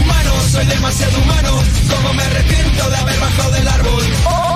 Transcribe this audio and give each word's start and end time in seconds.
Humano, 0.00 0.32
soy 0.50 0.66
demasiado 0.66 1.18
humano. 1.18 1.62
Como 1.90 2.12
me 2.14 2.22
arrepiento 2.22 2.90
de 2.90 2.96
haber 2.96 3.18
bajado 3.20 3.50
del 3.52 3.68
árbol. 3.68 4.55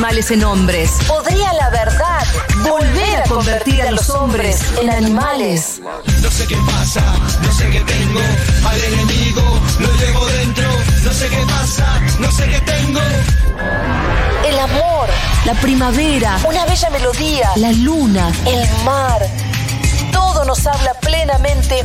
en 0.00 0.44
hombres. 0.44 0.92
¿Podría 1.08 1.52
la 1.54 1.70
verdad 1.70 2.24
volver 2.62 3.16
a 3.18 3.22
convertir 3.24 3.82
a 3.82 3.90
los 3.90 4.08
hombres 4.10 4.60
en 4.80 4.90
animales? 4.90 5.80
No 6.22 6.30
sé 6.30 6.46
qué 6.46 6.56
pasa, 6.66 7.02
no 7.42 7.52
sé 7.52 7.68
qué 7.68 7.80
tengo. 7.80 8.20
Al 8.64 8.80
enemigo 8.80 9.42
lo 9.80 9.92
llevo 9.96 10.24
dentro. 10.26 10.68
No 11.04 11.12
sé 11.12 11.28
qué 11.28 11.44
pasa, 11.48 12.00
no 12.20 12.30
sé 12.30 12.48
qué 12.48 12.60
tengo. 12.60 13.00
El 14.46 14.58
amor, 14.60 15.08
la 15.44 15.54
primavera, 15.54 16.38
una 16.48 16.64
bella 16.64 16.90
melodía, 16.90 17.50
la 17.56 17.72
luna, 17.72 18.32
el 18.46 18.84
mar. 18.84 19.20
Todo 20.12 20.44
nos 20.44 20.64
habla 20.64 20.94
plenamente 20.94 21.84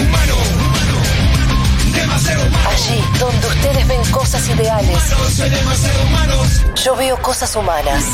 Humano, 0.00 0.34
humano. 0.34 1.94
Demasiado 1.94 2.46
humano. 2.46 2.68
Allí 2.70 3.00
donde 3.18 3.46
ustedes 3.46 3.88
ven 3.88 4.00
cosas 4.10 4.48
ideales, 4.48 4.96
Humano, 5.12 5.30
soy 5.30 5.50
demasiado 5.50 6.02
humano. 6.06 6.34
yo 6.84 6.96
veo 6.96 7.16
cosas 7.22 7.54
humanas. 7.56 8.04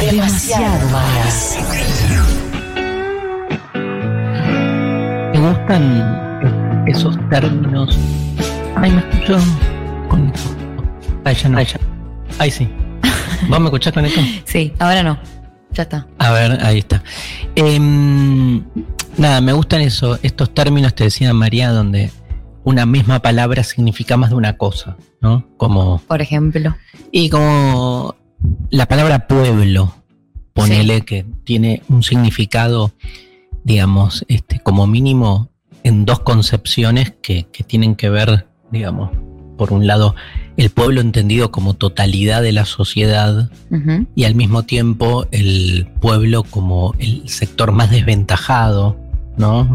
Demasiado 0.00 0.86
humanas. 0.86 1.56
¿Te 5.32 5.38
gustan 5.38 6.84
esos 6.86 7.16
términos? 7.30 7.98
Ay, 8.76 8.90
me 8.92 8.98
escucho 9.00 9.38
con 10.08 10.28
esto. 10.34 10.50
Ay, 11.24 11.34
ya 11.34 11.48
no. 11.48 11.58
Ay, 11.58 11.66
ya. 11.66 11.80
Ay, 12.38 12.50
sí. 12.50 12.68
¿Vos 13.48 13.58
me 13.60 13.66
escuchás 13.66 13.92
con 13.92 14.04
esto? 14.04 14.20
Sí, 14.44 14.72
ahora 14.78 15.02
no. 15.02 15.18
Ya 15.72 15.82
está. 15.82 16.06
A 16.18 16.30
ver, 16.30 16.58
ahí 16.64 16.78
está. 16.78 17.02
Em, 17.54 18.64
nada, 19.18 19.40
me 19.40 19.52
gustan 19.52 19.80
eso, 19.80 20.18
estos 20.22 20.52
términos, 20.54 20.94
te 20.94 21.04
decía 21.04 21.32
María, 21.32 21.70
donde 21.70 22.10
una 22.64 22.86
misma 22.86 23.20
palabra 23.20 23.62
significa 23.62 24.16
más 24.16 24.30
de 24.30 24.36
una 24.36 24.56
cosa, 24.56 24.96
¿no? 25.20 25.46
Como, 25.56 25.98
Por 26.06 26.20
ejemplo. 26.20 26.76
y 27.12 27.30
como 27.30 28.16
la 28.70 28.86
palabra 28.86 29.26
pueblo, 29.26 29.94
ponele 30.52 31.02
que 31.02 31.24
tiene 31.44 31.82
un 31.88 32.02
significado, 32.02 32.92
digamos, 33.64 34.24
este, 34.28 34.60
como 34.60 34.86
mínimo 34.86 35.50
en 35.84 36.04
dos 36.04 36.20
concepciones 36.20 37.14
que, 37.22 37.46
que 37.52 37.62
tienen 37.62 37.94
que 37.94 38.10
ver, 38.10 38.48
digamos, 38.72 39.10
por 39.56 39.72
un 39.72 39.86
lado, 39.86 40.14
el 40.56 40.70
pueblo 40.70 41.00
entendido 41.00 41.50
como 41.50 41.74
totalidad 41.74 42.42
de 42.42 42.52
la 42.52 42.64
sociedad, 42.64 43.50
y 44.14 44.24
al 44.24 44.34
mismo 44.34 44.64
tiempo 44.64 45.26
el 45.30 45.86
pueblo 46.00 46.42
como 46.44 46.94
el 46.98 47.28
sector 47.28 47.72
más 47.72 47.90
desventajado, 47.90 48.96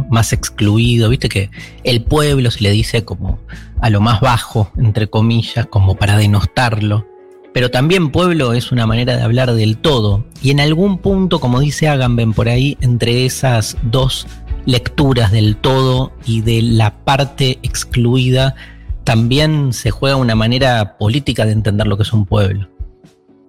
Más 0.09 0.33
excluido, 0.33 1.09
viste 1.09 1.29
que 1.29 1.49
el 1.83 2.03
pueblo 2.03 2.51
se 2.51 2.61
le 2.61 2.71
dice 2.71 3.05
como 3.05 3.39
a 3.79 3.89
lo 3.89 4.01
más 4.01 4.21
bajo, 4.21 4.71
entre 4.77 5.09
comillas, 5.09 5.65
como 5.67 5.95
para 5.95 6.17
denostarlo. 6.17 7.07
Pero 7.53 7.69
también 7.69 8.11
pueblo 8.11 8.53
es 8.53 8.71
una 8.71 8.87
manera 8.87 9.17
de 9.17 9.23
hablar 9.23 9.53
del 9.53 9.77
todo. 9.77 10.25
Y 10.41 10.51
en 10.51 10.61
algún 10.61 10.99
punto, 10.99 11.39
como 11.39 11.59
dice 11.59 11.89
Agamben 11.89 12.33
por 12.33 12.47
ahí, 12.47 12.77
entre 12.81 13.25
esas 13.25 13.77
dos 13.83 14.25
lecturas 14.65 15.31
del 15.31 15.57
todo 15.57 16.13
y 16.25 16.41
de 16.41 16.61
la 16.61 17.03
parte 17.03 17.59
excluida, 17.63 18.55
también 19.03 19.73
se 19.73 19.91
juega 19.91 20.15
una 20.15 20.35
manera 20.35 20.97
política 20.97 21.45
de 21.45 21.51
entender 21.51 21.87
lo 21.87 21.97
que 21.97 22.03
es 22.03 22.13
un 22.13 22.25
pueblo 22.25 22.71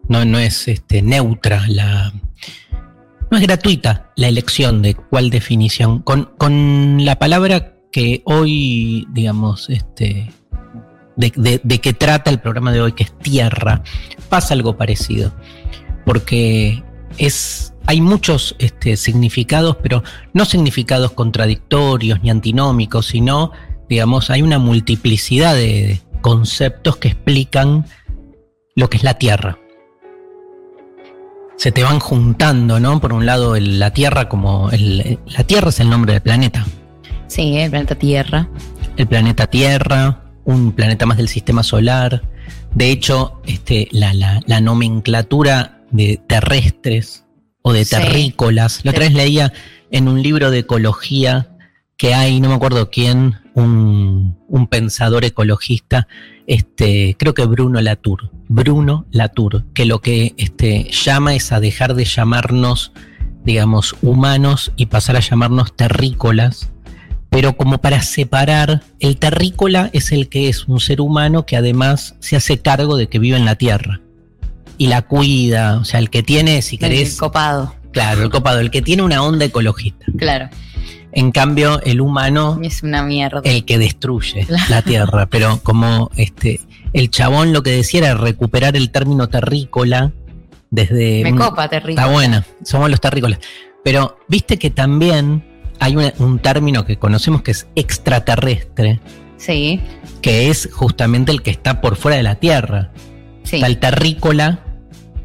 no, 0.09 0.25
no 0.25 0.39
es 0.39 0.69
este, 0.69 1.03
neutra 1.03 1.65
la. 1.69 2.13
No 3.33 3.39
es 3.39 3.45
gratuita 3.45 4.13
la 4.15 4.29
elección 4.29 4.83
de 4.83 4.95
cuál 4.95 5.31
definición. 5.31 6.01
Con, 6.01 6.25
con 6.37 7.03
la 7.03 7.19
palabra 7.19 7.79
que 7.91 8.21
hoy, 8.27 9.07
digamos, 9.11 9.71
este. 9.71 10.31
De, 11.17 11.33
de, 11.35 11.59
de 11.65 11.81
que 11.81 11.95
trata 11.95 12.31
el 12.31 12.41
programa 12.41 12.73
de 12.73 12.83
hoy, 12.83 12.93
que 12.93 13.05
es 13.05 13.19
tierra, 13.21 13.83
pasa 14.29 14.53
algo 14.53 14.77
parecido. 14.77 15.33
Porque 16.05 16.85
es. 17.17 17.73
Hay 17.87 18.03
muchos 18.03 18.55
este, 18.59 18.99
significados, 18.99 19.79
pero 19.83 20.03
no 20.35 20.45
significados 20.45 21.13
contradictorios 21.13 22.23
ni 22.23 22.29
antinómicos, 22.29 23.07
sino, 23.07 23.53
digamos, 23.89 24.29
hay 24.29 24.43
una 24.43 24.59
multiplicidad 24.59 25.55
de 25.55 26.03
conceptos 26.21 26.99
que 26.99 27.09
explican 27.09 27.87
lo 28.75 28.91
que 28.91 28.99
es 28.99 29.05
la 29.05 29.15
tierra 29.15 29.59
se 31.63 31.71
te 31.71 31.85
van 31.85 32.01
juntando, 32.01 32.81
¿no? 32.81 33.01
Por 33.01 33.13
un 33.13 33.25
lado, 33.25 33.55
el- 33.55 33.79
la 33.79 33.93
Tierra 33.93 34.29
como... 34.29 34.69
el- 34.71 35.21
la 35.27 35.45
Tierra 35.45 35.69
es 35.69 35.79
el 35.79 35.89
nombre 35.89 36.13
del 36.15 36.21
planeta. 36.21 36.67
Sí, 37.29 37.57
el 37.57 37.71
planeta 37.71 37.95
Tierra. 37.95 38.49
El 38.97 39.07
planeta 39.07 39.47
Tierra, 39.47 40.25
un 40.45 40.73
planeta 40.73 41.07
más 41.07 41.19
del 41.19 41.29
sistema 41.29 41.63
solar. 41.63 42.23
De 42.75 42.91
hecho, 42.91 43.41
este, 43.47 43.87
la, 43.93 44.13
la- 44.13 44.41
la 44.47 44.61
nomenclatura 44.61 45.85
de 45.93 46.21
terrestres 46.27 47.27
o 47.63 47.73
de 47.73 47.85
Sí. 47.85 47.95
terrícolas. 47.95 48.81
La 48.83 48.91
otra 48.91 49.07
Sí. 49.07 49.11
vez 49.13 49.17
leía 49.25 49.53
en 49.93 50.09
un 50.09 50.21
libro 50.21 50.51
de 50.51 50.59
ecología 50.61 51.49
que 52.03 52.15
hay, 52.15 52.41
no 52.41 52.49
me 52.49 52.57
acuerdo 52.57 52.91
quién, 52.91 53.37
un, 53.55 54.37
un 54.49 54.67
pensador 54.67 55.25
ecologista, 55.25 56.09
este, 56.49 57.15
creo 57.17 57.33
que 57.33 57.45
Bruno 57.45 57.81
Latour, 57.81 58.33
Bruno 58.49 59.07
Latour, 59.13 59.67
que 59.73 59.85
lo 59.85 60.01
que 60.01 60.35
este, 60.37 60.91
llama 60.91 61.37
es 61.37 61.53
a 61.53 61.61
dejar 61.61 61.95
de 61.95 62.05
llamarnos, 62.05 62.91
digamos, 63.45 63.95
humanos 64.03 64.73
y 64.75 64.87
pasar 64.87 65.15
a 65.15 65.21
llamarnos 65.21 65.77
terrícolas, 65.77 66.73
pero 67.31 67.57
como 67.57 67.79
para 67.79 68.03
separar, 68.03 68.83
el 68.99 69.17
terrícola 69.17 69.89
es 69.93 70.11
el 70.11 70.29
que 70.29 70.49
es 70.49 70.67
un 70.67 70.81
ser 70.81 71.01
humano 71.01 71.47
que 71.47 71.57
además 71.57 72.17
se 72.19 72.35
hace 72.35 72.59
cargo 72.59 72.97
de 72.97 73.07
que 73.07 73.21
vive 73.21 73.37
en 73.37 73.45
la 73.45 73.55
tierra 73.55 74.01
y 74.77 74.89
la 74.89 75.03
cuida, 75.03 75.79
o 75.79 75.85
sea, 75.85 76.01
el 76.01 76.11
que 76.11 76.25
tiene, 76.25 76.63
si 76.63 76.75
El 76.75 76.81
querés, 76.81 77.17
copado. 77.17 77.77
claro, 77.93 78.25
el 78.25 78.31
copado, 78.31 78.59
el 78.59 78.73
que 78.73 78.83
tiene 78.83 79.05
una 79.05 79.23
onda 79.23 79.45
ecologista. 79.45 80.07
Claro. 80.19 80.51
En 81.13 81.31
cambio, 81.31 81.81
el 81.83 82.01
humano 82.01 82.59
Es 82.63 82.83
una 82.83 83.03
mierda. 83.03 83.41
el 83.45 83.65
que 83.65 83.79
destruye 83.79 84.47
Claro. 84.47 84.65
la 84.71 84.83
tierra, 84.83 85.27
pero 85.27 85.61
como 85.63 86.11
este 86.17 86.61
el 86.95 87.11
chabón 87.11 87.53
lo 87.53 87.63
que 87.63 87.71
decía 87.71 88.01
era 88.01 88.15
recuperar 88.15 88.77
el 88.77 88.91
término 88.91 89.29
terrícola 89.29 90.13
desde 90.71 91.23
Me 91.23 91.35
copa, 91.37 91.69
terrible. 91.69 91.95
Está 92.01 92.07
buena, 92.11 92.47
somos 92.65 92.91
los 92.91 93.01
terrícolas. 93.01 93.39
Pero 93.85 94.19
viste 94.29 94.59
que 94.59 94.71
también 94.71 95.45
hay 95.81 95.97
un 95.97 96.39
término 96.39 96.85
que 96.87 96.99
conocemos 96.99 97.43
que 97.43 97.51
es 97.51 97.67
extraterrestre, 97.75 99.01
Sí, 99.37 99.81
que 100.21 100.51
es 100.51 100.69
justamente 100.73 101.33
el 101.33 101.43
que 101.43 101.51
está 101.51 101.81
por 101.81 101.97
fuera 101.97 102.17
de 102.17 102.23
la 102.23 102.37
Tierra. 102.37 102.91
sí. 103.43 103.57
Está 103.57 103.67
el 103.67 103.79
terrícola 103.79 104.61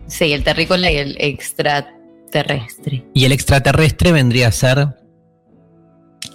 Sí, 0.08 0.32
el 0.34 0.44
terrícola 0.44 0.90
y 0.92 0.96
el 0.98 1.18
extraterrestre. 1.20 3.06
y 3.14 3.26
el 3.26 3.32
extraterrestre 3.32 4.12
vendría 4.12 4.48
a 4.48 4.52
ser. 4.52 4.88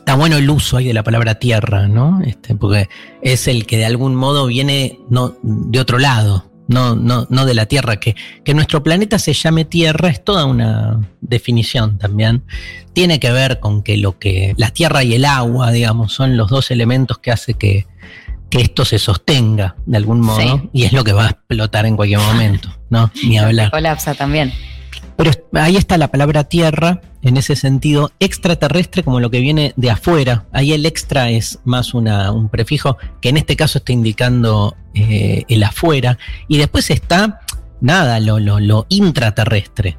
Está 0.03 0.17
bueno 0.17 0.37
el 0.37 0.51
uso 0.51 0.79
ahí 0.79 0.89
de 0.89 0.95
la 0.95 1.05
palabra 1.05 1.37
tierra, 1.37 1.87
¿no? 1.87 2.21
Este, 2.27 2.57
porque 2.57 2.89
es 3.23 3.47
el 3.47 3.67
que 3.67 3.77
de 3.77 3.85
algún 3.85 4.17
modo 4.17 4.49
viene 4.49 4.99
no, 5.09 5.37
de 5.45 5.79
otro 5.79 6.01
lado, 6.01 6.51
no, 6.67 6.97
no, 6.97 7.29
no 7.31 7.47
de 7.47 7.55
la 7.55 7.67
Tierra. 7.67 8.01
Que, 8.01 8.17
que 8.45 8.53
nuestro 8.53 8.83
planeta 8.83 9.21
se 9.21 9.33
llame 9.33 9.65
Tierra 9.65 10.09
es 10.09 10.25
toda 10.25 10.47
una 10.47 11.09
definición 11.21 11.99
también. 11.99 12.43
Tiene 12.95 13.21
que 13.21 13.31
ver 13.31 13.61
con 13.61 13.85
que 13.85 13.97
lo 13.97 14.19
que. 14.19 14.55
La 14.57 14.71
tierra 14.71 15.05
y 15.05 15.15
el 15.15 15.25
agua, 15.25 15.71
digamos, 15.71 16.13
son 16.13 16.37
los 16.37 16.51
dos 16.51 16.73
elementos 16.73 17.19
que 17.19 17.31
hace 17.31 17.55
que, 17.55 17.87
que 18.51 18.61
esto 18.61 18.85
se 18.85 18.99
sostenga 18.99 19.77
de 19.87 19.99
algún 19.99 20.21
modo. 20.21 20.41
Sí. 20.41 20.71
Y 20.73 20.83
es 20.83 20.93
lo 20.93 21.05
que 21.05 21.13
va 21.13 21.27
a 21.27 21.31
explotar 21.31 21.87
en 21.87 21.95
cualquier 21.95 22.19
momento, 22.19 22.77
¿no? 22.91 23.13
Ni 23.23 23.39
hablar. 23.39 23.71
Colapsa 23.71 24.15
también. 24.15 24.53
Pero 25.23 25.45
ahí 25.53 25.77
está 25.77 25.99
la 25.99 26.09
palabra 26.09 26.43
tierra, 26.45 27.01
en 27.23 27.37
ese 27.37 27.55
sentido, 27.55 28.11
extraterrestre 28.19 29.05
como 29.05 29.21
lo 29.21 29.31
que 29.31 29.39
viene 29.39 29.73
de 29.77 29.89
afuera. 29.89 30.47
Ahí 30.51 30.73
el 30.73 30.85
extra 30.85 31.31
es 31.31 31.61
más 31.65 31.95
una, 31.95 32.33
un 32.33 32.49
prefijo 32.49 32.97
que 33.21 33.29
en 33.29 33.37
este 33.37 33.55
caso 33.55 33.79
está 33.79 33.93
indicando 33.93 34.77
eh, 34.95 35.45
el 35.49 35.63
afuera. 35.63 36.19
Y 36.49 36.59
después 36.59 36.91
está, 36.91 37.41
nada, 37.81 38.19
lo, 38.19 38.41
lo, 38.41 38.59
lo 38.59 38.87
intraterrestre, 38.89 39.97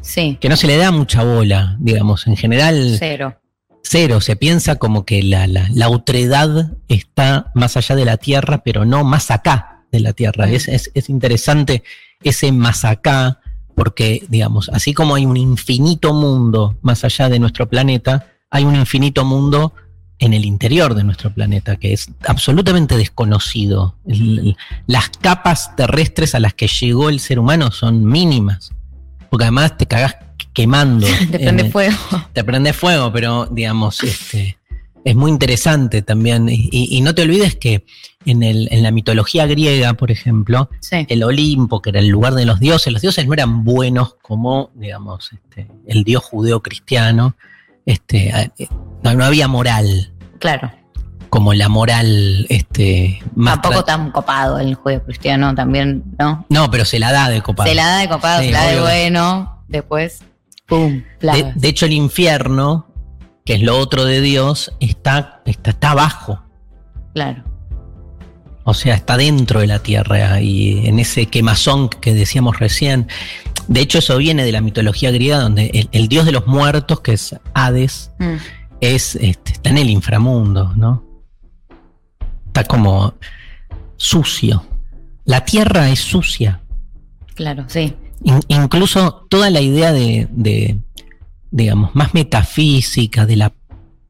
Sí, 0.00 0.38
que 0.40 0.48
no 0.48 0.56
se 0.56 0.66
le 0.66 0.78
da 0.78 0.90
mucha 0.90 1.22
bola, 1.22 1.76
digamos, 1.78 2.26
en 2.26 2.34
general 2.34 2.96
cero. 2.98 3.36
cero. 3.82 4.22
Se 4.22 4.36
piensa 4.36 4.76
como 4.76 5.04
que 5.04 5.22
la, 5.22 5.46
la, 5.48 5.68
la 5.74 5.90
otredad 5.90 6.72
está 6.88 7.52
más 7.54 7.76
allá 7.76 7.94
de 7.94 8.06
la 8.06 8.16
Tierra, 8.16 8.62
pero 8.64 8.86
no 8.86 9.04
más 9.04 9.30
acá 9.30 9.84
de 9.92 10.00
la 10.00 10.14
Tierra. 10.14 10.48
Es, 10.50 10.66
es, 10.68 10.90
es 10.94 11.10
interesante 11.10 11.82
ese 12.22 12.50
más 12.52 12.86
acá, 12.86 13.40
porque, 13.74 14.24
digamos, 14.28 14.68
así 14.70 14.92
como 14.94 15.14
hay 15.14 15.26
un 15.26 15.36
infinito 15.36 16.12
mundo 16.14 16.76
más 16.82 17.04
allá 17.04 17.28
de 17.28 17.38
nuestro 17.38 17.68
planeta, 17.68 18.26
hay 18.50 18.64
un 18.64 18.74
infinito 18.76 19.24
mundo 19.24 19.72
en 20.18 20.34
el 20.34 20.44
interior 20.44 20.94
de 20.94 21.02
nuestro 21.04 21.32
planeta, 21.32 21.76
que 21.76 21.92
es 21.94 22.08
absolutamente 22.26 22.96
desconocido. 22.96 23.96
El- 24.06 24.56
las 24.86 25.08
capas 25.08 25.74
terrestres 25.76 26.34
a 26.34 26.40
las 26.40 26.52
que 26.54 26.68
llegó 26.68 27.08
el 27.08 27.20
ser 27.20 27.38
humano 27.38 27.70
son 27.70 28.04
mínimas, 28.04 28.70
porque 29.30 29.44
además 29.44 29.78
te 29.78 29.86
cagás 29.86 30.16
quemando. 30.52 31.06
Te 31.30 31.38
prende 31.38 31.62
en- 31.64 31.72
fuego. 31.72 31.96
te 32.32 32.44
prende 32.44 32.72
fuego, 32.72 33.12
pero 33.12 33.46
digamos, 33.50 34.02
este, 34.02 34.58
es 35.04 35.14
muy 35.16 35.30
interesante 35.30 36.02
también. 36.02 36.48
Y, 36.48 36.68
y 36.72 37.00
no 37.00 37.14
te 37.14 37.22
olvides 37.22 37.56
que 37.56 37.84
en, 38.26 38.42
el, 38.42 38.68
en 38.70 38.82
la 38.82 38.90
mitología 38.90 39.46
griega, 39.46 39.94
por 39.94 40.10
ejemplo, 40.10 40.68
Sí. 40.80 41.06
el 41.08 41.22
Olimpo, 41.22 41.80
que 41.82 41.90
era 41.90 42.00
el 42.00 42.08
lugar 42.08 42.34
de 42.34 42.44
los 42.44 42.60
dioses, 42.60 42.92
los 42.92 43.02
dioses 43.02 43.26
no 43.26 43.32
eran 43.34 43.64
buenos 43.64 44.16
como, 44.22 44.70
digamos, 44.74 45.30
este, 45.32 45.66
el 45.86 46.04
dios 46.04 46.22
judeo-cristiano. 46.24 47.34
Este, 47.86 48.32
no, 49.02 49.14
no 49.14 49.24
había 49.24 49.48
moral, 49.48 50.12
Claro. 50.38 50.70
como 51.30 51.54
la 51.54 51.68
moral 51.68 52.46
este, 52.50 53.20
más 53.34 53.62
Tampoco 53.62 53.84
tan 53.84 54.10
copado 54.10 54.58
el 54.58 54.74
juego 54.74 55.02
cristiano 55.04 55.54
también, 55.54 56.04
¿no? 56.18 56.44
No, 56.50 56.70
pero 56.70 56.84
se 56.84 56.98
la 56.98 57.10
da 57.10 57.28
de 57.30 57.40
copado. 57.40 57.68
Se 57.68 57.74
la 57.74 57.86
da 57.86 57.98
de 57.98 58.08
copado, 58.08 58.40
Sí, 58.40 58.46
se 58.46 58.52
la 58.52 58.64
da 58.64 58.70
de 58.72 58.80
bueno, 58.80 59.64
después, 59.68 60.20
¡pum! 60.66 61.02
De 61.20 61.68
hecho, 61.68 61.86
el 61.86 61.92
infierno, 61.92 62.86
que 63.44 63.54
es 63.54 63.62
lo 63.62 63.78
otro 63.78 64.04
de 64.04 64.20
Dios, 64.20 64.72
está, 64.80 65.42
está, 65.46 65.70
está 65.70 65.90
abajo. 65.92 66.42
Claro. 67.14 67.44
O 68.64 68.74
sea, 68.74 68.94
está 68.94 69.16
dentro 69.16 69.60
de 69.60 69.66
la 69.66 69.78
tierra 69.80 70.40
y 70.40 70.86
en 70.86 70.98
ese 71.00 71.26
quemazón 71.26 71.88
que 71.88 72.14
decíamos 72.14 72.58
recién. 72.58 73.08
De 73.68 73.80
hecho, 73.80 73.98
eso 73.98 74.16
viene 74.18 74.44
de 74.44 74.52
la 74.52 74.60
mitología 74.60 75.10
griega, 75.10 75.38
donde 75.40 75.70
el, 75.74 75.88
el 75.92 76.08
dios 76.08 76.26
de 76.26 76.32
los 76.32 76.46
muertos, 76.46 77.00
que 77.00 77.12
es 77.14 77.34
Hades, 77.54 78.10
Mm. 78.18 78.34
es, 78.80 79.16
este, 79.16 79.52
está 79.52 79.70
en 79.70 79.78
el 79.78 79.90
inframundo, 79.90 80.72
¿no? 80.76 81.04
Está 82.46 82.64
como 82.64 83.14
sucio. 83.96 84.64
La 85.24 85.44
tierra 85.44 85.88
es 85.90 86.00
sucia. 86.00 86.60
Claro, 87.34 87.64
sí. 87.68 87.94
In- 88.24 88.40
incluso 88.48 89.26
toda 89.30 89.48
la 89.50 89.60
idea 89.60 89.92
de, 89.92 90.28
de, 90.30 90.78
digamos, 91.50 91.94
más 91.94 92.14
metafísica, 92.14 93.26
de 93.26 93.36
la 93.36 93.52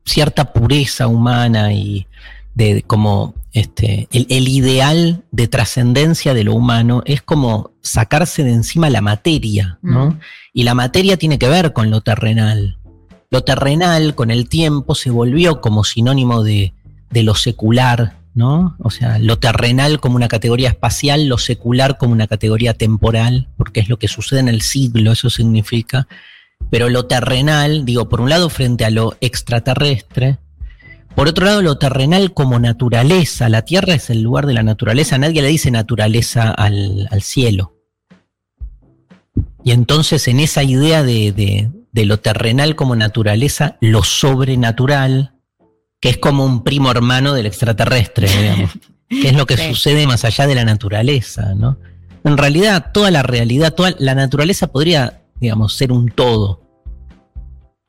cierta 0.04 0.52
pureza 0.52 1.06
humana 1.06 1.72
y 1.72 2.06
de 2.54 2.82
como 2.82 3.34
este, 3.52 4.08
el, 4.12 4.26
el 4.28 4.48
ideal 4.48 5.24
de 5.30 5.48
trascendencia 5.48 6.34
de 6.34 6.44
lo 6.44 6.54
humano 6.54 7.02
es 7.06 7.22
como 7.22 7.72
sacarse 7.80 8.44
de 8.44 8.52
encima 8.52 8.90
la 8.90 9.00
materia, 9.00 9.78
¿no? 9.82 10.10
Mm. 10.10 10.20
Y 10.52 10.62
la 10.64 10.74
materia 10.74 11.16
tiene 11.16 11.38
que 11.38 11.48
ver 11.48 11.72
con 11.72 11.90
lo 11.90 12.00
terrenal. 12.00 12.78
Lo 13.30 13.42
terrenal 13.44 14.14
con 14.14 14.30
el 14.30 14.48
tiempo 14.48 14.94
se 14.94 15.10
volvió 15.10 15.60
como 15.60 15.84
sinónimo 15.84 16.42
de, 16.42 16.74
de 17.10 17.22
lo 17.22 17.34
secular, 17.34 18.16
¿no? 18.34 18.76
O 18.78 18.90
sea, 18.90 19.18
lo 19.18 19.38
terrenal 19.38 20.00
como 20.00 20.16
una 20.16 20.28
categoría 20.28 20.68
espacial, 20.68 21.26
lo 21.26 21.38
secular 21.38 21.98
como 21.98 22.12
una 22.12 22.26
categoría 22.26 22.74
temporal, 22.74 23.48
porque 23.56 23.80
es 23.80 23.88
lo 23.88 23.98
que 23.98 24.08
sucede 24.08 24.40
en 24.40 24.48
el 24.48 24.62
siglo, 24.62 25.12
eso 25.12 25.30
significa. 25.30 26.08
Pero 26.70 26.88
lo 26.88 27.06
terrenal, 27.06 27.84
digo, 27.84 28.08
por 28.08 28.20
un 28.20 28.28
lado 28.30 28.48
frente 28.50 28.84
a 28.84 28.90
lo 28.90 29.16
extraterrestre, 29.20 30.38
por 31.14 31.26
otro 31.28 31.46
lado 31.46 31.62
lo 31.62 31.78
terrenal 31.78 32.32
como 32.34 32.58
naturaleza, 32.58 33.48
la 33.48 33.62
Tierra 33.62 33.94
es 33.94 34.10
el 34.10 34.22
lugar 34.22 34.46
de 34.46 34.54
la 34.54 34.62
naturaleza, 34.62 35.18
nadie 35.18 35.42
le 35.42 35.48
dice 35.48 35.70
naturaleza 35.70 36.50
al, 36.50 37.08
al 37.10 37.22
cielo. 37.22 37.74
Y 39.64 39.72
entonces 39.72 40.26
en 40.28 40.40
esa 40.40 40.62
idea 40.62 41.02
de, 41.02 41.32
de- 41.32 41.70
de 41.92 42.04
lo 42.04 42.20
terrenal 42.20 42.76
como 42.76 42.94
naturaleza, 42.94 43.76
lo 43.80 44.04
sobrenatural, 44.04 45.32
que 46.00 46.10
es 46.10 46.18
como 46.18 46.44
un 46.44 46.62
primo 46.62 46.88
hermano 46.92 47.34
del 47.34 47.46
extraterrestre, 47.46 48.28
digamos, 48.28 48.70
que 49.08 49.26
es 49.28 49.34
lo 49.34 49.44
que 49.44 49.56
Sí. 49.58 49.68
sucede 49.70 50.06
más 50.06 50.24
allá 50.24 50.46
de 50.46 50.54
la 50.54 50.64
naturaleza, 50.64 51.52
¿no? 51.56 51.78
En 52.22 52.38
realidad, 52.38 52.92
toda 52.94 53.10
la 53.10 53.24
realidad, 53.24 53.74
toda 53.74 53.92
la 53.98 54.14
naturaleza 54.14 54.68
podría, 54.68 55.22
digamos, 55.40 55.74
ser 55.74 55.92
un 55.92 56.08
todo, 56.10 56.60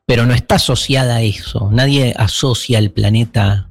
pero 0.05 0.25
no 0.25 0.33
está 0.33 0.55
asociada 0.55 1.17
a 1.17 1.21
eso. 1.21 1.69
Nadie 1.71 2.13
asocia 2.17 2.79
el 2.79 2.91
planeta, 2.91 3.67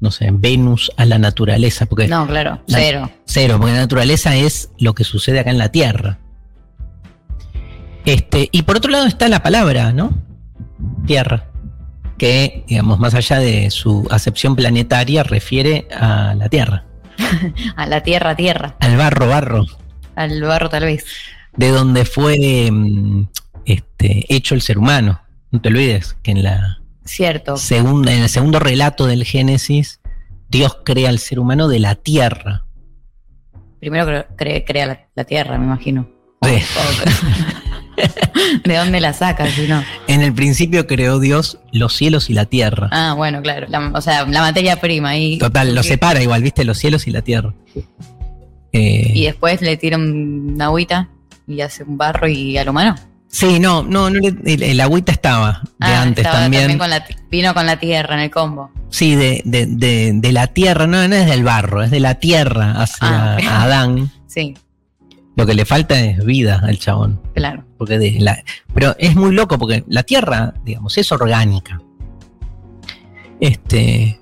no 0.00 0.10
sé, 0.10 0.28
Venus 0.32 0.90
a 0.96 1.04
la 1.04 1.18
naturaleza, 1.18 1.86
porque 1.86 2.08
No, 2.08 2.26
claro, 2.26 2.60
La- 2.66 2.78
cero. 2.78 3.10
Cero, 3.26 3.56
porque 3.58 3.74
la 3.74 3.80
naturaleza 3.80 4.34
es 4.36 4.70
lo 4.78 4.94
que 4.94 5.04
sucede 5.04 5.40
acá 5.40 5.50
en 5.50 5.58
la 5.58 5.70
Tierra. 5.70 6.18
Este, 8.04 8.48
y 8.52 8.62
por 8.62 8.76
otro 8.76 8.90
lado 8.90 9.06
está 9.06 9.28
la 9.28 9.42
palabra, 9.42 9.92
¿no? 9.92 10.12
Tierra. 11.06 11.46
Que, 12.18 12.64
digamos, 12.68 12.98
más 13.00 13.14
allá 13.14 13.38
de 13.38 13.70
su 13.70 14.06
acepción 14.10 14.54
planetaria, 14.56 15.22
refiere 15.22 15.88
a 15.90 16.34
la 16.34 16.48
Tierra. 16.48 16.84
A 17.76 17.86
la 17.86 18.02
tierra, 18.02 18.34
tierra. 18.34 18.74
Al 18.80 18.96
barro, 18.96 19.28
barro. 19.28 19.64
Al 20.16 20.40
barro, 20.42 20.68
tal 20.68 20.84
vez. 20.84 21.04
De 21.56 21.70
donde 21.70 22.04
fue 22.04 22.68
mm, 22.70 23.26
este, 23.64 24.24
hecho 24.34 24.54
el 24.54 24.62
ser 24.62 24.78
humano. 24.78 25.20
No 25.50 25.60
te 25.60 25.68
olvides 25.68 26.16
que 26.22 26.32
en, 26.32 26.42
la 26.42 26.80
Cierto. 27.04 27.56
segunda, 27.56 28.12
en 28.12 28.22
el 28.22 28.28
segundo 28.28 28.58
relato 28.58 29.06
del 29.06 29.24
Génesis, 29.24 30.00
Dios 30.48 30.78
crea 30.84 31.08
al 31.10 31.18
ser 31.18 31.38
humano 31.38 31.68
de 31.68 31.78
la 31.78 31.94
Tierra. 31.94 32.64
Primero 33.80 34.06
cre- 34.06 34.26
cre- 34.36 34.64
crea 34.66 34.86
la, 34.86 35.08
la 35.14 35.24
tierra, 35.24 35.58
me 35.58 35.64
imagino. 35.66 36.08
Sí. 36.42 36.58
¿De 38.64 38.76
dónde 38.76 39.00
la 39.00 39.12
sacas 39.12 39.50
si 39.52 39.68
no? 39.68 39.82
En 40.08 40.22
el 40.22 40.32
principio 40.34 40.86
creó 40.86 41.20
Dios 41.20 41.58
los 41.70 41.94
cielos 41.94 42.28
y 42.30 42.34
la 42.34 42.46
tierra. 42.46 42.88
Ah, 42.90 43.14
bueno, 43.16 43.40
claro. 43.42 43.66
La- 43.68 43.92
o 43.94 44.00
sea, 44.00 44.24
la 44.26 44.40
materia 44.40 44.80
prima 44.80 45.10
ahí. 45.10 45.38
Total, 45.38 45.74
lo 45.74 45.82
separa 45.82 46.20
igual, 46.22 46.42
viste, 46.42 46.64
los 46.64 46.78
cielos 46.78 47.06
y 47.06 47.10
la 47.12 47.22
tierra. 47.22 47.54
Eh, 48.72 49.12
Y 49.14 49.24
después 49.26 49.60
le 49.62 49.76
tira 49.76 49.96
un- 49.96 50.52
una 50.54 50.64
agüita 50.66 51.08
y 51.46 51.60
hace 51.60 51.82
un 51.84 51.96
barro 51.98 52.26
y 52.28 52.56
al 52.58 52.68
humano. 52.68 52.94
sí, 53.28 53.58
no, 53.58 53.82
no, 53.82 54.10
no 54.10 54.18
el, 54.26 54.62
el 54.62 54.80
agüita 54.80 55.12
estaba 55.12 55.60
de 55.62 55.68
Ah, 55.80 56.02
antes 56.02 56.24
estaba 56.24 56.42
también. 56.44 56.78
con 56.78 56.88
la, 56.90 57.04
vino 57.30 57.52
con 57.54 57.66
la 57.66 57.78
tierra 57.78 58.14
en 58.14 58.20
el 58.20 58.30
combo. 58.30 58.70
Sí, 58.90 59.14
de, 59.16 59.42
de, 59.44 59.66
de, 59.66 60.12
de 60.14 60.32
la 60.32 60.46
tierra, 60.46 60.86
no, 60.86 61.06
no 61.08 61.14
es 61.16 61.26
del 61.26 61.42
barro, 61.44 61.82
es 61.82 61.90
de 61.90 62.00
la 62.00 62.14
tierra 62.16 62.72
hacia 62.80 63.36
Ah. 63.36 63.62
Adán. 63.64 64.10
Sí, 64.26 64.54
Lo 65.36 65.46
que 65.46 65.54
le 65.54 65.64
falta 65.64 65.98
es 66.00 66.24
vida 66.24 66.60
al 66.64 66.78
chabón. 66.78 67.20
claro. 67.34 67.64
Porque 67.76 67.98
de 67.98 68.12
la, 68.20 68.42
pero 68.72 68.94
es 68.98 69.14
muy 69.16 69.34
loco 69.34 69.58
porque 69.58 69.84
la 69.88 70.04
tierra, 70.04 70.54
digamos, 70.64 70.96
es 70.96 71.10
orgánica. 71.12 71.80
Este. 73.40 74.20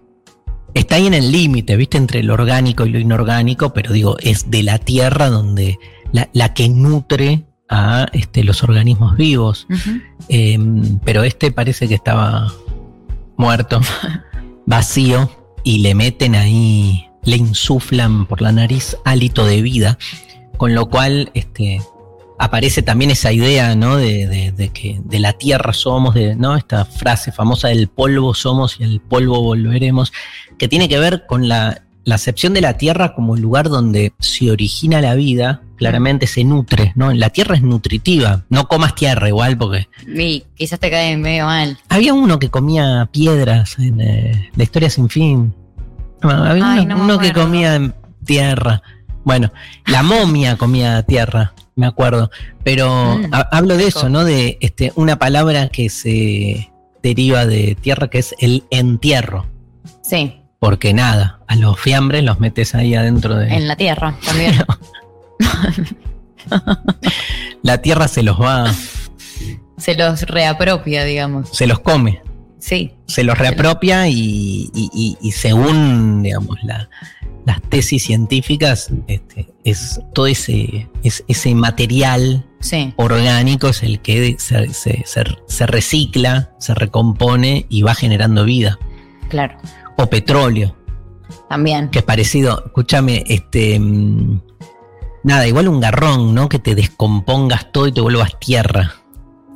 Está 0.75 0.97
ahí 0.97 1.07
en 1.07 1.13
el 1.15 1.31
límite, 1.31 1.77
¿viste? 1.77 1.99
Entre 1.99 2.23
lo 2.23 2.33
orgánico 2.33 2.87
y 2.87 2.91
lo 2.91 2.99
inorgánico, 2.99 3.75
pero 3.75 3.93
digo, 3.93 4.17
es 4.21 4.51
de 4.51 4.63
la 4.63 4.79
tierra 4.79 5.29
donde 5.29 5.79
la, 6.13 6.29
la 6.33 6.55
que 6.55 6.69
nutre 6.69 7.45
a 7.69 8.07
este, 8.13 8.45
los 8.45 8.63
organismos 8.63 9.17
vivos. 9.17 9.67
Eh, 10.29 10.59
pero 11.05 11.23
este 11.25 11.51
parece 11.53 11.89
que 11.89 11.95
estaba 11.95 12.53
muerto, 13.37 13.81
vacío, 14.67 15.31
y 15.65 15.79
le 15.79 15.95
meten 15.95 16.35
ahí, 16.35 17.07
le 17.25 17.37
insuflan 17.37 18.27
por 18.27 18.43
la 18.43 18.53
nariz 18.53 18.97
hálito 19.05 19.47
de 19.47 19.63
vida, 19.63 19.99
con 20.57 20.75
lo 20.75 20.89
cual 20.91 21.31
este, 21.35 21.81
aparece 22.39 22.83
también 22.83 23.11
esa 23.11 23.33
idea, 23.33 23.75
¿no? 23.75 23.97
De, 23.97 24.27
de- 24.27 24.53
de 24.53 24.69
que 24.69 25.01
de 25.05 25.19
la 25.21 25.33
tierra 25.33 25.73
somos, 25.73 26.15
de, 26.15 26.35
¿no? 26.37 26.57
Esta 26.57 26.85
frase 26.85 27.33
famosa 27.33 27.69
del 27.69 27.89
polvo 27.89 28.35
somos 28.35 28.79
y 28.81 28.85
al 28.85 29.01
polvo 29.01 29.41
volveremos, 29.41 30.13
que 30.59 30.69
tiene 30.69 30.89
que 30.89 30.99
ver 30.99 31.25
con 31.27 31.49
la, 31.49 31.83
la 32.05 32.17
acepción 32.17 32.53
de 32.55 32.61
la 32.61 32.77
tierra 32.77 33.15
como 33.15 33.35
el 33.37 33.41
lugar 33.43 33.69
donde 33.69 34.13
se 34.19 34.51
origina 34.51 35.01
la 35.01 35.15
vida, 35.15 35.63
claramente 35.83 36.27
se 36.27 36.45
nutre, 36.45 36.93
¿no? 36.97 37.13
La 37.13 37.31
tierra 37.31 37.55
es 37.57 37.63
nutritiva, 37.63 38.45
no 38.49 38.69
comas 38.69 38.95
tierra 38.95 39.29
igual 39.29 39.57
porque 39.59 39.89
Y 40.07 40.45
quizás 40.57 40.79
te 40.81 40.91
cae 40.91 41.17
medio 41.17 41.47
mal. 41.47 41.79
había 41.89 42.15
uno 42.15 42.39
que 42.39 42.49
comía 42.51 43.09
piedras 43.13 43.79
en 43.79 44.01
eh, 44.01 44.51
la 44.57 44.63
historia 44.63 44.91
sin 44.91 45.09
fin. 45.09 45.55
No, 46.23 46.31
había 46.31 46.73
Ay, 46.73 46.81
uno, 46.85 46.97
no 46.97 47.05
uno 47.05 47.19
que 47.19 47.33
comía 47.33 47.95
tierra. 48.25 48.83
Bueno, 49.25 49.53
la 49.87 50.03
momia 50.03 50.57
comía 50.57 51.03
tierra, 51.05 51.53
me 51.77 51.87
acuerdo. 51.87 52.31
Pero 52.65 53.17
Mm, 53.19 53.35
ha- 53.35 53.49
hablo 53.53 53.77
de 53.77 53.87
rico. 53.87 53.99
eso, 54.01 54.09
¿no? 54.09 54.25
De 54.25 54.59
este, 54.61 54.93
una 54.97 55.19
palabra 55.19 55.69
que 55.69 55.89
se 55.91 56.71
deriva 57.03 57.47
de 57.47 57.77
tierra, 57.81 58.09
que 58.09 58.19
es 58.19 58.35
el 58.41 58.65
entierro. 58.71 59.47
Sí, 60.03 60.39
Porque 60.61 60.95
nada, 60.95 61.41
a 61.49 61.57
los 61.57 61.79
fiambres 61.81 62.23
los 62.23 62.39
metes 62.39 62.75
ahí 62.77 62.95
adentro 62.95 63.35
de. 63.37 63.49
en 63.53 63.67
la 63.67 63.75
tierra 63.77 64.15
también. 64.25 64.55
La 67.63 67.79
tierra 67.81 68.09
se 68.09 68.23
los 68.23 68.41
va, 68.41 68.73
Se 69.79 69.95
los 69.95 70.23
reapropia, 70.23 71.05
digamos. 71.05 71.49
se 71.51 71.67
los 71.67 71.81
come. 71.81 72.23
Sí, 72.59 72.93
se 73.07 73.25
los 73.25 73.37
reapropia 73.39 74.09
y, 74.09 74.71
y- 74.73 74.91
y- 74.95 75.17
y 75.21 75.33
según 75.33 76.23
digamos 76.23 76.57
la- 76.63 76.89
las 77.45 77.61
tesis 77.63 78.05
científicas 78.05 78.91
este, 79.09 79.53
es 79.65 80.01
todo 80.15 80.29
ese 80.29 80.89
es- 81.03 81.25
ese 81.27 81.57
material 81.57 82.47
sí. 82.61 82.95
orgánico 82.97 83.67
es 83.69 83.83
el 83.83 84.01
que 84.01 84.37
se, 84.39 84.73
se- 84.73 85.03
se- 85.05 85.25
se 85.49 85.67
recicla 85.67 86.53
se 86.61 86.73
recompone 86.75 87.67
y 87.69 87.83
va 87.83 87.97
generando 87.97 88.45
vida 88.45 88.79
Claro. 89.29 89.57
o 89.99 90.07
petróleo 90.07 90.77
También. 91.49 91.89
que 91.91 91.99
es 91.99 92.05
parecido 92.05 92.63
escúchame 92.67 93.25
este 93.27 93.81
mm, 93.81 94.41
nada 95.23 95.47
igual 95.47 95.69
un 95.69 95.81
garrón 95.81 96.35
no 96.35 96.49
que 96.49 96.59
te 96.59 96.75
descompongas 96.75 97.71
todo 97.73 97.87
y 97.89 97.93
te 97.93 98.01
vuelvas 98.01 98.39
tierra 98.39 98.95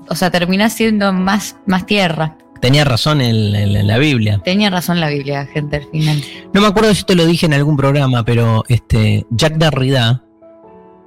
O 0.08 0.14
sea, 0.14 0.30
termina 0.30 0.70
siendo 0.70 1.12
más, 1.12 1.56
más 1.66 1.87
tierra. 1.87 2.37
tenía 2.61 2.85
razón 2.85 3.20
en 3.20 3.87
la 3.87 3.99
Biblia 3.99 4.40
Tenía 4.44 4.70
razón 4.70 5.00
la 5.00 5.08
Biblia, 5.08 5.46
gente, 5.46 5.76
al 5.76 5.85
final. 5.90 6.23
No 6.52 6.61
me 6.61 6.66
acuerdo 6.68 6.94
si 6.94 7.04
te 7.04 7.14
lo 7.14 7.26
dije 7.26 7.46
en 7.46 7.54
algún 7.54 7.76
programa, 7.76 8.25
pero 8.25 8.64
este 8.68 9.26
Jacques 9.30 9.58
Derrida, 9.58 10.23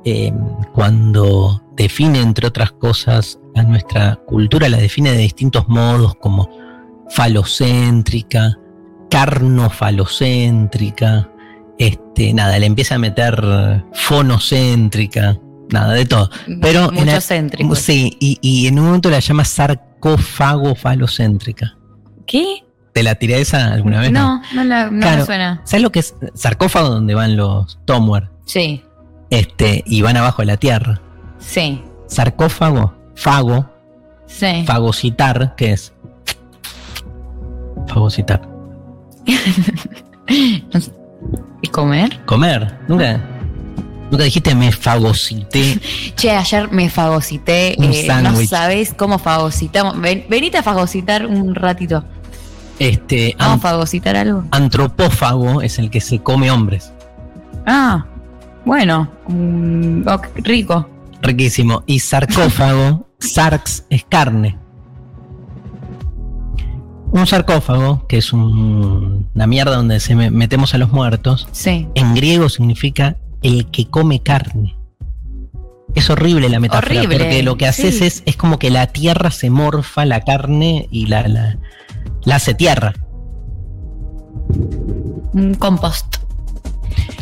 eh, 0.06 0.32
cuando 0.74 1.62
define, 1.76 2.22
entre 2.22 2.48
otras 2.48 2.72
cosas, 2.74 3.40
a 3.56 3.64
nuestra 3.64 4.16
cultura, 4.28 4.70
la 4.70 4.78
define 4.78 5.12
de 5.12 5.18
distintos 5.20 5.68
modos, 5.68 6.16
como 6.16 6.50
falocéntrica, 7.10 8.58
carnofalocéntrica, 9.10 11.30
este, 11.80 12.34
nada, 12.34 12.60
le 12.60 12.66
empieza 12.68 12.96
a 12.96 13.00
meter 13.00 13.84
fonocéntrica, 13.94 15.38
nada, 15.72 15.94
de 15.94 16.06
todo. 16.06 16.30
Pero 16.62 16.90
en 16.90 16.96
Mucho 17.06 17.16
el- 17.16 17.22
céntrico. 17.22 17.76
Sí, 17.76 18.16
y, 18.20 18.38
y 18.42 18.68
en 18.68 18.78
un 18.80 18.86
momento 18.86 19.10
la 19.10 19.20
llama 19.20 19.44
sarcófago 19.46 20.76
falocéntrica. 20.76 21.76
¿Qué? 22.28 22.64
¿Te 22.94 23.02
la 23.04 23.16
tiré 23.16 23.40
esa 23.42 23.74
alguna 23.74 24.02
vez? 24.02 24.12
No, 24.12 24.42
no, 24.54 24.64
la- 24.64 24.90
no 24.92 25.00
Claro. 25.00 25.20
me 25.20 25.26
suena. 25.26 25.62
¿Sabes 25.64 25.82
lo 25.84 25.92
que 25.92 26.00
es 26.00 26.16
sarcófago 26.36 26.90
donde 26.90 27.16
van 27.16 27.36
los 27.38 27.80
Tomware? 27.86 28.30
Sí, 28.46 28.84
Este, 29.30 29.84
y 29.86 30.02
van 30.02 30.18
abajo 30.18 30.42
de 30.42 30.48
la 30.48 30.58
tierra. 30.58 31.02
sí, 31.40 31.82
Sarcófago, 32.08 32.94
fago, 33.16 33.70
sí. 34.26 34.64
fagocitar, 34.66 35.54
¿qué 35.56 35.74
es? 35.74 35.94
Fagocitar. 37.88 38.42
¿Y 41.62 41.68
comer? 41.68 42.20
Comer. 42.26 42.78
Nunca, 42.88 43.20
nunca 44.12 44.24
dijiste 44.24 44.56
me 44.56 44.72
fagocité. 44.72 45.80
Che, 46.16 46.32
ayer 46.32 46.72
me 46.72 46.90
fagocité. 46.90 47.76
Un 47.78 47.86
eh, 47.94 48.08
no 48.24 48.36
sabés 48.46 48.94
cómo 48.94 49.20
fagocitamos. 49.20 50.00
Ven- 50.00 50.26
venite 50.30 50.58
a 50.58 50.64
fagocitar 50.64 51.26
un 51.26 51.56
ratito. 51.56 52.04
Este, 52.78 53.36
Vamos 53.38 53.58
a 53.58 53.60
fagocitar 53.70 54.16
algo. 54.16 54.46
antropófago 54.52 55.62
es 55.62 55.80
el 55.80 55.90
que 55.90 56.00
se 56.00 56.20
come 56.20 56.50
hombres. 56.50 56.94
Ah, 57.66 58.06
bueno. 58.66 59.10
mm, 59.28 60.04
rico. 60.44 60.90
Riquísimo. 61.22 61.84
Y 61.86 62.00
sarcófago, 62.00 63.08
sarx 63.20 63.84
es 63.90 64.06
carne. 64.08 64.58
Un 67.12 67.26
sarcófago, 67.26 68.06
que 68.08 68.18
es 68.18 68.34
un- 68.34 69.28
una 69.34 69.48
mierda 69.48 69.76
donde 69.76 70.00
se 70.00 70.16
me- 70.16 70.30
metemos 70.32 70.74
a 70.74 70.78
los 70.78 70.92
muertos, 70.92 71.48
Sí. 71.52 71.88
en 71.96 72.14
griego 72.14 72.50
significa 72.50 73.18
el 73.42 73.66
que 73.72 73.88
come 73.90 74.22
carne. 74.22 74.76
Es 75.96 76.10
horrible 76.12 76.50
la 76.50 76.60
metáfora, 76.60 77.00
Horrible, 77.00 77.18
porque 77.18 77.42
lo 77.44 77.58
que 77.58 77.66
haces 77.66 77.98
sí. 77.98 78.06
es, 78.06 78.22
es 78.28 78.36
como 78.36 78.60
que 78.60 78.70
la 78.70 78.88
tierra 78.88 79.32
se 79.32 79.50
morfa 79.50 80.06
la 80.06 80.22
carne 80.22 80.88
y 80.92 81.08
la, 81.08 81.28
la, 81.28 81.58
la 82.26 82.36
hace 82.36 82.54
tierra. 82.54 82.94
Un 85.34 85.56
compost. 85.58 86.18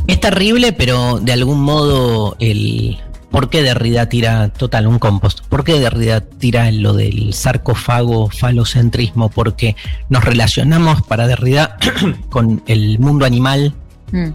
Es 0.07 0.19
terrible, 0.19 0.73
pero 0.73 1.19
de 1.19 1.31
algún 1.31 1.61
modo 1.61 2.35
el... 2.39 2.97
¿Por 3.31 3.49
qué 3.49 3.61
Derrida 3.61 4.07
tira, 4.09 4.49
total, 4.49 4.87
un 4.87 4.99
compost? 4.99 5.41
¿Por 5.47 5.63
qué 5.63 5.79
Derrida 5.79 6.21
tira 6.21 6.71
lo 6.71 6.93
del 6.93 7.33
sarcófago 7.33 8.29
falocentrismo? 8.29 9.29
Porque 9.29 9.75
nos 10.09 10.23
relacionamos 10.23 11.01
para 11.01 11.27
Derrida 11.27 11.77
con 12.29 12.63
el 12.67 12.99
mundo 12.99 13.25
animal 13.25 13.73
Mm, 14.11 14.29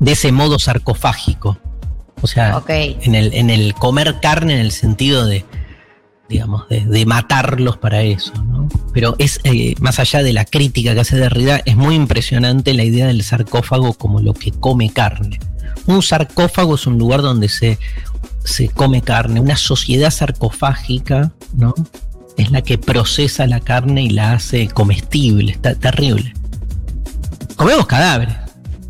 de 0.00 0.12
ese 0.12 0.32
modo 0.32 0.58
sarcofágico. 0.58 1.58
O 2.22 2.26
sea, 2.26 2.62
en 2.68 3.14
el, 3.14 3.34
en 3.34 3.50
el 3.50 3.74
comer 3.74 4.16
carne 4.20 4.54
en 4.54 4.60
el 4.60 4.72
sentido 4.72 5.26
de, 5.26 5.44
digamos, 6.28 6.66
de, 6.68 6.84
de 6.84 7.06
matarlos 7.06 7.76
para 7.76 8.02
eso, 8.02 8.32
¿no? 8.42 8.68
Pero 8.94 9.14
es, 9.18 9.40
eh, 9.44 9.74
más 9.80 9.98
allá 9.98 10.22
de 10.22 10.32
la 10.32 10.46
crítica 10.46 10.94
que 10.94 11.00
hace 11.00 11.16
Derrida, 11.16 11.60
es 11.66 11.76
muy 11.76 11.94
impresionante 11.94 12.72
la 12.72 12.84
idea 12.84 13.06
del 13.06 13.22
sarcófago 13.22 13.92
como 13.94 14.20
lo 14.20 14.32
que 14.32 14.50
come 14.50 14.90
carne. 14.90 15.38
Un 15.86 16.02
sarcófago 16.02 16.74
es 16.74 16.86
un 16.86 16.98
lugar 16.98 17.22
donde 17.22 17.48
se, 17.48 17.78
se 18.44 18.68
come 18.68 19.02
carne, 19.02 19.40
una 19.40 19.56
sociedad 19.56 20.10
sarcofágica, 20.10 21.32
¿no? 21.54 21.74
Es 22.36 22.50
la 22.50 22.62
que 22.62 22.76
procesa 22.78 23.46
la 23.46 23.60
carne 23.60 24.02
y 24.02 24.10
la 24.10 24.32
hace 24.32 24.68
comestible, 24.68 25.52
está 25.52 25.74
terrible. 25.74 26.34
Comemos 27.56 27.86
cadáveres. 27.86 28.36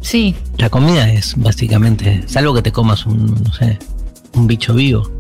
Sí, 0.00 0.34
La 0.58 0.70
comida 0.70 1.12
es 1.12 1.34
básicamente, 1.36 2.22
salvo 2.26 2.54
que 2.54 2.62
te 2.62 2.70
comas 2.72 3.06
un, 3.06 3.42
no 3.42 3.52
sé, 3.52 3.78
un 4.34 4.46
bicho 4.46 4.74
vivo, 4.74 5.10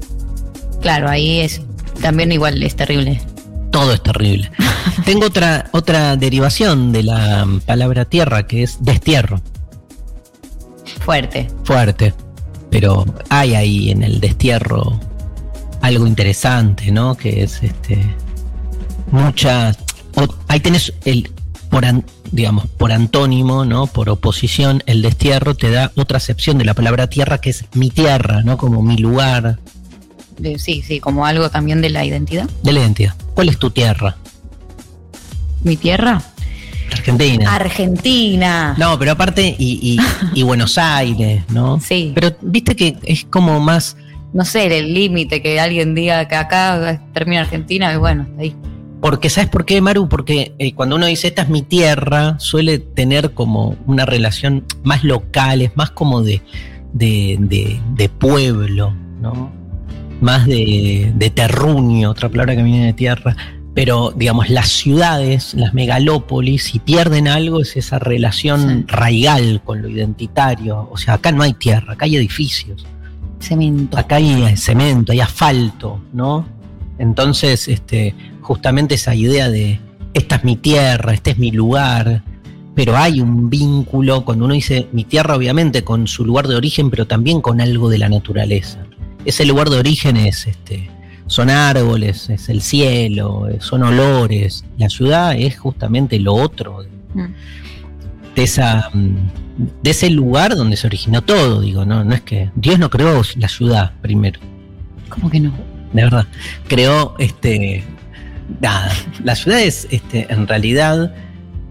claro, 0.80 1.08
ahí 1.08 1.40
es. 1.40 1.60
También 2.00 2.30
igual 2.30 2.62
es 2.62 2.76
terrible. 2.76 3.20
todo 3.72 3.92
es 3.94 4.02
terrible. 4.02 4.50
Tengo 5.04 5.26
otra, 5.26 5.68
otra 5.72 6.16
derivación 6.16 6.92
de 6.92 7.02
la 7.02 7.46
palabra 7.66 8.04
tierra 8.04 8.46
que 8.46 8.62
es 8.62 8.78
destierro, 8.80 9.40
Fuerte. 11.06 11.48
fuerte, 11.64 12.12
pero 12.70 13.04
hay 13.30 13.54
ahí 13.54 13.90
en 13.90 14.02
el 14.02 14.20
destierro 14.20 15.00
algo 15.80 16.06
interesante, 16.06 16.90
¿no? 16.90 17.16
Que 17.16 17.44
es 17.44 17.62
este, 17.62 17.98
muchas, 19.12 19.78
o- 20.16 20.34
ahí 20.48 20.60
tenés 20.60 20.92
el, 21.04 21.30
por, 21.70 21.84
an- 21.86 22.04
digamos, 22.32 22.66
por 22.66 22.90
antónimo, 22.92 23.64
¿no? 23.64 23.86
Por 23.86 24.08
oposición, 24.10 24.82
el 24.86 25.00
destierro 25.02 25.54
te 25.54 25.70
da 25.70 25.92
otra 25.96 26.16
acepción 26.18 26.58
de 26.58 26.64
la 26.64 26.74
palabra 26.74 27.06
tierra 27.08 27.38
que 27.40 27.50
es 27.50 27.64
mi 27.74 27.88
tierra, 27.90 28.42
¿no? 28.42 28.58
Como 28.58 28.82
mi 28.82 28.96
lugar, 28.96 29.58
sí, 30.58 30.82
sí, 30.82 30.98
como 31.00 31.24
algo 31.24 31.50
también 31.50 31.80
de 31.82 31.90
la 31.90 32.04
identidad. 32.04 32.48
de 32.62 32.72
la 32.72 32.80
identidad. 32.80 33.14
¿Cuál 33.34 33.48
es 33.48 33.58
tu 33.58 33.70
tierra? 33.70 34.16
¿Mi 35.62 35.76
tierra? 35.76 36.22
Argentina. 36.92 37.54
Argentina. 37.54 38.74
no, 38.78 38.98
pero 38.98 39.12
aparte, 39.12 39.54
y, 39.58 39.78
y- 40.34 40.40
y 40.40 40.42
Buenos 40.42 40.78
Aires, 40.78 41.42
¿no? 41.50 41.80
Sí. 41.80 42.12
Pero 42.14 42.36
viste 42.42 42.74
que 42.76 42.96
es 43.04 43.24
como 43.24 43.60
más, 43.60 43.96
No 44.32 44.44
sé, 44.44 44.66
el 44.78 44.92
límite 44.92 45.40
que 45.40 45.58
alguien 45.60 45.94
diga 45.94 46.26
que 46.28 46.34
acá 46.36 47.00
termina 47.14 47.40
Argentina, 47.42 47.92
y 47.92 47.96
bueno, 47.96 48.26
ahí. 48.38 48.54
porque 49.00 49.30
¿sabes 49.30 49.48
por 49.50 49.64
qué, 49.64 49.80
Maru? 49.80 50.08
Porque 50.08 50.54
eh, 50.58 50.74
cuando 50.74 50.96
uno 50.96 51.06
dice 51.06 51.28
esta 51.28 51.42
es 51.42 51.48
mi 51.48 51.62
tierra, 51.62 52.36
suele 52.38 52.78
tener 52.78 53.32
como 53.32 53.76
una 53.86 54.04
relación 54.04 54.64
más 54.84 55.04
local, 55.04 55.62
es 55.62 55.76
más 55.76 55.90
como 55.90 56.22
de, 56.22 56.42
de, 56.92 57.36
de- 57.40 57.80
de 57.94 58.08
pueblo, 58.08 58.94
¿no? 59.20 59.50
Más 60.20 60.46
de, 60.46 61.12
de 61.14 61.30
terruño, 61.30 62.10
otra 62.10 62.28
palabra 62.28 62.56
que 62.56 62.62
viene 62.62 62.86
de 62.86 62.92
tierra. 62.94 63.36
Pero 63.76 64.10
digamos, 64.16 64.48
las 64.48 64.68
ciudades, 64.68 65.52
las 65.52 65.74
megalópolis, 65.74 66.62
si 66.64 66.78
pierden 66.78 67.28
algo 67.28 67.60
es 67.60 67.76
esa 67.76 67.98
relación 67.98 68.60
Sí. 68.60 68.84
raigal 68.88 69.60
con 69.62 69.82
lo 69.82 69.90
identitario. 69.90 70.88
O 70.90 70.96
sea, 70.96 71.12
acá 71.14 71.30
no 71.30 71.42
hay 71.42 71.52
tierra, 71.52 71.92
acá 71.92 72.06
hay 72.06 72.16
edificios. 72.16 72.86
Cemento. 73.38 73.98
Acá 73.98 74.16
hay 74.16 74.56
cemento, 74.56 75.12
hay 75.12 75.20
asfalto, 75.20 76.00
¿no? 76.14 76.46
Entonces, 76.98 77.68
este, 77.68 78.14
justamente 78.40 78.94
esa 78.94 79.14
idea 79.14 79.50
de 79.50 79.78
esta 80.14 80.36
es 80.36 80.44
mi 80.44 80.56
tierra, 80.56 81.12
este 81.12 81.32
es 81.32 81.38
mi 81.38 81.50
lugar, 81.50 82.22
pero 82.74 82.96
hay 82.96 83.20
un 83.20 83.50
vínculo 83.50 84.24
cuando 84.24 84.46
uno 84.46 84.54
dice 84.54 84.88
mi 84.92 85.04
tierra, 85.04 85.36
obviamente, 85.36 85.84
con 85.84 86.06
su 86.06 86.24
lugar 86.24 86.48
de 86.48 86.56
origen, 86.56 86.88
pero 86.88 87.06
también 87.06 87.42
con 87.42 87.60
algo 87.60 87.90
de 87.90 87.98
la 87.98 88.08
naturaleza. 88.08 88.78
Ese 89.26 89.44
lugar 89.44 89.68
de 89.68 89.78
origen 89.78 90.16
es 90.16 90.46
este, 90.46 90.88
son 91.26 91.50
árboles, 91.50 92.30
es 92.30 92.48
el 92.48 92.60
cielo, 92.62 93.48
eh, 93.48 93.58
son 93.60 93.82
olores. 93.82 94.64
La 94.78 94.88
ciudad 94.88 95.34
es 95.36 95.58
justamente 95.58 96.18
lo 96.20 96.34
otro 96.34 96.84
Mm. 97.14 97.32
de 98.34 98.42
esa 98.42 98.90
mm, 98.92 99.16
de 99.82 99.90
ese 99.90 100.10
lugar 100.10 100.54
donde 100.54 100.76
se 100.76 100.86
originó 100.86 101.22
todo, 101.22 101.62
digo, 101.62 101.86
no, 101.86 102.04
no 102.04 102.14
es 102.14 102.20
que 102.20 102.50
Dios 102.56 102.78
no 102.78 102.90
creó 102.90 103.22
la 103.36 103.48
ciudad 103.48 103.92
primero, 104.02 104.38
¿Cómo 105.08 105.30
que 105.30 105.40
no? 105.40 105.52
de 105.94 106.02
verdad. 106.02 106.26
Creó 106.68 107.14
este 107.18 107.82
nada, 108.60 108.92
las 109.24 109.38
ciudades 109.38 109.88
este 109.90 110.26
en 110.30 110.46
realidad 110.46 111.14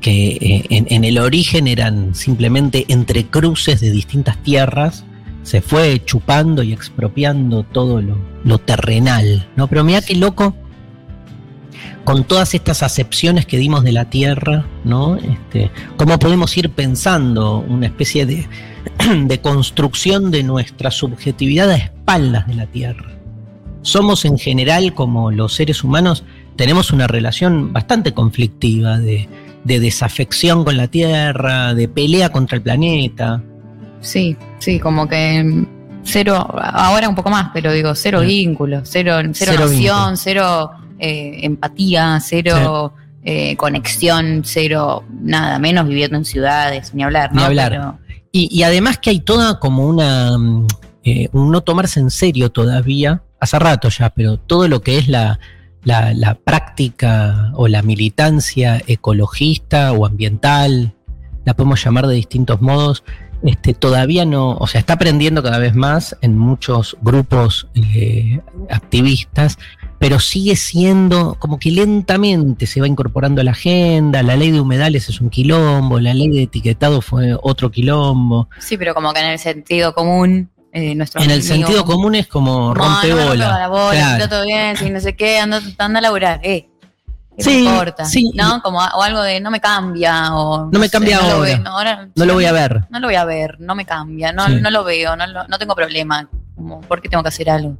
que 0.01 0.29
eh, 0.41 0.65
en, 0.69 0.87
en 0.89 1.03
el 1.03 1.19
origen 1.19 1.67
eran 1.67 2.15
simplemente 2.15 2.85
entrecruces 2.87 3.79
de 3.81 3.91
distintas 3.91 4.37
tierras, 4.41 5.03
se 5.45 5.61
fue 5.61 6.03
chupando 6.03 6.63
y 6.63 6.73
expropiando 6.73 7.63
todo 7.63 8.01
lo, 8.01 8.57
terrenal, 8.57 9.47
¿no? 9.55 9.67
Pero 9.67 9.83
mira 9.83 10.01
qué 10.01 10.15
loco 10.15 10.55
con 12.03 12.23
todas 12.23 12.55
estas 12.55 12.81
acepciones 12.81 13.45
que 13.45 13.57
dimos 13.57 13.83
de 13.83 13.91
la 13.91 14.09
tierra, 14.09 14.65
¿no? 14.83 15.17
Este, 15.17 15.69
cómo 15.97 16.17
podemos 16.17 16.57
ir 16.57 16.71
pensando 16.71 17.59
una 17.59 17.85
especie 17.85 18.25
de, 18.25 18.47
de 19.25 19.41
construcción 19.41 20.31
de 20.31 20.41
nuestra 20.41 20.89
subjetividad 20.89 21.69
a 21.69 21.75
espaldas 21.75 22.47
de 22.47 22.55
la 22.55 22.65
tierra. 22.65 23.11
Somos 23.83 24.25
en 24.25 24.39
general, 24.39 24.95
como 24.95 25.29
los 25.29 25.53
seres 25.53 25.83
humanos, 25.83 26.23
tenemos 26.55 26.89
una 26.89 27.05
relación 27.05 27.71
bastante 27.71 28.15
conflictiva 28.15 28.97
de, 28.97 29.29
de 29.63 29.79
desafección 29.79 30.63
con 30.65 30.75
la 30.75 30.87
tierra, 30.87 31.75
de 31.75 31.87
pelea 31.87 32.31
contra 32.31 32.57
el 32.57 32.63
planeta. 32.63 33.43
Sí, 34.05 34.37
sí, 34.59 34.79
como 34.79 35.07
que 35.07 35.65
cero, 36.03 36.47
ahora 36.61 37.09
un 37.09 37.15
poco 37.15 37.29
más, 37.29 37.49
pero 37.53 37.71
digo, 37.73 37.95
cero 37.95 38.19
Sí. 38.21 38.27
vínculo, 38.27 38.81
cero, 38.83 39.17
cero, 39.33 39.51
Cero 39.55 39.65
noción, 39.67 40.17
cero 40.17 40.71
eh, 40.99 41.39
empatía, 41.43 42.19
cero 42.21 42.93
eh, 43.23 43.55
conexión, 43.57 44.43
cero 44.45 45.03
nada, 45.21 45.57
menos 45.57 45.87
viviendo 45.87 46.15
en 46.17 46.25
ciudades, 46.25 46.93
ni 46.93 47.01
hablar, 47.03 47.31
¿no? 47.33 47.39
Ni 47.41 47.45
hablar. 47.47 47.69
Pero- 47.71 47.99
Y, 48.31 48.49
y 48.55 48.63
además 48.63 48.97
que 48.99 49.09
hay 49.09 49.19
toda 49.21 49.59
como 49.59 49.87
una 49.87 50.37
mm, 50.37 50.67
eh, 51.03 51.29
un 51.33 51.51
no 51.51 51.61
tomarse 51.61 51.99
en 51.99 52.09
serio 52.11 52.51
todavía, 52.51 53.23
hace 53.39 53.57
rato 53.59 53.89
ya, 53.89 54.09
pero 54.11 54.37
todo 54.37 54.67
lo 54.67 54.81
que 54.81 54.97
es 54.99 55.07
la, 55.07 55.39
la, 55.83 56.13
la 56.13 56.35
práctica 56.35 57.51
o 57.55 57.67
la 57.67 57.81
militancia 57.81 58.81
ecologista 58.87 59.91
o 59.93 60.05
ambiental, 60.05 60.93
la 61.45 61.53
podemos 61.55 61.83
llamar 61.83 62.07
de 62.07 62.15
distintos 62.15 62.59
modos, 62.61 63.03
este, 63.43 63.73
todavía 63.73 64.25
no, 64.25 64.51
o 64.57 64.67
sea, 64.67 64.79
está 64.79 64.93
aprendiendo 64.93 65.43
cada 65.43 65.57
vez 65.59 65.75
más 65.75 66.15
en 66.21 66.37
muchos 66.37 66.97
grupos 67.01 67.67
eh, 67.75 68.39
activistas, 68.69 69.57
pero 69.99 70.19
sigue 70.19 70.55
siendo 70.55 71.35
como 71.39 71.57
que 71.59 71.71
lentamente 71.71 72.67
se 72.67 72.81
va 72.81 72.87
incorporando 72.87 73.41
a 73.41 73.43
la 73.43 73.51
agenda, 73.51 74.21
la 74.23 74.35
ley 74.35 74.51
de 74.51 74.59
humedales 74.61 75.09
es 75.09 75.21
un 75.21 75.29
quilombo, 75.29 75.99
la 75.99 76.13
ley 76.13 76.29
de 76.29 76.43
etiquetado 76.43 77.01
fue 77.01 77.35
otro 77.41 77.71
quilombo. 77.71 78.49
sí, 78.59 78.77
pero 78.77 78.93
como 78.93 79.13
que 79.13 79.19
en 79.21 79.27
el 79.27 79.39
sentido 79.39 79.93
común, 79.93 80.49
eh, 80.73 80.91
En 80.91 81.31
el 81.31 81.41
sentido 81.41 81.85
común 81.85 82.15
es 82.15 82.27
como 82.27 82.73
No, 82.73 82.73
rompe 82.73 83.07
no 83.09 83.15
bola. 83.15 83.45
rompa 83.45 83.59
la 83.59 83.67
bola, 83.69 83.91
Claro. 83.93 84.23
está 84.23 84.29
todo 84.29 84.45
bien, 84.45 84.75
sí, 84.75 84.89
no 84.89 84.99
sé 84.99 85.15
qué, 85.15 85.39
anda, 85.39 85.61
anda 85.77 85.99
a 85.99 86.01
laburar, 86.01 86.41
eh. 86.43 86.67
¿Qué 87.37 87.43
Sí, 87.43 87.49
me 87.63 87.69
importa? 87.71 88.05
sí. 88.05 88.31
¿No? 88.33 88.61
Como, 88.61 88.79
o 88.79 89.01
algo 89.01 89.21
de 89.21 89.39
no 89.41 89.51
me 89.51 89.59
cambia, 89.59 90.33
o. 90.35 90.69
No 90.71 90.79
me 90.79 90.89
cambia 90.89 91.19
no 91.19 91.23
ahora. 91.31 91.57
no, 91.57 91.69
ahora- 91.77 92.09
No 92.15 92.25
lo 92.25 92.33
voy 92.33 92.45
a 92.45 92.51
ver. 92.51 92.83
No 92.89 92.99
lo 92.99 93.07
voy 93.07 93.15
a 93.15 93.25
ver, 93.25 93.57
no 93.59 93.75
me 93.75 93.85
cambia, 93.85 94.31
no, 94.31 94.47
Sí. 94.47 94.55
no 94.61 94.69
lo 94.71 94.83
veo, 94.83 95.15
no, 95.15 95.25
no 95.27 95.57
tengo 95.57 95.75
problema. 95.75 96.29
Como, 96.55 96.79
¿Por 96.81 97.01
qué 97.01 97.09
tengo 97.09 97.21
que 97.23 97.29
hacer 97.29 97.49
algo? 97.49 97.77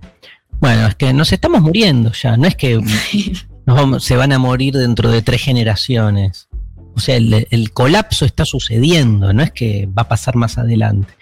Bueno, 0.60 0.88
es 0.88 0.96
que 0.96 1.14
nos 1.14 1.32
estamos 1.32 1.62
muriendo 1.62 2.12
ya, 2.12 2.36
no 2.38 2.48
es 2.48 2.56
que 2.56 2.80
nos 3.66 3.76
vamos- 3.78 4.04
se 4.04 4.16
van 4.18 4.32
a 4.34 4.40
morir 4.40 4.74
dentro 4.74 5.10
de 5.10 5.22
tres 5.22 5.42
generaciones. 5.42 6.48
O 6.96 7.00
sea, 7.00 7.16
el, 7.18 7.48
el 7.52 7.72
colapso 7.72 8.24
está 8.26 8.46
sucediendo, 8.46 9.34
no 9.34 9.44
es 9.44 9.52
que 9.52 9.88
va 9.88 10.04
a 10.04 10.08
pasar 10.08 10.36
más 10.36 10.58
adelante. 10.58 11.14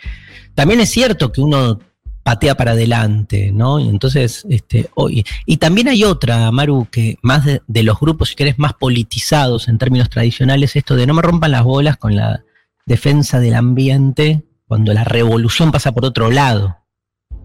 También 0.54 0.80
es 0.80 0.92
cierto 0.92 1.32
que 1.32 1.42
uno 1.42 1.80
patea 2.24 2.56
para 2.56 2.72
adelante, 2.72 3.52
¿no? 3.54 3.80
Y 3.80 3.90
entonces, 3.90 4.46
este, 4.50 4.90
hoy, 4.96 5.26
y 5.46 5.58
también 5.58 5.90
hay 5.90 6.04
otra, 6.04 6.52
Maru, 6.52 6.88
que 6.90 7.18
más 7.22 7.46
de, 7.46 7.62
de 7.68 7.84
los 7.84 8.00
grupos, 8.00 8.30
si 8.30 8.36
querés, 8.36 8.58
más 8.58 8.74
politizados 8.74 9.68
en 9.68 9.78
términos 9.78 10.10
tradicionales, 10.10 10.76
esto 10.76 10.96
de 10.96 11.06
no 11.06 11.14
me 11.14 11.22
rompan 11.22 11.52
las 11.52 11.64
bolas 11.64 11.98
con 11.98 12.16
la 12.16 12.44
defensa 12.86 13.40
del 13.40 13.56
ambiente 13.56 14.44
cuando 14.68 14.94
la 14.94 15.04
revolución 15.04 15.72
pasa 15.72 15.92
por 15.92 16.06
otro 16.06 16.32
lado 16.32 16.78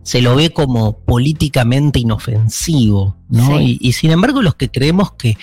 se 0.09 0.23
lo 0.23 0.37
ve 0.37 0.51
como 0.55 1.01
políticamente 1.01 1.99
inofensivo, 1.99 3.19
¿no? 3.29 3.59
Sí. 3.59 3.79
Y, 3.79 3.89
y 3.89 3.93
sin 3.93 4.11
embargo, 4.11 4.41
los 4.41 4.55
que 4.55 4.71
creemos 4.71 5.13
que, 5.13 5.37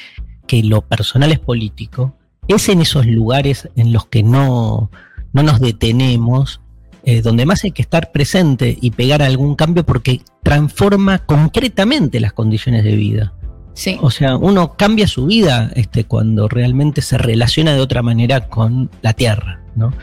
que 0.47 0.63
lo 0.63 0.81
personal 0.81 1.31
es 1.31 1.37
político, 1.37 2.17
es 2.47 2.67
en 2.69 2.81
esos 2.81 3.05
lugares 3.05 3.69
en 3.75 3.93
los 3.93 4.07
que 4.07 4.23
no, 4.23 4.89
no 5.33 5.43
nos 5.43 5.59
detenemos, 5.59 6.61
eh, 7.05 7.21
donde 7.21 7.45
más 7.45 7.63
hay 7.63 7.71
que 7.71 7.83
estar 7.83 8.11
presente 8.11 8.77
y 8.81 8.91
pegar 8.91 9.21
algún 9.21 9.55
cambio 9.55 9.85
porque 9.85 10.21
transforma 10.43 11.19
concretamente 11.19 12.19
las 12.19 12.33
condiciones 12.33 12.83
de 12.83 12.95
vida. 12.95 13.33
Sí. 13.73 13.97
O 14.01 14.09
sea, 14.09 14.37
uno 14.37 14.75
cambia 14.75 15.07
su 15.07 15.27
vida 15.27 15.71
este, 15.75 16.05
cuando 16.05 16.47
realmente 16.47 17.01
se 17.01 17.17
relaciona 17.17 17.73
de 17.73 17.81
otra 17.81 18.01
manera 18.01 18.47
con 18.47 18.89
la 19.01 19.13
tierra, 19.13 19.61
¿no? 19.75 19.93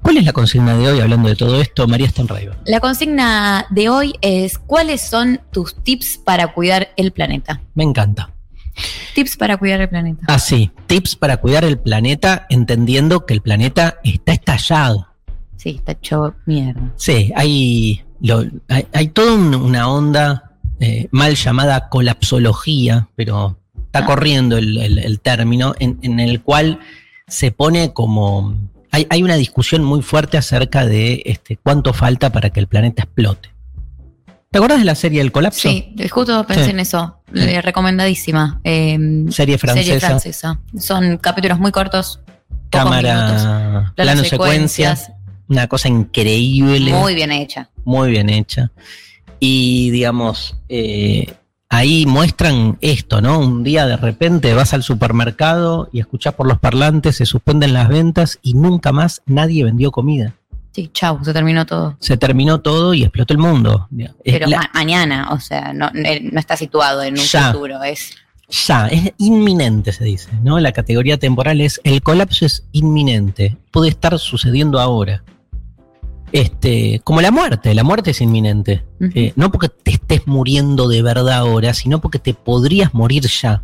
¿Cuál 0.00 0.16
es 0.16 0.24
la 0.24 0.32
consigna 0.32 0.76
de 0.76 0.88
hoy 0.88 1.00
hablando 1.00 1.28
de 1.28 1.36
todo 1.36 1.60
esto, 1.60 1.86
María 1.86 2.08
Stanraiva? 2.08 2.56
La 2.64 2.80
consigna 2.80 3.66
de 3.68 3.90
hoy 3.90 4.14
es: 4.22 4.58
¿cuáles 4.58 5.02
son 5.02 5.40
tus 5.52 5.74
tips 5.82 6.18
para 6.18 6.54
cuidar 6.54 6.88
el 6.96 7.12
planeta? 7.12 7.60
Me 7.74 7.84
encanta. 7.84 8.30
Tips 9.14 9.36
para 9.36 9.58
cuidar 9.58 9.82
el 9.82 9.90
planeta. 9.90 10.24
Así, 10.28 10.70
tips 10.86 11.16
para 11.16 11.36
cuidar 11.36 11.64
el 11.64 11.78
planeta, 11.78 12.46
entendiendo 12.48 13.26
que 13.26 13.34
el 13.34 13.42
planeta 13.42 13.98
está 14.04 14.32
estallado. 14.32 15.09
Sí, 15.60 15.76
está 15.76 15.92
hecho 15.92 16.34
mierda. 16.46 16.80
Sí, 16.96 17.30
hay, 17.36 18.02
lo- 18.22 18.44
hay, 18.68 18.86
hay 18.94 19.08
toda 19.08 19.34
un- 19.34 19.54
una 19.54 19.88
onda 19.90 20.52
eh, 20.80 21.08
mal 21.10 21.34
llamada 21.34 21.90
colapsología, 21.90 23.08
pero 23.14 23.58
está 23.84 23.98
Ah. 23.98 24.06
corriendo 24.06 24.56
el, 24.56 24.78
el- 24.78 24.98
el 24.98 25.20
término, 25.20 25.74
en, 25.78 25.98
en 26.00 26.18
el 26.20 26.40
cual 26.40 26.78
se 27.28 27.50
pone 27.52 27.92
como... 27.92 28.54
Hay, 28.90 29.06
hay 29.10 29.22
una 29.22 29.36
discusión 29.36 29.84
muy 29.84 30.00
fuerte 30.00 30.38
acerca 30.38 30.86
de 30.86 31.22
este, 31.26 31.58
cuánto 31.58 31.92
falta 31.92 32.32
para 32.32 32.48
que 32.48 32.60
el 32.60 32.66
planeta 32.66 33.02
explote. 33.02 33.50
¿Te 34.50 34.58
acuerdas 34.58 34.78
de 34.80 34.84
la 34.86 34.94
serie 34.94 35.20
El 35.20 35.30
Colapso? 35.30 35.68
Sí, 35.68 35.94
justo 36.10 36.44
pensé 36.46 36.64
Sí. 36.64 36.70
en 36.70 36.80
eso. 36.80 37.18
Eh, 37.34 37.60
recomendadísima. 37.62 38.60
Eh, 38.64 38.98
Serie 39.28 39.58
francesa, 39.58 39.84
Serie 39.84 40.00
francesa. 40.00 40.60
Son 40.78 41.18
capítulos 41.18 41.60
muy 41.60 41.70
cortos. 41.72 42.20
pocos 42.70 42.90
minutos. 42.90 43.42
cámara, 43.42 43.92
plano 43.96 44.24
secuencia, 44.24 44.96
una 45.50 45.66
cosa 45.66 45.88
increíble. 45.88 46.92
Muy 46.92 47.14
bien 47.14 47.30
hecha. 47.32 47.68
muy 47.84 48.10
bien 48.10 48.30
hecha. 48.30 48.70
Y 49.40 49.90
digamos, 49.90 50.56
eh, 50.68 51.34
ahí 51.68 52.06
muestran 52.06 52.78
esto, 52.80 53.20
¿no? 53.20 53.38
Un 53.38 53.62
día 53.64 53.86
de 53.86 53.96
repente 53.96 54.54
vas 54.54 54.72
al 54.74 54.82
supermercado 54.82 55.88
y 55.92 56.00
escuchás 56.00 56.34
por 56.34 56.46
los 56.46 56.58
parlantes, 56.58 57.16
se 57.16 57.26
suspenden 57.26 57.72
las 57.72 57.88
ventas 57.88 58.38
y 58.42 58.54
nunca 58.54 58.92
más 58.92 59.22
nadie 59.26 59.64
vendió 59.64 59.90
comida. 59.90 60.34
Sí, 60.72 60.88
chau, 60.92 61.24
se 61.24 61.32
terminó 61.32 61.66
todo. 61.66 61.96
Se 61.98 62.16
terminó 62.16 62.60
todo 62.60 62.94
y 62.94 63.02
explotó 63.02 63.32
el 63.34 63.38
mundo. 63.40 63.88
Pero 64.24 64.46
la- 64.46 64.58
ma- 64.58 64.70
mañana, 64.72 65.30
o 65.32 65.40
sea, 65.40 65.72
no, 65.72 65.90
eh, 65.94 66.20
no 66.30 66.38
está 66.38 66.56
situado 66.56 67.02
en 67.02 67.18
un 67.18 67.24
Ya. 67.24 67.52
futuro. 67.52 67.82
Es 67.82 68.14
ya, 68.66 68.88
es 68.88 69.12
inminente, 69.18 69.92
se 69.92 70.04
dice, 70.04 70.28
¿no? 70.42 70.58
La 70.60 70.72
categoría 70.72 71.18
temporal 71.18 71.60
es 71.60 71.80
el 71.84 72.02
colapso 72.02 72.44
es 72.46 72.64
inminente, 72.72 73.56
puede 73.70 73.88
estar 73.90 74.18
sucediendo 74.18 74.80
ahora. 74.80 75.22
Este, 76.32 77.00
como 77.02 77.20
la 77.20 77.30
muerte, 77.30 77.74
la 77.74 77.82
muerte 77.82 78.12
es 78.12 78.20
inminente. 78.20 78.84
Eh, 79.14 79.32
no 79.36 79.50
porque 79.50 79.68
te 79.68 79.92
estés 79.92 80.26
muriendo 80.26 80.88
de 80.88 81.02
verdad 81.02 81.38
ahora, 81.38 81.74
sino 81.74 82.00
porque 82.00 82.18
te 82.18 82.34
podrías 82.34 82.94
morir 82.94 83.26
ya. 83.26 83.62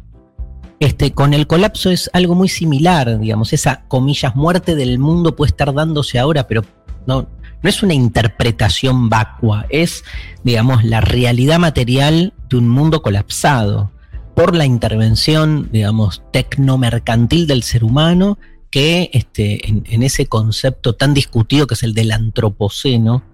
Este, 0.81 1.13
con 1.13 1.33
el 1.33 1.47
colapso 1.47 1.91
es 1.91 2.11
algo 2.13 2.35
muy 2.35 2.49
similar, 2.49 3.19
digamos, 3.19 3.53
esa 3.53 3.85
comillas 3.89 4.37
muerte 4.37 4.75
del 4.75 4.99
mundo 4.99 5.35
puede 5.35 5.51
estar 5.51 5.73
dándose 5.73 6.19
ahora, 6.19 6.47
pero 6.47 6.65
no, 7.07 7.27
no 7.63 7.69
es 7.69 7.83
una 7.83 7.95
interpretación 7.95 9.09
vacua, 9.09 9.65
es, 9.71 10.05
digamos, 10.45 10.85
la 10.85 11.01
realidad 11.01 11.59
material 11.59 12.35
de 12.49 12.57
un 12.59 12.69
mundo 12.69 13.01
colapsado. 13.03 13.91
por 14.35 14.55
la 14.55 14.67
intervención, 14.67 15.71
digamos, 15.73 16.23
tecnomercantil 16.31 17.47
del 17.47 17.63
ser 17.63 17.83
humano, 17.83 18.39
que 18.77 19.09
este, 19.15 19.71
en, 19.71 20.03
ese 20.03 20.27
concepto 20.27 20.95
tan 20.97 21.15
discutido 21.15 21.67
que 21.67 21.73
es 21.73 21.83
el 21.83 21.95
del 21.95 22.13
antropoceno, 22.13 23.25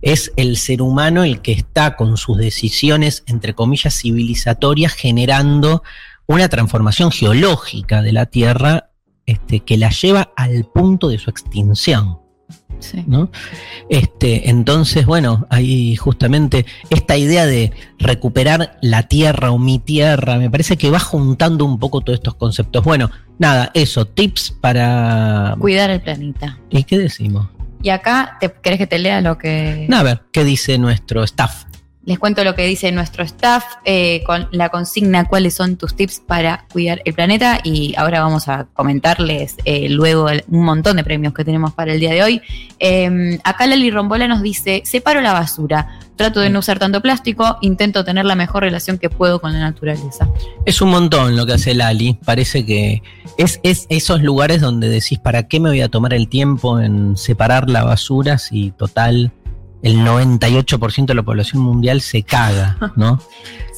es 0.00 0.32
el 0.36 0.56
ser 0.56 0.80
humano 0.80 1.22
el 1.22 1.42
que 1.42 1.52
está 1.52 1.96
con 1.96 2.16
sus 2.16 2.38
decisiones, 2.38 3.22
entre 3.26 3.52
comillas, 3.52 4.00
civilizatorias, 4.00 4.94
generando 4.94 5.82
una 6.24 6.48
transformación 6.48 7.10
geológica 7.12 8.00
de 8.00 8.12
la 8.12 8.24
Tierra 8.24 8.88
este, 9.26 9.60
que 9.60 9.76
la 9.76 9.90
lleva 9.90 10.32
al 10.34 10.64
punto 10.64 11.08
de 11.10 11.18
su 11.18 11.28
extinción. 11.28 12.18
Sí. 12.86 13.04
¿no? 13.06 13.30
Este, 13.90 14.48
entonces, 14.48 15.06
bueno, 15.06 15.46
ahí 15.50 15.96
justamente 15.96 16.66
esta 16.90 17.16
idea 17.16 17.46
de 17.46 17.72
recuperar 17.98 18.78
la 18.80 19.04
tierra 19.04 19.50
o 19.50 19.58
mi 19.58 19.78
tierra, 19.78 20.38
me 20.38 20.50
parece 20.50 20.76
que 20.76 20.90
va 20.90 21.00
juntando 21.00 21.64
un 21.64 21.78
poco 21.78 22.00
todos 22.00 22.18
estos 22.18 22.34
conceptos. 22.34 22.84
Bueno, 22.84 23.10
nada, 23.38 23.70
eso, 23.74 24.06
tips 24.06 24.52
para... 24.60 25.56
Cuidar 25.58 25.90
el 25.90 26.00
planeta. 26.00 26.58
¿Y 26.70 26.84
qué 26.84 26.98
decimos? 26.98 27.48
Y 27.82 27.90
acá, 27.90 28.36
¿te, 28.40 28.52
¿querés 28.62 28.78
que 28.78 28.86
te 28.86 28.98
lea 28.98 29.20
lo 29.20 29.38
que...? 29.38 29.86
No, 29.88 29.98
a 29.98 30.02
ver, 30.02 30.22
¿qué 30.32 30.44
dice 30.44 30.78
nuestro 30.78 31.22
staff? 31.24 31.64
Les 32.06 32.20
cuento 32.20 32.44
lo 32.44 32.54
que 32.54 32.64
dice 32.64 32.92
nuestro 32.92 33.24
staff 33.24 33.64
eh, 33.84 34.22
con 34.24 34.46
la 34.52 34.68
consigna 34.68 35.24
cuáles 35.24 35.54
son 35.54 35.76
tus 35.76 35.96
tips 35.96 36.20
para 36.24 36.64
cuidar 36.72 37.02
el 37.04 37.14
planeta 37.14 37.58
y 37.64 37.94
ahora 37.96 38.20
vamos 38.20 38.46
a 38.46 38.68
comentarles 38.74 39.56
eh, 39.64 39.88
luego 39.88 40.28
el- 40.28 40.44
un 40.48 40.64
montón 40.64 40.96
de 40.98 41.02
premios 41.04 41.34
que 41.34 41.44
tenemos 41.44 41.72
para 41.74 41.92
el 41.92 41.98
día 41.98 42.12
de 42.12 42.22
hoy. 42.22 42.40
Eh, 42.78 43.38
acá 43.42 43.66
Lali 43.66 43.90
Rombola 43.90 44.28
nos 44.28 44.40
dice, 44.40 44.82
separo 44.84 45.20
la 45.20 45.32
basura, 45.32 45.98
trato 46.14 46.38
de 46.38 46.48
no 46.48 46.60
usar 46.60 46.78
tanto 46.78 47.02
plástico, 47.02 47.58
intento 47.60 48.04
tener 48.04 48.24
la 48.24 48.36
mejor 48.36 48.62
relación 48.62 48.98
que 48.98 49.10
puedo 49.10 49.40
con 49.40 49.52
la 49.52 49.58
naturaleza. 49.58 50.28
Es 50.64 50.80
un 50.80 50.90
montón 50.90 51.34
lo 51.36 51.44
que 51.44 51.54
hace 51.54 51.74
Lali. 51.74 52.16
Parece 52.24 52.64
que 52.64 53.02
es 53.36 53.58
esos 53.64 54.22
lugares 54.22 54.60
donde 54.60 54.88
decís, 54.88 55.18
¿para 55.18 55.48
qué 55.48 55.58
me 55.58 55.70
voy 55.70 55.80
a 55.80 55.88
tomar 55.88 56.14
el 56.14 56.28
tiempo 56.28 56.78
en 56.80 57.16
separar 57.16 57.68
la 57.68 57.82
basura 57.82 58.38
si 58.38 58.70
total 58.70 59.32
el 59.86 59.98
98% 60.04 61.06
de 61.06 61.14
la 61.14 61.22
población 61.22 61.62
mundial 61.62 62.00
se 62.00 62.22
caga, 62.22 62.76
¿no? 62.96 63.20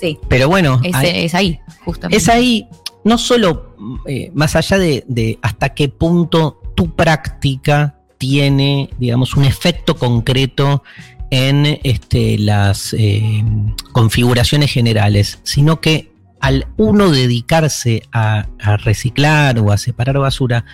Sí, 0.01 0.19
Pero 0.29 0.49
bueno, 0.49 0.81
es, 0.85 0.95
hay- 0.95 1.25
es 1.25 1.35
ahí, 1.35 1.61
justamente. 1.85 2.17
es 2.17 2.29
ahí, 2.29 2.67
no 3.05 3.19
solo 3.19 3.75
eh, 4.07 4.31
más 4.35 4.57
allá 4.57 4.79
de, 4.79 5.05
de 5.09 5.39
hasta 5.43 5.71
qué 5.71 5.89
punto 5.89 6.61
tu 6.75 6.95
práctica 6.95 7.97
tiene, 8.19 8.91
digamos, 8.99 9.35
un 9.37 9.45
efecto 9.45 9.97
concreto 9.97 10.83
en 11.31 11.79
este, 11.85 12.39
las 12.39 12.95
eh, 12.99 13.45
configuraciones 13.93 14.73
generales, 14.73 15.41
sino 15.43 15.81
que 15.81 16.11
al 16.41 16.67
uno 16.77 17.11
dedicarse 17.11 18.03
a, 18.13 18.47
a 18.61 18.77
reciclar 18.77 19.59
o 19.59 19.73
a 19.73 19.77
separar 19.79 20.19
basura, 20.19 20.65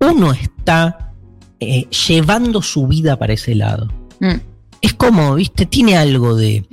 uno 0.00 0.32
está 0.32 1.12
eh, 1.60 1.86
llevando 2.08 2.60
su 2.62 2.88
vida 2.88 3.16
para 3.18 3.32
ese 3.34 3.54
lado. 3.54 3.88
Mm. 4.20 4.34
Es 4.82 4.92
como, 4.94 5.34
viste, 5.36 5.64
tiene 5.66 5.96
algo 5.96 6.34
de... 6.36 6.66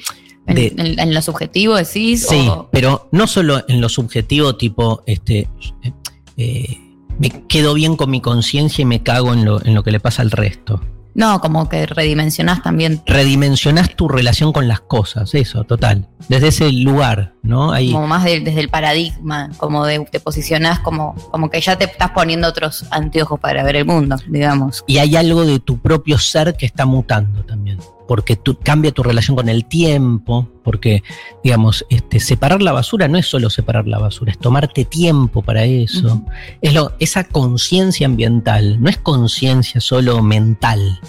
En, 0.47 0.55
de- 0.55 0.73
en- 0.77 0.99
en 0.99 1.13
lo 1.13 1.21
subjetivo 1.21 1.75
decís. 1.75 2.25
Sí, 2.27 2.47
o- 2.49 2.67
pero 2.71 3.07
no 3.11 3.27
solo 3.27 3.63
en 3.67 3.79
lo 3.81 3.87
subjetivo, 3.87 4.55
tipo, 4.55 5.03
este, 5.05 5.47
eh, 5.83 5.93
eh, 6.37 6.77
me 7.19 7.29
quedo 7.47 7.73
bien 7.75 7.95
con 7.95 8.09
mi 8.09 8.19
conciencia 8.19 8.81
y 8.81 8.85
me 8.85 9.03
cago 9.03 9.33
en 9.33 9.45
lo, 9.45 9.63
en 9.63 9.75
lo 9.75 9.83
que 9.83 9.91
le 9.91 9.99
pasa 9.99 10.23
al 10.23 10.31
resto. 10.31 10.81
no, 11.13 11.39
como 11.41 11.67
que 11.69 11.85
redimensionás 11.85 12.63
también 12.63 13.01
Redimensionás 13.05 13.93
tu 13.95 14.07
relación 14.07 14.53
con 14.53 14.67
las 14.69 14.79
cosas, 14.79 15.35
eso, 15.35 15.65
total. 15.65 16.07
Desde 16.29 16.47
ese 16.47 16.71
lugar, 16.71 17.33
¿no? 17.43 17.71
Ahí, 17.73 17.91
como 17.91 18.07
más 18.07 18.23
de- 18.23 18.39
desde 18.39 18.61
el 18.61 18.69
paradigma, 18.69 19.49
como 19.57 19.85
de 19.85 19.99
te 20.11 20.19
posicionás 20.19 20.79
como, 20.79 21.13
como 21.29 21.49
que 21.51 21.59
ya 21.61 21.77
te 21.77 21.85
estás 21.85 22.11
poniendo 22.11 22.47
otros 22.47 22.85
anteojos 22.89 23.39
para 23.39 23.63
ver 23.63 23.75
el 23.75 23.85
mundo, 23.85 24.15
digamos. 24.29 24.83
y 24.87 24.97
hay 24.97 25.15
algo 25.15 25.45
de 25.45 25.59
tu 25.59 25.77
propio 25.79 26.17
ser 26.17 26.55
que 26.57 26.65
está 26.65 26.85
mutando 26.87 27.43
también. 27.43 27.77
Porque 28.09 28.35
tú, 28.35 28.57
cambia 28.57 28.91
tu 28.91 29.03
relación 29.03 29.37
con 29.37 29.49
el 29.49 29.65
tiempo, 29.65 30.49
porque, 30.63 31.03
digamos, 31.43 31.85
este, 31.91 32.19
separar 32.19 32.59
la 32.63 32.71
basura 32.71 33.07
no 33.07 33.19
es 33.19 33.27
solo 33.27 33.51
separar 33.51 33.87
la 33.87 33.99
basura, 33.99 34.31
es 34.31 34.39
tomarte 34.39 34.83
tiempo 34.83 35.43
para 35.43 35.63
eso. 35.63 36.23
Es 36.59 36.73
lo, 36.73 36.93
esa 36.99 37.25
conciencia 37.25 38.07
ambiental, 38.07 38.81
no 38.81 38.89
es 38.89 38.97
conciencia 38.97 39.79
solo 39.79 40.23
mental, 40.23 40.99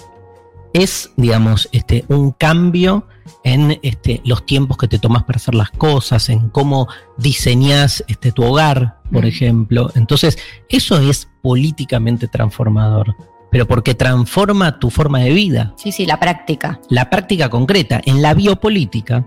es, 0.73 1.11
digamos, 1.17 1.69
este, 1.71 2.05
un 2.07 2.31
cambio 2.33 3.07
en 3.43 3.79
este, 3.81 4.21
los 4.23 4.45
tiempos 4.45 4.77
que 4.77 4.87
te 4.87 4.99
tomas 4.99 5.23
para 5.23 5.37
hacer 5.37 5.55
las 5.55 5.71
cosas, 5.71 6.29
en 6.29 6.49
cómo 6.49 6.87
diseñas 7.17 8.03
este, 8.07 8.31
tu 8.31 8.43
hogar, 8.43 8.99
por 9.11 9.25
ejemplo. 9.25 9.91
Entonces, 9.95 10.37
eso 10.69 10.99
es 10.99 11.29
políticamente 11.41 12.27
transformador, 12.27 13.15
pero 13.51 13.67
porque 13.67 13.93
transforma 13.93 14.79
tu 14.79 14.89
forma 14.89 15.19
de 15.19 15.31
vida 15.31 15.73
Sí, 15.75 15.91
sí, 15.91 16.05
la 16.05 16.19
práctica. 16.19 16.79
la 16.89 17.09
práctica 17.09 17.49
concreta. 17.49 18.01
En 18.05 18.21
la 18.21 18.33
biopolítica, 18.33 19.25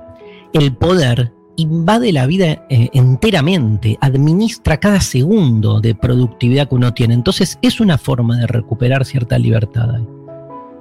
el 0.53 0.75
poder 0.75 1.33
invade 1.57 2.13
la 2.13 2.27
vida 2.27 2.67
eh, 2.69 2.89
enteramente, 2.95 3.97
administra 4.01 4.79
cada 4.79 5.01
segundo 5.01 5.81
de 5.81 5.95
productividad 5.95 6.69
que 6.69 6.75
uno 6.75 6.95
tiene. 6.95 7.15
Entonces 7.15 7.59
es 7.63 7.81
una 7.81 7.99
forma 7.99 8.39
de 8.39 8.47
recuperar 8.47 9.05
cierta 9.05 9.39
libertad. 9.39 10.01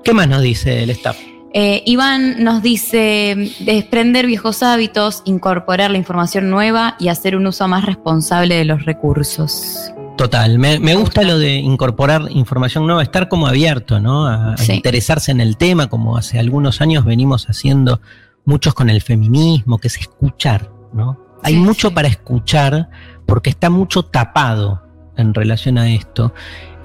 ¿Qué 0.03 0.13
más 0.13 0.27
nos 0.27 0.41
dice 0.41 0.83
el 0.83 0.89
staff? 0.89 1.17
Eh, 1.53 1.83
Iván 1.85 2.43
nos 2.43 2.63
dice 2.63 3.51
desprender 3.59 4.25
viejos 4.25 4.63
hábitos, 4.63 5.21
incorporar 5.25 5.91
la 5.91 5.99
información 5.99 6.49
nueva 6.49 6.95
y 6.99 7.09
hacer 7.09 7.35
un 7.35 7.45
uso 7.45 7.67
más 7.67 7.85
responsable 7.85 8.55
de 8.55 8.65
los 8.65 8.85
recursos. 8.85 9.93
Total, 10.17 10.59
me, 10.59 10.95
gusta 10.95 11.23
lo 11.23 11.39
de 11.39 11.55
incorporar 11.55 12.27
información 12.29 12.85
nueva, 12.85 13.01
estar 13.01 13.29
como 13.29 13.47
abierto, 13.47 13.99
¿no? 13.99 14.27
A, 14.27 14.55
interesarse 14.69 15.31
en 15.31 15.41
el 15.41 15.57
tema, 15.57 15.87
como 15.87 16.17
hace 16.17 16.37
algunos 16.39 16.81
años 16.81 17.03
venimos 17.03 17.49
haciendo 17.49 17.99
muchos 18.45 18.73
con 18.73 18.89
el 18.89 19.01
feminismo, 19.01 19.79
que 19.79 19.87
es 19.87 19.97
escuchar, 19.97 20.69
¿no? 20.93 21.17
Hay 21.41 21.55
Sí, 21.55 21.59
mucho 21.59 21.89
sí. 21.89 21.93
para 21.95 22.07
escuchar 22.07 22.89
porque 23.25 23.49
está 23.49 23.69
mucho 23.69 24.03
tapado 24.03 24.83
en 25.17 25.33
relación 25.33 25.77
a 25.77 25.89
esto. 25.91 26.33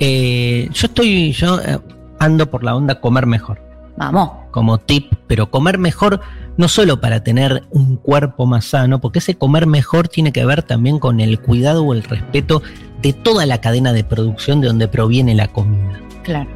Eh, 0.01 0.69
yo 0.73 0.87
estoy, 0.87 1.33
yo 1.33 1.61
eh, 1.61 1.79
ando 2.19 2.51
por 2.51 2.65
la 2.65 2.75
onda 2.75 3.01
comer 3.01 3.27
mejor 3.27 3.61
Vamos. 3.97 4.31
como 4.53 4.79
tip, 4.79 5.13
pero 5.27 5.51
comer 5.51 5.79
mejor 5.79 6.21
no 6.57 6.69
solo 6.69 7.01
para 7.01 7.23
tener 7.23 7.65
un 7.71 7.97
cuerpo 7.97 8.47
más 8.47 8.65
sano, 8.65 9.01
porque 9.01 9.19
ese 9.21 9.37
comer 9.37 9.67
mejor 9.67 10.09
tiene 10.09 10.33
que 10.33 10.45
ver 10.45 10.63
también 10.63 10.99
con 10.99 11.21
el 11.21 11.41
cuidado 11.41 11.85
o 11.85 11.95
el 11.95 12.03
respeto 12.03 12.63
de 13.03 13.13
toda 13.13 13.47
la 13.47 13.61
cadena 13.61 13.93
de 13.93 14.05
producción 14.05 14.61
de 14.61 14.69
donde 14.69 14.89
proviene 14.89 15.35
la 15.35 15.49
comida. 15.49 16.01
Claro. 16.23 16.51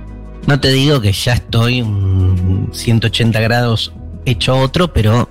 No 0.47 0.59
te 0.59 0.69
digo 0.69 1.01
que 1.01 1.13
ya 1.13 1.35
estoy 1.35 1.83
un 1.83 2.69
180 2.73 3.41
grados 3.41 3.93
hecho 4.25 4.57
otro, 4.59 4.93
pero 4.93 5.29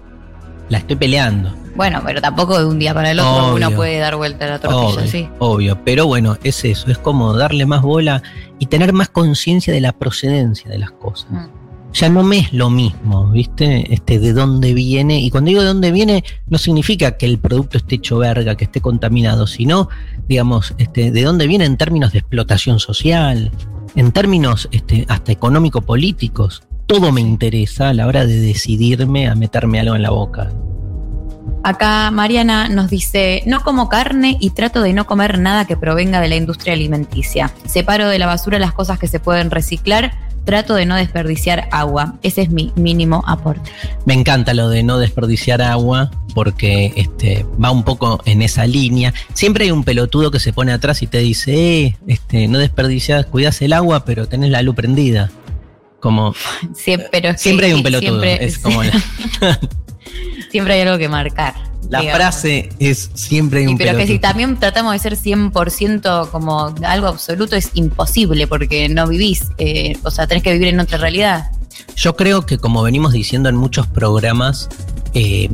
la 0.69 0.78
estoy 0.78 0.95
peleando. 0.95 1.54
Bueno, 1.76 2.02
pero 2.06 2.21
tampoco 2.21 2.60
de 2.60 2.65
un 2.65 2.80
día 2.80 2.93
para 2.93 3.12
el 3.12 3.19
otro 3.19 3.54
Obvio. 3.54 3.67
uno 3.67 3.76
puede 3.76 3.97
dar 3.97 4.15
vuelta 4.15 4.45
a 4.45 4.50
la 4.50 4.60
tortilla, 4.60 5.02
Obvio, 5.02 5.08
sí. 5.08 5.30
obvio, 5.39 5.84
pero 5.84 6.06
bueno, 6.06 6.38
es 6.43 6.63
eso, 6.65 6.91
es 6.91 6.97
como 6.97 7.34
darle 7.34 7.65
más 7.65 7.82
bola 7.82 8.21
y 8.60 8.65
tener 8.65 8.91
más 8.93 9.10
conciencia 9.10 9.74
de 9.74 9.80
la 9.82 9.93
procedencia 9.93 10.69
de 10.69 10.78
las 10.78 10.91
cosas. 10.91 11.32
Mm. 11.32 11.61
Ya 11.93 12.10
no 12.10 12.23
me 12.23 12.39
es 12.39 12.54
lo 12.54 12.69
mismo, 12.69 13.27
¿viste? 13.32 13.93
Este, 13.93 14.19
de 14.19 14.34
dónde 14.34 14.73
viene. 14.73 15.19
Y 15.19 15.30
cuando 15.30 15.49
digo 15.49 15.62
de 15.62 15.67
dónde 15.67 15.91
viene, 15.91 16.23
no 16.47 16.58
significa 16.58 17.17
que 17.17 17.25
el 17.25 17.39
producto 17.39 17.77
esté 17.77 17.95
hecho 17.95 18.17
verga, 18.17 18.56
que 18.56 18.65
esté 18.65 18.82
contaminado, 18.82 19.47
sino, 19.47 19.89
digamos, 20.27 20.73
este, 20.77 21.12
de 21.12 21.23
dónde 21.23 21.47
viene 21.47 21.65
en 21.65 21.77
términos 21.77 22.13
de 22.13 22.19
explotación 22.19 22.80
social, 22.80 23.51
en 23.95 24.12
términos 24.12 24.69
este, 24.71 25.06
hasta 25.10 25.32
económico-políticos. 25.32 26.63
Todo 26.86 27.12
me 27.12 27.21
interesa 27.21 27.89
a 27.89 27.93
la 27.93 28.08
hora 28.08 28.25
de 28.25 28.39
decidirme 28.39 29.27
a 29.27 29.36
meterme 29.36 29.80
algo 29.80 29.95
en 29.95 30.01
la 30.01 30.12
boca. 30.12 30.51
Acá 31.63 32.10
Mariana 32.10 32.69
nos 32.69 32.89
dice, 32.89 33.43
no 33.45 33.62
como 33.62 33.88
carne 33.88 34.38
y 34.39 34.49
trato 34.49 34.82
de 34.82 34.93
no 34.93 35.06
comer 35.06 35.38
nada 35.38 35.65
que 35.65 35.77
provenga 35.77 36.19
de 36.19 36.27
la 36.27 36.36
industria 36.36 36.73
alimenticia. 36.73 37.51
Separo 37.65 38.08
de 38.08 38.17
la 38.17 38.25
basura 38.25 38.58
las 38.58 38.73
cosas 38.73 38.97
que 38.97 39.08
se 39.08 39.19
pueden 39.19 39.51
reciclar, 39.51 40.12
trato 40.45 40.75
de 40.75 40.86
no 40.86 40.95
desperdiciar 40.95 41.67
agua. 41.71 42.15
Ese 42.23 42.41
es 42.41 42.49
mi 42.49 42.71
mínimo 42.75 43.23
aporte. 43.27 43.71
Me 44.06 44.13
encanta 44.13 44.54
lo 44.54 44.69
de 44.69 44.84
no 44.84 44.97
desperdiciar 44.97 45.62
agua 45.62 46.12
porque 46.34 46.93
este, 46.95 47.45
va 47.63 47.71
un 47.71 47.84
poco 47.84 48.21
en 48.25 48.41
esa 48.41 48.65
línea. 48.65 49.13
Siempre 49.34 49.65
hay 49.65 49.71
un 49.71 49.84
pelotudo 49.84 50.32
que 50.32 50.39
se 50.39 50.54
pone 50.54 50.71
atrás 50.71 51.01
y 51.01 51.08
te 51.08 51.19
dice, 51.19 51.86
eh, 51.86 51.97
este, 52.08 52.47
no 52.47 52.60
desperdicias, 52.60 53.25
cuidas 53.25 53.62
el 53.62 53.73
agua, 53.73 54.06
pero 54.06 54.27
tenés 54.27 54.49
la 54.49 54.62
luz 54.62 54.75
prendida. 54.75 55.30
Como 55.99 56.34
Siempre, 56.73 57.10
pero 57.12 57.32
que 57.32 57.38
siempre 57.38 57.67
hay 57.67 57.73
un 57.73 57.84
pelotudo. 57.84 58.21
Siempre, 58.21 58.45
es 58.45 58.58
como 58.58 58.84
la, 58.84 58.91
siempre 60.49 60.73
hay 60.73 60.82
algo 60.82 60.97
que 60.97 61.10
marcar. 61.10 61.70
La 61.89 62.02
digamos. 62.02 62.17
frase 62.22 62.70
es 62.80 63.10
siempre 63.13 63.60
hay 63.62 63.67
un 63.67 63.78
pero 63.78 63.98
que 63.98 64.08
si 64.08 64.20
también 64.20 64.58
tratamos 64.60 64.94
de 64.94 65.00
ser 65.00 65.17
100% 65.17 66.30
como 66.30 66.74
algo 66.84 67.08
absoluto 67.08 67.56
es 67.56 67.72
imposible 67.74 68.48
porque 68.48 68.88
no 68.89 69.08
vivís, 69.08 69.46
eh, 69.58 69.98
o 70.04 70.12
sea, 70.12 70.28
tenés 70.28 70.44
que 70.44 70.54
vivir 70.54 70.70
en 70.70 70.80
otra 70.80 70.98
realidad. 70.98 71.52
Yo 71.96 72.15
creo 72.15 72.46
que 72.46 72.58
como 72.58 72.82
venimos 72.84 73.13
diciendo 73.13 73.50
en 73.50 73.56
muchos 73.56 73.88
programas, 73.88 74.70
eh, 75.13 75.50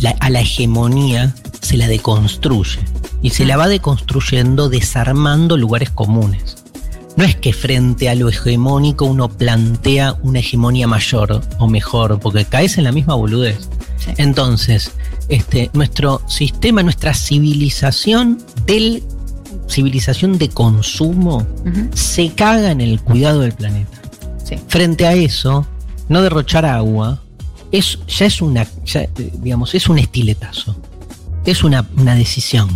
la- 0.00 0.16
a 0.20 0.30
la 0.30 0.40
hegemonía 0.40 1.34
se 1.60 1.76
la 1.76 1.86
deconstruye. 1.88 2.80
Y 3.20 3.30
se 3.30 3.44
la 3.44 3.56
va 3.56 3.66
deconstruyendo 3.66 4.68
desarmando 4.68 5.56
lugares 5.56 5.90
comunes. 5.90 6.56
No 7.16 7.24
es 7.24 7.34
que 7.34 7.52
frente 7.52 8.08
a 8.08 8.14
lo 8.14 8.28
hegemónico 8.28 9.04
uno 9.06 9.28
plantea 9.28 10.14
una 10.22 10.38
hegemonía 10.38 10.86
mayor 10.86 11.40
o 11.58 11.66
mejor, 11.66 12.20
porque 12.20 12.44
caes 12.44 12.78
en 12.78 12.84
la 12.84 12.92
misma 12.92 13.14
boludez. 13.16 13.68
Sí. 13.96 14.12
Entonces, 14.18 14.92
este, 15.28 15.70
nuestro 15.74 16.22
sistema, 16.28 16.82
nuestra 16.82 17.14
civilización 17.14 18.38
del 18.66 19.02
civilización 19.68 20.38
de 20.38 20.48
consumo 20.48 21.46
se 21.94 22.30
caga 22.30 22.70
en 22.70 22.80
el 22.80 23.00
cuidado 23.00 23.40
del 23.40 23.52
planeta. 23.52 24.00
Sí. 24.44 24.56
Frente 24.68 25.06
a 25.06 25.12
eso, 25.14 25.66
no 26.08 26.22
derrochar 26.22 26.64
agua 26.64 27.22
es, 27.70 27.98
ya 28.08 28.26
es 28.26 28.40
una, 28.40 28.66
ya, 28.86 29.06
digamos, 29.42 29.74
es 29.74 29.88
un 29.88 29.98
estiletazo. 29.98 30.74
Es 31.44 31.64
una, 31.64 31.86
una 31.96 32.14
decisión. 32.14 32.68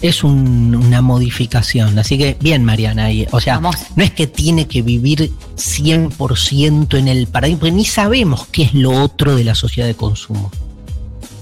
Es 0.00 0.24
un- 0.24 0.74
una 0.74 1.02
modificación. 1.02 1.98
Así 1.98 2.16
que, 2.18 2.36
bien, 2.40 2.64
Mariana. 2.64 3.10
y- 3.12 3.26
o 3.32 3.40
sea, 3.40 3.56
Vamos. 3.56 3.76
no 3.96 4.02
es 4.02 4.10
que 4.12 4.26
tiene 4.26 4.66
que 4.66 4.82
vivir 4.82 5.30
100% 5.56 6.96
en 6.98 7.08
el 7.08 7.26
paradigma, 7.26 7.60
porque 7.60 7.72
ni 7.72 7.84
sabemos 7.84 8.46
qué 8.50 8.62
es 8.64 8.74
lo 8.74 8.90
otro 9.02 9.36
de 9.36 9.44
la 9.44 9.54
sociedad 9.54 9.86
de 9.88 9.94
consumo. 9.94 10.50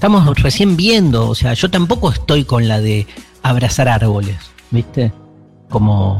Estamos 0.01 0.35
recién 0.41 0.77
viendo, 0.77 1.29
o 1.29 1.35
sea, 1.35 1.53
yo 1.53 1.69
tampoco 1.69 2.09
estoy 2.11 2.43
con 2.43 2.67
la 2.67 2.81
de 2.81 3.05
abrazar 3.43 3.87
árboles, 3.87 4.35
¿viste? 4.71 5.13
Como, 5.69 6.17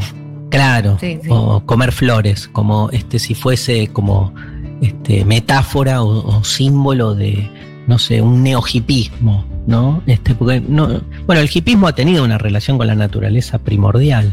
claro, 0.52 1.00
Sí, 1.02 1.18
sí. 1.24 1.28
o 1.32 1.66
comer 1.66 1.92
flores, 1.92 2.48
como 2.48 2.92
este, 2.92 3.18
si 3.18 3.34
fuese 3.34 3.88
como 3.88 4.36
este, 4.84 5.26
metáfora 5.26 6.04
o, 6.04 6.38
o 6.38 6.44
símbolo 6.44 7.16
de, 7.16 7.50
no 7.88 7.98
sé, 7.98 8.22
un 8.22 8.44
neohipismo, 8.44 9.46
¿no? 9.66 10.04
Este, 10.06 10.36
porque 10.36 10.62
no, 10.62 11.02
bueno, 11.26 11.42
el 11.42 11.50
hipismo 11.52 11.88
ha 11.88 11.96
tenido 11.96 12.24
una 12.24 12.38
relación 12.38 12.78
con 12.78 12.86
la 12.86 12.94
naturaleza 12.94 13.58
primordial, 13.58 14.32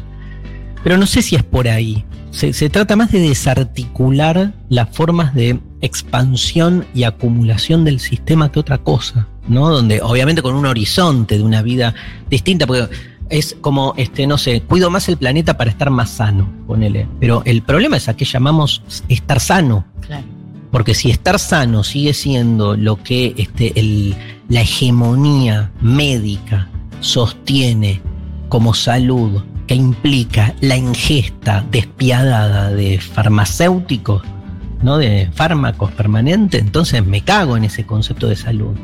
pero 0.84 0.98
no 0.98 1.06
sé 1.06 1.22
si 1.22 1.36
es 1.36 1.42
por 1.42 1.68
ahí. 1.68 2.04
Se, 2.32 2.52
se 2.52 2.68
trata 2.68 2.96
más 2.96 3.12
de 3.12 3.20
desarticular 3.20 4.52
las 4.68 4.90
formas 4.90 5.34
de 5.34 5.58
expansión 5.80 6.84
y 6.94 7.04
acumulación 7.04 7.86
del 7.86 7.98
sistema 7.98 8.52
que 8.52 8.60
otra 8.60 8.76
cosa, 8.76 9.26
¿no? 9.48 9.68
Donde 9.70 10.00
obviamente 10.02 10.42
con 10.42 10.54
un 10.54 10.66
horizonte 10.66 11.36
de 11.38 11.42
una 11.42 11.62
vida 11.62 11.94
distinta, 12.30 12.66
porque 12.66 12.88
es 13.30 13.56
como, 13.60 13.94
este, 13.96 14.26
no 14.26 14.38
sé, 14.38 14.62
cuido 14.62 14.90
más 14.90 15.08
el 15.08 15.16
planeta 15.18 15.56
para 15.56 15.70
estar 15.70 15.90
más 15.90 16.10
sano, 16.10 16.48
ponele. 16.66 17.06
Pero 17.20 17.42
el 17.44 17.62
problema 17.62 17.96
es 17.96 18.08
a 18.08 18.16
qué 18.16 18.24
llamamos 18.24 18.82
estar 19.08 19.40
sano. 19.40 19.84
Claro. 20.00 20.24
Porque 20.70 20.94
si 20.94 21.10
estar 21.10 21.38
sano 21.38 21.82
sigue 21.82 22.12
siendo 22.14 22.76
lo 22.76 23.02
que 23.02 23.34
este, 23.36 23.78
el- 23.78 24.14
la 24.48 24.60
hegemonía 24.62 25.70
médica 25.80 26.68
sostiene 27.00 28.00
como 28.48 28.72
salud, 28.74 29.42
que 29.66 29.74
implica 29.74 30.54
la 30.62 30.76
ingesta 30.78 31.64
despiadada 31.70 32.70
de 32.70 32.98
farmacéuticos, 32.98 34.22
¿no? 34.82 34.96
de 34.96 35.28
fármacos 35.34 35.92
permanentes, 35.92 36.62
entonces 36.62 37.04
me 37.04 37.20
cago 37.22 37.56
en 37.56 37.64
ese 37.64 37.84
concepto 37.84 38.28
de 38.28 38.36
salud. 38.36 38.74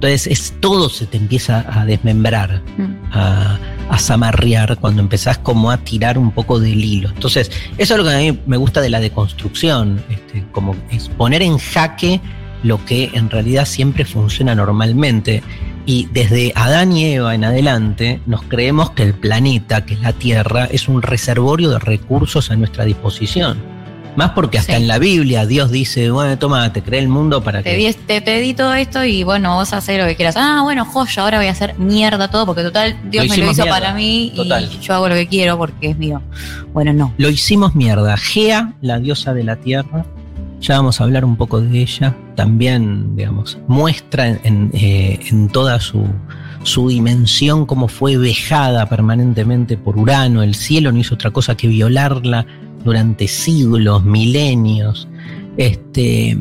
Entonces 0.00 0.26
es, 0.26 0.54
todo 0.60 0.88
se 0.88 1.04
te 1.04 1.18
empieza 1.18 1.66
a 1.68 1.84
desmembrar 1.84 2.62
Mm. 2.78 2.94
a, 3.12 3.58
a 3.90 3.98
zamarrear 3.98 4.78
cuando 4.78 5.02
empezás 5.02 5.36
como 5.36 5.70
a 5.70 5.76
tirar 5.76 6.16
un 6.16 6.30
poco 6.30 6.58
del 6.58 6.82
hilo. 6.82 7.10
Entonces, 7.10 7.50
eso 7.76 7.94
es 7.94 7.98
lo 7.98 8.04
que 8.08 8.14
a 8.14 8.18
mí 8.18 8.38
me 8.46 8.56
gusta 8.56 8.80
de 8.80 8.88
la 8.88 8.98
deconstrucción, 8.98 10.02
este, 10.08 10.44
como 10.52 10.74
es 10.90 11.10
poner 11.10 11.42
en 11.42 11.58
jaque 11.58 12.20
lo 12.62 12.82
que 12.84 13.10
en 13.12 13.28
realidad 13.28 13.66
siempre 13.66 14.04
funciona 14.06 14.54
normalmente. 14.54 15.42
Y 15.86 16.08
desde 16.12 16.52
Adán 16.54 16.92
y 16.92 17.14
Eva 17.14 17.34
en 17.34 17.44
adelante 17.44 18.20
nos 18.26 18.42
creemos 18.44 18.90
que 18.92 19.02
el 19.02 19.14
planeta, 19.14 19.84
que 19.84 19.94
es 19.94 20.00
la 20.00 20.12
Tierra, 20.12 20.66
es 20.66 20.88
un 20.88 21.02
reservorio 21.02 21.70
de 21.70 21.78
recursos 21.78 22.50
a 22.50 22.56
nuestra 22.56 22.84
disposición. 22.84 23.58
Más 24.16 24.30
porque 24.30 24.58
hasta 24.58 24.72
Sí. 24.76 24.82
en 24.82 24.88
la 24.88 24.98
Biblia 24.98 25.46
Dios 25.46 25.70
dice, 25.70 26.10
bueno, 26.10 26.36
toma, 26.38 26.72
te 26.72 26.82
creé 26.82 27.00
el 27.00 27.08
mundo 27.08 27.42
para 27.42 27.62
Te 27.62 27.70
que... 27.70 27.76
di, 27.76 28.20
te, 28.20 28.40
di 28.40 28.54
todo 28.54 28.74
esto 28.74 29.04
y 29.04 29.22
bueno, 29.22 29.54
vos 29.54 29.72
haces 29.72 29.98
lo 29.98 30.06
que 30.06 30.16
quieras. 30.16 30.36
Ah, 30.36 30.60
bueno, 30.62 30.84
joya, 30.84 31.22
ahora 31.22 31.38
voy 31.38 31.46
a 31.46 31.52
hacer 31.52 31.78
mierda 31.78 32.28
todo 32.30 32.44
porque 32.46 32.62
total 32.62 32.96
Dios 33.10 33.28
me 33.28 33.36
lo 33.36 33.44
hizo 33.50 33.62
mierda. 33.62 33.70
para 33.80 33.94
mí 33.94 34.32
Total. 34.34 34.68
y 34.72 34.78
yo 34.80 34.94
hago 34.94 35.08
lo 35.08 35.14
que 35.14 35.26
quiero 35.28 35.56
porque 35.58 35.90
es 35.90 35.98
mío. 35.98 36.20
Bueno, 36.72 36.92
no. 36.92 37.12
Lo 37.18 37.30
hicimos 37.30 37.74
mierda. 37.74 38.16
Gea, 38.16 38.74
la 38.80 38.98
diosa 38.98 39.32
de 39.34 39.44
la 39.44 39.56
tierra, 39.56 40.04
ya 40.60 40.76
vamos 40.76 41.00
a 41.00 41.04
hablar 41.04 41.24
un 41.24 41.36
poco 41.36 41.60
de 41.60 41.80
ella, 41.80 42.14
también, 42.34 43.16
digamos, 43.16 43.58
muestra 43.66 44.28
en, 44.28 44.40
en, 44.44 44.70
eh, 44.74 45.18
en 45.30 45.48
toda 45.48 45.80
su, 45.80 46.04
su 46.64 46.88
dimensión 46.88 47.64
cómo 47.64 47.88
fue 47.88 48.16
vejada 48.18 48.86
permanentemente 48.86 49.76
por 49.78 49.96
Urano. 49.98 50.42
El 50.42 50.54
cielo 50.54 50.92
no 50.92 50.98
hizo 50.98 51.14
otra 51.14 51.30
cosa 51.30 51.56
que 51.56 51.68
violarla 51.68 52.44
durante 52.84 53.28
siglos, 53.28 54.04
milenios. 54.04 55.08
Este, 55.56 56.36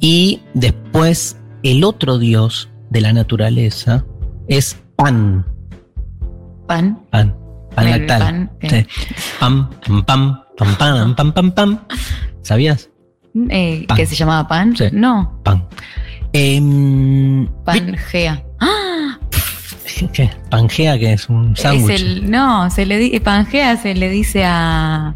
y 0.00 0.40
después 0.54 1.38
el 1.62 1.84
otro 1.84 2.18
dios 2.18 2.68
de 2.90 3.00
la 3.00 3.12
naturaleza 3.12 4.04
es 4.48 4.76
Pan. 4.96 5.46
Pan. 6.66 6.98
Pan. 7.10 7.36
Pan 7.74 7.88
El 7.88 8.06
lactal. 8.06 8.18
pan, 8.20 8.50
eh. 8.60 8.68
Sí. 8.70 8.86
Pam, 9.40 9.70
pam, 9.86 10.04
pam, 10.04 10.42
pam, 10.78 11.14
pam, 11.14 11.32
pam, 11.32 11.50
pam. 11.52 11.78
¿Sabías? 12.42 12.90
Eh, 13.48 13.84
Pan. 13.88 13.96
¿Que 13.96 14.06
se 14.06 14.14
llamaba 14.14 14.46
pan? 14.46 14.76
Sí. 14.76 14.84
No, 14.92 15.40
Pan. 15.42 15.66
Em, 16.34 17.46
Pangea. 17.64 18.44
¿Qué? 20.12 20.30
Pangea, 20.50 20.98
que 20.98 21.12
es 21.12 21.28
un 21.28 21.56
sándwich. 21.56 22.22
no, 22.22 22.70
se 22.70 22.86
le 22.86 22.98
di, 22.98 23.18
Pangea 23.20 23.76
se 23.76 23.94
le 23.94 24.08
dice 24.08 24.44
a. 24.44 25.14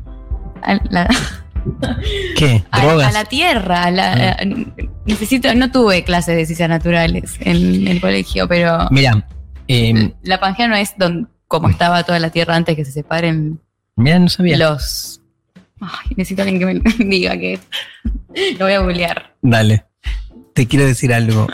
a 0.62 0.74
la, 0.90 1.08
¿Qué? 2.36 2.64
a- 2.70 2.80
¿Drogas? 2.80 3.08
a 3.08 3.12
la 3.12 3.24
tierra. 3.24 3.84
a 3.84 3.90
la- 3.90 4.12
Ah. 4.12 4.36
a- 4.40 4.44
necesito, 5.06 5.54
no 5.54 5.70
tuve 5.70 6.04
clases 6.04 6.36
de 6.36 6.46
ciencias 6.46 6.68
naturales 6.68 7.36
en 7.40 7.86
el 7.88 8.00
colegio, 8.00 8.46
pero 8.48 8.88
Mira, 8.90 9.26
em, 9.68 10.12
la 10.22 10.38
Pangea 10.40 10.68
no 10.68 10.76
es 10.76 10.94
don- 10.96 11.28
como 11.48 11.68
estaba 11.68 12.02
toda 12.04 12.18
la 12.18 12.30
tierra 12.30 12.56
antes 12.56 12.74
que 12.76 12.84
se 12.84 12.90
separen 12.92 13.60
mira, 13.96 14.18
no 14.18 14.28
sabía. 14.28 14.56
los. 14.58 15.20
Ay, 15.80 16.14
necesito 16.16 16.42
alguien 16.42 16.58
que 16.58 16.66
me 17.04 17.04
diga 17.10 17.36
que 17.36 17.58
lo 18.58 18.64
voy 18.66 18.72
a 18.74 18.80
googlear. 18.80 19.34
Dale. 19.42 19.84
Te 20.54 20.66
quiero 20.66 20.86
decir 20.86 21.12
algo. 21.12 21.46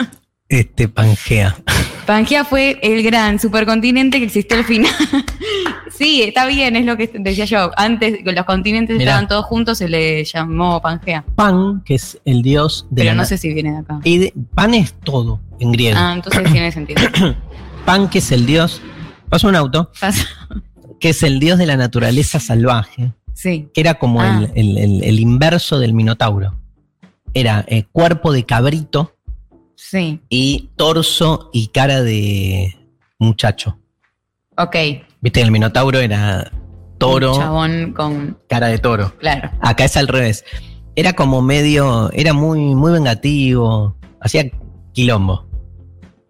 Este, 0.53 0.87
Pangea. 0.87 1.55
Pangea 2.05 2.45
fue 2.45 2.77
el 2.83 3.01
gran 3.01 3.39
supercontinente 3.39 4.19
que 4.19 4.25
existió 4.25 4.55
al 4.57 4.63
final. 4.65 4.91
sí, 5.97 6.21
está 6.21 6.45
bien, 6.45 6.75
es 6.75 6.85
lo 6.85 6.95
que 6.95 7.09
decía 7.19 7.45
yo. 7.45 7.71
Antes 7.75 8.19
los 8.23 8.45
continentes 8.45 8.97
Mirá. 8.97 9.11
estaban 9.11 9.27
todos 9.27 9.45
juntos, 9.45 9.79
se 9.79 9.89
le 9.89 10.23
llamó 10.25 10.79
Pangea. 10.79 11.25
Pan, 11.35 11.81
que 11.83 11.95
es 11.95 12.19
el 12.25 12.43
dios 12.43 12.85
de 12.91 13.01
Pero 13.01 13.15
la 13.15 13.21
no 13.21 13.25
sé 13.25 13.37
si 13.39 13.51
viene 13.51 13.71
de 13.71 13.77
acá. 13.79 13.99
y 14.03 14.17
de- 14.19 14.33
pan 14.53 14.75
es 14.75 14.93
todo 14.93 15.39
en 15.59 15.71
griego. 15.71 15.97
Ah, 15.99 16.13
entonces 16.13 16.43
tiene 16.51 16.71
sentido. 16.71 17.01
Pan, 17.85 18.07
que 18.09 18.19
es 18.19 18.31
el 18.31 18.45
dios. 18.45 18.79
Pasa 19.29 19.47
un 19.47 19.55
auto. 19.55 19.91
Pasa- 19.99 20.27
Que 20.99 21.09
es 21.09 21.23
el 21.23 21.39
dios 21.39 21.57
de 21.57 21.65
la 21.65 21.77
naturaleza 21.77 22.39
salvaje. 22.39 23.11
Sí. 23.33 23.69
que 23.73 23.81
era 23.81 23.95
como 23.95 24.21
Ah. 24.21 24.47
el, 24.53 24.77
el- 24.77 24.77
el- 24.77 25.03
el 25.03 25.19
inverso 25.19 25.79
del 25.79 25.93
Minotauro. 25.93 26.59
Era 27.33 27.65
eh, 27.67 27.85
cuerpo 27.91 28.31
de 28.31 28.45
cabrito 28.45 29.15
Sí. 29.75 30.19
y 30.29 30.69
torso 30.75 31.49
y 31.53 31.67
cara 31.67 32.01
de 32.01 32.75
muchacho. 33.19 33.77
Ok. 34.57 34.75
Viste, 35.21 35.41
el 35.41 35.51
Minotauro 35.51 35.99
era 35.99 36.51
toro, 36.97 37.33
Un 37.33 37.39
chabón 37.39 37.93
con. 37.93 38.37
cara 38.47 38.67
de 38.67 38.77
toro. 38.77 39.13
Claro. 39.19 39.49
Acá 39.61 39.85
es 39.85 39.97
al 39.97 40.07
revés. 40.07 40.43
Era 40.95 41.13
como 41.13 41.41
medio, 41.41 42.11
era 42.13 42.33
muy, 42.33 42.59
muy 42.75 42.91
vengativo, 42.91 43.95
hacía 44.19 44.45
quilombo. 44.93 45.47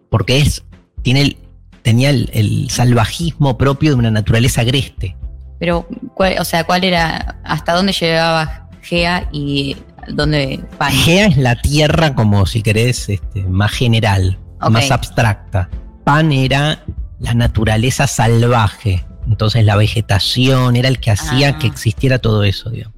Porque 0.10 0.38
es, 0.38 0.64
tiene 1.02 1.22
el- 1.22 1.38
tenía 1.82 2.12
el, 2.12 2.30
el 2.34 2.70
salvajismo 2.70 3.58
propio 3.58 3.90
de 3.92 3.96
una 3.98 4.12
naturaleza 4.12 4.62
agreste. 4.62 5.18
Pero, 5.60 5.86
¿cuál- 6.14 6.38
o 6.40 6.46
sea, 6.46 6.64
¿cuál 6.64 6.84
era. 6.86 7.40
¿Hasta 7.44 7.74
dónde 7.74 7.92
llegaba 7.94 8.70
Gea 8.82 9.28
y 9.34 9.76
dónde 10.10 10.64
Pan? 10.78 10.92
Gea 10.92 11.28
es 11.28 11.38
la 11.38 11.56
tierra 11.62 12.16
como 12.16 12.46
si 12.46 12.62
querés, 12.62 13.10
este, 13.10 13.44
más 13.44 13.72
general, 13.72 14.40
más 14.70 14.92
abstracta. 14.92 15.70
Pan 16.04 16.32
era 16.32 16.84
la 17.20 17.34
naturaleza 17.34 18.08
salvaje. 18.08 19.06
Entonces 19.28 19.64
la 19.66 19.76
vegetación 19.76 20.76
era 20.76 20.90
el 20.90 21.00
que 21.00 21.12
hacía 21.12 21.50
Ah. 21.50 21.58
que 21.60 21.68
existiera 21.68 22.20
todo 22.20 22.44
eso, 22.44 22.70
digamos. 22.70 22.98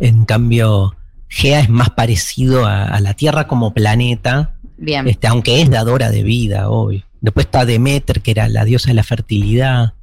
En 0.00 0.24
cambio, 0.24 0.96
Gea 1.28 1.60
es 1.60 1.68
más 1.68 1.90
parecido 1.90 2.66
a, 2.66 2.84
a 2.84 3.00
la 3.00 3.14
Tierra 3.14 3.46
como 3.48 3.72
planeta, 3.74 4.54
Bien. 4.78 5.08
este, 5.08 5.26
aunque 5.26 5.60
es 5.62 5.70
dadora 5.70 6.10
de 6.10 6.22
vida, 6.22 6.68
hoy. 6.68 7.04
Después 7.20 7.46
está 7.46 7.64
Demeter, 7.64 8.20
que 8.20 8.32
era 8.32 8.48
la 8.48 8.64
diosa 8.64 8.88
de 8.88 8.94
la 8.94 9.02
fertilidad. 9.04 9.94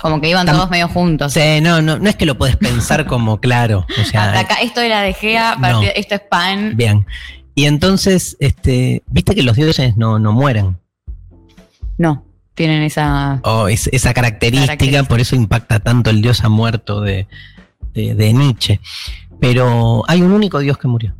Como 0.00 0.20
que 0.20 0.28
iban 0.30 0.46
Tam- 0.46 0.52
todos 0.54 0.70
medio 0.70 0.88
juntos. 0.88 1.32
Sea, 1.32 1.60
no, 1.60 1.82
no, 1.82 1.98
no 1.98 2.08
es 2.08 2.16
que 2.16 2.26
lo 2.26 2.38
puedes 2.38 2.56
pensar 2.56 3.06
como 3.06 3.40
claro. 3.40 3.86
O 4.00 4.04
sea, 4.04 4.24
Hasta 4.26 4.40
acá, 4.40 4.54
esto 4.62 4.80
era 4.80 5.02
de 5.02 5.12
Gea, 5.12 5.56
No. 5.56 5.82
esto 5.82 6.14
es 6.14 6.20
Pan. 6.20 6.76
Bien. 6.76 7.06
Y 7.54 7.64
entonces, 7.66 8.36
este, 8.40 9.02
viste 9.08 9.34
que 9.34 9.42
los 9.42 9.56
dioses 9.56 9.96
no, 9.96 10.18
no 10.18 10.32
mueren. 10.32 10.78
No, 11.96 12.24
tienen 12.54 12.82
esa. 12.82 13.40
Oh, 13.42 13.66
es- 13.68 13.88
esa 13.92 14.14
característica, 14.14 14.66
Característica. 14.76 15.08
por 15.08 15.20
eso 15.20 15.34
impacta 15.36 15.80
tanto 15.80 16.10
el 16.10 16.22
dios 16.22 16.44
ha 16.44 16.48
muerto 16.48 17.00
de, 17.00 17.26
de- 17.94 18.14
de 18.14 18.32
Nietzsche. 18.32 18.80
Pero 19.40 20.04
hay 20.08 20.22
un 20.22 20.32
único 20.32 20.58
dios 20.60 20.78
que 20.78 20.88
murió. 20.88 21.14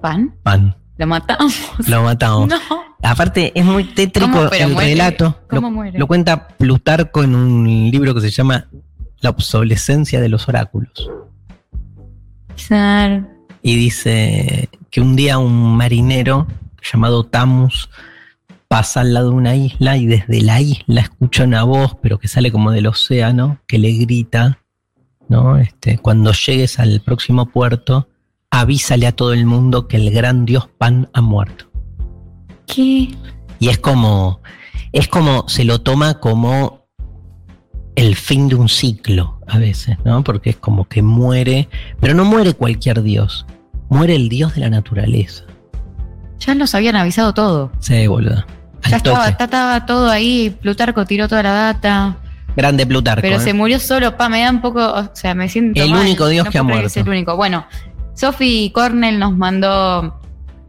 pan. 0.00 0.34
Pan. 0.42 0.76
Lo 1.00 1.06
matamos. 1.06 1.54
Lo 1.88 2.02
matamos. 2.02 2.50
No. 3.02 3.08
Aparte, 3.08 3.50
es 3.58 3.64
muy 3.64 3.84
tétrico 3.84 4.52
el 4.52 4.74
muere. 4.74 4.90
relato. 4.90 5.40
¿Cómo 5.48 5.82
lo, 5.84 6.06
cuenta 6.06 6.48
Plutarco 6.48 7.24
en 7.24 7.34
un 7.34 7.64
libro 7.90 8.14
que 8.14 8.20
se 8.20 8.28
llama 8.28 8.68
La 9.20 9.30
obsolescencia 9.30 10.20
de 10.20 10.28
los 10.28 10.46
oráculos. 10.50 11.10
Claro. 12.68 13.26
Y 13.62 13.74
dice 13.76 14.68
que 14.90 15.00
un 15.00 15.16
día 15.16 15.38
un 15.38 15.78
marinero 15.78 16.46
llamado 16.92 17.24
Tamus 17.24 17.88
pasa 18.68 19.00
al 19.00 19.14
lado 19.14 19.30
de 19.30 19.36
una 19.36 19.56
isla 19.56 19.96
y 19.96 20.04
desde 20.04 20.42
la 20.42 20.60
isla 20.60 21.00
escucha 21.00 21.44
una 21.44 21.62
voz, 21.62 21.96
pero 22.02 22.18
que 22.18 22.28
sale 22.28 22.52
como 22.52 22.70
del 22.70 22.86
océano, 22.86 23.60
que 23.66 23.78
le 23.78 23.92
grita, 23.92 24.58
¿no? 25.26 25.56
Este, 25.56 25.96
cuando 25.96 26.32
llegues 26.32 26.78
al 26.78 27.00
próximo 27.00 27.46
puerto, 27.46 28.09
avísale 28.50 29.06
a 29.06 29.12
todo 29.12 29.32
el 29.32 29.46
mundo 29.46 29.86
que 29.88 29.96
el 29.96 30.10
gran 30.10 30.44
dios 30.44 30.68
Pan 30.78 31.08
ha 31.12 31.20
muerto. 31.20 31.70
¿Qué? 32.66 33.08
Y 33.58 33.68
es 33.68 33.78
como, 33.78 34.40
es 34.92 35.08
como, 35.08 35.48
se 35.48 35.64
lo 35.64 35.80
toma 35.80 36.14
como 36.20 36.86
el 37.96 38.16
fin 38.16 38.48
de 38.48 38.54
un 38.54 38.68
ciclo 38.68 39.40
a 39.46 39.58
veces, 39.58 39.96
¿no? 40.04 40.22
Porque 40.24 40.50
es 40.50 40.56
como 40.56 40.86
que 40.88 41.02
muere, 41.02 41.68
pero 42.00 42.14
no 42.14 42.24
muere 42.24 42.54
cualquier 42.54 43.02
dios, 43.02 43.46
muere 43.88 44.14
el 44.16 44.28
dios 44.28 44.54
de 44.54 44.62
la 44.62 44.70
naturaleza. 44.70 45.44
Ya 46.38 46.54
nos 46.54 46.74
habían 46.74 46.96
avisado 46.96 47.34
todo. 47.34 47.70
Sí, 47.80 48.06
boludo. 48.06 48.44
Ya 48.88 48.96
estaba, 48.96 49.28
estaba 49.28 49.84
todo 49.84 50.08
ahí. 50.08 50.56
Plutarco 50.62 51.04
tiró 51.04 51.28
toda 51.28 51.42
la 51.42 51.52
data. 51.52 52.16
Grande 52.56 52.86
Plutarco. 52.86 53.20
Pero 53.20 53.36
¿eh? 53.36 53.40
se 53.40 53.52
murió 53.52 53.78
solo, 53.78 54.16
pa, 54.16 54.28
me 54.30 54.40
da 54.40 54.50
un 54.50 54.62
poco, 54.62 54.80
o 54.80 55.10
sea, 55.12 55.34
me 55.34 55.48
siento 55.50 55.80
El 55.82 55.90
mal. 55.90 56.00
único 56.00 56.26
Dios 56.28 56.48
que 56.48 56.58
ha 56.58 56.64
creer 56.64 56.86
Es 56.86 56.96
el 56.96 57.04
muerto. 57.04 57.10
único. 57.10 57.36
Bueno, 57.36 57.66
Sophie 58.20 58.70
Cornell 58.72 59.18
nos 59.18 59.34
mandó, 59.34 60.20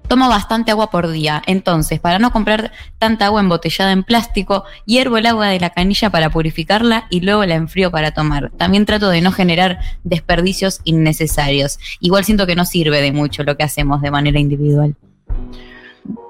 tomo 0.08 0.30
bastante 0.30 0.72
agua 0.72 0.90
por 0.90 1.12
día, 1.12 1.42
entonces, 1.48 2.00
para 2.00 2.18
no 2.18 2.32
comprar 2.32 2.72
tanta 2.98 3.26
agua 3.26 3.42
embotellada 3.42 3.92
en 3.92 4.04
plástico, 4.04 4.64
hiervo 4.86 5.18
el 5.18 5.26
agua 5.26 5.48
de 5.48 5.60
la 5.60 5.72
canilla 5.72 6.10
para 6.10 6.30
purificarla 6.30 7.08
y 7.10 7.20
luego 7.20 7.44
la 7.44 7.56
enfrío 7.56 7.92
para 7.92 8.12
tomar. 8.12 8.52
También 8.52 8.86
trato 8.86 9.10
de 9.10 9.20
no 9.20 9.34
generar 9.34 9.80
desperdicios 10.06 10.80
innecesarios. 10.86 11.78
Igual 12.00 12.24
siento 12.24 12.48
que 12.48 12.56
no 12.56 12.64
sirve 12.64 13.02
de 13.02 13.12
mucho 13.12 13.44
lo 13.44 13.58
que 13.58 13.64
hacemos 13.64 14.02
de 14.02 14.12
manera 14.12 14.40
individual. 14.40 14.96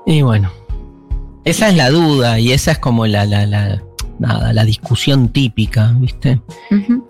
Y 0.08 0.24
bueno, 0.24 0.52
esa 1.46 1.70
es 1.70 1.76
la 1.76 1.92
duda 1.92 2.40
y 2.40 2.52
esa 2.52 2.72
es 2.72 2.80
como 2.80 3.06
la, 3.06 3.26
la, 3.26 3.46
la, 3.46 3.80
nada, 4.18 4.54
la 4.54 4.66
discusión 4.66 5.30
típica, 5.30 5.94
¿viste? 5.98 6.42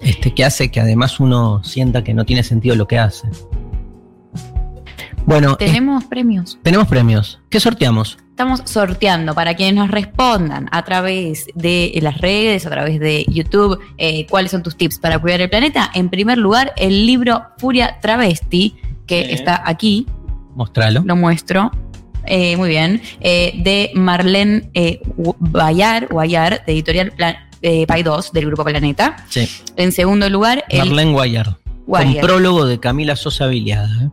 Este, 0.02 0.34
que 0.34 0.44
hace 0.44 0.70
que 0.70 0.82
además 0.82 1.22
uno 1.22 1.64
sienta 1.64 2.04
que 2.04 2.14
no 2.14 2.26
tiene 2.26 2.44
sentido 2.44 2.76
lo 2.76 2.90
que 2.90 3.00
hace. 3.00 3.30
Bueno, 5.26 5.54
eh, 5.60 5.66
Tenemos 5.68 6.04
premios. 6.06 6.58
tenemos 6.64 6.88
premios. 6.88 7.40
¿Qué 7.50 7.60
sorteamos? 7.60 8.18
Estamos 8.30 8.62
sorteando 8.66 9.36
para 9.36 9.54
quienes 9.54 9.76
nos 9.76 9.92
respondan 9.92 10.68
a 10.72 10.84
través 10.84 11.46
de 11.54 11.98
las 12.02 12.18
redes, 12.20 12.66
a 12.66 12.70
través 12.72 13.00
de 13.00 13.26
YouTube, 13.28 13.80
eh, 13.98 14.26
cuáles 14.28 14.52
son 14.52 14.64
tus 14.64 14.76
tips 14.76 14.98
para 15.00 15.20
cuidar 15.20 15.42
el 15.42 15.50
planeta. 15.50 15.92
En 15.94 16.10
primer 16.10 16.38
lugar, 16.40 16.74
el 16.76 17.06
libro 17.06 17.44
Furia 17.60 18.00
Travesti, 18.02 18.76
que 19.06 19.26
Sí. 19.26 19.32
está 19.34 19.62
aquí, 19.66 20.08
Mostralo. 20.56 21.04
lo 21.06 21.16
muestro. 21.16 21.72
Eh, 22.26 22.56
muy 22.58 22.70
bien. 22.70 23.02
eh, 23.20 23.54
de 23.64 23.92
Marlene 23.96 24.70
eh, 24.74 25.02
Bayar, 25.40 26.08
Guayar, 26.10 26.64
de 26.66 26.72
editorial 26.74 27.12
Plan, 27.12 27.36
eh, 27.62 27.86
Pay 27.88 28.04
2, 28.04 28.32
del 28.32 28.46
Grupo 28.48 28.64
Planeta. 28.64 29.18
Sí. 29.30 29.48
En 29.76 29.92
segundo 29.92 30.28
lugar, 30.30 30.64
el 30.70 30.80
Marlene 30.80 31.12
Guayar. 31.12 31.58
Con 31.88 32.14
prólogo 32.22 32.66
de 32.66 32.80
Camila 32.80 33.16
Sosa 33.16 33.48
Viliada. 33.48 34.12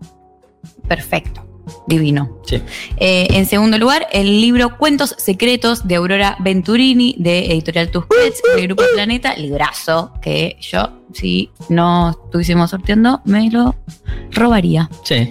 Perfecto. 0.87 1.45
Divino. 1.87 2.41
Sí. 2.47 2.63
Eh, 2.97 3.29
en 3.31 3.47
segundo 3.47 3.79
lugar, 3.79 4.07
el 4.13 4.41
libro 4.41 4.77
Cuentos 4.79 5.15
Secretos 5.19 5.87
de 5.87 5.97
Aurora 5.97 6.37
Venturini 6.41 7.15
de 7.19 7.53
Editorial 7.53 7.91
Tusquets 7.91 8.41
del 8.55 8.67
Grupo 8.67 8.85
Planeta, 8.95 9.37
librazo 9.37 10.13
que 10.23 10.57
yo, 10.61 11.03
si 11.13 11.51
no 11.69 12.11
estuviésemos 12.25 12.71
sorteando, 12.71 13.21
me 13.25 13.51
lo 13.51 13.77
robaría. 14.31 14.89
Sí. 15.05 15.31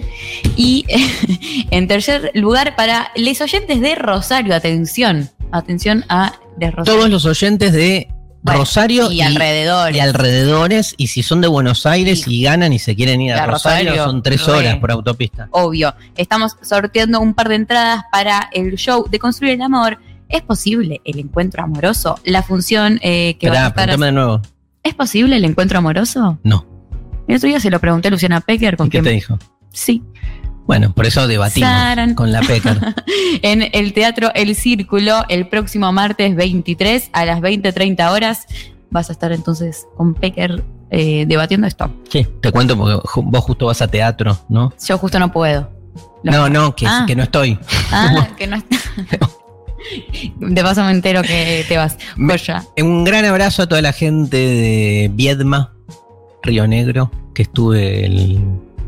Y 0.56 0.84
en 1.70 1.88
tercer 1.88 2.30
lugar, 2.34 2.76
para 2.76 3.10
les 3.16 3.40
oyentes 3.40 3.80
de 3.80 3.94
Rosario, 3.94 4.54
atención, 4.54 5.30
atención 5.50 6.04
a 6.08 6.34
de 6.56 6.70
Rosario. 6.70 6.98
Todos 6.98 7.10
los 7.10 7.26
oyentes 7.26 7.72
de 7.72 8.08
Bueno, 8.42 8.60
Rosario 8.60 9.10
y 9.10 9.20
alrededores. 9.20 9.96
y 9.96 10.00
alrededores. 10.00 10.94
Y 10.96 11.08
si 11.08 11.22
son 11.22 11.40
de 11.40 11.48
Buenos 11.48 11.86
Aires 11.86 12.26
y, 12.28 12.42
ganan 12.42 12.72
y 12.72 12.78
se 12.78 12.94
quieren 12.94 13.20
ir 13.20 13.32
a 13.32 13.46
Rosario, 13.46 13.90
Rosario, 13.90 14.04
son 14.04 14.22
tres 14.22 14.46
re. 14.46 14.52
horas 14.52 14.76
por 14.76 14.92
autopista. 14.92 15.48
obvio. 15.50 15.94
Estamos 16.16 16.56
sorteando 16.62 17.20
un 17.20 17.34
par 17.34 17.48
de 17.48 17.56
entradas 17.56 18.04
para 18.12 18.48
el 18.52 18.76
show 18.76 19.06
de 19.10 19.18
Construir 19.18 19.54
el 19.54 19.62
Amor. 19.62 19.98
¿Es 20.28 20.42
posible 20.42 21.00
el 21.04 21.18
encuentro 21.18 21.62
amoroso? 21.64 22.18
La 22.24 22.42
función 22.42 23.00
eh, 23.02 23.36
que 23.40 23.50
va 23.50 23.64
a 23.64 23.68
estar... 23.68 23.98
de 23.98 24.12
nuevo. 24.12 24.42
¿Es 24.82 24.94
posible 24.94 25.36
el 25.36 25.44
encuentro 25.44 25.78
amoroso? 25.78 26.38
No. 26.44 26.66
El 27.26 27.36
otro 27.36 27.48
día 27.48 27.60
se 27.60 27.70
lo 27.70 27.80
pregunté 27.80 28.08
a 28.08 28.10
Luciana 28.10 28.40
Pecker 28.40 28.76
con 28.76 28.86
¿Y 28.86 28.90
qué 28.90 29.02
te 29.02 29.10
dijo? 29.10 29.38
Sí. 29.72 30.02
Bueno, 30.68 30.92
por 30.92 31.06
eso 31.06 31.26
debatimos 31.26 31.68
Saran. 31.68 32.14
con 32.14 32.30
la 32.30 32.40
PECAR. 32.42 32.94
En 33.42 33.68
el 33.72 33.92
Teatro 33.94 34.30
El 34.34 34.54
Círculo, 34.54 35.24
el 35.28 35.48
próximo 35.48 35.90
martes 35.92 36.36
23 36.36 37.10
a 37.12 37.24
las 37.24 37.40
20.30 37.40 38.10
horas. 38.12 38.46
Vas 38.90 39.08
a 39.08 39.12
estar 39.12 39.32
entonces 39.32 39.86
con 39.96 40.14
Pecker 40.14 40.62
eh, 40.90 41.24
debatiendo 41.26 41.66
esto. 41.66 41.90
Sí, 42.10 42.26
te 42.42 42.52
cuento 42.52 42.76
porque 42.76 43.00
vos 43.22 43.44
justo 43.44 43.66
vas 43.66 43.80
a 43.82 43.88
teatro, 43.88 44.38
¿no? 44.48 44.72
Yo 44.86 44.98
justo 44.98 45.18
no 45.18 45.32
puedo. 45.32 45.70
No, 46.22 46.48
no, 46.50 46.74
que, 46.76 46.86
Ah. 46.86 47.04
que 47.06 47.16
no 47.16 47.22
estoy. 47.22 47.58
Ah, 47.90 48.28
que 48.36 48.46
no 48.46 48.56
está. 48.56 48.76
De 50.40 50.62
paso 50.62 50.84
me 50.84 50.90
entero 50.90 51.22
que 51.22 51.64
te 51.66 51.76
vas. 51.78 51.96
Me-. 52.16 52.36
Un 52.82 53.04
gran 53.04 53.24
abrazo 53.24 53.62
a 53.62 53.66
toda 53.68 53.80
la 53.80 53.92
gente 53.92 54.36
de 54.36 55.10
Viedma, 55.14 55.72
Río 56.42 56.66
Negro, 56.66 57.10
que 57.34 57.42
estuve 57.42 58.04
el, 58.04 58.38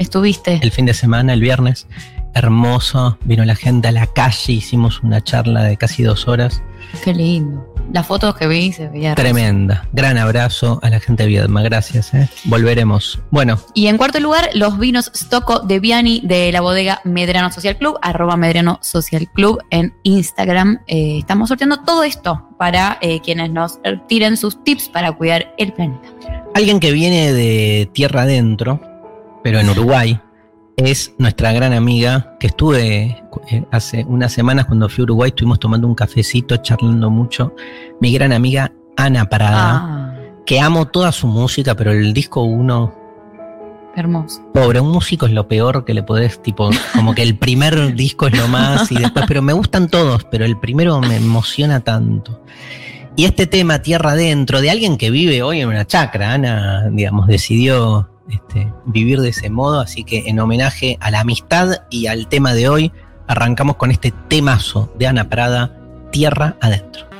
Estuviste. 0.00 0.58
el 0.62 0.72
fin 0.72 0.86
de 0.86 0.94
semana, 0.94 1.32
el 1.34 1.40
viernes. 1.40 1.86
Hermoso, 2.34 3.18
vino 3.24 3.44
la 3.44 3.56
gente 3.56 3.88
a 3.88 3.92
la 3.92 4.06
calle, 4.06 4.52
hicimos 4.52 5.02
una 5.02 5.20
charla 5.20 5.64
de 5.64 5.76
casi 5.76 6.02
dos 6.04 6.26
horas. 6.28 6.62
Qué 7.04 7.12
lindo. 7.12 7.66
Las 7.92 8.06
fotos 8.06 8.36
que 8.36 8.46
vi 8.46 8.72
se 8.72 8.88
veía 8.88 9.12
hermoso. 9.12 9.22
Tremenda. 9.22 9.88
Gran 9.92 10.16
abrazo 10.16 10.78
a 10.82 10.90
la 10.90 11.00
gente 11.00 11.24
de 11.24 11.28
Viedma, 11.28 11.60
gracias. 11.62 12.14
¿eh? 12.14 12.28
Volveremos. 12.44 13.18
Bueno, 13.32 13.58
Y 13.74 13.88
en 13.88 13.96
cuarto 13.98 14.20
lugar, 14.20 14.48
los 14.54 14.78
vinos 14.78 15.10
Stocco 15.14 15.58
de 15.60 15.80
Viani 15.80 16.20
de 16.24 16.52
la 16.52 16.60
bodega 16.60 17.00
Medrano 17.04 17.50
Social 17.52 17.76
Club, 17.76 17.98
arroba 18.00 18.36
Medrano 18.36 18.78
Social 18.80 19.28
Club 19.34 19.58
en 19.70 19.92
Instagram. 20.04 20.80
Eh, 20.86 21.18
estamos 21.18 21.48
sorteando 21.48 21.82
todo 21.82 22.04
esto 22.04 22.48
para 22.58 22.96
eh, 23.02 23.20
quienes 23.20 23.50
nos 23.50 23.80
tiren 24.08 24.36
sus 24.36 24.62
tips 24.62 24.88
para 24.88 25.10
cuidar 25.12 25.52
el 25.58 25.72
planeta. 25.72 26.08
alguien 26.54 26.78
que 26.78 26.92
viene 26.92 27.32
de 27.32 27.90
tierra 27.92 28.22
adentro, 28.22 28.80
pero 29.42 29.58
en 29.60 29.68
Uruguay, 29.70 30.20
es 30.76 31.14
nuestra 31.18 31.52
gran 31.52 31.72
amiga 31.72 32.36
que 32.40 32.46
estuve 32.48 33.22
eh, 33.50 33.64
hace 33.70 34.04
unas 34.04 34.32
semanas 34.32 34.66
cuando 34.66 34.88
fui 34.88 35.02
a 35.02 35.04
Uruguay, 35.04 35.28
estuvimos 35.28 35.58
tomando 35.58 35.86
un 35.86 35.94
cafecito, 35.94 36.56
charlando 36.58 37.10
mucho. 37.10 37.54
Mi 38.00 38.12
gran 38.12 38.32
amiga 38.32 38.72
Ana 38.96 39.26
Parada, 39.28 39.82
Ah, 39.82 40.14
que 40.46 40.60
amo 40.60 40.88
toda 40.88 41.12
su 41.12 41.26
música, 41.26 41.74
pero 41.74 41.92
el 41.92 42.12
disco 42.12 42.42
uno, 42.42 42.94
hermoso. 43.94 44.42
pobre, 44.54 44.80
un 44.80 44.90
músico 44.90 45.26
es 45.26 45.32
lo 45.32 45.46
peor 45.48 45.84
que 45.84 45.94
le 45.94 46.02
podés, 46.02 46.42
tipo, 46.42 46.70
como 46.94 47.14
que 47.14 47.22
el 47.22 47.36
primer 47.36 47.94
disco 47.94 48.26
es 48.26 48.36
lo 48.38 48.48
más 48.48 48.90
y 48.90 48.96
después, 48.96 49.26
pero 49.28 49.42
me 49.42 49.52
gustan 49.52 49.88
todos, 49.88 50.24
pero 50.30 50.44
el 50.44 50.58
primero 50.58 51.00
me 51.00 51.16
emociona 51.16 51.80
tanto. 51.80 52.42
Y 53.16 53.24
este 53.26 53.46
tema, 53.46 53.80
Tierra 53.82 54.12
Adentro, 54.12 54.60
de 54.60 54.70
alguien 54.70 54.96
que 54.96 55.10
vive 55.10 55.42
hoy 55.42 55.60
en 55.60 55.68
una 55.68 55.86
chacra, 55.86 56.32
Ana, 56.32 56.88
digamos, 56.90 57.26
decidió 57.26 58.09
este, 58.30 58.72
vivir 58.86 59.20
de 59.20 59.30
ese 59.30 59.50
modo, 59.50 59.80
así 59.80 60.04
que 60.04 60.28
en 60.28 60.38
homenaje 60.40 60.96
a 61.00 61.10
la 61.10 61.20
amistad 61.20 61.82
y 61.90 62.06
al 62.06 62.28
tema 62.28 62.54
de 62.54 62.68
hoy, 62.68 62.92
arrancamos 63.26 63.76
con 63.76 63.90
este 63.90 64.12
temazo 64.28 64.92
de 64.98 65.06
Ana 65.06 65.28
Prada, 65.28 65.76
Tierra 66.10 66.56
Adentro. 66.60 67.10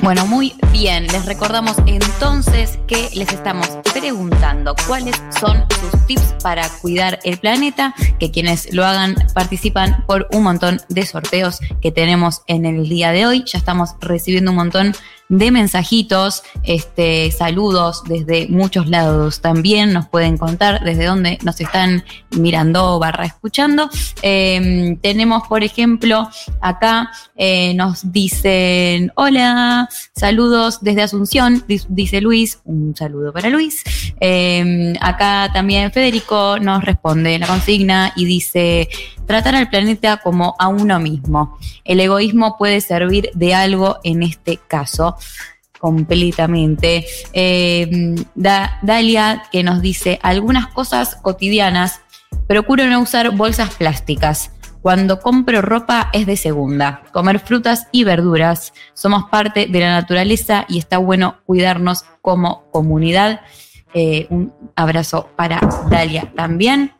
Bueno, 0.00 0.26
muy 0.26 0.54
bien. 0.72 1.06
Les 1.08 1.26
recordamos 1.26 1.76
entonces 1.86 2.78
que 2.86 3.10
les 3.14 3.32
estamos 3.32 3.68
preguntando 3.92 4.74
cuáles 4.86 5.16
son 5.38 5.64
sus 5.80 6.06
tips 6.06 6.34
para 6.42 6.68
cuidar 6.80 7.18
el 7.24 7.38
planeta, 7.38 7.94
que 8.18 8.30
quienes 8.30 8.72
lo 8.72 8.84
hagan 8.84 9.14
participan 9.34 10.04
por 10.06 10.28
un 10.32 10.44
montón 10.44 10.80
de 10.88 11.04
sorteos 11.04 11.60
que 11.80 11.92
tenemos 11.92 12.42
en 12.46 12.64
el 12.64 12.88
día 12.88 13.12
de 13.12 13.26
hoy. 13.26 13.44
Ya 13.46 13.58
estamos 13.58 13.90
recibiendo 14.00 14.50
un 14.50 14.56
montón 14.56 14.94
de 15.28 15.50
mensajitos, 15.50 16.42
este, 16.62 17.30
saludos 17.30 18.02
desde 18.06 18.48
muchos 18.48 18.88
lados. 18.88 19.40
También 19.40 19.92
nos 19.92 20.06
pueden 20.08 20.36
contar 20.36 20.84
desde 20.84 21.06
dónde 21.06 21.38
nos 21.42 21.60
están 21.60 22.04
mirando 22.30 22.98
barra 22.98 23.24
escuchando. 23.24 23.88
Eh, 24.20 24.96
tenemos, 25.00 25.46
por 25.48 25.64
ejemplo, 25.64 26.28
acá 26.60 27.10
eh, 27.36 27.72
nos 27.74 28.12
dicen, 28.12 29.10
hola, 29.14 29.88
saludos 30.14 30.78
desde 30.82 31.02
Asunción, 31.02 31.64
dice 31.88 32.20
Luis, 32.20 32.60
un 32.64 32.94
saludo 32.94 33.32
para 33.32 33.48
Luis. 33.48 33.82
Eh, 34.20 34.92
acá 35.00 35.50
también 35.52 35.92
Federico 35.92 36.58
nos 36.58 36.84
responde 36.84 37.38
la 37.38 37.46
consigna 37.46 38.12
y 38.16 38.26
dice, 38.26 38.88
tratar 39.26 39.54
al 39.54 39.70
planeta 39.70 40.18
como 40.18 40.54
a 40.58 40.68
uno 40.68 40.98
mismo. 41.00 41.58
El 41.84 42.00
egoísmo 42.00 42.56
puede 42.58 42.80
servir 42.80 43.30
de 43.34 43.54
algo 43.54 43.98
en 44.04 44.22
este 44.22 44.58
caso 44.68 45.11
completamente. 45.78 47.04
Eh, 47.32 48.14
Dalia 48.34 49.42
que 49.50 49.64
nos 49.64 49.82
dice 49.82 50.20
algunas 50.22 50.68
cosas 50.68 51.16
cotidianas, 51.16 52.00
procuro 52.46 52.86
no 52.86 53.00
usar 53.00 53.30
bolsas 53.34 53.74
plásticas. 53.74 54.52
Cuando 54.80 55.20
compro 55.20 55.62
ropa 55.62 56.10
es 56.12 56.26
de 56.26 56.36
segunda. 56.36 57.02
Comer 57.12 57.38
frutas 57.38 57.86
y 57.92 58.04
verduras. 58.04 58.72
Somos 58.94 59.24
parte 59.30 59.66
de 59.66 59.80
la 59.80 59.90
naturaleza 59.90 60.66
y 60.68 60.78
está 60.78 60.98
bueno 60.98 61.36
cuidarnos 61.46 62.04
como 62.20 62.64
comunidad. 62.70 63.40
Eh, 63.94 64.26
un 64.30 64.52
abrazo 64.74 65.30
para 65.36 65.60
Dalia 65.88 66.32
también. 66.34 66.94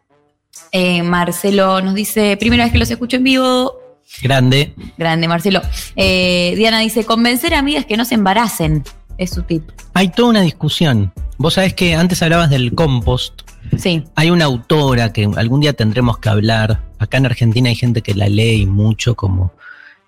Eh, 0.70 1.02
Marcelo 1.02 1.80
nos 1.80 1.94
dice, 1.94 2.36
primera 2.36 2.64
vez 2.64 2.72
que 2.72 2.78
los 2.78 2.90
escucho 2.90 3.16
en 3.16 3.24
vivo. 3.24 3.81
Grande. 4.20 4.74
Grande, 4.98 5.28
Marcelo. 5.28 5.62
Eh, 5.96 6.54
Diana 6.56 6.80
dice, 6.80 7.04
convencer 7.04 7.54
a 7.54 7.58
amigas 7.58 7.86
que 7.86 7.96
no 7.96 8.04
se 8.04 8.14
embaracen. 8.14 8.84
Es 9.18 9.30
su 9.30 9.42
tip. 9.42 9.70
Hay 9.94 10.08
toda 10.08 10.30
una 10.30 10.40
discusión. 10.40 11.12
Vos 11.38 11.54
sabés 11.54 11.74
que 11.74 11.94
antes 11.94 12.22
hablabas 12.22 12.50
del 12.50 12.74
compost. 12.74 13.42
Sí. 13.78 14.04
Hay 14.16 14.30
una 14.30 14.44
autora 14.46 15.12
que 15.12 15.28
algún 15.36 15.60
día 15.60 15.72
tendremos 15.72 16.18
que 16.18 16.28
hablar. 16.28 16.82
Acá 16.98 17.18
en 17.18 17.26
Argentina 17.26 17.68
hay 17.68 17.76
gente 17.76 18.02
que 18.02 18.14
la 18.14 18.28
lee 18.28 18.66
mucho 18.66 19.14
como 19.14 19.52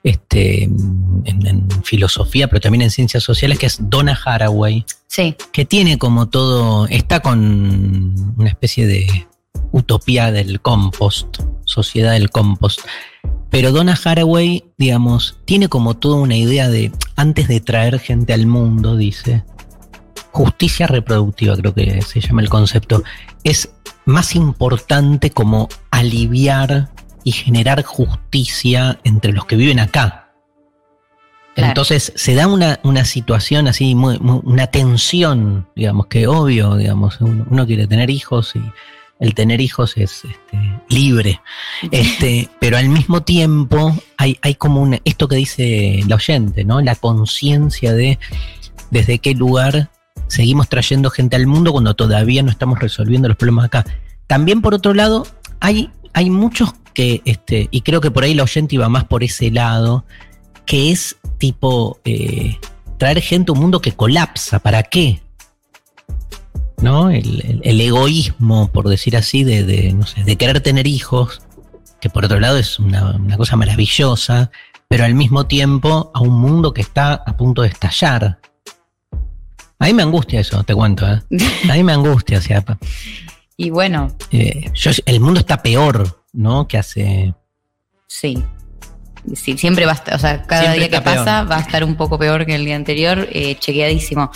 este, 0.02 0.64
en, 0.64 1.22
en 1.24 1.68
filosofía, 1.82 2.48
pero 2.48 2.60
también 2.60 2.82
en 2.82 2.90
ciencias 2.90 3.22
sociales, 3.22 3.58
que 3.58 3.66
es 3.66 3.78
Donna 3.80 4.18
Haraway. 4.24 4.84
Sí. 5.06 5.36
que 5.52 5.64
tiene 5.64 5.96
como 5.96 6.28
todo, 6.28 6.88
está 6.88 7.20
con 7.20 8.34
una 8.36 8.48
especie 8.48 8.84
de 8.84 9.28
utopía 9.70 10.32
del 10.32 10.60
compost, 10.60 11.38
sociedad 11.64 12.12
del 12.12 12.30
compost. 12.30 12.80
Pero 13.54 13.70
Donna 13.70 13.96
Haraway, 14.04 14.64
digamos, 14.78 15.38
tiene 15.44 15.68
como 15.68 15.94
toda 15.94 16.16
una 16.16 16.34
idea 16.36 16.68
de, 16.68 16.90
antes 17.14 17.46
de 17.46 17.60
traer 17.60 18.00
gente 18.00 18.32
al 18.32 18.48
mundo, 18.48 18.96
dice, 18.96 19.44
justicia 20.32 20.88
reproductiva, 20.88 21.56
creo 21.56 21.72
que 21.72 22.02
se 22.02 22.20
llama 22.20 22.42
el 22.42 22.48
concepto, 22.48 23.04
es 23.44 23.72
más 24.06 24.34
importante 24.34 25.30
como 25.30 25.68
aliviar 25.92 26.90
y 27.22 27.30
generar 27.30 27.84
justicia 27.84 28.98
entre 29.04 29.32
los 29.32 29.44
que 29.44 29.54
viven 29.54 29.78
acá. 29.78 30.32
Claro. 31.54 31.68
Entonces 31.68 32.12
se 32.16 32.34
da 32.34 32.48
una, 32.48 32.80
una 32.82 33.04
situación 33.04 33.68
así, 33.68 33.94
muy- 33.94 34.18
muy- 34.18 34.40
una 34.42 34.66
tensión, 34.66 35.68
digamos, 35.76 36.08
que 36.08 36.26
obvio, 36.26 36.74
digamos, 36.74 37.20
uno, 37.20 37.46
uno 37.48 37.66
quiere 37.68 37.86
tener 37.86 38.10
hijos 38.10 38.56
y 38.56 38.62
el 39.24 39.34
tener 39.34 39.60
hijos 39.60 39.94
es 39.96 40.24
este, 40.24 40.80
libre. 40.88 41.40
Este, 41.90 42.48
pero 42.60 42.76
al 42.76 42.88
mismo 42.88 43.22
tiempo 43.22 43.96
hay, 44.18 44.38
hay 44.42 44.54
como 44.54 44.82
un, 44.82 45.00
esto 45.04 45.28
que 45.28 45.36
dice 45.36 46.00
la 46.06 46.16
oyente, 46.16 46.64
¿no? 46.64 46.80
La 46.82 46.94
conciencia 46.94 47.94
de 47.94 48.18
desde 48.90 49.18
qué 49.18 49.34
lugar 49.34 49.90
seguimos 50.26 50.68
trayendo 50.68 51.10
gente 51.10 51.36
al 51.36 51.46
mundo 51.46 51.72
cuando 51.72 51.94
todavía 51.94 52.42
no 52.42 52.50
estamos 52.50 52.78
resolviendo 52.78 53.28
los 53.28 53.36
problemas 53.38 53.64
acá. 53.66 53.84
También 54.26 54.60
por 54.60 54.74
otro 54.74 54.92
lado, 54.92 55.26
hay, 55.60 55.90
hay 56.12 56.28
muchos 56.28 56.74
que, 56.92 57.22
este, 57.24 57.68
y 57.70 57.80
creo 57.80 58.02
que 58.02 58.10
por 58.10 58.24
ahí 58.24 58.34
la 58.34 58.42
oyente 58.42 58.74
iba 58.74 58.88
más 58.90 59.04
por 59.04 59.24
ese 59.24 59.50
lado, 59.50 60.04
que 60.66 60.90
es 60.92 61.16
tipo 61.38 61.98
eh, 62.04 62.58
traer 62.98 63.22
gente 63.22 63.50
a 63.50 63.54
un 63.54 63.60
mundo 63.60 63.80
que 63.80 63.92
colapsa. 63.92 64.58
¿Para 64.58 64.82
qué? 64.82 65.23
¿No? 66.80 67.10
El, 67.10 67.40
el- 67.46 67.60
el 67.64 67.80
egoísmo, 67.80 68.68
por 68.70 68.88
decir 68.88 69.16
así, 69.16 69.44
de, 69.44 69.64
de, 69.64 69.92
no 69.92 70.06
sé, 70.06 70.22
de 70.24 70.36
querer 70.36 70.60
tener 70.60 70.86
hijos, 70.86 71.40
que 72.00 72.10
por 72.10 72.24
otro 72.24 72.40
lado 72.40 72.58
es 72.58 72.78
una, 72.78 73.12
una 73.16 73.36
cosa 73.36 73.56
maravillosa, 73.56 74.50
pero 74.88 75.04
al 75.04 75.14
mismo 75.14 75.46
tiempo 75.46 76.10
a 76.14 76.20
un 76.20 76.38
mundo 76.38 76.74
que 76.74 76.82
está 76.82 77.14
a 77.14 77.36
punto 77.36 77.62
de 77.62 77.68
estallar. 77.68 78.38
A 79.78 79.86
mí 79.86 79.94
me 79.94 80.02
angustia 80.02 80.40
eso, 80.40 80.62
te 80.64 80.74
cuento, 80.74 81.06
¿eh? 81.10 81.20
A 81.70 81.74
mí 81.74 81.82
me 81.82 81.92
angustia, 81.92 82.38
o 82.38 82.42
sea, 82.42 82.62
Y 83.56 83.70
bueno, 83.70 84.14
eh, 84.30 84.70
yo- 84.74 84.90
el 85.06 85.20
mundo 85.20 85.40
está 85.40 85.62
peor, 85.62 86.22
¿no? 86.32 86.68
Que 86.68 86.78
hace... 86.78 87.34
sí. 88.06 88.42
Sí, 89.34 89.56
siempre 89.56 89.86
va 89.86 89.92
a 89.92 89.94
estar, 89.94 90.14
o 90.16 90.18
sea, 90.18 90.42
cada 90.42 90.74
día 90.74 90.90
que 90.90 91.00
peor. 91.00 91.16
pasa 91.16 91.44
va 91.44 91.56
a 91.56 91.60
estar 91.60 91.82
un 91.82 91.96
poco 91.96 92.18
peor 92.18 92.44
que 92.44 92.54
el 92.56 92.66
día 92.66 92.76
anterior, 92.76 93.26
eh, 93.32 93.56
chequeadísimo. 93.58 94.30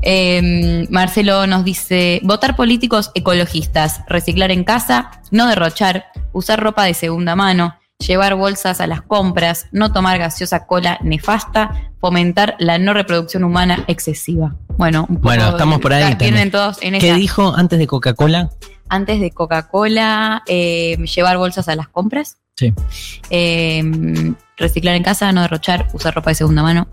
Eh, 0.00 0.86
Marcelo 0.90 1.46
nos 1.46 1.64
dice, 1.64 2.20
votar 2.24 2.56
políticos 2.56 3.10
ecologistas, 3.14 4.00
reciclar 4.08 4.50
en 4.50 4.64
casa, 4.64 5.10
no 5.30 5.46
derrochar, 5.46 6.06
usar 6.32 6.60
ropa 6.60 6.84
de 6.84 6.94
segunda 6.94 7.36
mano, 7.36 7.76
llevar 7.98 8.34
bolsas 8.34 8.80
a 8.80 8.86
las 8.86 9.02
compras, 9.02 9.66
no 9.70 9.92
tomar 9.92 10.18
gaseosa 10.18 10.66
cola 10.66 10.98
nefasta, 11.02 11.92
fomentar 12.00 12.56
la 12.58 12.78
no 12.78 12.94
reproducción 12.94 13.44
humana 13.44 13.84
excesiva. 13.86 14.56
Bueno, 14.76 15.02
un 15.08 15.16
poco 15.16 15.28
Bueno, 15.28 15.50
estamos 15.50 15.80
por 15.80 15.92
ahí 15.92 16.16
también. 16.16 16.50
todos 16.50 16.78
en 16.82 16.98
¿Qué 16.98 17.08
esa. 17.10 17.16
dijo 17.16 17.54
antes 17.56 17.78
de 17.78 17.86
Coca-Cola? 17.86 18.50
Antes 18.88 19.20
de 19.20 19.30
Coca-Cola, 19.30 20.42
eh, 20.48 20.96
llevar 21.14 21.38
bolsas 21.38 21.68
a 21.68 21.76
las 21.76 21.88
compras. 21.88 22.38
Sí. 22.56 22.74
Eh, 23.30 24.34
reciclar 24.56 24.94
en 24.96 25.02
casa, 25.02 25.30
no 25.32 25.42
derrochar, 25.42 25.88
usar 25.92 26.14
ropa 26.14 26.30
de 26.30 26.34
segunda 26.34 26.62
mano. 26.62 26.88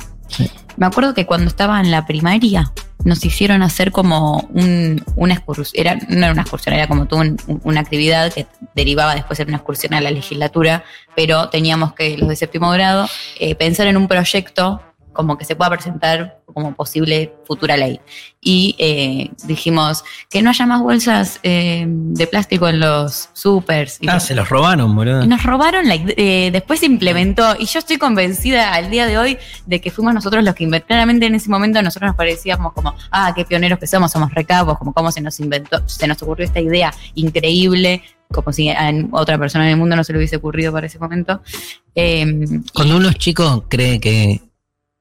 Me 0.77 0.85
acuerdo 0.85 1.13
que 1.13 1.25
cuando 1.25 1.47
estaba 1.47 1.79
en 1.79 1.91
la 1.91 2.05
primaria 2.05 2.71
nos 3.03 3.23
hicieron 3.23 3.61
hacer 3.63 3.91
como 3.91 4.39
un, 4.53 5.03
una 5.15 5.33
excursión, 5.33 5.79
era, 5.85 5.95
no 6.09 6.17
era 6.17 6.31
una 6.31 6.41
excursión, 6.41 6.75
era 6.75 6.87
como 6.87 7.07
un- 7.11 7.37
una 7.63 7.79
actividad 7.81 8.31
que 8.33 8.45
derivaba 8.75 9.15
después 9.15 9.39
en 9.39 9.47
una 9.49 9.57
excursión 9.57 9.93
a 9.93 10.01
la 10.01 10.11
legislatura, 10.11 10.83
pero 11.15 11.49
teníamos 11.49 11.93
que, 11.93 12.17
los 12.17 12.27
de 12.29 12.35
séptimo 12.35 12.69
grado, 12.71 13.07
eh, 13.39 13.55
pensar 13.55 13.87
en 13.87 13.97
un 13.97 14.07
proyecto 14.07 14.81
como 15.19 15.37
que 15.37 15.43
se 15.43 15.53
pueda 15.53 15.71
presentar 15.71 16.39
como 16.45 16.73
posible 16.73 17.33
futura 17.45 17.75
ley. 17.75 17.99
Y 18.39 18.73
eh, 18.79 19.29
dijimos 19.43 20.05
que 20.29 20.41
no 20.41 20.49
haya 20.49 20.65
más 20.65 20.81
bolsas 20.81 21.41
eh, 21.43 21.83
de 21.85 22.25
plástico 22.25 22.69
en 22.69 22.79
los 22.79 23.27
supers. 23.33 23.97
Y 23.99 24.07
Ah, 24.07 24.21
se 24.21 24.33
los 24.33 24.47
robaron, 24.47 24.95
boludo. 24.95 25.21
Y 25.21 25.27
nos 25.27 25.43
robaron 25.43 25.89
la 25.89 25.95
eh, 25.95 26.51
después 26.53 26.79
se 26.79 26.85
implementó 26.85 27.57
y 27.59 27.65
yo 27.65 27.79
estoy 27.79 27.97
convencida 27.97 28.73
al 28.73 28.89
día 28.89 29.07
de 29.07 29.17
hoy 29.17 29.37
de 29.65 29.81
que 29.81 29.91
fuimos 29.91 30.13
nosotros 30.13 30.41
los 30.41 30.55
que 30.55 30.63
inventamos. 30.63 30.87
Claramente 30.87 31.25
en 31.25 31.35
ese 31.35 31.49
momento 31.49 31.81
nosotros 31.81 32.07
nos 32.07 32.15
parecíamos 32.15 32.71
como, 32.71 32.95
ah, 33.11 33.33
qué 33.35 33.43
pioneros 33.43 33.77
que 33.77 33.87
somos, 33.87 34.09
somos 34.09 34.33
recapos, 34.33 34.77
como 34.77 34.93
cómo 34.93 35.11
se 35.11 35.19
nos 35.19 35.37
inventó, 35.41 35.85
se 35.85 36.07
nos 36.07 36.23
ocurrió 36.23 36.45
esta 36.45 36.61
idea 36.61 36.93
increíble, 37.15 38.03
como 38.31 38.53
si 38.53 38.69
a 38.69 38.89
otra 39.11 39.37
persona 39.37 39.65
en 39.65 39.71
el 39.71 39.77
mundo 39.77 39.97
no 39.97 40.05
se 40.05 40.13
le 40.13 40.19
hubiese 40.19 40.37
ocurrido 40.37 40.71
para 40.71 40.87
ese 40.87 40.97
momento. 40.97 41.41
Eh, 41.93 42.25
Cuando 42.73 42.95
uno 42.95 43.09
es 43.09 43.15
chico 43.15 43.65
cree 43.67 43.99
que... 43.99 44.48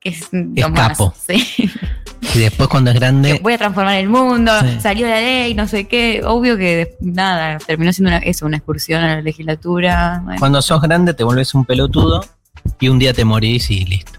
es, 0.08 0.28
lo 0.32 0.72
capo. 0.72 1.14
sí. 1.26 1.70
Y 2.34 2.38
después 2.40 2.68
cuando 2.68 2.90
es 2.90 2.94
Que 2.94 3.00
grande... 3.00 3.40
voy 3.42 3.52
a 3.52 3.58
transformar 3.58 3.96
el 3.96 4.08
mundo, 4.08 4.52
Sí. 4.60 4.80
salió 4.80 5.06
la 5.06 5.20
ley, 5.20 5.54
no 5.54 5.68
sé 5.68 5.86
qué. 5.86 6.22
Obvio 6.26 6.56
que 6.56 6.96
nada, 7.00 7.58
terminó 7.58 7.92
siendo 7.92 8.08
una, 8.10 8.18
eso, 8.18 8.44
una 8.44 8.56
excursión 8.56 9.02
a 9.02 9.16
la 9.16 9.22
legislatura. 9.22 10.20
Bueno, 10.24 10.38
Cuando 10.40 10.60
sos 10.60 10.82
grande 10.82 11.14
te 11.14 11.22
vuelves 11.24 11.54
un 11.54 11.64
pelotudo 11.64 12.24
y 12.80 12.88
un 12.88 12.98
día 12.98 13.12
te 13.14 13.24
morís 13.24 13.70
y 13.70 13.84
listo. 13.84 14.18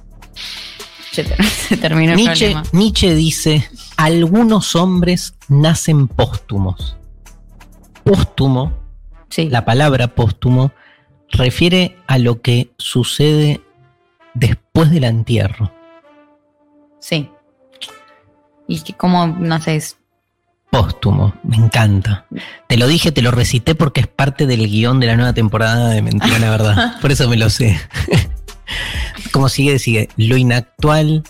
se, 1.12 1.24
ter- 1.26 1.44
se 1.68 1.76
terminó 1.78 2.14
el 2.14 2.18
Nietzsche, 2.18 2.52
problema. 2.52 2.64
Nietzsche 2.72 3.14
dice, 3.16 3.70
algunos 3.98 4.76
hombres 4.76 5.36
nacen 5.50 6.08
póstumos. 6.08 6.96
Póstumo, 8.04 8.74
Sí. 9.30 9.50
la 9.50 9.66
palabra 9.66 10.08
póstumo, 10.08 10.72
refiere 11.32 11.98
a 12.08 12.18
lo 12.18 12.42
que 12.42 12.72
sucede 12.78 13.62
después 14.34 14.90
del 14.90 15.04
entierro. 15.04 15.72
Sí. 17.00 17.30
Y 18.68 18.82
que 18.82 18.94
como, 18.94 19.28
no 19.28 19.60
sé, 19.62 19.76
es- 19.78 19.98
Póstumo, 20.72 21.34
me 21.44 21.56
encanta. 21.58 22.26
Te 22.68 22.78
lo 22.78 22.86
dije, 22.88 23.12
te 23.12 23.24
lo 23.24 23.32
recité 23.32 23.74
porque 23.74 24.02
es 24.02 24.08
parte 24.08 24.46
del 24.46 24.68
guion 24.68 25.00
de 25.00 25.08
la 25.08 25.16
nueva 25.16 25.34
temporada 25.34 25.90
de 25.90 26.02
Mentira 26.04 26.38
la 26.38 26.52
Verdad. 26.52 26.94
Por 27.02 27.12
eso 27.12 27.28
me 27.28 27.38
lo 27.38 27.50
sé. 27.50 27.80
Como 29.32 29.50
sigue, 29.50 29.80
sigue. 29.80 30.10
Lo 30.16 30.38
inactual 30.38 31.24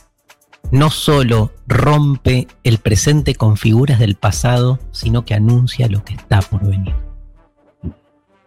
no 0.71 0.89
solo 0.89 1.53
rompe 1.67 2.47
el 2.65 2.79
presente 2.79 3.33
con 3.35 3.55
figuras 3.55 3.97
del 3.99 4.15
pasado, 4.15 4.77
sino 4.91 5.23
que 5.23 5.33
anuncia 5.35 5.87
lo 5.87 6.03
que 6.03 6.15
está 6.15 6.41
por 6.41 6.65
venir. 6.67 6.93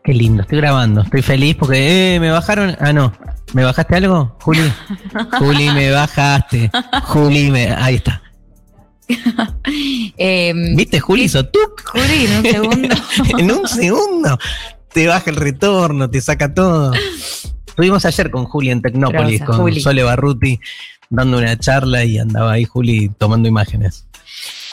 Qué 0.04 0.12
lindo, 0.12 0.42
estoy 0.42 0.58
grabando, 0.58 1.02
estoy 1.02 1.22
feliz 1.22 1.56
porque 1.56 2.16
eh, 2.16 2.20
me 2.20 2.30
bajaron. 2.30 2.76
Ah, 2.80 2.92
no. 2.92 3.12
¿Me 3.52 3.64
bajaste 3.64 3.96
algo? 3.96 4.36
Juli. 4.40 4.72
Juli, 5.38 5.70
me 5.70 5.90
bajaste. 5.90 6.70
Juli, 7.04 7.50
me. 7.50 7.70
Ahí 7.70 7.96
está. 7.96 8.22
Em, 10.16 10.76
¿Viste, 10.76 11.00
Juli? 11.00 11.24
Hizo 11.24 11.44
tuc. 11.46 11.82
Juli, 11.84 12.26
en 12.26 12.36
un 12.36 12.42
segundo. 12.42 12.94
en 13.38 13.52
un 13.52 13.68
segundo 13.68 14.38
te 14.92 15.06
baja 15.06 15.30
el 15.30 15.36
retorno, 15.36 16.08
te 16.10 16.20
saca 16.20 16.52
todo. 16.52 16.92
Estuvimos 17.66 18.04
ayer 18.04 18.30
con 18.30 18.44
Juli 18.44 18.70
en 18.70 18.82
Tecnópolis, 18.82 19.42
con 19.42 19.56
Juli. 19.56 19.80
Sole 19.80 20.02
Barruti, 20.02 20.60
dando 21.08 21.38
una 21.38 21.58
charla 21.58 22.04
y 22.04 22.18
andaba 22.18 22.52
ahí 22.52 22.64
Juli 22.64 23.10
tomando 23.18 23.48
imágenes. 23.48 24.06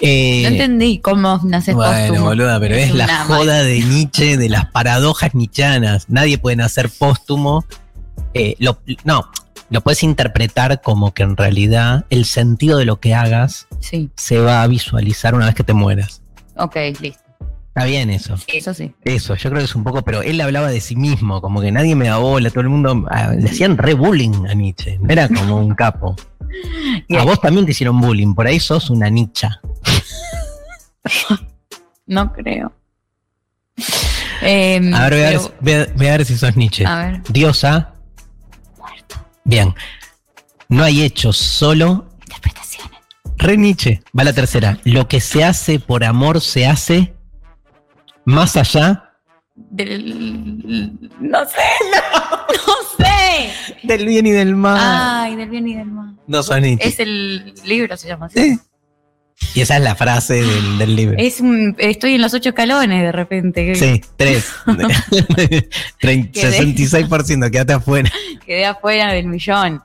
Eh, 0.02 0.42
No 0.44 0.50
entendí 0.50 1.00
cómo 1.00 1.40
naces 1.44 1.76
bueno, 1.76 2.08
póstumo. 2.08 2.30
boluda, 2.30 2.60
pero 2.60 2.76
es, 2.76 2.94
la 2.96 3.26
joda 3.26 3.64
de 3.64 3.82
Nietzsche, 3.82 4.38
de 4.38 4.50
las 4.50 4.66
paradojas 4.72 5.36
nietzschanas. 5.36 6.10
Nadie 6.10 6.38
puede 6.38 6.56
nacer 6.56 6.90
póstumo. 6.90 7.66
Eh, 8.34 8.56
lo- 8.60 8.80
no, 9.04 9.26
lo 9.70 9.82
puedes 9.82 10.04
interpretar 10.04 10.82
como 10.82 11.14
que 11.14 11.24
en 11.24 11.36
realidad 11.36 12.06
el 12.10 12.26
sentido 12.26 12.78
de 12.78 12.86
lo 12.86 13.00
que 13.00 13.14
hagas 13.16 13.68
Sí, 13.80 14.10
se 14.16 14.40
va 14.40 14.62
a 14.64 14.68
visualizar 14.68 15.36
una 15.36 15.48
vez 15.48 15.56
que 15.56 15.64
te 15.64 15.74
mueras. 15.74 16.22
ok, 16.56 16.76
listo. 17.02 17.24
Está 17.70 17.86
bien 17.86 18.10
eso. 18.10 18.36
Eso 18.48 18.74
sí. 18.74 18.94
Eso, 19.06 19.36
yo 19.36 19.50
creo 19.50 19.60
que 19.62 19.66
es 19.66 19.76
un 19.76 19.84
poco, 19.84 20.02
pero 20.02 20.22
él 20.22 20.42
hablaba 20.42 20.70
de 20.70 20.82
sí 20.82 20.96
mismo, 20.96 21.40
como 21.40 21.62
que 21.62 21.72
nadie 21.72 21.96
me 21.96 22.08
da 22.08 22.18
bola, 22.18 22.50
todo 22.50 22.62
el 22.62 22.70
mundo, 22.70 23.06
ah, 23.10 23.32
le 23.38 23.48
hacían 23.50 23.78
re 23.78 23.94
bullying 23.94 24.48
a 24.50 24.54
Nietzsche, 24.54 25.00
era 25.08 25.30
como 25.30 25.58
un 25.58 25.76
capo. 25.76 26.16
A 27.18 27.24
vos 27.24 27.40
también 27.42 27.66
te 27.66 27.72
hicieron 27.72 28.00
bullying, 28.00 28.34
por 28.34 28.48
ahí 28.48 28.60
sos 28.60 28.90
una 28.90 29.10
nicha. 29.10 29.60
No 32.06 32.34
creo. 32.34 32.74
Em, 34.42 34.94
A 34.96 35.10
ver, 35.10 35.14
voy 35.14 35.22
a 35.22 35.30
ver, 35.30 35.40
voy 35.62 35.74
a- 35.74 35.86
voy 35.96 36.08
a 36.08 36.12
ver 36.12 36.26
si 36.26 36.36
sos 36.38 36.56
Nietzsche. 36.56 36.86
a 36.86 36.96
ver. 36.96 37.24
Diosa. 37.30 37.94
Bien. 39.44 39.76
No 40.70 40.84
hay 40.84 41.04
hechos, 41.04 41.38
solo. 41.38 42.08
Interpretaciones. 42.22 42.98
Re 43.38 43.58
Nietzsche. 43.58 44.02
Va 44.18 44.24
la 44.24 44.34
tercera. 44.34 44.80
Lo 44.86 45.08
que 45.08 45.22
se 45.22 45.44
hace 45.44 45.80
por 45.80 46.04
amor 46.04 46.42
se 46.42 46.66
hace 46.68 47.14
más 48.26 48.58
allá 48.58 49.09
Del... 49.70 50.98
No 51.20 51.46
sé, 51.46 51.56
no, 51.92 52.38
no 52.68 52.74
sé. 53.06 53.52
del 53.84 54.06
bien 54.06 54.26
y 54.26 54.32
del 54.32 54.56
mal. 54.56 54.80
Ay, 54.82 55.36
del 55.36 55.50
bien 55.50 55.68
y 55.68 55.76
del 55.76 55.86
mal. 55.86 56.16
no 56.28 56.42
Nietzsche. 56.60 56.88
Es 56.88 57.00
el 57.00 57.54
libro, 57.66 57.96
se 57.96 58.08
llama 58.08 58.26
así. 58.28 58.40
Sí. 58.40 58.60
Y 59.56 59.62
esa 59.62 59.78
es 59.78 59.84
la 59.84 59.96
frase 59.96 60.42
del, 60.42 60.78
del 60.78 60.96
libro. 60.96 61.16
Es 61.18 61.40
un, 61.40 61.76
estoy 61.78 62.16
en 62.16 62.22
los 62.22 62.34
ocho 62.34 62.50
escalones 62.50 63.02
de 63.02 63.12
repente. 63.12 63.74
Sí, 63.76 64.02
tres. 64.18 64.52
Trein- 66.02 66.32
Quedé. 66.32 66.60
66%, 66.62 67.50
quédate 67.52 67.74
afuera. 67.74 68.12
Quedé 68.46 68.66
afuera 68.66 69.14
del 69.14 69.28
millón. 69.28 69.82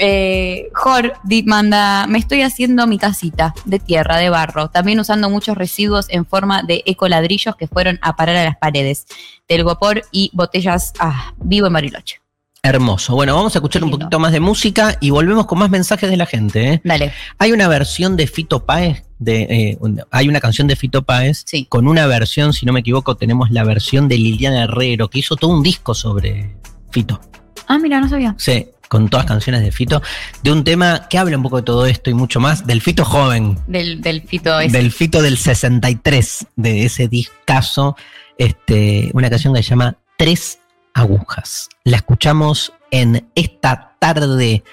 Eh, 0.00 0.68
Jor 0.74 1.14
manda, 1.44 2.06
me 2.06 2.18
estoy 2.18 2.42
haciendo 2.42 2.86
mi 2.86 2.98
casita 2.98 3.52
de 3.64 3.78
tierra, 3.80 4.16
de 4.16 4.30
barro, 4.30 4.68
también 4.68 5.00
usando 5.00 5.28
muchos 5.28 5.56
residuos 5.58 6.06
en 6.10 6.24
forma 6.24 6.62
de 6.62 6.82
ecoladrillos 6.86 7.56
que 7.56 7.66
fueron 7.66 7.98
a 8.02 8.14
parar 8.14 8.36
a 8.36 8.44
las 8.44 8.56
paredes, 8.56 9.06
del 9.48 9.64
gopor 9.64 10.02
y 10.12 10.30
botellas, 10.34 10.92
ah, 11.00 11.32
vivo 11.38 11.66
en 11.66 11.72
Bariloche. 11.72 12.20
Hermoso. 12.62 13.14
Bueno, 13.14 13.34
vamos 13.36 13.54
a 13.54 13.58
escuchar 13.58 13.84
un 13.84 13.90
poquito 13.90 14.18
más 14.18 14.32
de 14.32 14.40
música 14.40 14.96
y 15.00 15.10
volvemos 15.10 15.46
con 15.46 15.58
más 15.60 15.70
mensajes 15.70 16.10
de 16.10 16.16
la 16.16 16.26
gente. 16.26 16.72
¿eh? 16.74 16.80
Dale, 16.84 17.12
Hay 17.38 17.52
una 17.52 17.68
versión 17.68 18.16
de 18.16 18.26
Fito 18.26 18.66
Páez, 18.66 19.04
de, 19.20 19.42
eh, 19.42 19.76
un- 19.80 20.02
hay 20.10 20.28
una 20.28 20.40
canción 20.40 20.66
de 20.66 20.74
Fito 20.76 21.02
Páez 21.02 21.44
Sí. 21.46 21.66
con 21.68 21.86
una 21.86 22.06
versión, 22.08 22.52
si 22.52 22.66
no 22.66 22.72
me 22.72 22.80
equivoco, 22.80 23.16
tenemos 23.16 23.50
la 23.52 23.62
versión 23.64 24.08
de 24.08 24.16
Liliana 24.18 24.64
Herrero, 24.64 25.08
que 25.08 25.20
hizo 25.20 25.36
todo 25.36 25.52
un 25.52 25.62
disco 25.62 25.94
sobre 25.94 26.56
Fito. 26.90 27.20
ah, 27.68 27.78
mira, 27.78 28.00
no 28.00 28.08
sabía. 28.08 28.34
Sí, 28.38 28.66
con 28.88 29.08
todas 29.08 29.26
canciones 29.26 29.62
de 29.62 29.70
Fito, 29.72 30.02
de 30.42 30.52
un 30.52 30.64
tema 30.64 31.06
que 31.08 31.18
habla 31.18 31.36
un 31.36 31.42
poco 31.42 31.58
de 31.58 31.62
todo 31.62 31.86
esto 31.86 32.10
y 32.10 32.14
mucho 32.14 32.40
más, 32.40 32.66
del 32.66 32.80
Fito 32.80 33.04
joven, 33.04 33.58
Del, 33.66 34.00
del 34.00 34.22
fito 34.22 34.58
ese. 34.58 34.76
del 34.76 34.92
Fito 34.92 35.22
del 35.22 35.36
63, 35.38 36.46
de 36.56 36.84
ese 36.84 37.08
discazo, 37.08 37.96
este, 38.38 39.10
una 39.14 39.30
canción 39.30 39.54
que 39.54 39.62
se 39.62 39.70
llama 39.70 39.96
Tres 40.16 40.58
Agujas. 40.94 41.68
La 41.84 41.98
escuchamos 41.98 42.72
en 42.90 43.28
esta 43.34 43.94
tarde 43.98 44.64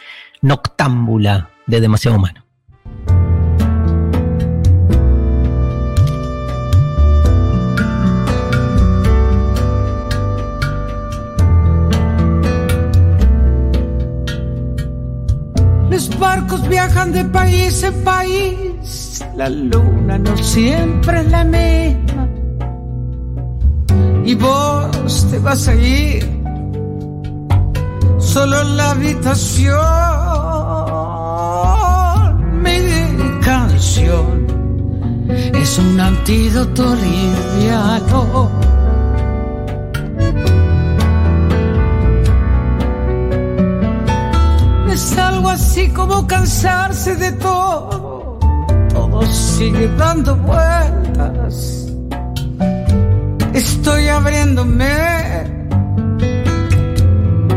noctámbula 0.41 1.49
de 1.67 1.81
Demasiado 1.81 2.17
Humano. 2.17 2.44
Los 15.95 16.19
barcos 16.19 16.67
viajan 16.67 17.13
de 17.13 17.23
país 17.23 17.81
en 17.81 18.03
país, 18.03 19.23
la 19.33 19.47
luna 19.47 20.17
no 20.17 20.35
siempre 20.35 21.21
es 21.21 21.31
la 21.31 21.45
misma. 21.45 22.27
Y 24.25 24.35
vos 24.35 25.25
te 25.31 25.39
vas 25.39 25.69
a 25.69 25.73
ir 25.73 26.29
solo 28.17 28.59
en 28.59 28.75
la 28.75 28.91
habitación. 28.91 29.71
Mi 32.61 33.39
canción 33.39 34.47
es 35.29 35.79
un 35.79 35.97
antídoto 35.97 36.93
liviano. 36.93 38.51
Es 44.95 45.17
algo 45.17 45.49
así 45.49 45.89
como 45.89 46.25
cansarse 46.25 47.15
de 47.17 47.33
todo. 47.33 48.39
Todo 48.93 49.21
sigue 49.25 49.89
dando 49.97 50.37
vueltas. 50.37 51.87
Estoy 53.53 54.07
abriéndome. 54.07 54.95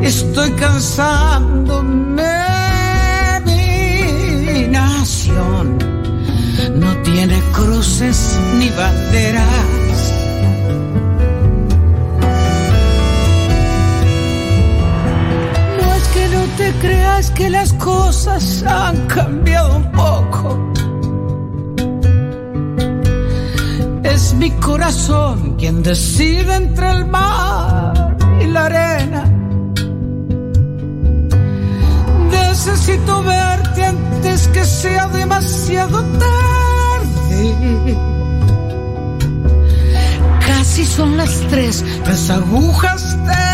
Estoy 0.03 0.51
cansándome. 0.65 2.35
Mi 3.47 4.67
nación 4.67 5.79
no 6.75 6.91
tiene 7.05 7.41
cruces 7.53 8.37
ni 8.59 8.69
banderas. 8.71 9.28
Cosas 18.19 18.65
han 18.65 19.07
cambiado 19.07 19.77
un 19.77 19.93
poco. 19.93 20.73
Es 24.03 24.35
mi 24.35 24.51
corazón 24.51 25.55
quien 25.57 25.85
decide 25.85 26.53
entre 26.57 26.91
el 26.91 27.05
mar 27.05 28.17
y 28.41 28.47
la 28.47 28.65
arena. 28.65 29.23
Necesito 32.29 33.23
verte 33.23 33.85
antes 33.85 34.49
que 34.49 34.65
sea 34.65 35.07
demasiado 35.09 36.03
tarde. 36.25 37.97
Casi 40.45 40.85
son 40.85 41.17
las 41.17 41.41
tres, 41.51 41.85
las 42.05 42.31
agujas 42.31 43.17
tengo 43.27 43.48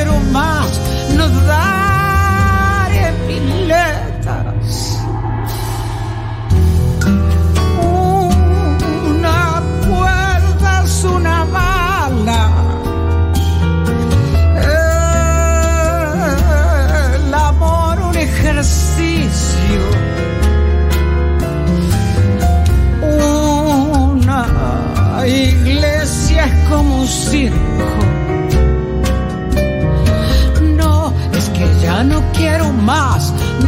acorde. 0.00 0.30
No, 0.32 0.59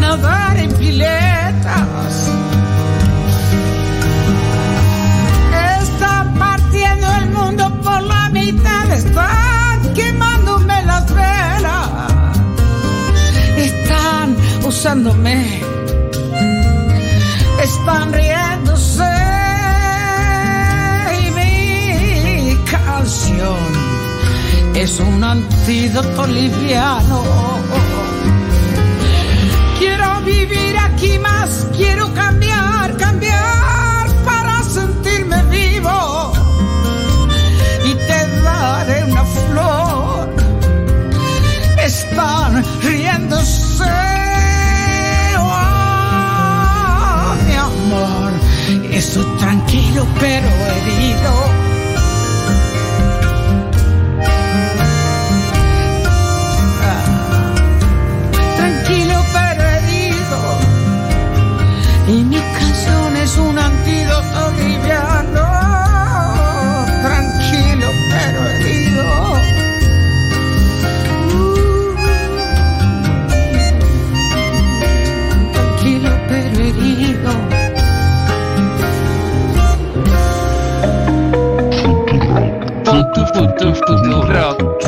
nadar 0.01 0.57
en 0.57 0.73
piletas. 0.73 2.15
Está 5.81 6.27
partiendo 6.39 7.07
el 7.21 7.31
mundo 7.31 7.65
por 7.83 8.03
la 8.03 8.29
mitad, 8.31 8.91
están 8.91 9.95
quemándome 9.95 10.83
las 10.85 11.07
velas, 11.15 11.89
están 13.57 14.37
usándome, 14.65 15.63
están 17.63 18.13
riéndose 18.13 19.15
y 21.21 21.31
mi 21.31 22.57
canción 22.71 23.93
es 24.75 24.99
un 24.99 25.23
antídoto 25.23 26.27
liviano. 26.27 27.52
Aquí 31.03 31.19
más, 31.19 31.67
quiero 31.77 32.15
cambiar, 32.15 32.97
cambiar 32.97 34.07
para 34.25 34.63
sentirme 34.63 35.43
vivo. 35.45 36.33
Y 37.85 37.95
te 37.95 38.41
daré 38.43 39.05
una 39.05 39.25
flor. 39.25 40.35
Están 41.85 42.65
riéndose. 42.83 43.85
Oh, 45.39 47.35
mi 47.49 47.55
amor, 47.55 48.33
estoy 48.93 49.27
tranquilo 49.39 50.07
pero 50.21 50.47
herido. 50.47 51.62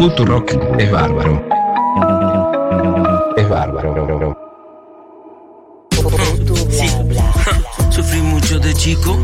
Futurock. 0.05 0.50
Es 0.78 0.90
bárbaro. 0.90 1.42
Es 3.38 3.48
bárbaro. 3.48 4.36
Sufrí 7.88 8.20
mucho 8.20 8.59
de 8.59 8.74
chico 8.74 9.18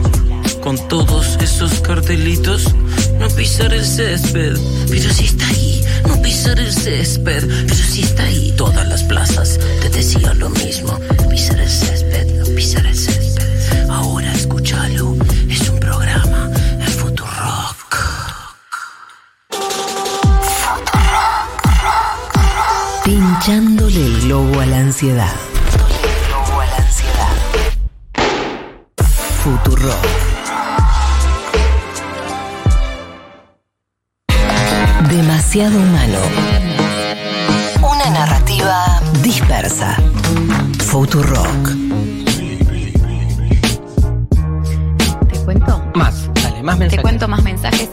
con 0.63 0.79
todos 0.89 1.37
esos 1.43 1.83
cartelitos. 1.83 2.75
No 3.19 3.29
pisar 3.29 3.75
el 3.75 3.85
césped, 3.85 4.57
pero 4.89 5.11
sí 5.13 5.27
está 5.27 5.47
ahí. 5.49 5.85
No 6.09 6.23
pisar 6.23 6.59
el 6.59 6.73
césped, 6.73 7.47
pero 7.69 7.75
sí 7.75 8.01
está 8.01 8.23
ahí. 8.23 8.55
Todas 8.57 8.89
las 8.89 9.03
plazas 9.03 9.61
te 9.83 9.91
decían 9.91 10.39
lo 10.39 10.49
mismo. 10.49 10.99
Pisar 11.29 11.61
el 11.61 11.69
césped, 11.69 12.27
no 12.39 12.47
pisar 12.55 12.87
el 12.87 12.97
césped. 12.97 13.10
Ansiedad. 25.01 25.33
Globo 26.29 26.61
a 26.61 26.67
la 26.67 26.77
ansiedad. 26.77 27.33
Futuro. 29.43 29.95
Demasiado 35.09 35.79
humano. 35.79 36.19
Una 37.81 38.11
narrativa 38.11 39.01
dispersa. 39.23 39.97
Futurock. 40.85 41.71
¿Te 45.31 45.39
cuento? 45.47 45.83
Más, 45.95 46.29
dale, 46.35 46.63
más 46.63 46.75
Te 46.75 46.81
mensajes. 46.81 47.01
cuento 47.01 47.27
más 47.27 47.43
mensajes. 47.43 47.89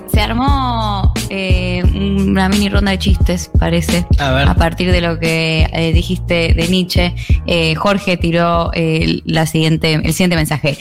Una 2.47 2.55
mini 2.55 2.69
ronda 2.69 2.91
de 2.91 2.97
chistes, 2.97 3.51
parece. 3.59 4.07
A 4.19 4.31
ver. 4.31 4.47
A 4.47 4.55
partir 4.55 4.89
de 4.93 5.01
lo 5.01 5.19
que 5.19 5.67
eh, 5.73 5.91
dijiste 5.91 6.53
de 6.53 6.67
Nietzsche, 6.69 7.13
eh, 7.45 7.75
Jorge 7.75 8.15
tiró 8.15 8.71
eh, 8.73 9.21
la 9.25 9.45
siguiente, 9.45 9.95
el 9.95 10.13
siguiente 10.13 10.37
mensaje. 10.37 10.77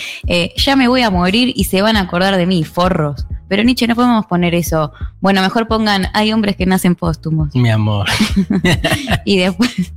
Ya 0.56 0.76
me 0.76 0.86
voy 0.86 1.02
a 1.02 1.10
morir 1.10 1.52
y 1.56 1.64
se 1.64 1.82
van 1.82 1.96
a 1.96 2.02
acordar 2.02 2.36
de 2.36 2.46
mí, 2.46 2.62
forros. 2.62 3.26
Pero 3.48 3.64
Nietzsche, 3.64 3.88
no 3.88 3.96
podemos 3.96 4.26
poner 4.26 4.54
eso. 4.54 4.92
Bueno, 5.20 5.42
mejor 5.42 5.66
pongan, 5.66 6.06
hay 6.14 6.32
hombres 6.32 6.54
que 6.54 6.66
nacen 6.66 6.94
póstumos. 6.94 7.52
Mi 7.56 7.70
amor. 7.70 8.06
Y 9.24 9.38
después, 9.38 9.92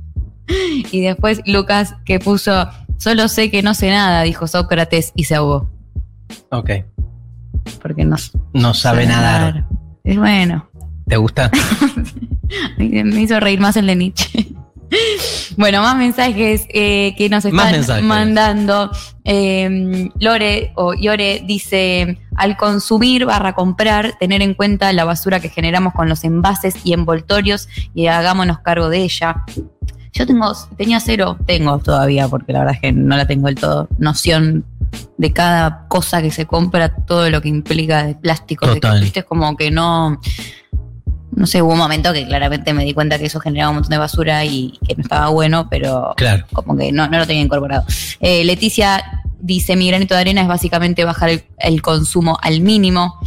y 0.90 1.02
después 1.02 1.40
Lucas 1.46 1.94
que 2.04 2.18
puso, 2.18 2.68
solo 2.96 3.28
sé 3.28 3.48
que 3.48 3.62
no 3.62 3.74
sé 3.74 3.90
nada, 3.90 4.22
dijo 4.24 4.48
Sócrates 4.48 5.12
y 5.14 5.22
se 5.22 5.36
ahogó. 5.36 5.70
Ok. 6.50 6.70
Porque 7.80 8.04
no 8.04 8.16
No 8.54 8.74
sabe 8.74 9.06
nadar. 9.06 9.68
Es 10.02 10.16
bueno. 10.16 10.69
¿Te 11.10 11.16
gusta? 11.16 11.50
Me 12.78 13.20
hizo 13.20 13.40
reír 13.40 13.58
más 13.58 13.76
el 13.76 13.88
de 13.88 13.96
Nietzsche. 13.96 14.46
Bueno, 15.56 15.82
más 15.82 15.96
mensajes 15.96 16.66
eh, 16.68 17.14
que 17.18 17.28
nos 17.28 17.44
están 17.44 18.06
mandando. 18.06 18.90
Eh, 19.24 20.08
Lore 20.20 20.72
o 20.76 20.94
Yore 20.94 21.42
dice, 21.44 22.18
al 22.36 22.56
consumir 22.56 23.26
barra 23.26 23.54
comprar, 23.54 24.16
tener 24.18 24.40
en 24.40 24.54
cuenta 24.54 24.92
la 24.92 25.04
basura 25.04 25.40
que 25.40 25.48
generamos 25.48 25.94
con 25.94 26.08
los 26.08 26.22
envases 26.24 26.74
y 26.84 26.92
envoltorios 26.92 27.68
y 27.92 28.06
hagámonos 28.06 28.60
cargo 28.60 28.88
de 28.88 28.98
ella. 28.98 29.44
Yo 30.12 30.26
tengo, 30.26 30.52
tenía 30.76 31.00
cero, 31.00 31.38
tengo 31.44 31.78
todavía, 31.78 32.28
porque 32.28 32.52
la 32.52 32.60
verdad 32.60 32.74
es 32.74 32.80
que 32.80 32.92
no 32.92 33.16
la 33.16 33.26
tengo 33.26 33.46
del 33.46 33.56
todo, 33.56 33.88
noción 33.98 34.64
de 35.18 35.32
cada 35.32 35.86
cosa 35.88 36.22
que 36.22 36.30
se 36.30 36.46
compra, 36.46 36.94
todo 36.94 37.30
lo 37.30 37.40
que 37.42 37.48
implica 37.48 38.04
de 38.04 38.14
plástico. 38.14 38.66
de 38.66 38.74
que, 38.74 38.80
Total. 38.80 39.00
viste, 39.00 39.20
es 39.20 39.26
como 39.26 39.56
que 39.56 39.70
no, 39.70 40.20
no 41.34 41.46
sé, 41.46 41.62
hubo 41.62 41.72
un 41.72 41.78
momento 41.78 42.12
que 42.12 42.26
claramente 42.26 42.72
me 42.72 42.84
di 42.84 42.92
cuenta 42.94 43.18
que 43.18 43.26
eso 43.26 43.40
generaba 43.40 43.70
un 43.70 43.76
montón 43.76 43.90
de 43.90 43.98
basura 43.98 44.44
y 44.44 44.78
que 44.86 44.94
no 44.96 45.02
estaba 45.02 45.28
bueno, 45.28 45.68
pero 45.70 46.14
Claro. 46.16 46.44
como 46.52 46.76
que 46.76 46.92
no, 46.92 47.08
no 47.08 47.18
lo 47.18 47.26
tenía 47.26 47.42
incorporado. 47.42 47.84
Eh, 48.20 48.44
Leticia 48.44 49.22
dice, 49.40 49.76
mi 49.76 49.88
granito 49.88 50.14
de 50.14 50.20
arena 50.20 50.42
es 50.42 50.48
básicamente 50.48 51.04
bajar 51.04 51.30
el, 51.30 51.42
el 51.58 51.80
consumo 51.82 52.36
al 52.42 52.60
mínimo. 52.60 53.18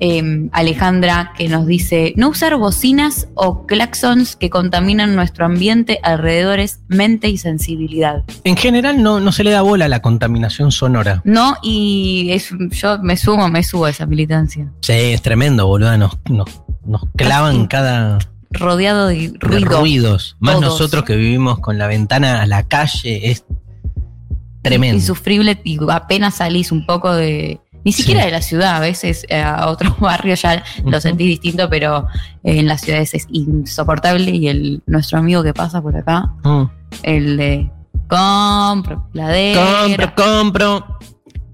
Eh, 0.00 0.48
Alejandra 0.52 1.32
que 1.36 1.48
nos 1.48 1.66
dice, 1.66 2.12
no 2.16 2.28
usar 2.28 2.54
bocinas 2.56 3.26
o 3.34 3.66
claxons 3.66 4.36
que 4.36 4.48
contaminan 4.48 5.16
nuestro 5.16 5.44
ambiente, 5.44 5.98
alrededores, 6.04 6.78
mente 6.86 7.28
y 7.28 7.36
sensibilidad. 7.36 8.22
En 8.44 8.56
general 8.56 9.02
no, 9.02 9.18
no 9.18 9.32
se 9.32 9.42
le 9.42 9.50
da 9.50 9.62
bola 9.62 9.86
a 9.86 9.88
la 9.88 10.00
contaminación 10.00 10.70
sonora. 10.70 11.20
No, 11.24 11.56
y 11.64 12.28
es, 12.30 12.50
yo 12.70 12.98
me 13.00 13.16
sumo, 13.16 13.48
me 13.48 13.64
subo 13.64 13.86
a 13.86 13.90
esa 13.90 14.06
militancia. 14.06 14.70
Sí, 14.82 14.92
es 14.92 15.20
tremendo, 15.20 15.66
boludo. 15.66 15.98
Nos, 15.98 16.16
nos, 16.30 16.48
nos 16.88 17.02
clavan 17.16 17.66
cada 17.66 18.18
Rodeado 18.50 19.06
de 19.08 19.28
de 19.28 19.38
ruido. 19.40 19.80
ruidos. 19.80 20.36
Más 20.40 20.54
Todos. 20.54 20.64
nosotros 20.72 21.04
que 21.04 21.16
vivimos 21.16 21.58
con 21.60 21.76
la 21.78 21.86
ventana 21.86 22.40
a 22.42 22.46
la 22.46 22.62
calle, 22.66 23.30
es 23.30 23.44
tremendo. 24.62 24.96
insufrible 24.96 25.60
y 25.64 25.78
apenas 25.90 26.36
salís 26.36 26.72
un 26.72 26.86
poco 26.86 27.12
de. 27.14 27.60
Ni 27.84 27.92
siquiera 27.92 28.22
Sí. 28.22 28.26
de 28.26 28.32
la 28.32 28.42
ciudad, 28.42 28.76
a 28.76 28.80
veces 28.80 29.24
eh, 29.28 29.40
a 29.40 29.68
otros 29.68 29.96
barrios 30.00 30.42
ya 30.42 30.62
lo 30.82 30.88
Ujú. 30.90 31.00
sentís 31.00 31.26
distinto, 31.28 31.68
pero 31.70 32.06
en 32.42 32.66
las 32.66 32.80
ciudades 32.80 33.14
es 33.14 33.26
insoportable. 33.30 34.30
Y 34.30 34.48
el 34.48 34.82
nuestro 34.86 35.18
amigo 35.18 35.42
que 35.42 35.54
pasa 35.54 35.80
por 35.80 35.94
acá, 35.96 36.32
Mm. 36.42 36.64
el 37.04 37.36
de 37.36 37.70
compro, 38.08 39.08
ladera, 39.12 39.62
Compro, 39.82 40.14
compro. 40.16 40.98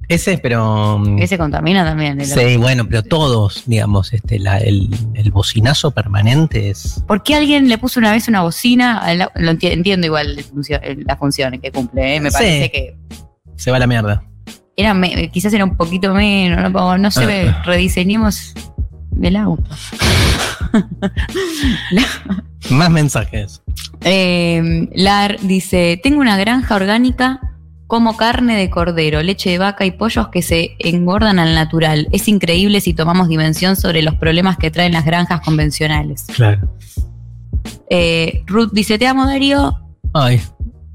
Ese, 0.09 0.39
pero. 0.39 0.99
mm, 0.99 1.19
ese 1.19 1.39
contamina 1.39 1.85
también. 1.85 2.21
el- 2.21 2.27
Sí, 2.27 2.57
bueno, 2.57 2.87
pero 2.87 3.03
todos, 3.03 3.63
digamos, 3.67 4.13
este, 4.13 4.39
la- 4.39 4.59
el, 4.59 4.89
el 5.15 5.31
bocinazo 5.31 5.91
permanente 5.93 6.71
es. 6.71 7.03
¿Por 7.07 7.23
qué 7.23 7.35
alguien 7.37 7.69
le 7.69 7.79
puso 7.79 8.01
una 8.01 8.13
vez 8.13 8.29
una 8.29 8.43
bocina? 8.43 9.03
Lo 9.15 9.53
enti- 9.53 9.73
entiendo 9.73 10.07
igual 10.07 10.37
las 11.07 11.19
funciones 11.19 11.61
que 11.61 11.71
cumple, 11.73 12.17
¿eh? 12.17 12.21
me 12.21 12.31
Sí. 12.31 12.37
parece 12.37 12.71
que 12.71 12.97
Se 13.57 13.71
va 13.71 13.77
a 13.79 13.81
la 13.81 13.87
mierda. 13.87 14.25
era 14.77 14.93
me- 14.95 15.31
quizás 15.31 15.53
era 15.55 15.65
un 15.65 15.77
poquito 15.77 16.13
menos, 16.15 16.71
no, 16.73 16.99
no 16.99 17.11
sé, 17.11 17.49
Ah. 17.49 17.63
rediseñemos 17.65 18.53
el 19.23 19.37
auto. 19.37 19.71
Más 22.71 22.91
mensajes. 22.91 23.63
Eh, 24.03 24.89
Lar 24.95 25.39
dice, 25.43 25.99
tengo 26.03 26.21
una 26.21 26.37
granja 26.37 26.75
orgánica 26.75 27.41
como 27.87 28.17
carne 28.17 28.57
de 28.57 28.71
cordero, 28.71 29.23
leche 29.23 29.51
de 29.51 29.59
vaca 29.59 29.85
y 29.85 29.91
pollos 29.91 30.29
que 30.29 30.43
se 30.43 30.77
engordan 30.79 31.39
al 31.39 31.55
natural. 31.55 32.09
Es 32.13 32.29
increíble 32.29 32.81
si 32.81 32.95
tomamos 32.95 33.29
dimensión 33.29 33.77
sobre 33.77 34.03
los 34.03 34.15
problemas 34.17 34.57
que 34.57 34.71
traen 34.71 34.93
las 34.93 35.05
granjas 35.05 35.41
convencionales. 35.41 36.25
Claro. 36.35 36.69
Eh, 37.91 38.43
Ruth 38.47 38.71
dice, 38.73 38.99
te 38.99 39.07
amo 39.07 39.27
Darío. 39.27 39.75
Ay, 40.13 40.41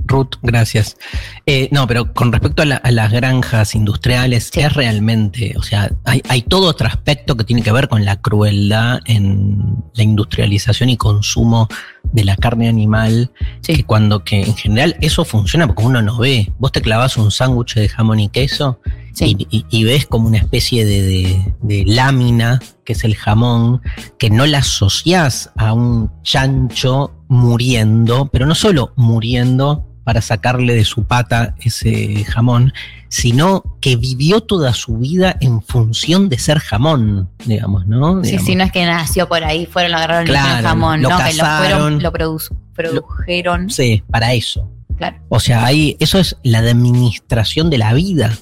Ruth, 0.10 0.36
gracias. 0.42 0.98
Eh, 1.46 1.70
no, 1.72 1.88
pero 1.88 2.14
con 2.14 2.32
respecto 2.32 2.64
a, 2.64 2.66
la- 2.66 2.76
a 2.78 2.92
las 2.92 3.12
granjas 3.12 3.76
industriales, 3.76 4.50
Sí. 4.52 4.60
es 4.60 4.74
realmente, 4.74 5.54
o 5.58 5.62
sea, 5.64 5.90
hay, 6.04 6.22
hay 6.28 6.42
todo 6.42 6.68
otro 6.68 6.88
aspecto 6.88 7.38
que 7.38 7.44
tiene 7.46 7.62
que 7.62 7.72
ver 7.72 7.88
con 7.88 8.04
la 8.04 8.20
crueldad 8.20 9.00
en 9.06 9.78
la 9.94 10.04
industrialización 10.04 10.90
y 10.90 10.98
consumo 10.98 11.68
de 12.12 12.24
la 12.26 12.36
carne 12.36 12.68
animal, 12.68 13.32
Sí. 13.62 13.76
que 13.76 13.84
cuando 13.86 14.24
que 14.24 14.42
en 14.42 14.56
general 14.56 14.96
eso 15.00 15.24
funciona 15.24 15.68
porque 15.68 15.84
uno 15.86 16.02
no 16.02 16.18
ve. 16.18 16.52
Vos 16.58 16.72
te 16.72 16.82
clavas 16.82 17.16
un 17.18 17.30
sándwich 17.32 17.76
de 17.76 17.88
jamón 17.88 18.20
y 18.20 18.30
queso 18.30 18.80
Sí. 19.14 19.36
y, 19.38 19.48
y- 19.58 19.66
y 19.70 19.84
ves 19.84 20.06
como 20.08 20.28
una 20.28 20.38
especie 20.38 20.86
de, 20.86 21.02
de- 21.04 21.54
de 21.62 21.84
lámina, 21.86 22.60
que 22.84 22.94
es 22.94 23.04
el 23.04 23.16
jamón, 23.16 23.82
que 24.18 24.30
no 24.32 24.46
la 24.48 24.60
asociás 24.60 25.52
a 25.56 25.74
un 25.74 26.12
chancho 26.24 27.14
muriendo, 27.28 28.28
pero 28.32 28.48
no 28.48 28.56
solo 28.56 28.92
muriendo 28.96 29.86
para 30.10 30.24
sacarle 30.24 30.74
de 30.74 30.86
su 30.86 31.04
pata 31.04 31.54
ese 31.60 32.24
jamón, 32.24 32.74
sino 33.10 33.62
que 33.80 33.96
vivió 33.96 34.42
toda 34.42 34.74
su 34.74 34.98
vida 34.98 35.38
en 35.40 35.62
función 35.62 36.30
de 36.30 36.40
ser 36.40 36.58
jamón, 36.58 37.30
digamos, 37.46 37.86
¿no? 37.86 38.24
Sí, 38.24 38.32
Digamos. 38.32 38.48
sí, 38.48 38.56
no 38.56 38.64
es 38.64 38.72
que 38.72 38.86
nació 38.88 39.30
por 39.30 39.44
ahí, 39.44 39.68
fueron, 39.68 39.92
lo 39.92 39.98
agarraron 40.00 40.26
Claro, 40.26 40.48
hicieron 40.48 40.64
jamón, 40.68 41.02
lo 41.04 41.10
no, 41.10 41.18
que 41.18 41.24
lo 41.26 41.30
cazaron. 41.30 41.60
fueron, 41.60 42.02
lo 42.02 42.12
produ- 42.12 42.58
produjeron. 42.74 43.70
Sí, 43.70 44.02
para 44.10 44.34
eso. 44.34 44.68
Claro. 44.98 45.18
O 45.30 45.40
sea, 45.40 45.64
ahí, 45.64 45.96
eso 46.00 46.18
es 46.18 46.38
la 46.42 46.58
administración 46.58 47.70
de 47.70 47.78
la 47.78 47.94
vida 47.94 48.36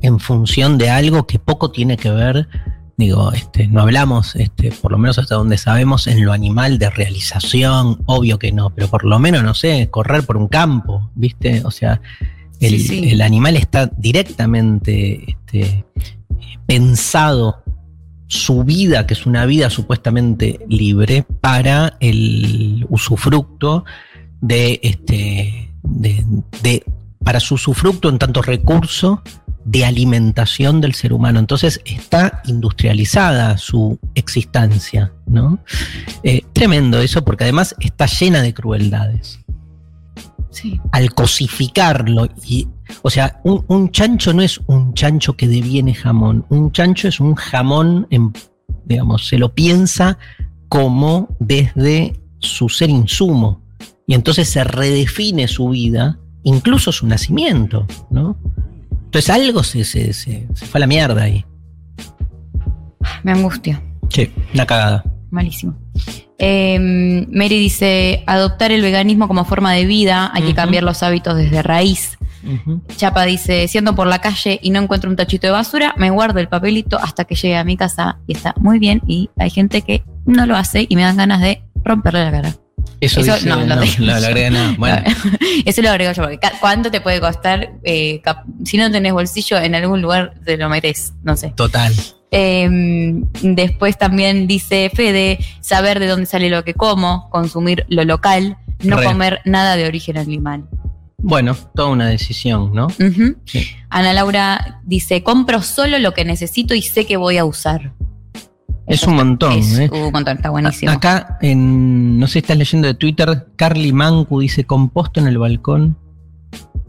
en 0.00 0.18
función 0.20 0.78
de 0.78 0.88
algo 0.88 1.26
que 1.26 1.38
poco 1.38 1.70
tiene 1.70 1.98
que 1.98 2.08
ver, 2.10 2.48
digo, 2.96 3.32
este, 3.32 3.66
no 3.66 3.80
hablamos, 3.82 4.36
este, 4.36 4.70
por 4.70 4.92
lo 4.92 4.98
menos 4.98 5.18
hasta 5.18 5.34
donde 5.34 5.58
sabemos, 5.58 6.06
en 6.06 6.24
lo 6.24 6.32
animal 6.32 6.78
de 6.78 6.90
realización, 6.90 8.00
obvio 8.06 8.38
que 8.38 8.52
no, 8.52 8.70
pero 8.70 8.88
por 8.88 9.04
lo 9.04 9.18
menos, 9.18 9.42
no 9.42 9.54
sé, 9.54 9.88
correr 9.90 10.24
por 10.24 10.36
un 10.36 10.48
campo, 10.48 11.10
¿viste? 11.14 11.62
O 11.64 11.70
sea, 11.70 12.00
el, 12.60 12.70
Sí, 12.70 12.80
sí. 12.80 13.10
el 13.10 13.20
animal 13.22 13.56
está 13.56 13.86
directamente 13.96 15.24
este, 15.28 15.84
pensado 16.66 17.62
su 18.26 18.64
vida, 18.64 19.06
que 19.06 19.14
es 19.14 19.26
una 19.26 19.44
vida 19.46 19.70
supuestamente 19.70 20.60
libre, 20.68 21.24
para 21.40 21.96
el 22.00 22.86
usufructo 22.88 23.84
de 24.40 24.80
este 24.82 25.70
de, 25.82 26.24
de- 26.62 26.84
para 27.22 27.40
su 27.40 27.54
usufructo 27.54 28.08
en 28.08 28.18
tanto 28.18 28.42
recurso 28.42 29.22
de 29.64 29.84
alimentación 29.84 30.80
del 30.80 30.94
ser 30.94 31.12
humano. 31.12 31.38
Entonces 31.38 31.80
está 31.84 32.42
industrializada 32.46 33.56
su 33.56 33.98
existencia, 34.14 35.12
¿no? 35.26 35.58
Eh, 36.22 36.42
tremendo 36.52 37.00
eso, 37.00 37.24
porque 37.24 37.44
además 37.44 37.74
está 37.80 38.06
llena 38.06 38.42
de 38.42 38.54
crueldades. 38.54 39.40
Sí. 40.50 40.80
Al 40.92 41.12
cosificarlo, 41.14 42.28
y, 42.46 42.68
o 43.02 43.10
sea, 43.10 43.40
un, 43.42 43.64
un 43.66 43.90
chancho 43.90 44.32
no 44.32 44.42
es 44.42 44.60
un 44.66 44.94
chancho 44.94 45.36
que 45.36 45.48
deviene 45.48 45.94
jamón, 45.94 46.46
un 46.48 46.70
chancho 46.70 47.08
es 47.08 47.18
un 47.18 47.34
jamón, 47.34 48.06
en, 48.10 48.32
digamos, 48.84 49.26
se 49.26 49.38
lo 49.38 49.52
piensa 49.52 50.18
como 50.68 51.34
desde 51.40 52.20
su 52.38 52.68
ser 52.68 52.90
insumo. 52.90 53.62
Y 54.06 54.14
entonces 54.14 54.48
se 54.48 54.62
redefine 54.64 55.48
su 55.48 55.70
vida, 55.70 56.18
incluso 56.42 56.92
su 56.92 57.06
nacimiento, 57.06 57.86
¿no? 58.10 58.36
Entonces 59.14 59.30
algo 59.30 59.62
se, 59.62 59.84
se, 59.84 60.12
se- 60.12 60.48
se 60.54 60.66
fue 60.66 60.78
a 60.78 60.80
la 60.80 60.86
mierda 60.88 61.22
ahí. 61.22 61.44
Me 63.22 63.30
angustia. 63.30 63.80
Sí, 64.08 64.28
una 64.52 64.66
cagada. 64.66 65.04
Malísimo. 65.30 65.78
Eh, 66.36 66.80
Mary 67.30 67.56
dice, 67.60 68.24
adoptar 68.26 68.72
el 68.72 68.82
veganismo 68.82 69.28
como 69.28 69.44
forma 69.44 69.72
de 69.72 69.84
vida, 69.86 70.32
hay 70.34 70.42
que 70.42 70.52
cambiar 70.54 70.82
los 70.82 71.04
hábitos 71.04 71.36
desde 71.36 71.62
raíz. 71.62 72.18
Chapa 72.96 73.24
dice, 73.24 73.68
siendo 73.68 73.94
por 73.94 74.08
la 74.08 74.18
calle 74.18 74.58
y 74.60 74.70
no 74.70 74.80
encuentro 74.80 75.08
un 75.08 75.14
tachito 75.16 75.46
de 75.46 75.52
basura, 75.52 75.94
me 75.96 76.10
guardo 76.10 76.40
el 76.40 76.48
papelito 76.48 76.98
hasta 76.98 77.24
que 77.24 77.36
llegue 77.36 77.56
a 77.56 77.62
mi 77.62 77.76
casa 77.76 78.18
y 78.26 78.32
está 78.32 78.52
muy 78.58 78.80
bien. 78.80 79.00
Y 79.06 79.30
hay 79.38 79.50
gente 79.50 79.82
que 79.82 80.02
no 80.26 80.44
lo 80.44 80.56
hace 80.56 80.86
y 80.88 80.96
me 80.96 81.02
dan 81.02 81.16
ganas 81.18 81.40
de 81.40 81.62
romperle 81.84 82.24
la 82.24 82.30
cara. 82.32 82.54
Eso, 83.00 83.20
Eso 83.20 83.34
dice- 83.34 83.48
no, 83.48 83.56
lo 83.56 83.66
no, 83.66 83.74
lo- 83.76 84.04
lo 84.06 84.14
agrega 84.14 84.50
nada. 84.50 84.74
Bueno, 84.78 85.02
Eso 85.64 85.82
lo 85.82 85.90
agrego 85.90 86.12
yo, 86.12 86.22
porque 86.22 86.38
¿cuánto 86.60 86.90
te 86.90 87.00
puede 87.00 87.20
costar? 87.20 87.72
eh, 87.82 88.22
si 88.64 88.76
no 88.78 88.90
tenés 88.90 89.12
bolsillo, 89.12 89.58
en 89.58 89.74
algún 89.74 90.00
lugar 90.02 90.34
te 90.44 90.56
lo 90.56 90.68
metes, 90.68 91.12
no 91.22 91.36
sé. 91.36 91.50
total. 91.56 91.92
Eh, 92.30 92.68
después 93.42 93.96
también 93.96 94.46
dice 94.46 94.90
Fede, 94.92 95.38
saber 95.60 96.00
de 96.00 96.08
dónde 96.08 96.26
sale 96.26 96.48
lo 96.50 96.64
que 96.64 96.74
como, 96.74 97.28
consumir 97.30 97.84
lo 97.88 98.04
local, 98.04 98.56
no 98.82 98.96
Re. 98.96 99.04
comer 99.04 99.40
nada 99.44 99.76
de 99.76 99.86
origen 99.86 100.18
animal. 100.18 100.64
Bueno, 101.18 101.56
toda 101.74 101.88
una 101.88 102.06
decisión, 102.08 102.72
¿no? 102.74 102.88
Sí. 103.46 103.70
Ana 103.88 104.12
Laura 104.12 104.80
dice, 104.84 105.22
compro 105.22 105.62
solo 105.62 105.98
lo 105.98 106.12
que 106.12 106.24
necesito 106.24 106.74
y 106.74 106.82
sé 106.82 107.06
que 107.06 107.16
voy 107.16 107.38
a 107.38 107.44
usar. 107.44 107.92
Es 108.86 109.04
un 109.04 109.16
montón, 109.16 109.52
Es 109.52 109.78
¿eh? 109.78 109.90
un 109.92 110.12
montón, 110.12 110.36
está 110.36 110.50
buenísimo. 110.50 110.92
Acá, 110.92 111.38
en, 111.40 112.18
no 112.18 112.26
sé 112.26 112.34
si 112.34 112.38
estás 112.40 112.58
leyendo 112.58 112.86
de 112.86 112.94
Twitter, 112.94 113.46
Carly 113.56 113.92
Mancu 113.92 114.40
dice, 114.40 114.64
composto 114.64 115.20
en 115.20 115.26
el 115.26 115.38
balcón, 115.38 115.96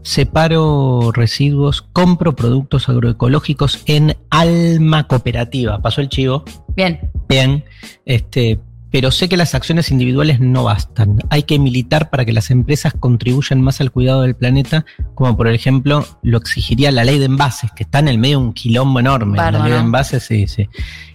separo 0.02 1.10
residuos, 1.12 1.82
compro 1.82 2.36
productos 2.36 2.88
agroecológicos 2.88 3.82
en 3.86 4.16
Alma 4.30 5.06
Cooperativa. 5.08 5.80
Pasó 5.80 6.00
el 6.00 6.08
chivo, 6.08 6.44
Bien, 6.76 7.10
bien, 7.28 7.64
este, 8.04 8.60
pero 8.90 9.10
sé 9.10 9.28
que 9.28 9.36
las 9.36 9.54
acciones 9.54 9.90
individuales 9.90 10.40
no 10.40 10.64
bastan. 10.64 11.18
Hay 11.30 11.42
que 11.42 11.58
militar 11.58 12.10
para 12.10 12.24
que 12.24 12.32
las 12.32 12.50
empresas 12.50 12.94
contribuyan 12.98 13.60
más 13.60 13.80
al 13.80 13.90
cuidado 13.90 14.22
del 14.22 14.36
planeta, 14.36 14.84
como 15.14 15.36
por 15.36 15.48
ejemplo 15.48 16.06
lo 16.22 16.38
exigiría 16.38 16.90
la 16.90 17.04
ley 17.04 17.18
de 17.18 17.26
envases, 17.26 17.70
que 17.72 17.82
está 17.82 17.98
en 17.98 18.08
el 18.08 18.18
medio 18.18 18.38
de 18.40 18.46
un 18.46 18.52
quilombo 18.52 19.00
enorme. 19.00 19.36
La 19.36 19.50
ley 19.50 19.72
de 19.72 19.78
envases, 19.78 20.22
sí, 20.22 20.46
sí. 20.46 20.68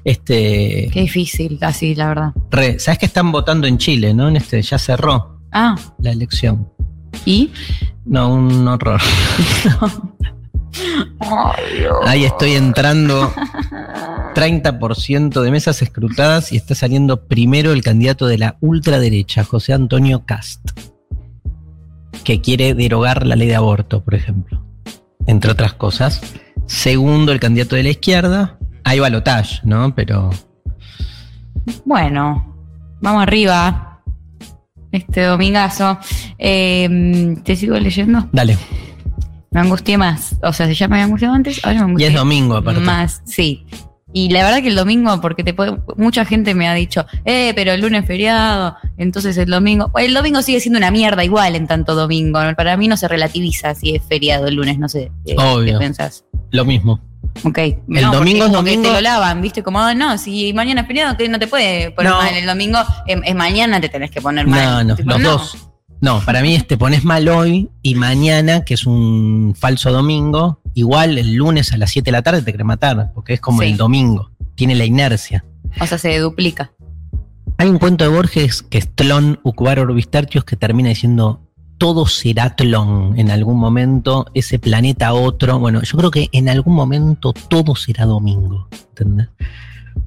Este, 0.04 0.90
qué 0.92 1.02
difícil, 1.02 1.58
así, 1.62 1.96
la 1.96 2.08
verdad. 2.08 2.34
Re, 2.50 2.80
¿Sabes 2.80 3.00
que 3.00 3.06
están 3.06 3.32
votando 3.32 3.68
en 3.68 3.78
Chile, 3.78 4.14
no? 4.14 4.28
En 4.28 4.36
este, 4.36 4.62
ya 4.62 4.78
cerró 4.78 5.40
Ah, 5.52 5.76
la 6.00 6.12
elección. 6.12 6.70
¿y? 7.26 7.52
No, 8.06 8.34
un 8.34 8.68
horror. 8.68 9.00
Ahí 12.06 12.26
estoy 12.26 12.54
entrando 12.54 13.34
30% 14.36 15.42
de 15.42 15.52
mesas 15.52 15.82
escrutadas 15.82 16.52
y 16.52 16.58
está 16.58 16.76
saliendo 16.76 17.26
primero 17.28 17.72
el 17.72 17.84
candidato 17.84 18.28
de 18.28 18.38
la 18.38 18.58
ultraderecha, 18.62 19.44
José 19.44 19.74
Antonio 19.74 20.26
Cast, 20.26 20.62
que 22.24 22.42
quiere 22.42 22.74
derogar 22.74 23.26
la 23.26 23.36
ley 23.36 23.48
de 23.48 23.56
aborto, 23.56 24.04
por 24.04 24.16
ejemplo, 24.16 24.64
entre 25.28 25.52
otras 25.52 25.74
cosas. 25.74 26.22
Segundo, 26.66 27.32
el 27.32 27.40
candidato 27.40 27.76
de 27.76 27.84
la 27.84 27.90
izquierda. 27.90 28.58
Hay 28.84 29.00
balotage, 29.00 29.60
¿no? 29.64 29.94
Pero 29.94 30.30
Bueno, 31.86 32.56
vamos 33.02 33.24
arriba. 33.24 34.02
Este 34.92 35.24
domingazo. 35.24 36.00
Eh, 36.38 37.36
¿Te 37.44 37.56
sigo 37.56 37.78
leyendo? 37.78 38.28
dale. 38.32 38.58
Me 39.54 39.60
angustié 39.60 39.98
más. 39.98 40.38
O 40.44 40.54
sea, 40.54 40.66
si 40.68 40.76
ya 40.76 40.88
me 40.88 40.96
había 40.96 41.06
angustiado 41.06 41.34
antes, 41.36 41.60
ahora 41.64 41.74
me 41.74 41.80
Y 41.80 41.84
angustié 41.84 42.08
es 42.08 42.14
domingo, 42.14 42.56
aparte. 42.56 42.80
más. 42.80 43.22
Sí. 43.26 43.66
Y 44.14 44.30
la 44.30 44.44
verdad 44.44 44.62
que 44.62 44.68
el 44.70 44.76
domingo, 44.76 45.20
porque 45.22 45.44
te 45.44 45.54
puede- 45.54 45.78
mucha 45.98 46.26
gente 46.26 46.54
me 46.54 46.68
ha 46.68 46.74
dicho, 46.74 47.06
eh, 47.26 47.54
pero 47.56 47.72
el 47.74 47.82
lunes 47.82 48.02
es 48.02 48.08
feriado, 48.08 48.76
entonces 48.98 49.38
el 49.38 49.50
domingo. 49.50 49.90
El 49.98 50.14
domingo 50.14 50.42
sigue 50.42 50.60
siendo 50.60 50.78
una 50.80 50.92
mierda 50.92 51.24
igual 51.24 51.56
en 51.56 51.68
tanto 51.68 51.96
domingo. 51.96 52.40
Para 52.58 52.76
mí 52.78 52.88
no 52.90 52.98
se 52.98 53.08
relativiza 53.08 53.74
si 53.76 53.96
es 53.96 54.02
feriado 54.04 54.48
el 54.48 54.56
lunes, 54.56 54.80
no 54.80 54.88
sé. 54.90 55.12
eh, 55.26 55.36
Obvio. 55.38 55.80
¿Qué 55.80 55.86
pensás? 55.86 56.26
Lo 56.52 56.66
mismo. 56.66 57.00
Ok. 57.44 57.58
El 57.58 57.78
No, 57.88 58.12
domingo 58.14 58.46
es 58.46 58.52
domingo. 58.52 58.84
te 58.84 58.92
lo 58.94 59.02
lavan, 59.02 59.42
¿viste? 59.42 59.64
Como, 59.64 59.80
ah, 59.80 59.94
no, 59.94 60.18
si 60.18 60.52
mañana 60.54 60.82
es 60.82 60.88
feriado, 60.88 61.16
no 61.30 61.40
te 61.40 61.48
puede 61.48 61.92
poner 61.92 62.12
No. 62.12 62.18
mal. 62.18 62.34
El 62.34 62.46
domingo 62.46 62.80
es, 63.08 63.18
es 63.24 63.36
mañana, 63.36 63.80
te 63.80 63.88
tenés 63.90 64.12
que 64.12 64.22
poner 64.22 64.46
mal. 64.48 64.88
No, 64.88 64.96
no, 64.96 65.04
los 65.06 65.20
no. 65.20 65.32
dos. 65.32 65.68
No, 66.02 66.20
para 66.26 66.42
mí 66.42 66.56
es 66.56 66.66
te 66.68 66.78
pones 66.78 67.04
mal 67.04 67.28
hoy 67.30 67.70
y 67.84 67.96
mañana, 67.96 68.66
que 68.66 68.74
es 68.74 68.86
un 68.88 69.54
falso 69.58 69.92
domingo, 69.92 70.60
igual 70.74 71.18
el 71.20 71.36
lunes 71.36 71.74
a 71.74 71.78
las 71.78 71.92
7 71.92 72.06
de 72.06 72.12
la 72.12 72.24
tarde 72.24 72.42
te 72.42 72.52
quiere 72.52 72.64
matar, 72.64 73.12
porque 73.14 73.34
es 73.34 73.40
como 73.42 73.62
Sí. 73.62 73.68
el 73.68 73.78
domingo, 73.78 74.32
tiene 74.56 74.74
la 74.76 74.86
inercia. 74.86 75.46
O 75.80 75.86
sea, 75.86 75.98
se 76.00 76.18
duplica. 76.18 76.72
Hay 77.58 77.70
un 77.70 77.78
cuento 77.78 78.04
de 78.04 78.10
Borges 78.10 78.64
que 78.64 78.80
es 78.80 78.90
Tlon 78.96 79.40
Ucubar 79.44 79.80
Orbistertios 79.80 80.44
que 80.44 80.56
termina 80.56 80.90
diciendo 80.90 81.42
todo 81.78 82.06
será 82.08 82.56
Tlon 82.56 83.14
en 83.18 83.32
algún 83.32 83.58
momento, 83.58 84.26
ese 84.34 84.60
planeta 84.60 85.14
otro. 85.14 85.58
Bueno, 85.60 85.82
yo 85.84 85.98
creo 85.98 86.12
que 86.12 86.30
en 86.32 86.50
algún 86.50 86.74
momento 86.76 87.34
todo 87.34 87.76
será 87.76 88.06
domingo. 88.06 88.68
¿entendés? 88.90 89.30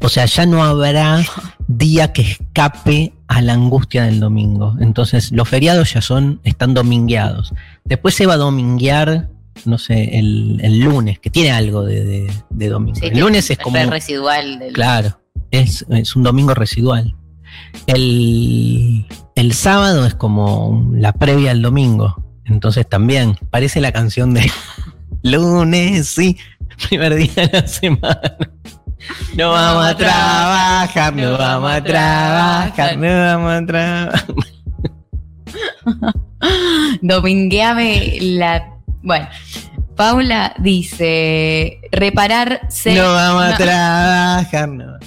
O 0.00 0.08
sea, 0.08 0.26
ya 0.26 0.46
no 0.46 0.62
habrá 0.64 1.20
día 1.68 2.12
que 2.12 2.22
escape 2.22 3.13
a 3.28 3.40
la 3.42 3.54
angustia 3.54 4.04
del 4.04 4.20
domingo. 4.20 4.76
Entonces, 4.80 5.32
los 5.32 5.48
feriados 5.48 5.92
ya 5.94 6.00
son, 6.02 6.40
están 6.44 6.74
domingueados. 6.74 7.52
Después 7.84 8.14
se 8.14 8.26
va 8.26 8.34
a 8.34 8.38
dominguear 8.38 9.30
no 9.66 9.78
sé, 9.78 10.18
el, 10.18 10.60
el 10.62 10.80
lunes, 10.80 11.20
que 11.20 11.30
tiene 11.30 11.52
algo 11.52 11.84
de, 11.84 12.04
de- 12.04 12.32
de 12.50 12.68
domingo. 12.68 12.98
Sí, 12.98 13.06
el 13.06 13.20
lunes 13.20 13.48
es 13.50 13.56
como... 13.58 13.76
re 13.76 13.86
residual 13.86 14.58
del. 14.58 14.72
Claro, 14.72 15.20
es, 15.52 15.86
es 15.90 16.16
un 16.16 16.24
domingo 16.24 16.54
residual. 16.54 17.14
El, 17.86 19.06
el 19.36 19.52
sábado 19.54 20.06
es 20.06 20.14
como 20.14 20.90
la 20.92 21.12
previa 21.12 21.52
al 21.52 21.62
domingo. 21.62 22.22
Entonces 22.44 22.86
también 22.88 23.36
parece 23.50 23.80
la 23.80 23.92
canción 23.92 24.34
de 24.34 24.50
lunes, 25.22 26.08
sí, 26.08 26.36
primer 26.88 27.14
día 27.14 27.32
de 27.46 27.50
la 27.60 27.66
semana. 27.66 28.36
No 29.36 29.50
vamos 29.50 29.84
a 29.86 29.96
trabajar, 29.96 31.14
no 31.14 31.36
vamos 31.38 31.70
a 31.72 31.82
trabajar, 31.82 32.96
no 32.96 33.06
vamos 33.06 33.52
a 33.52 33.66
trabajar. 33.66 34.24
Domingueame 37.02 38.18
la. 38.20 38.70
Bueno, 39.02 39.26
Paula 39.96 40.54
dice: 40.58 41.80
repararse. 41.92 42.94
No 42.94 43.12
vamos 43.12 43.42
a 43.44 43.50
no- 43.50 43.56
trabajar, 43.56 44.68
no. 44.68 44.98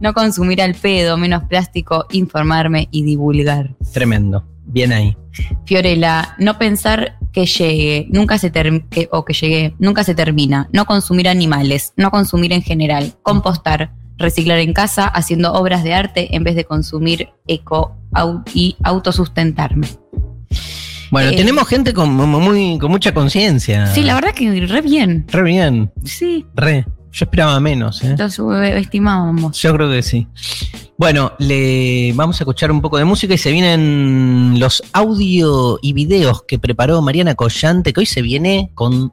no 0.00 0.12
consumir 0.14 0.60
al 0.62 0.74
pedo, 0.74 1.16
menos 1.16 1.44
plástico, 1.44 2.06
informarme 2.10 2.88
y 2.90 3.02
divulgar. 3.04 3.70
Tremendo, 3.92 4.44
bien 4.72 4.92
ahí. 4.92 5.16
Fiorella, 5.66 6.34
no 6.38 6.58
pensar 6.58 7.16
que 7.32 7.46
llegue, 7.46 8.06
nunca 8.10 8.38
se 8.38 8.50
que, 8.90 9.08
o 9.12 9.24
que 9.24 9.32
llegue, 9.34 9.74
nunca 9.78 10.02
se 10.04 10.14
termina. 10.14 10.68
No 10.72 10.84
consumir 10.84 11.28
animales, 11.28 11.92
no 11.96 12.10
consumir 12.10 12.52
en 12.52 12.62
general, 12.62 13.14
compostar, 13.22 13.92
reciclar 14.18 14.58
en 14.58 14.72
casa, 14.72 15.06
haciendo 15.06 15.52
obras 15.52 15.84
de 15.84 15.94
arte 15.94 16.34
en 16.34 16.42
vez 16.44 16.54
de 16.56 16.64
consumir 16.64 17.28
eco 17.46 17.96
au- 18.12 18.42
y 18.54 18.76
autosustentarme. 18.82 19.86
Bueno, 21.10 21.30
Eh, 21.30 21.36
tenemos 21.36 21.66
gente 21.66 21.92
con, 21.92 22.10
muy, 22.12 22.78
con 22.78 22.90
mucha 22.90 23.12
conciencia. 23.12 23.86
Sí, 23.88 24.02
la 24.02 24.14
verdad 24.14 24.32
que 24.32 24.64
re 24.66 24.80
bien. 24.82 25.24
Re 25.28 25.42
bien, 25.42 25.92
Sí, 26.04 26.46
re. 26.54 26.84
Yo 27.12 27.24
esperaba 27.24 27.58
menos, 27.60 28.02
¿eh? 28.04 28.14
lo 28.16 28.30
subestimábamos. 28.30 29.60
Yo 29.60 29.74
creo 29.74 29.90
que 29.90 30.02
sí. 30.02 30.26
Bueno, 30.96 31.32
le 31.38 32.12
vamos 32.14 32.40
a 32.40 32.44
escuchar 32.44 32.70
un 32.70 32.80
poco 32.80 32.98
de 32.98 33.04
música 33.04 33.34
y 33.34 33.38
se 33.38 33.50
vienen 33.50 34.56
los 34.60 34.82
audio 34.92 35.78
y 35.82 35.92
videos 35.92 36.42
que 36.46 36.58
preparó 36.58 37.00
Mariana 37.02 37.34
Collante, 37.34 37.92
que 37.92 38.00
hoy 38.00 38.06
se 38.06 38.22
viene 38.22 38.70
con 38.74 39.12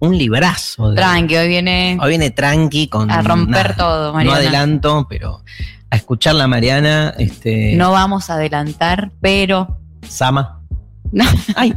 un 0.00 0.18
librazo. 0.18 0.90
de- 0.90 0.96
Tranqui, 0.96 1.36
hoy 1.36 1.48
viene 1.48 1.98
Hoy 2.00 2.08
viene 2.08 2.30
tranqui 2.30 2.88
con 2.88 3.10
a 3.10 3.20
romper 3.22 3.62
nada, 3.64 3.76
todo, 3.76 4.06
No 4.08 4.14
Mariana. 4.14 4.36
adelanto, 4.38 5.06
pero 5.08 5.42
a 5.90 5.96
escuchar 5.96 6.34
la 6.36 6.46
Mariana, 6.46 7.14
este 7.18 7.74
No 7.76 7.92
vamos 7.92 8.30
a 8.30 8.34
adelantar, 8.34 9.12
pero 9.20 9.78
Sama. 10.08 10.56
No. 11.12 11.24
Ay, 11.56 11.74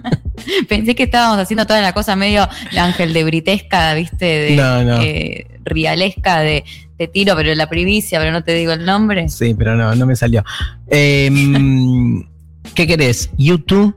Pensé 0.68 0.94
que 0.94 1.04
estábamos 1.04 1.38
haciendo 1.38 1.66
toda 1.66 1.80
la 1.80 1.92
cosa 1.92 2.16
medio 2.16 2.48
la 2.72 2.84
ángel 2.84 3.12
de 3.12 3.24
britesca, 3.24 3.94
viste, 3.94 4.24
de 4.24 4.56
No, 4.56 4.82
no. 4.84 5.00
eh, 5.02 5.46
rialesca 5.64 6.40
de 6.40 6.64
te 6.98 7.08
tiro, 7.08 7.34
pero 7.36 7.54
la 7.54 7.68
primicia, 7.68 8.18
pero 8.20 8.30
no 8.32 8.44
te 8.44 8.54
digo 8.54 8.72
el 8.72 8.84
nombre. 8.84 9.28
sí, 9.28 9.54
pero 9.54 9.74
no, 9.76 9.94
no 9.94 10.06
me 10.06 10.14
salió. 10.16 10.44
Em, 10.88 12.22
¿Qué 12.74 12.86
querés? 12.86 13.30
YouTube, 13.36 13.94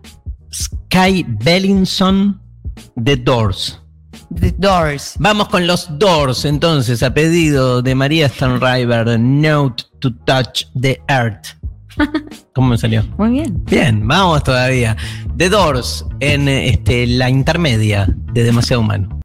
Sky 0.51 1.25
Bellinson, 1.27 2.41
The 3.03 3.15
Doors. 3.17 3.79
The 4.33 4.53
Doors. 4.57 5.15
Vamos 5.19 5.49
con 5.49 5.67
los 5.67 5.87
Doors, 5.99 6.45
entonces, 6.45 7.03
a 7.03 7.13
pedido 7.13 7.81
de 7.81 7.93
María 7.95 8.27
Stanriver, 8.27 9.19
Note 9.19 9.83
to 9.99 10.13
Touch 10.25 10.65
the 10.79 10.99
Earth. 11.07 11.49
¿Cómo 12.53 12.69
me 12.69 12.77
salió? 12.77 13.03
Muy 13.17 13.31
bien. 13.31 13.63
Bien, 13.65 14.07
vamos 14.07 14.43
todavía. 14.43 14.95
The 15.37 15.49
Doors 15.49 16.05
en 16.19 16.47
este, 16.47 17.07
la 17.07 17.29
intermedia 17.29 18.07
de 18.33 18.43
Demasiado 18.43 18.81
Humano. 18.81 19.19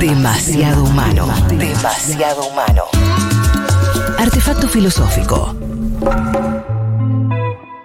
Demasiado 0.00 0.84
humano. 0.84 1.26
Demasiado 1.48 2.46
humano. 2.48 2.82
Artefacto 4.18 4.68
filosófico. 4.68 5.56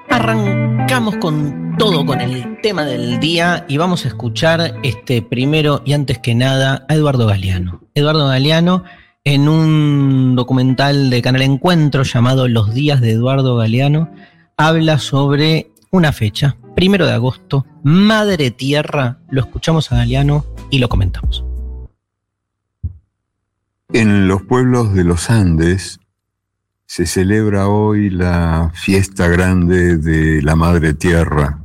Arrancamos 0.09 1.15
con 1.17 1.75
todo, 1.77 2.05
con 2.05 2.19
el 2.19 2.59
tema 2.61 2.83
del 2.83 3.19
día 3.19 3.65
y 3.69 3.77
vamos 3.77 4.03
a 4.03 4.09
escuchar 4.09 4.75
este 4.83 5.21
primero 5.21 5.81
y 5.85 5.93
antes 5.93 6.19
que 6.19 6.35
nada 6.35 6.85
a 6.89 6.95
Eduardo 6.95 7.25
Galeano. 7.25 7.81
Eduardo 7.95 8.27
Galeano 8.27 8.83
en 9.29 9.47
un 9.47 10.35
documental 10.35 11.11
de 11.11 11.21
Canal 11.21 11.43
Encuentro 11.43 12.01
llamado 12.01 12.47
Los 12.47 12.73
días 12.73 12.99
de 12.99 13.11
Eduardo 13.11 13.57
Galeano 13.57 14.09
habla 14.57 14.97
sobre 14.97 15.69
una 15.91 16.11
fecha, 16.11 16.57
primero 16.75 17.05
de 17.05 17.13
agosto, 17.13 17.63
Madre 17.83 18.49
Tierra, 18.49 19.19
lo 19.29 19.41
escuchamos 19.41 19.91
a 19.91 19.97
Galeano 19.97 20.47
y 20.71 20.79
lo 20.79 20.89
comentamos. 20.89 21.45
En 23.93 24.27
los 24.27 24.41
pueblos 24.41 24.95
de 24.95 25.03
los 25.03 25.29
Andes 25.29 25.99
se 26.87 27.05
celebra 27.05 27.67
hoy 27.67 28.09
la 28.09 28.71
fiesta 28.73 29.27
grande 29.27 29.97
de 29.97 30.41
la 30.41 30.55
Madre 30.55 30.95
Tierra, 30.95 31.63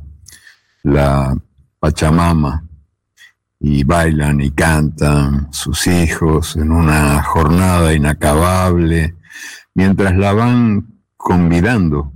la 0.83 1.35
Pachamama, 1.79 2.64
y 3.59 3.83
bailan 3.83 4.41
y 4.41 4.51
cantan 4.51 5.51
sus 5.51 5.87
hijos 5.87 6.55
en 6.55 6.71
una 6.71 7.21
jornada 7.23 7.93
inacabable, 7.93 9.15
mientras 9.73 10.15
la 10.15 10.33
van 10.33 11.01
convidando 11.17 12.11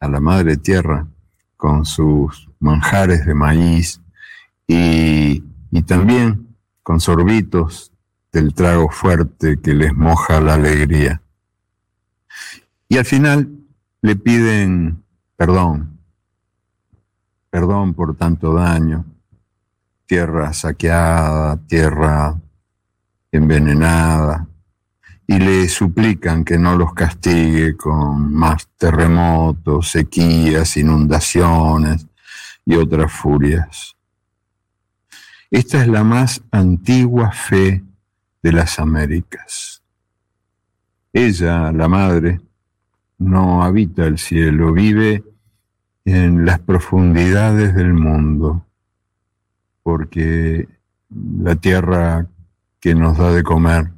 a 0.00 0.08
la 0.08 0.20
Madre 0.20 0.56
Tierra 0.56 1.06
con 1.56 1.84
sus 1.84 2.48
manjares 2.58 3.24
de 3.24 3.34
maíz 3.34 4.00
y, 4.66 5.44
y 5.70 5.82
también 5.82 6.56
con 6.82 7.00
sorbitos 7.00 7.92
del 8.32 8.54
trago 8.54 8.88
fuerte 8.90 9.60
que 9.60 9.74
les 9.74 9.94
moja 9.94 10.40
la 10.40 10.54
alegría. 10.54 11.22
Y 12.88 12.98
al 12.98 13.04
final 13.04 13.48
le 14.00 14.16
piden 14.16 15.02
perdón, 15.36 15.98
perdón 17.50 17.94
por 17.94 18.16
tanto 18.16 18.54
daño, 18.54 19.04
tierra 20.12 20.52
saqueada, 20.52 21.56
tierra 21.66 22.38
envenenada, 23.32 24.46
y 25.26 25.38
le 25.38 25.66
suplican 25.70 26.44
que 26.44 26.58
no 26.58 26.76
los 26.76 26.92
castigue 26.92 27.78
con 27.78 28.30
más 28.30 28.68
terremotos, 28.76 29.88
sequías, 29.88 30.76
inundaciones 30.76 32.06
y 32.66 32.74
otras 32.74 33.10
furias. 33.10 33.96
Esta 35.50 35.80
es 35.80 35.88
la 35.88 36.04
más 36.04 36.42
antigua 36.50 37.32
fe 37.32 37.82
de 38.42 38.52
las 38.52 38.78
Américas. 38.78 39.82
Ella, 41.10 41.72
la 41.72 41.88
madre, 41.88 42.38
no 43.16 43.64
habita 43.64 44.04
el 44.04 44.18
cielo, 44.18 44.74
vive 44.74 45.24
en 46.04 46.44
las 46.44 46.58
profundidades 46.58 47.74
del 47.74 47.94
mundo, 47.94 48.66
porque 49.82 50.68
la 51.10 51.56
tierra 51.56 52.26
que 52.80 52.94
nos 52.94 53.18
da 53.18 53.32
de 53.32 53.42
comer 53.42 53.92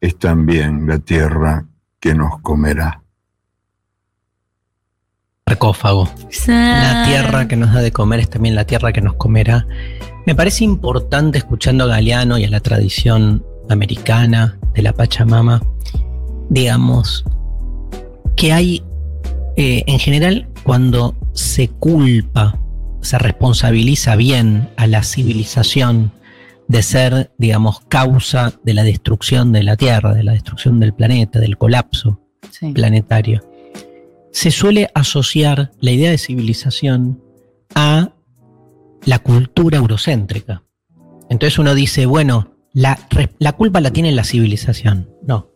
es 0.00 0.18
también 0.18 0.86
la 0.86 0.98
tierra 0.98 1.64
que 2.00 2.14
nos 2.14 2.40
comerá. 2.40 3.02
Sarcófago. 5.46 6.08
La 6.48 7.04
tierra 7.06 7.46
que 7.46 7.56
nos 7.56 7.72
da 7.72 7.80
de 7.80 7.92
comer 7.92 8.20
es 8.20 8.30
también 8.30 8.54
la 8.54 8.64
tierra 8.64 8.92
que 8.92 9.00
nos 9.00 9.14
comerá. 9.14 9.66
Me 10.26 10.34
parece 10.34 10.64
importante 10.64 11.38
escuchando 11.38 11.84
a 11.84 11.88
Galeano 11.88 12.38
y 12.38 12.44
a 12.44 12.50
la 12.50 12.60
tradición 12.60 13.44
americana 13.68 14.58
de 14.74 14.82
la 14.82 14.92
Pachamama, 14.92 15.62
digamos, 16.48 17.24
que 18.36 18.52
hay, 18.52 18.82
eh, 19.56 19.84
en 19.86 19.98
general, 19.98 20.48
cuando 20.62 21.14
se 21.32 21.68
culpa, 21.68 22.58
se 23.02 23.18
responsabiliza 23.18 24.16
bien 24.16 24.70
a 24.76 24.86
la 24.86 25.02
civilización 25.02 26.12
de 26.68 26.82
ser, 26.82 27.32
digamos, 27.36 27.80
causa 27.88 28.54
de 28.64 28.72
la 28.74 28.84
destrucción 28.84 29.52
de 29.52 29.62
la 29.62 29.76
Tierra, 29.76 30.14
de 30.14 30.22
la 30.22 30.32
destrucción 30.32 30.80
del 30.80 30.94
planeta, 30.94 31.38
del 31.38 31.58
colapso 31.58 32.20
Sí. 32.50 32.72
planetario. 32.72 33.42
Se 34.32 34.50
suele 34.50 34.88
asociar 34.94 35.72
la 35.80 35.90
idea 35.90 36.10
de 36.10 36.18
civilización 36.18 37.22
a 37.74 38.12
la 39.04 39.18
cultura 39.18 39.78
eurocéntrica. 39.78 40.62
Entonces 41.28 41.58
uno 41.58 41.74
dice, 41.74 42.06
bueno, 42.06 42.54
la 42.72 42.96
culpa 43.56 43.80
la 43.80 43.90
tiene 43.90 44.12
la 44.12 44.24
civilización. 44.24 45.10
No. 45.26 45.50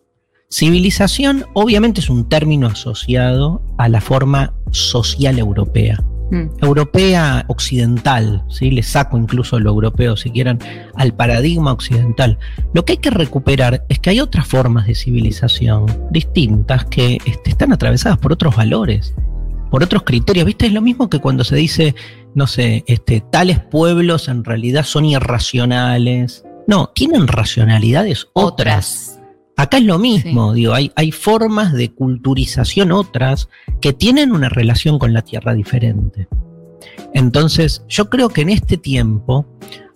Civilización 0.51 1.45
obviamente 1.55 2.01
es 2.01 2.11
un 2.11 2.29
término 2.29 2.67
asociado 2.67 3.63
a 3.79 3.89
la 3.89 4.01
forma 4.01 4.55
social 4.71 5.39
europea. 5.39 6.05
Mm. 6.31 6.47
Europea 6.61 7.45
occidental, 7.49 8.43
¿sí? 8.49 8.71
le 8.71 8.83
saco 8.83 9.17
incluso 9.17 9.61
lo 9.61 9.71
europeo 9.71 10.17
si 10.17 10.31
quieren, 10.31 10.59
al 10.95 11.15
paradigma 11.15 11.73
occidental. 11.73 12.39
Lo 12.75 12.85
que 12.85 12.95
hay 12.95 12.99
que 12.99 13.11
recuperar 13.11 13.85
es 13.89 14.01
que 14.01 14.11
hay 14.11 14.21
otras 14.21 14.47
formas 14.47 14.87
de 14.87 14.95
civilización 14.95 15.87
distintas 16.11 16.85
que 16.87 17.19
este, 17.25 17.51
están 17.51 17.73
atravesadas 17.73 18.19
por 18.19 18.33
otros 18.33 18.57
valores, 18.57 19.15
por 19.71 19.85
otros 19.85 20.03
criterios. 20.03 20.47
¿Viste? 20.47 20.67
Es 20.67 20.73
lo 20.73 20.83
mismo 20.83 21.09
que 21.09 21.21
cuando 21.21 21.45
se 21.45 21.57
dice 21.57 21.95
no 22.37 22.47
sé, 22.47 22.85
este, 22.87 23.23
tales 23.23 23.61
pueblos 23.61 24.29
en 24.29 24.45
realidad 24.45 24.85
son 24.85 25.07
irracionales. 25.07 26.45
No, 26.67 26.89
tienen 26.95 27.29
racionalidades 27.29 28.29
otras. 28.35 29.16
Acá 29.57 29.79
es 29.79 29.85
lo 29.85 29.99
mismo, 29.99 30.53
digo, 30.53 30.75
hay, 30.75 30.93
hay 30.97 31.13
formas 31.13 31.73
de 31.73 31.91
culturización 31.91 32.93
otras 32.93 33.49
que 33.81 33.95
tienen 33.95 34.33
una 34.33 34.51
relación 34.51 34.99
con 34.99 35.15
la 35.15 35.23
tierra 35.23 35.55
diferente. 35.55 36.29
Entonces, 37.15 37.83
yo 37.89 38.11
creo 38.11 38.29
que 38.29 38.43
en 38.43 38.51
este 38.51 38.77
tiempo, 38.77 39.47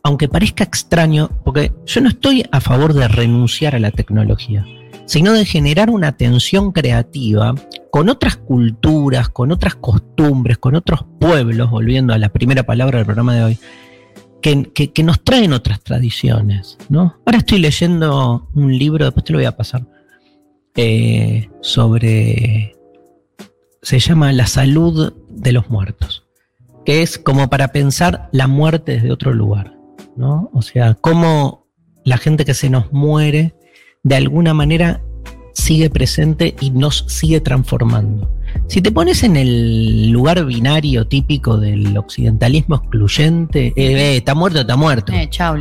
aunque 0.02 0.28
parezca 0.28 0.64
extraño, 0.64 1.28
porque 1.44 1.72
yo 1.84 2.00
no 2.00 2.08
estoy 2.08 2.42
a 2.50 2.62
favor 2.62 2.94
de 2.94 3.06
renunciar 3.08 3.74
a 3.74 3.80
la 3.80 3.90
tecnología, 3.90 4.64
sino 5.04 5.34
de 5.34 5.44
generar 5.44 5.90
una 5.90 6.16
tensión 6.16 6.72
creativa 6.72 7.54
con 7.90 8.08
otras 8.08 8.36
culturas, 8.36 9.28
con 9.28 9.52
otras 9.52 9.74
costumbres, 9.74 10.56
con 10.56 10.74
otros 10.74 11.04
pueblos, 11.20 11.70
volviendo 11.70 12.14
a 12.14 12.18
la 12.18 12.30
primera 12.30 12.62
palabra 12.62 12.98
del 12.98 13.06
programa 13.06 13.34
de 13.34 13.44
hoy, 13.44 13.58
que, 14.40 15.02
nos 15.02 15.22
traen 15.22 15.52
otras 15.52 15.82
tradiciones. 15.82 16.78
¿no? 16.88 17.16
Ahora 17.24 17.38
estoy 17.38 17.58
leyendo 17.58 18.48
un 18.54 18.76
libro, 18.76 19.04
después 19.04 19.24
te 19.24 19.32
lo 19.32 19.38
voy 19.38 19.46
a 19.46 19.56
pasar, 19.56 19.86
eh, 20.76 21.48
sobre, 21.60 22.76
se 23.82 23.98
llama 23.98 24.32
La 24.32 24.46
salud 24.46 25.12
de 25.28 25.52
los 25.52 25.68
muertos, 25.70 26.24
que 26.84 27.02
es 27.02 27.18
como 27.18 27.48
para 27.50 27.68
pensar 27.68 28.28
la 28.32 28.46
muerte 28.46 28.92
desde 28.92 29.12
otro 29.12 29.32
lugar. 29.32 29.76
¿no? 30.16 30.50
O 30.52 30.62
sea, 30.62 30.94
cómo 30.94 31.66
la 32.04 32.18
gente 32.18 32.44
que 32.44 32.54
se 32.54 32.70
nos 32.70 32.92
muere 32.92 33.54
de 34.02 34.16
alguna 34.16 34.54
manera 34.54 35.02
sigue 35.54 35.90
presente 35.90 36.54
y 36.60 36.70
nos 36.70 37.04
sigue 37.08 37.40
transformando. 37.40 38.30
Si 38.70 38.80
te 38.80 38.92
pones 38.92 39.24
en 39.24 39.36
el 39.36 40.10
lugar 40.10 40.44
binario 40.44 41.04
típico 41.04 41.56
del 41.56 41.98
occidentalismo 41.98 42.76
excluyente, 42.76 43.72
eh, 43.74 43.74
eh 43.74 44.16
está 44.18 44.36
muerto, 44.36 44.60
está 44.60 44.76
muerto. 44.76 45.12
Eh, 45.12 45.28
chao. 45.28 45.56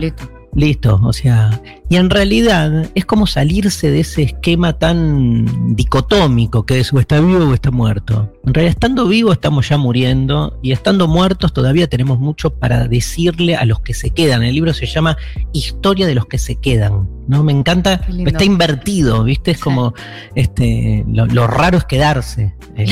Listo, 0.55 0.99
o 1.03 1.13
sea, 1.13 1.61
y 1.89 1.97
en 1.97 2.09
realidad 2.09 2.89
es 2.95 3.05
como 3.05 3.27
salirse 3.27 3.91
de 3.91 3.99
ese 3.99 4.23
esquema 4.23 4.73
tan 4.73 5.75
dicotómico 5.75 6.65
que 6.65 6.79
es 6.79 6.91
o 6.91 6.99
está 6.99 7.19
vivo 7.19 7.45
o 7.45 7.53
está 7.53 7.69
muerto. 7.69 8.33
En 8.45 8.53
realidad, 8.53 8.71
estando 8.71 9.07
vivo 9.07 9.31
estamos 9.31 9.69
ya 9.69 9.77
muriendo 9.77 10.59
y 10.63 10.71
estando 10.71 11.07
muertos 11.07 11.53
todavía 11.53 11.87
tenemos 11.87 12.19
mucho 12.19 12.49
para 12.49 12.87
decirle 12.87 13.55
a 13.55 13.65
los 13.65 13.81
que 13.81 13.93
se 13.93 14.09
quedan. 14.09 14.43
El 14.43 14.55
libro 14.55 14.73
se 14.73 14.87
llama 14.87 15.17
Historia 15.53 16.07
de 16.07 16.15
los 16.15 16.25
que 16.25 16.39
se 16.39 16.55
quedan. 16.55 17.07
¿no? 17.27 17.43
Me 17.43 17.53
encanta, 17.53 18.01
está 18.25 18.43
invertido, 18.43 19.23
¿viste? 19.23 19.51
Es 19.51 19.59
como 19.59 19.93
este, 20.33 21.05
lo, 21.07 21.45
raro 21.45 21.77
es 21.77 21.85
quedarse. 21.85 22.55
Eh, 22.75 22.87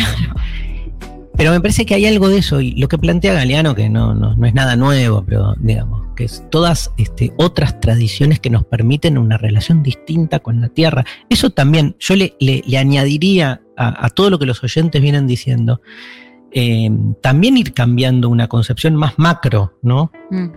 pero 1.37 1.51
me 1.51 1.61
parece 1.61 1.85
que 1.85 1.93
hay 1.93 2.05
algo 2.07 2.29
de 2.29 2.39
eso, 2.39 2.61
y 2.61 2.71
lo 2.71 2.87
que 2.87 2.97
plantea 2.97 3.33
Galeano, 3.33 3.75
que 3.75 3.89
no, 3.89 4.15
no, 4.15 4.45
es 4.45 4.53
nada 4.53 4.75
nuevo, 4.75 5.23
pero 5.25 5.55
digamos, 5.59 6.06
que 6.17 6.25
es 6.25 6.43
todas 6.49 6.91
este, 6.97 7.31
otras 7.37 7.79
tradiciones 7.79 8.39
que 8.41 8.49
nos 8.49 8.65
permiten 8.65 9.17
una 9.17 9.37
relación 9.37 9.83
distinta 9.83 10.39
con 10.39 10.59
la 10.59 10.67
tierra. 10.67 11.05
Eso 11.29 11.51
también, 11.51 11.95
yo 11.99 12.15
le, 12.15 12.35
añadiría 12.77 13.61
a, 13.77 14.09
todo 14.09 14.31
lo 14.31 14.39
que 14.39 14.47
los 14.47 14.61
oyentes 14.63 15.01
vienen 15.01 15.27
diciendo, 15.27 15.79
eh, 16.51 16.89
también 17.21 17.55
ir 17.55 17.73
cambiando 17.73 18.27
una 18.27 18.47
concepción 18.47 18.95
más 18.95 19.13
macro, 19.17 19.77
¿no? 19.83 20.11
Mm. 20.31 20.47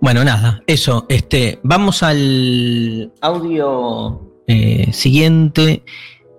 Bueno, 0.00 0.22
nada, 0.22 0.62
eso, 0.66 1.06
este, 1.08 1.58
vamos 1.64 2.02
al 2.02 3.12
audio 3.20 4.42
eh, 4.46 4.92
siguiente 4.92 5.82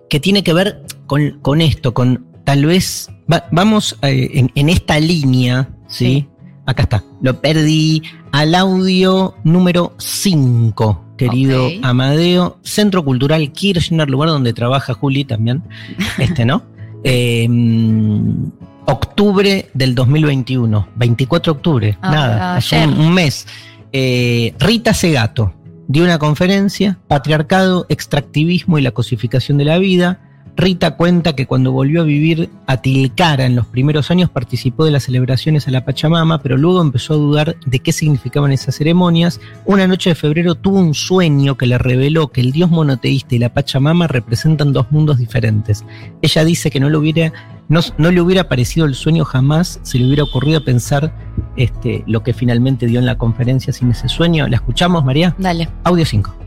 que 0.09 0.19
tiene 0.19 0.43
que 0.43 0.53
ver 0.53 0.83
con, 1.07 1.39
con 1.41 1.59
esto, 1.59 1.93
con 1.93 2.25
tal 2.45 2.65
vez 2.65 3.09
vamos 3.51 3.97
eh, 4.01 4.47
en, 4.55 4.69
esta 4.69 4.99
línea, 4.99 5.69
¿sí? 5.87 6.27
Acá 6.69 6.83
está, 6.83 7.03
lo 7.19 7.41
perdí 7.41 8.03
al 8.31 8.53
audio 8.53 9.33
número 9.43 9.95
5, 9.97 11.15
querido 11.17 11.67
Amadeo, 11.81 12.59
Centro 12.61 13.03
Cultural 13.03 13.51
Kirchner, 13.51 14.07
lugar 14.07 14.29
donde 14.29 14.53
trabaja 14.53 14.93
Juli 14.93 15.25
también, 15.25 15.63
este, 16.19 16.45
¿no? 16.45 16.61
Em, 17.03 18.51
octubre 18.85 19.71
del 19.73 19.95
2021, 19.95 20.89
24 20.95 21.53
de 21.53 21.57
octubre, 21.57 21.97
ah, 22.03 22.11
nada, 22.11 22.55
hace 22.57 22.85
un, 22.85 23.15
mes. 23.15 23.47
Eh, 23.91 24.53
Rita 24.59 24.93
Segato 24.93 25.55
dio 25.87 26.03
una 26.03 26.19
conferencia, 26.19 26.99
Patriarcado, 27.07 27.87
Extractivismo 27.89 28.77
y 28.77 28.83
la 28.83 28.91
Cosificación 28.91 29.57
de 29.57 29.65
la 29.65 29.79
Vida, 29.79 30.28
Rita 30.59 30.97
cuenta 30.97 31.37
que 31.37 31.47
cuando 31.47 31.71
volvió 31.71 32.01
a 32.01 32.03
vivir 32.03 32.49
a 32.67 32.81
Tilcara 32.81 33.45
en 33.45 33.55
los 33.55 33.65
primeros 33.65 34.11
años 34.11 34.29
participó 34.29 34.83
de 34.83 34.91
las 34.91 35.03
celebraciones 35.03 35.69
a 35.69 35.71
la 35.71 35.85
Pachamama, 35.85 36.41
pero 36.41 36.57
luego 36.57 36.81
empezó 36.81 37.13
a 37.13 37.17
dudar 37.17 37.55
de 37.65 37.79
qué 37.79 37.93
significaban 37.93 38.51
esas 38.51 38.75
ceremonias. 38.75 39.39
Una 39.63 39.87
noche 39.87 40.09
de 40.09 40.15
febrero 40.15 40.55
tuvo 40.55 40.79
un 40.79 40.93
sueño 40.93 41.55
que 41.55 41.65
le 41.65 41.77
reveló 41.77 42.27
que 42.27 42.41
el 42.41 42.51
dios 42.51 42.69
monoteísta 42.69 43.35
y 43.35 43.39
la 43.39 43.53
Pachamama 43.53 44.07
representan 44.07 44.73
dos 44.73 44.91
mundos 44.91 45.17
diferentes. 45.17 45.85
Ella 46.21 46.43
dice 46.43 46.69
que 46.69 46.81
no 46.81 46.89
le 46.89 46.97
hubiera, 46.97 47.31
no, 47.69 48.11
le 48.11 48.19
hubiera 48.19 48.49
parecido 48.49 48.85
el 48.85 48.95
sueño 48.95 49.23
jamás 49.23 49.79
si 49.83 49.97
le 49.97 50.07
hubiera 50.07 50.23
ocurrido 50.23 50.65
pensar 50.65 51.15
este, 51.55 52.03
lo 52.05 52.21
que 52.21 52.33
finalmente 52.33 52.85
dio 52.85 52.99
en 52.99 53.05
la 53.05 53.17
conferencia 53.17 53.71
sin 53.71 53.91
ese 53.91 54.09
sueño. 54.09 54.45
¿La 54.49 54.57
escuchamos, 54.57 55.05
María? 55.05 55.33
Dale. 55.37 55.69
Audio 55.85 56.05
5. 56.05 56.38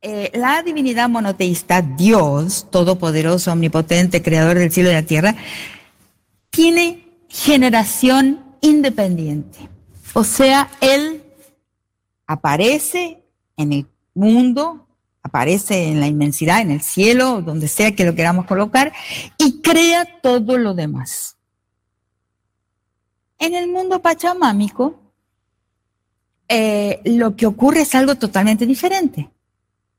Eh, 0.00 0.30
la 0.34 0.62
divinidad 0.62 1.08
monoteísta, 1.08 1.82
Dios, 1.82 2.68
todopoderoso, 2.70 3.50
omnipotente, 3.50 4.22
creador 4.22 4.56
del 4.56 4.70
cielo 4.70 4.90
y 4.90 4.92
la 4.92 5.02
tierra, 5.02 5.34
tiene 6.50 7.04
generación 7.28 8.44
independiente. 8.60 9.68
O 10.12 10.22
sea, 10.22 10.70
Él 10.80 11.24
aparece 12.28 13.24
en 13.56 13.72
el 13.72 13.86
mundo, 14.14 14.86
aparece 15.20 15.88
en 15.88 15.98
la 15.98 16.06
inmensidad, 16.06 16.60
en 16.60 16.70
el 16.70 16.80
cielo, 16.80 17.42
donde 17.42 17.66
sea 17.66 17.96
que 17.96 18.04
lo 18.04 18.14
queramos 18.14 18.46
colocar, 18.46 18.92
y 19.36 19.60
crea 19.62 20.06
todo 20.22 20.58
lo 20.58 20.74
demás. 20.74 21.36
En 23.40 23.56
el 23.56 23.68
mundo 23.68 24.00
pachamámico, 24.00 25.00
eh, 26.46 27.00
lo 27.04 27.34
que 27.34 27.46
ocurre 27.46 27.80
es 27.80 27.96
algo 27.96 28.14
totalmente 28.14 28.64
diferente 28.64 29.28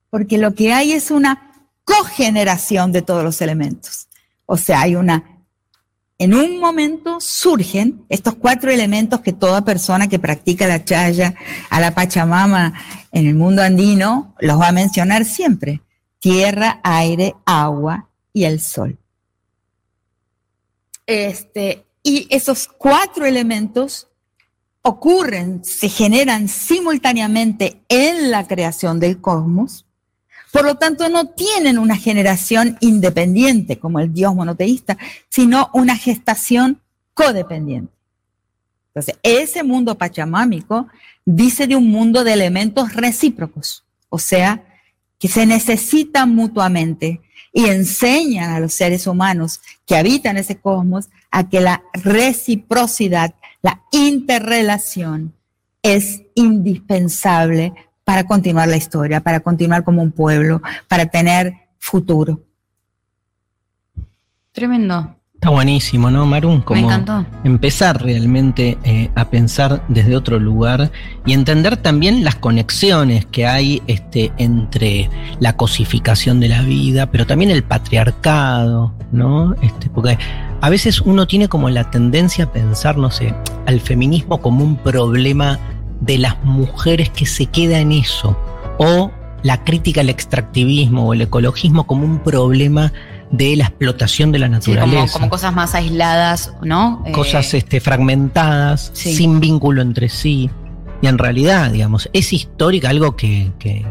porque 0.10 0.38
lo 0.38 0.54
que 0.56 0.74
hay 0.74 0.92
es 0.92 1.12
una 1.12 1.50
cogeneración 1.84 2.92
de 2.92 3.02
todos 3.02 3.24
los 3.24 3.42
elementos. 3.42 4.08
O 4.46 4.58
sea, 4.58 4.82
hay 4.82 4.96
una, 4.96 5.44
en 6.18 6.34
un 6.34 6.60
momento 6.60 7.20
surgen 7.20 8.06
estos 8.10 8.36
cuatro 8.36 8.72
elementos 8.72 9.22
que 9.22 9.34
toda 9.34 9.64
persona 9.64 10.08
que 10.08 10.20
practica 10.20 10.68
la 10.68 10.84
chaya 10.84 11.36
a 11.70 11.80
la 11.80 11.94
Pachamama 11.94 12.74
en 13.12 13.28
el 13.28 13.36
mundo 13.36 13.62
andino 13.62 14.36
los 14.40 14.60
va 14.60 14.70
a 14.70 14.74
mencionar 14.74 15.26
siempre. 15.26 15.82
Tierra, 16.20 16.80
aire, 16.84 17.36
agua 17.46 18.10
y 18.34 18.44
el 18.44 18.60
sol. 18.60 19.00
Este, 21.06 21.86
y 22.04 22.28
esos 22.30 22.68
cuatro 22.68 23.26
elementos 23.26 24.10
ocurren, 24.82 25.64
se 25.64 25.90
generan 25.90 26.48
simultáneamente 26.48 27.84
en 27.90 28.32
la 28.32 28.48
creación 28.48 29.00
del 29.00 29.22
cosmos 29.22 29.86
por 30.52 30.66
lo 30.66 30.76
tanto, 30.76 31.10
no 31.10 31.28
tienen 31.30 31.78
una 31.78 31.96
generación 31.96 32.78
independiente 32.82 33.78
como 33.78 34.00
el 34.00 34.14
Dios 34.14 34.34
monoteísta, 34.34 34.98
sino 35.30 35.70
una 35.74 35.96
gestación 35.96 36.82
codependiente. 37.14 37.94
Entonces, 38.88 39.16
ese 39.22 39.64
mundo 39.64 39.96
pachamámico 39.98 40.88
dice 41.26 41.68
de 41.68 41.76
un 41.76 41.92
mundo 41.92 42.24
de 42.24 42.34
elementos 42.34 42.94
recíprocos, 42.94 43.84
o 44.10 44.18
sea, 44.18 44.64
que 45.20 45.28
se 45.28 45.46
necesitan 45.46 46.34
mutuamente 46.34 47.22
y 47.54 47.66
enseñan 47.66 48.52
a 48.52 48.60
los 48.60 48.74
seres 48.74 49.06
humanos 49.06 49.60
que 49.86 49.96
habitan 49.96 50.38
ese 50.38 50.60
cosmos 50.60 51.10
a 51.30 51.48
que 51.48 51.62
la 51.62 51.84
reciprocidad, 51.94 53.36
la 53.62 53.84
interrelación 53.92 55.34
es 55.84 56.24
indispensable 56.36 57.74
para 58.10 58.24
continuar 58.24 58.68
la 58.68 58.76
historia, 58.76 59.22
para 59.22 59.40
continuar 59.40 59.84
como 59.84 60.02
un 60.02 60.12
pueblo, 60.12 60.64
para 60.88 61.06
tener 61.06 61.54
futuro. 61.78 62.42
Tremendo. 64.52 65.16
Está 65.36 65.52
buenísimo, 65.52 66.10
¿no, 66.10 66.26
Marun? 66.26 66.62
Como 66.62 66.82
Me 66.82 66.88
encantó. 66.88 67.24
Empezar 67.44 68.02
realmente 68.02 68.80
eh, 68.84 69.12
a 69.14 69.30
pensar 69.30 69.86
desde 69.90 70.16
otro 70.16 70.40
lugar 70.40 70.92
y 71.24 71.34
entender 71.34 71.78
también 71.78 72.24
las 72.24 72.34
conexiones 72.34 73.28
que 73.28 73.46
hay 73.46 73.84
este, 73.86 74.32
entre 74.38 75.08
la 75.40 75.56
cosificación 75.56 76.40
de 76.40 76.48
la 76.50 76.64
vida, 76.64 77.12
pero 77.12 77.28
también 77.28 77.52
el 77.52 77.62
patriarcado, 77.62 78.92
¿no? 79.12 79.54
Este, 79.62 79.88
porque 79.92 80.18
a 80.62 80.70
veces 80.72 81.00
uno 81.00 81.28
tiene 81.28 81.48
como 81.48 81.70
la 81.70 81.92
tendencia 81.92 82.46
a 82.46 82.52
pensar, 82.52 82.98
no 82.98 83.12
sé, 83.12 83.36
al 83.68 83.80
feminismo 83.80 84.42
como 84.42 84.64
un 84.64 84.78
problema 84.78 85.60
de 86.02 86.18
las 86.18 86.44
mujeres 86.44 87.10
que 87.10 87.26
se 87.26 87.46
queda 87.48 87.80
en 87.80 87.92
eso, 87.92 88.38
o 88.78 89.12
la 89.44 89.64
crítica 89.64 90.02
al 90.02 90.10
extractivismo 90.10 91.08
o 91.08 91.14
el 91.14 91.22
ecologismo 91.22 91.86
como 91.88 92.04
un 92.06 92.20
problema 92.20 92.92
de 93.32 93.56
la 93.56 93.66
explotación 93.66 94.32
de 94.32 94.40
la 94.40 94.48
Sí, 94.62 94.72
como, 94.74 94.86
naturaleza. 94.86 95.14
como 95.14 95.30
cosas 95.30 95.54
más 95.54 95.76
aisladas, 95.76 96.54
¿no? 96.64 97.04
Eh, 97.06 97.12
cosas 97.12 97.54
este, 97.54 97.80
fragmentadas, 97.80 98.92
Sí. 98.94 99.14
sin 99.14 99.40
vínculo 99.40 99.82
entre 99.82 100.10
sí. 100.10 100.50
Y 101.02 101.08
en 101.08 101.18
realidad, 101.18 101.72
digamos, 101.72 102.10
es 102.12 102.34
histórica, 102.34 102.90
algo 102.90 103.16
que, 103.16 103.52
que- 103.60 103.86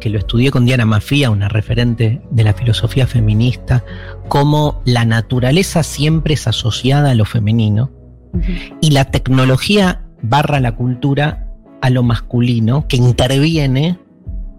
que 0.00 0.08
lo 0.10 0.18
estudié 0.18 0.50
con 0.50 0.64
Diana 0.64 0.86
Mafía, 0.86 1.30
una 1.30 1.48
referente 1.48 2.22
de 2.30 2.42
la 2.44 2.54
filosofía 2.54 3.06
feminista, 3.06 3.84
como 4.28 4.80
la 4.86 5.04
naturaleza 5.04 5.82
siempre 5.82 6.34
es 6.34 6.46
asociada 6.46 7.10
a 7.10 7.14
lo 7.14 7.26
femenino 7.26 7.90
y 8.80 8.90
la 8.92 9.04
tecnología 9.06 10.02
barra 10.22 10.58
la 10.60 10.74
cultura 10.74 11.46
a 11.82 11.90
lo 11.90 12.02
masculino, 12.02 12.86
que 12.88 12.96
interviene 12.96 13.98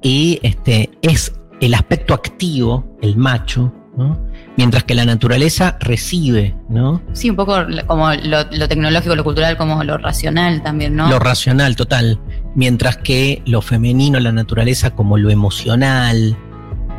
y 0.01 0.39
este, 0.43 0.89
es 1.01 1.33
el 1.59 1.73
aspecto 1.73 2.13
activo, 2.13 2.97
el 3.01 3.15
macho, 3.17 3.71
¿no? 3.97 4.19
mientras 4.57 4.83
que 4.83 4.95
la 4.95 5.05
naturaleza 5.05 5.77
recibe, 5.79 6.55
¿no? 6.69 7.01
Sí, 7.13 7.29
un 7.29 7.35
poco 7.35 7.55
como 7.87 8.11
lo, 8.13 8.43
lo 8.51 8.67
tecnológico, 8.67 9.15
lo 9.15 9.23
cultural, 9.23 9.57
como 9.57 9.83
lo 9.83 9.97
racional 9.97 10.61
también, 10.63 10.95
¿no? 10.95 11.09
Lo 11.09 11.19
racional, 11.19 11.75
total. 11.75 12.19
Mientras 12.55 12.97
que 12.97 13.41
lo 13.45 13.61
femenino, 13.61 14.19
la 14.19 14.31
naturaleza, 14.31 14.91
como 14.91 15.17
lo 15.17 15.29
emocional, 15.29 16.35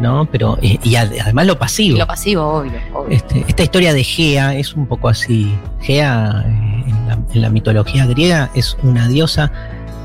¿no? 0.01 0.29
Pero, 0.31 0.59
eh, 0.63 0.79
y 0.83 0.95
ad- 0.97 1.13
además 1.21 1.47
lo 1.47 1.59
pasivo. 1.59 1.99
Lo 1.99 2.07
pasivo, 2.07 2.43
obvio. 2.43 2.73
obvio. 2.95 3.11
Este, 3.17 3.45
esta 3.49 3.63
historia 3.63 3.93
de 3.93 4.03
Gea 4.05 4.55
es 4.55 4.75
un 4.75 4.87
poco 4.87 5.09
así. 5.09 5.53
Gea, 5.81 6.45
eh, 6.47 6.85
en, 6.89 7.07
la, 7.09 7.19
en 7.35 7.43
la 7.43 7.51
mitología 7.51 8.07
griega, 8.07 8.51
es 8.55 8.77
una 8.83 9.09
diosa 9.09 9.53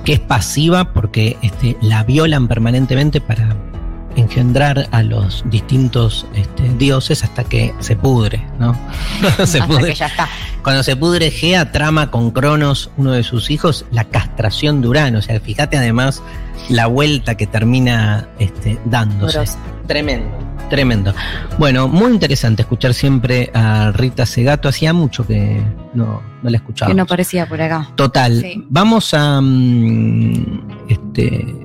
que 0.08 0.14
es 0.14 0.20
pasiva 0.22 0.93
porque 0.93 1.36
este, 1.41 1.76
la 1.82 2.05
violan 2.05 2.47
permanentemente 2.47 3.20
para 3.20 3.58
engendrar 4.18 4.88
a 4.91 5.03
los 5.03 5.43
distintos 5.49 6.26
este, 6.34 6.63
dioses 6.78 7.24
hasta 7.24 7.43
que 7.43 7.74
se 7.80 7.95
pudre, 7.95 8.45
¿no? 8.59 8.76
se 9.45 9.59
Hasta 9.59 9.68
pudre. 9.68 9.89
que 9.89 9.95
ya 9.95 10.07
está. 10.07 10.28
Cuando 10.63 10.84
se 10.84 10.95
pudre 10.95 11.32
Gea, 11.32 11.72
trama 11.72 12.11
con 12.11 12.32
Cronos, 12.32 12.89
uno 12.97 13.11
de 13.13 13.24
sus 13.24 13.49
hijos, 13.49 13.86
la 13.91 14.03
castración 14.05 14.82
de 14.82 14.88
Urano. 14.89 15.20
O 15.20 15.22
sea, 15.22 15.39
fíjate 15.39 15.78
además 15.78 16.22
la 16.70 16.88
vuelta 16.88 17.36
que 17.36 17.47
termina 17.47 18.28
este, 18.39 18.80
dándose. 18.86 19.39
Tremendo, 19.88 20.38
tremendo. 20.70 21.13
Bueno, 21.57 21.88
muy 21.88 22.11
interesante 22.11 22.63
escuchar 22.63 22.93
siempre 22.93 23.49
a 23.53 23.91
Rita 23.93 24.26
Segato. 24.26 24.68
Hacía 24.68 24.91
mucho 24.91 25.26
que 25.26 25.61
no, 25.93 26.22
no 26.43 26.49
la 26.49 26.57
escuchaba. 26.57 26.91
Que 26.91 26.95
no 26.95 27.05
parecía 27.05 27.47
por 27.47 27.61
acá. 27.61 27.89
Total. 27.95 28.41
Sí. 28.41 28.65
Vamos 28.68 29.13
a. 29.13 29.39
mm, 29.39 30.88
este. 30.89 31.55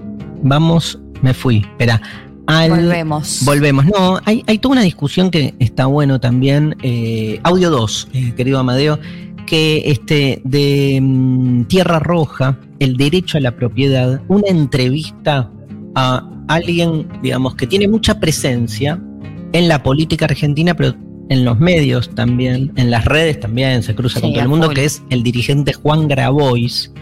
Vamos. 0.42 1.00
Me 1.20 1.34
fui. 1.34 1.59
Espera. 1.59 2.00
Al- 2.47 2.70
Volvemos. 2.70 3.43
Volvemos. 3.45 3.84
No, 3.86 4.18
hay, 4.24 4.43
hay 4.47 4.59
toda 4.59 4.72
una 4.72 4.82
discusión 4.82 5.30
que 5.30 5.55
está 5.59 5.86
bueno 5.86 6.20
también. 6.20 6.76
eh, 6.82 7.40
audio 7.45 7.70
2, 7.70 8.09
eh, 8.12 8.32
querido 8.36 8.59
Amadeo, 8.59 8.99
que 9.47 9.82
este, 9.90 10.40
de 10.45 10.99
mm, 11.03 11.64
Tierra 11.64 11.99
Roja, 11.99 12.59
el 12.78 12.97
derecho 12.97 13.38
a 13.38 13.40
la 13.40 13.53
propiedad, 13.57 14.20
una 14.28 14.49
entrevista 14.49 15.51
a 15.95 16.28
alguien, 16.49 17.07
digamos, 17.22 17.55
que 17.55 17.66
tiene 17.66 17.86
mucha 17.88 18.18
presencia 18.18 19.01
en 19.53 19.68
la 19.68 19.82
política 19.82 20.24
argentina, 20.24 20.74
pero 20.74 20.95
en 21.28 21.45
los 21.45 21.59
medios 21.61 22.11
también, 22.14 22.72
en 22.76 22.90
las 22.90 23.05
redes 23.05 23.38
también, 23.40 23.82
se 23.82 23.95
cruza 23.95 24.16
Sí, 24.16 24.22
con 24.22 24.32
todo 24.32 24.43
el 24.43 24.49
mundo, 24.49 24.66
full. 24.66 24.74
que 24.74 24.84
es 24.84 25.03
el 25.11 25.22
dirigente 25.22 25.72
Juan 25.72 26.09
Grabois, 26.09 26.93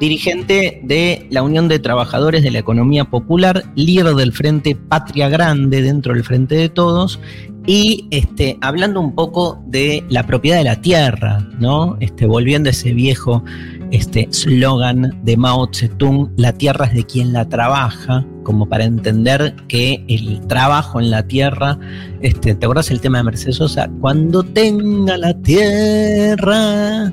dirigente 0.00 0.80
de 0.84 1.26
la 1.30 1.42
Unión 1.42 1.68
de 1.68 1.78
Trabajadores 1.78 2.42
de 2.42 2.50
la 2.50 2.58
Economía 2.58 3.04
Popular, 3.04 3.64
líder 3.74 4.14
del 4.14 4.32
Frente 4.32 4.76
Patria 4.76 5.28
Grande 5.28 5.82
dentro 5.82 6.14
del 6.14 6.24
Frente 6.24 6.54
de 6.54 6.68
Todos, 6.68 7.20
y 7.66 8.06
este, 8.10 8.56
hablando 8.62 8.98
un 8.98 9.14
poco 9.14 9.62
de 9.66 10.02
la 10.08 10.26
propiedad 10.26 10.56
de 10.56 10.64
la 10.64 10.80
tierra, 10.80 11.46
¿no? 11.58 11.98
Este, 12.00 12.24
volviendo 12.24 12.70
a 12.70 12.72
ese 12.72 12.94
viejo 12.94 13.44
este 13.90 14.26
slogan 14.30 15.18
de 15.22 15.36
Mao 15.36 15.68
Zedong, 15.72 16.30
la 16.36 16.52
tierra 16.52 16.86
es 16.86 16.94
de 16.94 17.04
quien 17.04 17.34
la 17.34 17.46
trabaja, 17.46 18.24
como 18.42 18.66
para 18.66 18.84
entender 18.84 19.54
que 19.68 20.02
el 20.08 20.40
trabajo 20.46 20.98
en 20.98 21.10
la 21.10 21.26
tierra, 21.26 21.78
este, 22.22 22.54
¿te 22.54 22.64
acuerdas 22.64 22.90
el 22.90 23.02
tema 23.02 23.18
de 23.18 23.24
Mercedes 23.24 23.56
Sosa? 23.56 23.90
Cuando 24.00 24.42
tenga 24.42 25.18
la 25.18 25.34
tierra, 25.42 27.12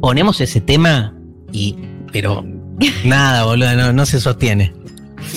ponemos 0.00 0.40
ese 0.40 0.60
tema 0.60 1.14
y, 1.52 1.76
pero 2.16 2.42
nada, 3.04 3.44
boludo, 3.44 3.74
no, 3.74 3.92
no 3.92 4.06
se 4.06 4.20
sostiene. 4.20 4.72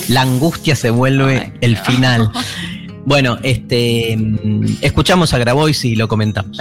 La 0.08 0.22
angustia 0.22 0.74
se 0.74 0.88
vuelve 0.88 1.38
Ay, 1.38 1.52
el 1.60 1.74
no. 1.74 1.84
final. 1.84 2.32
Bueno, 3.02 3.38
este, 3.42 4.14
mm, 4.14 4.76
escuchamos 4.82 5.32
a 5.32 5.38
Grabois 5.38 5.86
y 5.86 5.96
lo 5.96 6.06
comentamos. 6.06 6.58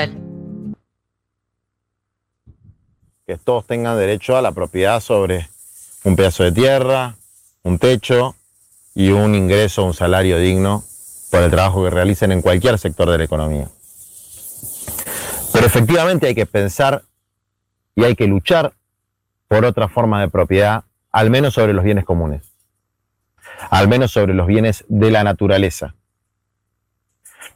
Que 3.28 3.38
todos 3.38 3.68
tengan 3.68 3.98
derecho 3.98 4.38
a 4.38 4.42
la 4.42 4.54
propiedad 4.54 5.02
sobre 5.02 5.50
un 6.06 6.16
pedazo 6.16 6.44
de 6.44 6.54
tierra, 6.54 7.18
un 7.64 7.78
techo 7.78 8.36
y 8.96 9.10
un 9.10 9.36
ingreso, 9.36 9.84
un 9.84 9.94
salario 9.94 10.40
digno 10.40 10.86
por 11.30 11.44
el 11.44 11.52
trabajo 11.52 11.84
que 11.84 11.90
realicen 11.90 12.32
en 12.32 12.42
cualquier 12.42 12.80
sector 12.80 13.10
de 13.10 13.18
la 13.18 13.24
economía. 13.26 13.68
Pero 15.52 15.66
efectivamente 15.66 16.28
hay 16.28 16.36
que 16.36 16.46
pensar 16.46 17.04
y 17.96 18.06
hay 18.06 18.16
que 18.16 18.28
luchar 18.28 18.74
por 19.50 19.66
otra 19.66 19.90
forma 19.90 20.22
de 20.22 20.30
propiedad, 20.30 20.86
al 21.12 21.30
menos 21.30 21.56
sobre 21.56 21.74
los 21.74 21.84
bienes 21.84 22.06
comunes, 22.06 22.54
al 23.70 23.90
menos 23.90 24.12
sobre 24.12 24.34
los 24.34 24.48
bienes 24.48 24.86
de 24.88 25.12
la 25.12 25.26
naturaleza. 25.26 25.96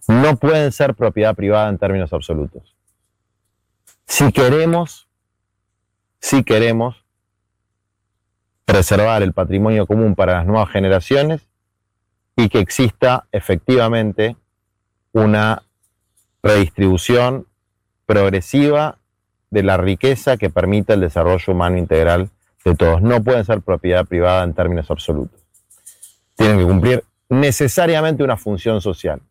No 0.10 0.36
pueden 0.36 0.74
ser 0.74 0.96
propiedad 0.96 1.34
privada 1.34 1.70
en 1.70 1.78
términos 1.78 2.12
absolutos. 2.12 2.76
Si 4.06 4.34
queremos 4.34 5.08
si 6.24 6.46
queremos 6.46 7.04
preservar 8.64 9.24
el 9.24 9.34
patrimonio 9.34 9.86
común 9.86 10.16
para 10.16 10.36
las 10.36 10.46
nuevas 10.46 10.70
generaciones 10.70 11.42
y 12.38 12.48
que 12.48 12.60
exista 12.60 13.28
efectivamente 13.34 14.38
una 15.12 15.64
redistribución 16.42 17.46
progresiva 18.06 19.00
de 19.54 19.62
la 19.62 19.78
riqueza 19.78 20.36
que 20.36 20.50
permita 20.50 20.96
el 20.96 21.02
desarrollo 21.02 21.54
humano 21.54 21.78
integral 21.78 22.32
de 22.66 22.74
todos. 22.76 23.04
No 23.04 23.24
pueden 23.24 23.46
ser 23.46 23.62
propiedad 23.62 24.04
privada 24.04 24.44
en 24.44 24.54
términos 24.56 24.90
absolutos. 24.90 25.40
Tienen 26.36 26.58
que 26.58 26.66
cumplir 26.66 27.04
necesariamente 27.30 28.24
una 28.24 28.36
función 28.36 28.82
social. 28.82 29.22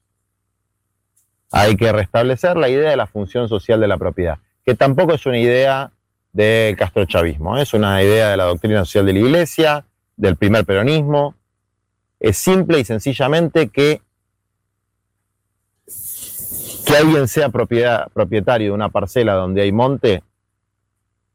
Hay 1.51 1.77
que 1.77 1.91
restablecer 1.91 2.57
la 2.57 2.68
idea 2.68 2.91
de 2.91 2.97
la 2.97 3.09
función 3.09 3.49
social 3.49 3.81
de 3.81 3.89
la 3.89 3.99
propiedad, 3.99 4.39
que 4.64 4.77
tampoco 4.77 5.14
es 5.14 5.27
una 5.27 5.39
idea 5.39 5.91
del 6.33 6.77
castrochavismo. 6.77 7.59
¿eh? 7.59 7.62
Es 7.62 7.75
una 7.75 8.01
idea 8.01 8.31
de 8.31 8.37
la 8.37 8.45
doctrina 8.45 8.85
social 8.85 9.05
de 9.05 9.14
la 9.14 9.18
Iglesia, 9.18 9.85
del 10.16 10.37
primer 10.37 10.64
peronismo. 10.64 11.35
Es 12.20 12.39
simple 12.39 12.79
y 12.79 12.85
sencillamente 12.85 13.70
que, 13.70 14.01
que 16.87 16.97
alguien 16.97 17.28
sea 17.28 17.49
propietario 17.51 18.68
de 18.68 18.72
una 18.72 18.89
parcela 18.89 19.35
donde 19.35 19.62
hay 19.62 19.72
monte 19.72 20.22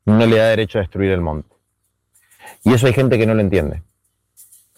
no 0.05 0.25
le 0.25 0.37
da 0.37 0.47
derecho 0.47 0.77
a 0.77 0.81
destruir 0.81 1.11
el 1.11 1.21
monte. 1.21 1.49
Y 2.63 2.73
eso 2.73 2.87
hay 2.87 2.93
gente 2.93 3.17
que 3.17 3.25
no 3.25 3.33
lo 3.33 3.41
entiende. 3.41 3.81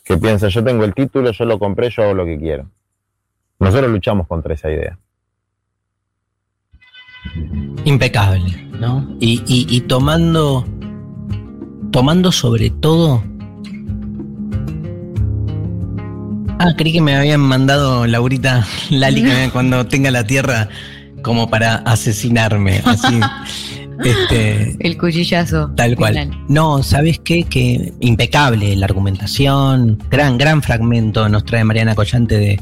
Que 0.04 0.18
piensa, 0.18 0.48
yo 0.48 0.64
tengo 0.64 0.84
el 0.86 0.94
título, 0.96 1.32
yo 1.32 1.46
lo 1.46 1.60
compré, 1.60 1.90
yo 1.92 2.04
hago 2.04 2.14
lo 2.16 2.26
que 2.26 2.38
quiero. 2.40 2.68
Nosotros 3.60 3.92
luchamos 3.92 4.28
contra 4.28 4.54
esa 4.56 4.72
idea. 4.72 4.98
Impecable, 7.86 8.64
¿no? 8.80 9.16
Y, 9.20 9.44
y- 9.48 9.68
y 9.76 9.82
tomando, 9.82 10.66
tomando 11.92 12.32
sobre 12.32 12.70
todo... 12.70 13.24
Ah, 16.60 16.74
creí 16.78 16.92
que 16.92 17.02
me 17.02 17.16
habían 17.16 17.40
mandado 17.40 18.06
Laurita 18.06 18.68
Lali 18.90 19.24
que 19.24 19.50
cuando 19.52 19.86
tenga 19.88 20.12
la 20.12 20.26
tierra 20.26 20.68
como 21.22 21.50
para 21.50 21.76
asesinarme, 21.76 22.82
así. 22.84 23.20
este, 24.04 24.76
El 24.80 24.98
cuchillazo. 24.98 25.72
Tal 25.76 25.96
cual. 25.96 26.14
final. 26.14 26.46
No, 26.50 26.84
¿sabes 26.84 27.20
qué? 27.20 27.44
Que 27.44 27.94
impecable 28.02 28.76
la 28.76 28.86
argumentación, 28.86 29.98
gran, 30.10 30.38
gran 30.38 30.62
fragmento 30.62 31.30
nos 31.30 31.46
trae 31.46 31.64
Mariana 31.64 31.96
Collante 31.96 32.38
de, 32.38 32.60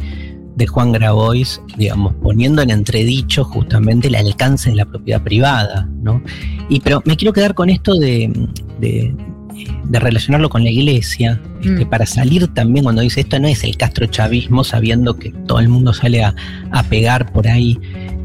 de 0.56 0.68
Juan 0.68 0.92
Grabois, 0.92 1.62
digamos, 1.78 2.16
poniendo 2.22 2.62
en 2.62 2.72
entredicho 2.72 3.44
justamente 3.44 4.08
el 4.08 4.16
alcance 4.16 4.72
de 4.72 4.76
la 4.76 4.86
propiedad 4.86 5.22
privada, 5.22 5.88
¿no? 6.02 6.22
Y 6.70 6.80
pero 6.80 7.02
me 7.06 7.16
quiero 7.16 7.32
quedar 7.32 7.54
con 7.54 7.70
esto 7.70 7.94
de, 7.96 8.32
de, 8.80 9.16
de 9.86 10.00
relacionarlo 10.00 10.50
con 10.50 10.64
la 10.64 10.70
iglesia, 10.70 11.42
este, 11.62 11.86
Mm. 11.86 11.90
para 11.90 12.06
salir 12.06 12.48
también 12.54 12.84
cuando 12.84 13.02
dice 13.02 13.22
esto 13.22 13.40
no 13.40 13.48
es 13.48 13.64
el 13.64 13.78
castrochavismo, 13.78 14.64
sabiendo 14.64 15.18
que 15.18 15.32
todo 15.48 15.60
el 15.60 15.70
mundo 15.70 15.94
sale 15.94 16.24
a, 16.24 16.36
a 16.72 16.84
pegar 16.84 17.32
por 17.32 17.48
ahí, 17.48 17.80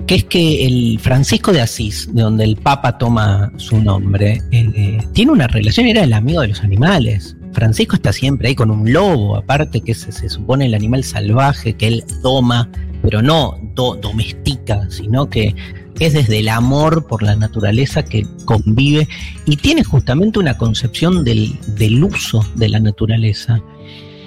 que 0.06 0.16
es 0.16 0.24
que 0.24 0.66
el 0.66 0.98
Francisco 1.00 1.52
de 1.52 1.60
Asís, 1.62 2.08
de 2.12 2.22
donde 2.22 2.44
el 2.44 2.56
Papa 2.56 2.98
toma 2.98 3.52
su 3.56 3.80
nombre, 3.80 4.42
eh, 4.50 4.98
tiene 5.12 5.32
una 5.32 5.46
relación, 5.46 5.86
era 5.86 6.02
el 6.04 6.12
amigo 6.12 6.40
de 6.42 6.48
los 6.48 6.60
animales. 6.62 7.36
Francisco 7.52 7.96
está 7.96 8.12
siempre 8.12 8.48
ahí 8.48 8.54
con 8.54 8.70
un 8.70 8.92
lobo, 8.92 9.36
aparte 9.36 9.80
que 9.82 9.94
se, 9.94 10.10
se 10.10 10.28
supone 10.28 10.66
el 10.66 10.74
animal 10.74 11.04
salvaje 11.04 11.74
que 11.74 11.86
él 11.88 12.04
toma 12.22 12.68
pero 13.02 13.20
no 13.20 13.58
do- 13.74 13.96
domestica, 13.96 14.86
sino 14.88 15.28
que 15.28 15.54
es 15.98 16.12
desde 16.12 16.38
el 16.38 16.48
amor 16.48 17.06
por 17.06 17.22
la 17.22 17.36
naturaleza 17.36 18.04
que 18.04 18.26
convive 18.44 19.08
y 19.46 19.56
tiene 19.56 19.84
justamente 19.84 20.38
una 20.38 20.56
concepción 20.56 21.24
del, 21.24 21.58
del 21.76 22.02
uso 22.02 22.44
de 22.56 22.68
la 22.68 22.80
naturaleza. 22.80 23.60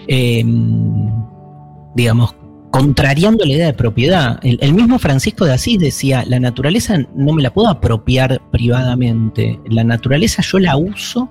Eh, 0.07 0.43
digamos, 1.95 2.35
contrariando 2.71 3.45
la 3.45 3.53
idea 3.53 3.67
de 3.67 3.73
propiedad. 3.73 4.37
El 4.43 4.73
mismo 4.73 4.99
Francisco 4.99 5.45
de 5.45 5.53
Asís 5.53 5.79
decía, 5.79 6.25
la 6.27 6.41
naturaleza 6.41 6.97
no 7.15 7.31
me 7.31 7.41
la 7.41 7.53
puedo 7.53 7.69
apropiar 7.69 8.41
privadamente, 8.51 9.57
la 9.69 9.85
naturaleza 9.85 10.41
yo 10.41 10.59
la 10.59 10.75
uso 10.75 11.29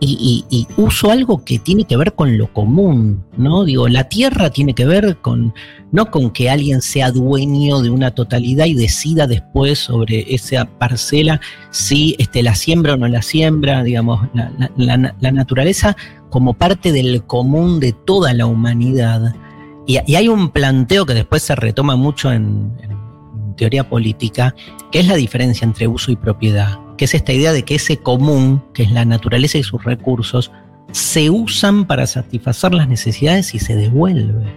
y, 0.00 0.44
y- 0.50 0.56
y 0.56 0.66
uso 0.80 1.10
algo 1.10 1.44
que 1.44 1.58
tiene 1.58 1.84
que 1.84 1.96
ver 1.96 2.14
con 2.14 2.38
lo 2.38 2.52
común, 2.52 3.22
¿no? 3.36 3.64
Digo, 3.64 3.86
la 3.88 4.04
tierra 4.08 4.48
tiene 4.50 4.74
que 4.74 4.86
ver 4.86 5.18
con, 5.18 5.52
no 5.92 6.10
con 6.10 6.30
que 6.30 6.48
alguien 6.48 6.80
sea 6.80 7.10
dueño 7.12 7.80
de 7.82 7.90
una 7.90 8.10
totalidad 8.12 8.64
y 8.64 8.74
decida 8.74 9.26
después 9.26 9.78
sobre 9.78 10.34
esa 10.34 10.64
parcela 10.64 11.40
si 11.70 12.16
este, 12.18 12.42
la 12.42 12.54
siembra 12.54 12.94
o 12.94 12.96
no 12.96 13.08
la 13.08 13.20
siembra, 13.22 13.82
digamos, 13.82 14.26
la, 14.34 14.50
la- 14.76 15.30
naturaleza 15.32 15.96
como 16.30 16.54
parte 16.54 16.92
del 16.92 17.22
común 17.24 17.78
de 17.78 17.92
toda 17.92 18.32
la 18.32 18.46
humanidad. 18.46 19.34
Y, 19.86 19.98
hay 20.14 20.28
un 20.28 20.50
planteo 20.50 21.04
que 21.04 21.14
después 21.14 21.42
se 21.42 21.54
retoma 21.56 21.96
mucho 21.96 22.32
en 22.32 22.72
teoría 23.60 23.86
política, 23.86 24.54
que 24.90 25.00
es 25.00 25.06
la 25.06 25.16
diferencia 25.16 25.66
entre 25.66 25.86
uso 25.86 26.10
y 26.10 26.16
propiedad, 26.16 26.78
que 26.96 27.04
es 27.04 27.12
esta 27.12 27.34
idea 27.34 27.52
de 27.52 27.62
que 27.62 27.74
ese 27.74 27.98
común, 27.98 28.64
que 28.72 28.84
es 28.84 28.90
la 28.90 29.04
naturaleza 29.04 29.58
y 29.58 29.62
sus 29.62 29.84
recursos, 29.84 30.50
se 30.92 31.28
usan 31.28 31.84
para 31.84 32.06
satisfacer 32.06 32.72
las 32.72 32.88
necesidades 32.88 33.54
y 33.54 33.58
se 33.58 33.76
devuelve. 33.76 34.50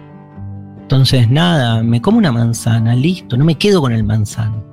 Entonces, 0.80 1.28
nada, 1.28 1.82
me 1.82 2.00
como 2.00 2.16
una 2.16 2.32
manzana, 2.32 2.94
listo, 2.94 3.36
no 3.36 3.44
me 3.44 3.56
quedo 3.56 3.82
con 3.82 3.92
el 3.92 4.04
manzano. 4.04 4.64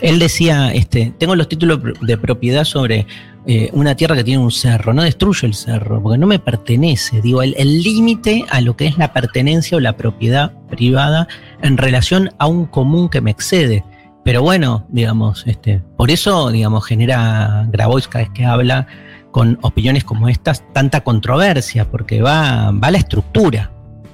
Él 0.00 0.18
decía, 0.18 0.72
este, 0.74 1.14
tengo 1.16 1.36
los 1.36 1.48
títulos 1.48 1.80
de 2.00 2.18
propiedad 2.18 2.64
sobre 2.64 3.06
eh, 3.46 3.70
una 3.72 3.94
tierra 3.94 4.16
que 4.16 4.24
tiene 4.24 4.42
un 4.42 4.50
cerro, 4.50 4.92
no 4.92 5.02
destruyo 5.02 5.46
el 5.46 5.54
cerro, 5.54 6.02
porque 6.02 6.18
no 6.18 6.26
me 6.26 6.38
pertenece. 6.38 7.20
Digo, 7.22 7.42
el 7.42 7.82
límite 7.82 8.44
a 8.50 8.60
lo 8.60 8.76
que 8.76 8.86
es 8.86 8.98
la 8.98 9.12
pertenencia 9.12 9.76
o 9.76 9.80
la 9.80 9.96
propiedad 9.96 10.52
privada 10.68 11.28
en 11.62 11.76
relación 11.76 12.30
a 12.38 12.46
un 12.46 12.66
común 12.66 13.08
que 13.08 13.20
me 13.20 13.30
excede. 13.30 13.84
Pero 14.24 14.42
bueno, 14.42 14.84
digamos, 14.88 15.44
este, 15.46 15.80
por 15.96 16.10
eso, 16.10 16.50
digamos, 16.50 16.84
genera 16.84 17.64
Grabois 17.70 18.08
cada 18.08 18.24
vez 18.24 18.32
que 18.34 18.44
habla 18.44 18.88
con 19.30 19.56
opiniones 19.62 20.02
como 20.02 20.28
estas 20.28 20.64
tanta 20.72 21.02
controversia, 21.02 21.88
porque 21.88 22.22
va, 22.22 22.72
va 22.72 22.88
a 22.88 22.90
la 22.90 22.98
estructura, 22.98 23.70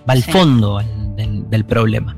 va 0.07 0.13
al 0.13 0.23
Sí. 0.23 0.31
fondo 0.31 0.83
del 1.17 1.65
problema. 1.65 2.17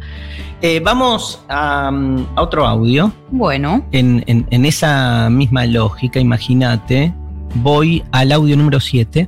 Eh, 0.67 0.81
vamos 0.81 1.45
a, 1.51 1.91
mm, 1.91 2.27
a 2.37 2.41
otro 2.43 2.67
audio. 2.67 3.13
Bueno, 3.31 3.85
En, 3.93 4.25
en- 4.27 4.47
en 4.51 4.65
esa 4.65 5.29
misma 5.29 5.67
lógica, 5.67 6.19
imagínate, 6.21 7.13
voy 7.57 8.03
al 8.13 8.33
audio 8.33 8.57
número 8.57 8.81
7, 8.81 9.27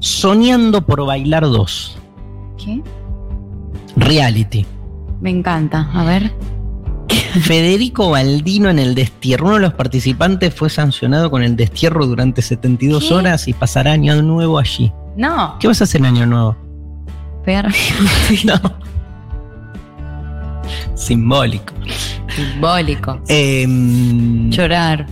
Soñando 0.00 0.84
por 0.84 1.06
bailar 1.06 1.44
2, 1.44 1.98
¿qué? 2.62 2.82
reality. 3.96 4.66
Me 5.20 5.30
encanta. 5.30 5.88
A 5.94 6.02
ver. 6.04 6.32
Federico 7.42 8.10
Baldino 8.10 8.68
en 8.68 8.78
el 8.80 8.94
destierro. 8.96 9.46
Uno 9.46 9.54
de 9.54 9.60
los 9.60 9.74
participantes 9.74 10.52
fue 10.52 10.68
sancionado 10.68 11.30
con 11.30 11.44
el 11.44 11.54
destierro 11.54 12.06
durante 12.06 12.42
72 12.42 13.04
¿Qué? 13.08 13.14
horas 13.14 13.46
y 13.46 13.52
pasará 13.52 13.92
año 13.92 14.20
nuevo 14.20 14.58
allí. 14.58 14.92
No, 15.16 15.56
¿Qué 15.60 15.68
vas 15.68 15.80
a 15.80 15.84
hacer 15.84 16.00
en 16.00 16.06
año 16.06 16.26
nuevo? 16.26 16.56
pegar 17.44 17.72
No. 18.44 18.54
Simbólico. 20.96 21.72
simbólico. 22.34 23.20
Em, 23.28 24.50
Llorar. 24.50 25.06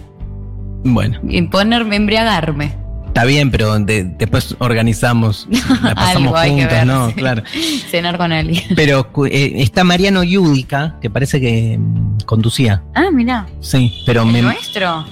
bueno, 0.84 1.20
Y 1.28 1.42
ponerme, 1.42 1.96
embriagarme. 1.96 2.74
está 3.06 3.24
bien, 3.24 3.50
pero 3.50 3.78
de- 3.78 4.04
después 4.04 4.56
organizamos, 4.58 5.46
la 5.82 5.94
pasamos 5.94 6.16
Algo 6.34 6.36
hay 6.36 6.56
que 6.56 6.66
ver, 6.66 6.86
¿no? 6.86 7.08
sí. 7.08 7.14
Claro. 7.14 7.42
Cenar 7.90 8.16
con 8.18 8.32
alguien. 8.32 8.64
Pero 8.74 9.08
eh, 9.30 9.52
está 9.56 9.84
Mariano 9.84 10.22
Yudica, 10.24 10.96
que 11.00 11.10
parece 11.10 11.40
que 11.40 11.78
mm, 11.78 12.18
conducía. 12.26 12.82
Ah, 12.94 13.10
mira. 13.12 13.46
Sí, 13.60 14.02
pero 14.06 14.22
El 14.22 14.28
me, 14.32 14.42
nuestro. 14.42 15.04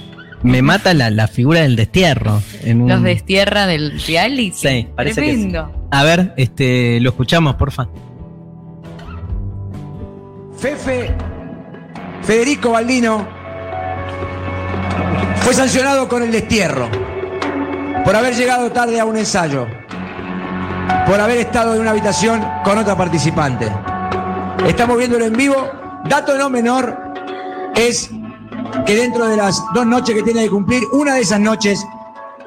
me 0.43 0.61
mata 0.61 0.93
la, 0.93 1.09
la 1.11 1.27
figura 1.27 1.61
del 1.61 1.75
destierro. 1.75 2.41
En 2.63 2.81
un- 2.81 2.89
Los 2.89 3.01
destierra 3.03 3.67
del 3.67 4.01
reality. 4.05 4.51
Sí, 4.53 4.87
parece 4.95 5.21
que 5.21 5.35
sí. 5.35 5.51
A 5.91 6.03
ver, 6.03 6.33
este, 6.37 6.99
lo 6.99 7.11
escuchamos, 7.11 7.55
porfa. 7.55 7.87
Fefe 10.63 11.13
Federico 12.21 12.71
Baldino 12.71 13.27
fue 15.41 15.53
sancionado 15.53 16.07
con 16.07 16.23
el 16.23 16.31
destierro 16.31 16.87
por 18.05 18.15
haber 18.15 18.33
llegado 18.33 18.71
tarde 18.71 18.97
a 18.97 19.03
un 19.03 19.17
ensayo, 19.17 19.67
por 21.05 21.19
haber 21.19 21.39
estado 21.39 21.75
en 21.75 21.81
una 21.81 21.91
habitación 21.91 22.41
con 22.63 22.77
otra 22.77 22.95
participante. 22.95 23.69
Estamos 24.65 24.97
viéndolo 24.97 25.25
en 25.25 25.33
vivo. 25.33 25.69
Dato 26.05 26.37
no 26.37 26.49
menor 26.49 26.97
es 27.75 28.09
que 28.85 28.95
dentro 28.95 29.27
de 29.27 29.35
las 29.35 29.61
dos 29.73 29.85
noches 29.85 30.15
que 30.15 30.23
tiene 30.23 30.45
que 30.45 30.49
cumplir, 30.49 30.83
una 30.93 31.15
de 31.15 31.23
esas 31.23 31.41
noches 31.41 31.85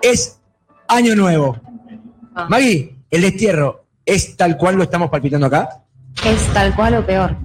es 0.01 0.40
Año 0.88 1.14
Nuevo. 1.14 1.60
Ah. 2.34 2.47
Maggie, 2.48 2.97
el 3.10 3.20
destierro, 3.20 3.84
¿es 4.06 4.38
tal 4.38 4.56
cual 4.56 4.76
lo 4.76 4.84
estamos 4.84 5.10
palpitando 5.10 5.48
acá? 5.48 5.82
Es 6.24 6.47
tal 6.55 6.74
cual 6.74 6.94
o 6.94 7.05
peor. 7.05 7.36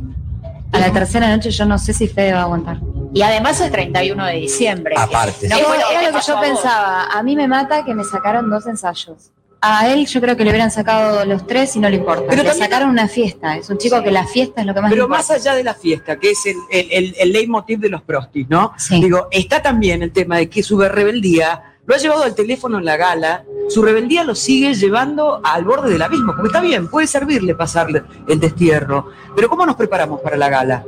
A 0.72 0.80
la 0.80 0.92
tercera 0.92 1.28
noche 1.36 1.52
yo 1.52 1.66
no 1.66 1.78
sé 1.78 1.94
si 1.94 2.08
Fede 2.08 2.34
va 2.34 2.40
a 2.40 2.44
aguantar. 2.44 2.78
Y 3.14 3.22
además 3.22 3.60
es 3.60 3.72
31 3.72 4.26
de 4.26 4.34
diciembre. 4.38 4.96
Aparte. 4.98 5.48
No 5.50 5.58
Era- 5.58 5.66
fue 5.66 5.78
lo 5.78 5.84
que 5.88 5.92
era 5.92 6.00
te 6.00 6.06
lo 6.06 6.12
que 6.12 6.14
pasó 6.18 6.32
yo 6.34 6.38
a 6.38 6.42
pensaba. 6.42 7.04
A 7.12 7.24
mí 7.24 7.36
me 7.36 7.48
mata 7.48 7.84
que 7.84 7.94
me 7.94 8.04
sacaron 8.06 8.50
dos 8.50 8.66
ensayos. 8.68 9.32
A 9.64 9.90
él 9.90 10.08
yo 10.08 10.20
creo 10.22 10.36
que 10.36 10.44
le 10.44 10.50
hubieran 10.50 10.72
sacado 10.72 11.24
los 11.26 11.46
tres 11.46 11.76
y 11.76 11.80
no 11.80 11.90
le 11.90 11.98
importa. 11.98 12.24
Pero 12.30 12.42
le 12.42 12.50
también- 12.50 12.66
sacaron 12.70 12.90
una 12.90 13.08
fiesta. 13.08 13.58
Es 13.58 13.70
un 13.70 13.78
chico 13.78 14.02
que 14.02 14.10
la 14.12 14.26
fiesta 14.26 14.62
es 14.62 14.68
lo 14.68 14.74
que 14.74 14.82
más 14.82 14.90
le 14.90 14.96
Pero 14.96 15.06
importa. 15.06 15.22
más 15.22 15.32
allá 15.32 15.54
de 15.54 15.64
la 15.64 15.74
fiesta, 15.76 16.18
que 16.18 16.32
es 16.32 16.46
el, 16.48 16.56
el, 16.72 16.88
el, 16.92 17.16
el 17.20 17.32
leitmotiv 17.34 17.80
de 17.80 17.90
los 17.90 18.02
prostis, 18.02 18.48
¿no? 18.50 18.74
Sí. 18.78 19.00
Digo, 19.02 19.28
está 19.30 19.62
también 19.62 20.02
el 20.02 20.12
tema 20.12 20.38
de 20.38 20.50
que 20.50 20.64
su 20.64 20.80
rebeldía 20.80 21.71
lo 21.92 21.98
ha 21.98 22.00
llevado 22.00 22.24
al 22.24 22.34
teléfono 22.34 22.78
en 22.78 22.86
la 22.86 22.96
gala, 22.96 23.44
su 23.68 23.82
rebeldía 23.82 24.24
lo 24.24 24.34
sigue 24.34 24.74
llevando 24.76 25.42
al 25.44 25.66
borde 25.66 25.92
del 25.92 26.02
abismo, 26.02 26.32
porque 26.34 26.48
está 26.48 26.62
bien, 26.62 26.88
puede 26.88 27.06
servirle 27.06 27.54
pasarle 27.54 28.02
el 28.30 28.40
destierro, 28.40 29.10
pero 29.36 29.50
¿cómo 29.50 29.66
nos 29.66 29.76
preparamos 29.76 30.22
para 30.22 30.38
la 30.38 30.48
gala? 30.48 30.86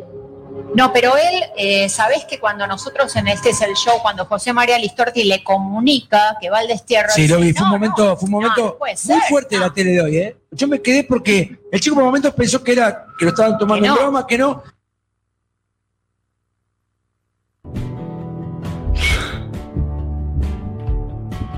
No, 0.73 0.93
pero 0.93 1.17
él, 1.17 1.43
eh, 1.57 1.89
sabés 1.89 2.23
que 2.23 2.39
cuando 2.39 2.65
nosotros 2.67 3.13
en 3.17 3.27
este 3.27 3.49
es 3.49 3.59
el 3.61 3.73
show, 3.73 3.95
cuando 4.01 4.23
José 4.25 4.53
María 4.53 4.79
Listorti 4.79 5.25
le 5.25 5.43
comunica 5.43 6.37
que 6.39 6.49
va 6.49 6.59
al 6.59 6.67
destierro. 6.67 7.09
Sí, 7.13 7.27
lo 7.27 7.37
vi, 7.37 7.51
fue 7.51 7.63
un 7.65 7.71
"No, 7.71 7.77
momento, 7.77 8.05
no, 8.05 8.15
fue 8.15 8.25
un 8.27 8.31
momento 8.31 8.61
no 8.61 8.77
muy 8.79 8.95
ser, 8.95 9.21
fuerte 9.27 9.55
de 9.55 9.61
la 9.61 9.73
tele 9.73 9.91
de 9.91 10.01
hoy, 10.01 10.17
¿eh? 10.17 10.37
Yo 10.51 10.69
me 10.69 10.81
quedé 10.81 11.03
porque 11.03 11.59
el 11.69 11.79
chico 11.81 11.95
por 11.95 12.05
momentos 12.05 12.33
pensó 12.33 12.63
que 12.63 12.71
era 12.71 13.07
que 13.19 13.25
lo 13.25 13.31
estaban 13.31 13.57
tomando 13.57 13.85
en 13.85 13.93
broma, 13.93 14.25
que 14.25 14.37
no. 14.37 14.63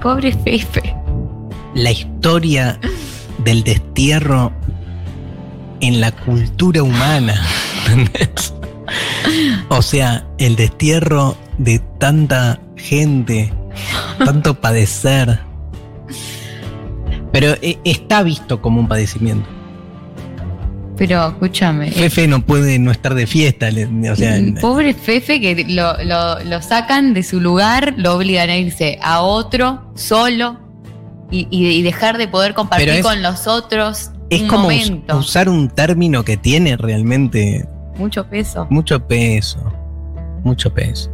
Pobre 0.06 0.32
Fefe. 0.34 0.96
La 1.74 1.90
historia 1.90 2.80
del 3.40 3.64
destierro 3.64 4.54
en 5.82 6.00
la 6.00 6.12
cultura 6.12 6.84
humana. 6.84 7.34
¿entendés? 7.88 8.54
O 9.70 9.82
sea, 9.82 10.24
el 10.38 10.56
destierro 10.58 11.36
de 11.58 11.80
tanta 11.98 12.62
gente, 12.76 13.52
tanto 14.24 14.62
padecer. 14.62 15.40
Pero 17.32 17.56
eh, 17.64 17.80
está 17.84 18.22
visto 18.22 18.62
como 18.62 18.82
un 18.82 18.88
padecimiento. 18.88 19.50
Pero 20.98 21.28
escúchame. 21.28 21.92
Fefe 21.92 22.28
no 22.28 22.42
puede 22.42 22.80
no 22.80 22.92
estar 22.92 23.14
de 23.16 23.28
fiesta. 23.28 23.68
O 24.12 24.16
sea, 24.16 24.38
Pobre 24.62 24.94
Fefe 24.94 25.42
que 25.42 25.66
lo, 25.68 26.02
lo- 26.04 26.44
lo 26.44 26.62
sacan 26.62 27.14
de 27.14 27.24
su 27.24 27.42
lugar, 27.42 27.94
lo 27.98 28.16
obligan 28.16 28.50
a 28.50 28.56
irse 28.58 28.98
a 29.02 29.22
otro 29.22 29.92
solo 29.96 30.60
y, 31.32 31.48
y- 31.52 31.82
dejar 31.82 32.18
de 32.18 32.28
poder 32.28 32.54
compartir 32.54 32.90
es- 32.90 33.02
con 33.04 33.22
los 33.22 33.48
otros 33.48 34.12
es 34.30 34.42
un 34.42 34.48
como 34.48 34.64
momento. 34.64 35.18
usar 35.18 35.50
un 35.50 35.70
término 35.70 36.24
que 36.24 36.38
tiene 36.38 36.78
realmente 36.78 37.66
Mucho 37.98 38.26
peso. 38.28 38.68
mucho 38.70 39.06
peso. 39.08 39.60
Mucho 40.44 40.74
peso. 40.74 41.12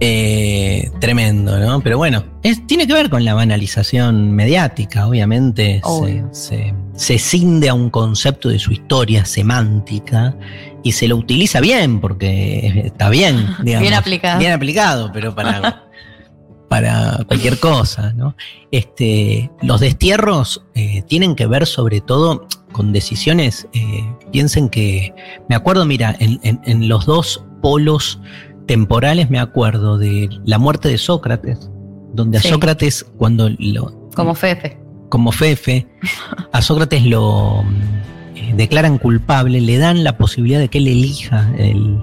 Eh, 0.00 0.90
tremendo, 1.00 1.58
¿no? 1.58 1.80
Pero 1.80 1.96
bueno, 1.98 2.24
es- 2.42 2.66
tiene 2.66 2.86
que 2.86 2.92
ver 2.92 3.08
con 3.10 3.24
la 3.24 3.34
banalización 3.34 4.32
mediática, 4.32 5.06
obviamente. 5.06 5.80
Se, 6.02 6.24
se, 6.32 6.74
se 6.94 7.18
cinde 7.18 7.68
a 7.68 7.74
un 7.74 7.90
concepto 7.90 8.48
de 8.48 8.58
su 8.58 8.72
historia 8.72 9.24
semántica 9.24 10.36
y 10.82 10.92
se 10.92 11.06
lo 11.08 11.16
utiliza 11.16 11.60
bien, 11.60 12.00
porque 12.00 12.82
está 12.86 13.08
bien, 13.08 13.46
digamos. 13.62 13.82
Bien 13.82 13.94
aplicado. 13.94 14.38
Bien 14.40 14.52
aplicado, 14.52 15.10
pero 15.12 15.34
para, 15.34 15.84
para 16.68 17.20
cualquier 17.26 17.58
cosa, 17.60 18.12
¿no? 18.14 18.36
Este, 18.72 19.50
los 19.62 19.80
destierros 19.80 20.64
eh, 20.74 21.02
tienen 21.06 21.36
que 21.36 21.46
ver 21.46 21.66
sobre 21.66 22.00
todo 22.00 22.46
con 22.72 22.92
decisiones 22.92 23.68
eh, 23.72 24.04
piensen 24.32 24.68
que, 24.68 25.14
me 25.48 25.54
acuerdo, 25.54 25.84
mira, 25.86 26.16
en, 26.18 26.40
en- 26.42 26.60
en 26.64 26.88
los 26.88 27.06
dos 27.06 27.44
polos 27.62 28.18
temporales 28.66 29.30
me 29.30 29.38
acuerdo 29.38 29.98
de 29.98 30.28
la 30.44 30.58
muerte 30.58 30.88
de 30.88 30.98
Sócrates, 30.98 31.70
donde 32.12 32.40
Sí. 32.40 32.48
a 32.48 32.50
Sócrates, 32.52 33.04
cuando 33.16 33.48
lo, 33.58 34.08
Como 34.14 34.34
Fefe. 34.34 34.78
como 35.08 35.32
Fefe, 35.32 35.86
a 36.52 36.62
Sócrates 36.62 37.04
lo 37.04 37.62
eh, 38.36 38.52
declaran 38.56 38.98
culpable, 38.98 39.60
le 39.60 39.78
dan 39.78 40.02
la 40.04 40.16
posibilidad 40.16 40.58
de 40.58 40.68
que 40.68 40.78
él 40.78 40.88
elija 40.88 41.52
el- 41.58 41.98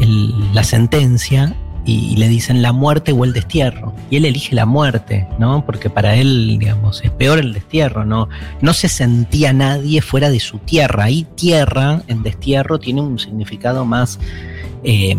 el- 0.00 0.54
la 0.54 0.64
sentencia 0.64 1.54
y, 1.84 2.16
le 2.16 2.28
dicen 2.28 2.60
la 2.62 2.72
muerte 2.72 3.12
o 3.12 3.24
el 3.24 3.32
destierro. 3.32 3.94
Y 4.10 4.16
él 4.16 4.24
elige 4.26 4.54
la 4.54 4.64
muerte, 4.66 5.26
¿no? 5.38 5.64
Porque 5.66 5.88
para 5.90 6.14
él, 6.14 6.46
digamos, 6.58 7.02
es 7.02 7.10
peor 7.10 7.38
el 7.38 7.52
destierro, 7.54 8.04
¿no? 8.04 8.28
No 8.60 8.74
se 8.74 8.88
sentía 8.88 9.52
nadie 9.54 10.00
fuera 10.02 10.30
de 10.30 10.40
su 10.40 10.58
tierra. 10.58 11.04
Ahí 11.04 11.26
tierra, 11.36 12.02
en 12.06 12.22
destierro, 12.22 12.78
tiene 12.78 13.00
un 13.00 13.18
significado 13.18 13.84
más 13.86 14.18
eh, 14.84 15.16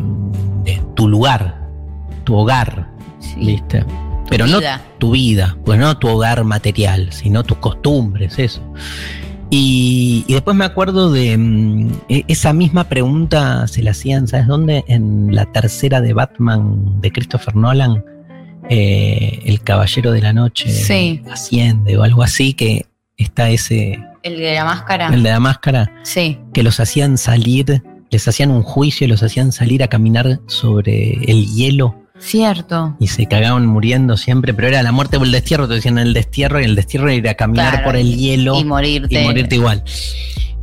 tu 1.02 1.08
lugar, 1.08 1.58
tu 2.26 2.36
hogar, 2.36 2.88
¿viste? 3.36 3.84
Pero 4.30 4.46
no 4.46 4.60
vida. 4.60 4.82
tu 5.00 5.10
vida, 5.12 5.58
pues 5.66 5.80
no 5.80 5.98
tu 5.98 6.08
hogar 6.10 6.44
material, 6.44 7.12
sino 7.12 7.42
tus 7.44 7.58
costumbres, 7.58 8.38
eso. 8.38 8.62
Y, 9.50 10.24
y 10.28 10.34
después 10.34 10.56
me 10.56 10.64
acuerdo 10.64 11.12
de 11.12 11.36
mm, 11.40 11.90
e- 12.08 12.24
esa 12.28 12.54
misma 12.54 12.84
pregunta 12.84 13.66
se 13.68 13.82
la 13.82 13.92
hacían, 13.92 14.28
¿sabes 14.28 14.46
dónde? 14.46 14.84
En 14.88 15.34
la 15.36 15.46
tercera 15.52 16.02
de 16.02 16.14
Batman 16.14 17.02
de 17.02 17.12
Christopher 17.12 17.56
Nolan, 17.56 18.06
eh, 18.70 19.40
El 19.46 19.62
Caballero 19.62 20.12
de 20.12 20.22
la 20.22 20.34
Noche 20.34 20.70
Sí. 20.70 21.24
asciende 21.32 21.98
o 21.98 22.04
algo 22.04 22.22
así, 22.22 22.54
que 22.54 22.86
está 23.18 23.50
ese, 23.50 24.00
El 24.22 24.38
de 24.38 24.54
la 24.54 24.66
máscara. 24.66 25.08
el 25.08 25.24
de 25.24 25.30
la 25.32 25.40
máscara, 25.40 25.92
Sí. 26.04 26.38
que 26.54 26.62
los 26.62 26.80
hacían 26.80 27.18
salir, 27.18 27.82
les 28.12 28.28
hacían 28.28 28.52
un 28.52 28.62
juicio 28.64 29.06
y 29.06 29.10
los 29.10 29.24
hacían 29.24 29.52
salir 29.52 29.82
a 29.84 29.88
caminar 29.88 30.40
sobre 30.48 31.14
el 31.32 31.48
hielo 31.48 31.96
Cierto. 32.20 32.96
y 33.00 33.08
se 33.08 33.26
cagaban 33.26 33.66
muriendo 33.66 34.16
siempre, 34.18 34.54
pero 34.54 34.68
era 34.68 34.84
la 34.84 34.92
muerte 34.92 35.18
o 35.18 35.24
el 35.24 35.32
destierro, 35.32 35.68
te 35.68 35.74
decían 35.76 35.98
el 35.98 36.14
destierro 36.14 36.62
y 36.62 36.66
el 36.66 36.76
destierro 36.76 37.08
era 37.08 37.16
ir 37.16 37.30
a 37.30 37.34
caminar 37.34 37.72
Claro, 37.72 37.86
por 37.86 37.96
el 37.96 38.16
hielo 38.16 38.60
y 38.60 38.64
morirte. 38.66 39.20
y 39.22 39.24
morirte 39.24 39.56
igual. 39.56 39.84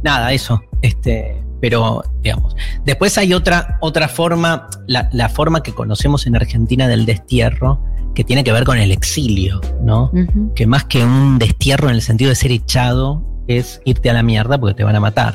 Nada, 0.04 0.32
eso. 0.32 0.62
Este, 0.82 1.42
pero 1.60 2.02
digamos. 2.22 2.54
Después 2.84 3.18
hay 3.18 3.32
otra, 3.34 3.78
otra 3.80 4.06
forma, 4.08 4.68
la, 4.86 5.08
la 5.12 5.28
forma 5.28 5.62
que 5.62 5.72
conocemos 5.72 6.26
en 6.28 6.36
Argentina 6.36 6.86
del 6.86 7.04
destierro, 7.06 7.82
que 8.14 8.22
tiene 8.24 8.44
que 8.44 8.52
ver 8.52 8.62
con 8.64 8.78
el 8.78 8.92
exilio, 8.92 9.60
¿no? 9.82 10.12
Que 10.54 10.66
más 10.66 10.84
que 10.84 11.02
un 11.04 11.38
destierro 11.38 11.88
en 11.88 11.96
el 11.96 12.02
sentido 12.02 12.28
de 12.30 12.34
ser 12.36 12.52
echado, 12.52 13.24
es 13.48 13.80
irte 13.84 14.10
a 14.10 14.12
la 14.12 14.22
mierda 14.22 14.58
porque 14.58 14.74
te 14.74 14.84
van 14.84 14.94
a 14.94 15.00
matar. 15.00 15.34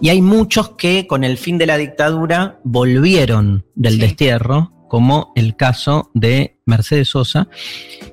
Y 0.00 0.08
hay 0.08 0.22
muchos 0.22 0.70
que 0.70 1.06
con 1.06 1.24
el 1.24 1.38
fin 1.38 1.58
de 1.58 1.66
la 1.66 1.76
dictadura 1.76 2.60
volvieron 2.64 3.64
del 3.74 3.98
destierro, 3.98 4.72
como 4.88 5.32
el 5.34 5.56
caso 5.56 6.10
de 6.14 6.58
Mercedes 6.64 7.08
Sosa, 7.08 7.48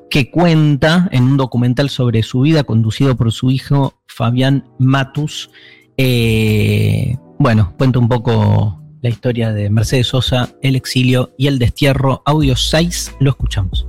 que 0.09 0.31
cuenta 0.31 1.09
en 1.11 1.23
un 1.23 1.37
documental 1.37 1.89
sobre 1.89 2.23
su 2.23 2.41
vida 2.41 2.63
conducido 2.63 3.15
por 3.15 3.31
su 3.31 3.51
hijo 3.51 4.01
Fabián 4.07 4.69
Matus. 4.79 5.49
eh, 5.97 7.17
bueno, 7.39 7.73
cuenta 7.77 7.99
un 7.99 8.07
poco 8.07 8.81
la 9.01 9.09
historia 9.09 9.51
de 9.51 9.69
Mercedes 9.69 10.07
Sosa, 10.07 10.49
el 10.61 10.75
exilio 10.75 11.33
y 11.37 11.47
el 11.47 11.59
destierro. 11.59 12.23
Audio 12.25 12.55
6, 12.55 13.15
lo 13.19 13.31
escuchamos. 13.31 13.85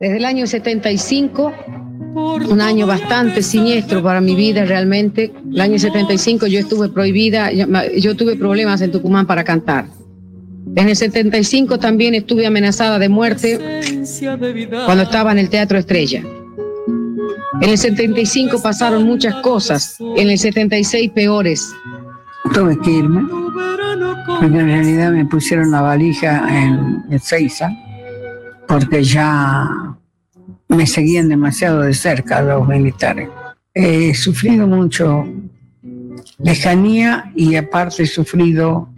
Desde 0.00 0.18
el 0.18 0.24
año 0.26 0.46
75, 0.46 1.52
un 2.14 2.60
año 2.60 2.86
bastante 2.86 3.42
siniestro 3.42 4.00
para 4.00 4.20
mi 4.20 4.36
vida 4.36 4.64
realmente. 4.64 5.32
El 5.52 5.60
año 5.60 5.76
75 5.76 6.46
yo 6.46 6.60
estuve 6.60 6.88
prohibida, 6.88 7.50
yo, 7.50 7.66
yo 7.96 8.14
tuve 8.14 8.36
problemas 8.36 8.80
en 8.80 8.92
Tucumán 8.92 9.26
para 9.26 9.42
cantar. 9.42 9.86
En 10.76 10.88
el 10.88 10.94
75 10.94 11.80
también 11.80 12.14
estuve 12.14 12.46
amenazada 12.46 13.00
de 13.00 13.08
muerte 13.08 13.58
cuando 14.86 15.02
estaba 15.02 15.32
en 15.32 15.38
el 15.38 15.50
Teatro 15.50 15.78
Estrella. 15.78 16.22
En 17.60 17.68
el 17.68 17.76
75 17.76 18.62
pasaron 18.62 19.02
muchas 19.02 19.34
cosas, 19.42 19.96
en 19.98 20.30
el 20.30 20.38
76 20.38 21.10
peores. 21.10 21.72
Tuve 22.54 22.78
que 22.78 22.90
irme, 22.92 23.22
porque 24.28 24.58
en 24.58 24.66
realidad 24.68 25.10
me 25.10 25.24
pusieron 25.26 25.72
la 25.72 25.80
valija 25.80 26.46
en 26.56 27.02
Ezeiza, 27.10 27.68
porque 28.68 29.02
ya 29.02 29.87
me 30.68 30.86
seguían 30.86 31.28
demasiado 31.28 31.80
de 31.80 31.94
cerca 31.94 32.42
los 32.42 32.66
militares. 32.66 33.28
He 33.74 34.14
sufrido 34.14 34.66
mucho 34.66 35.26
lejanía 36.38 37.32
y 37.34 37.56
aparte 37.56 38.04
he 38.04 38.06
sufrido 38.06 38.88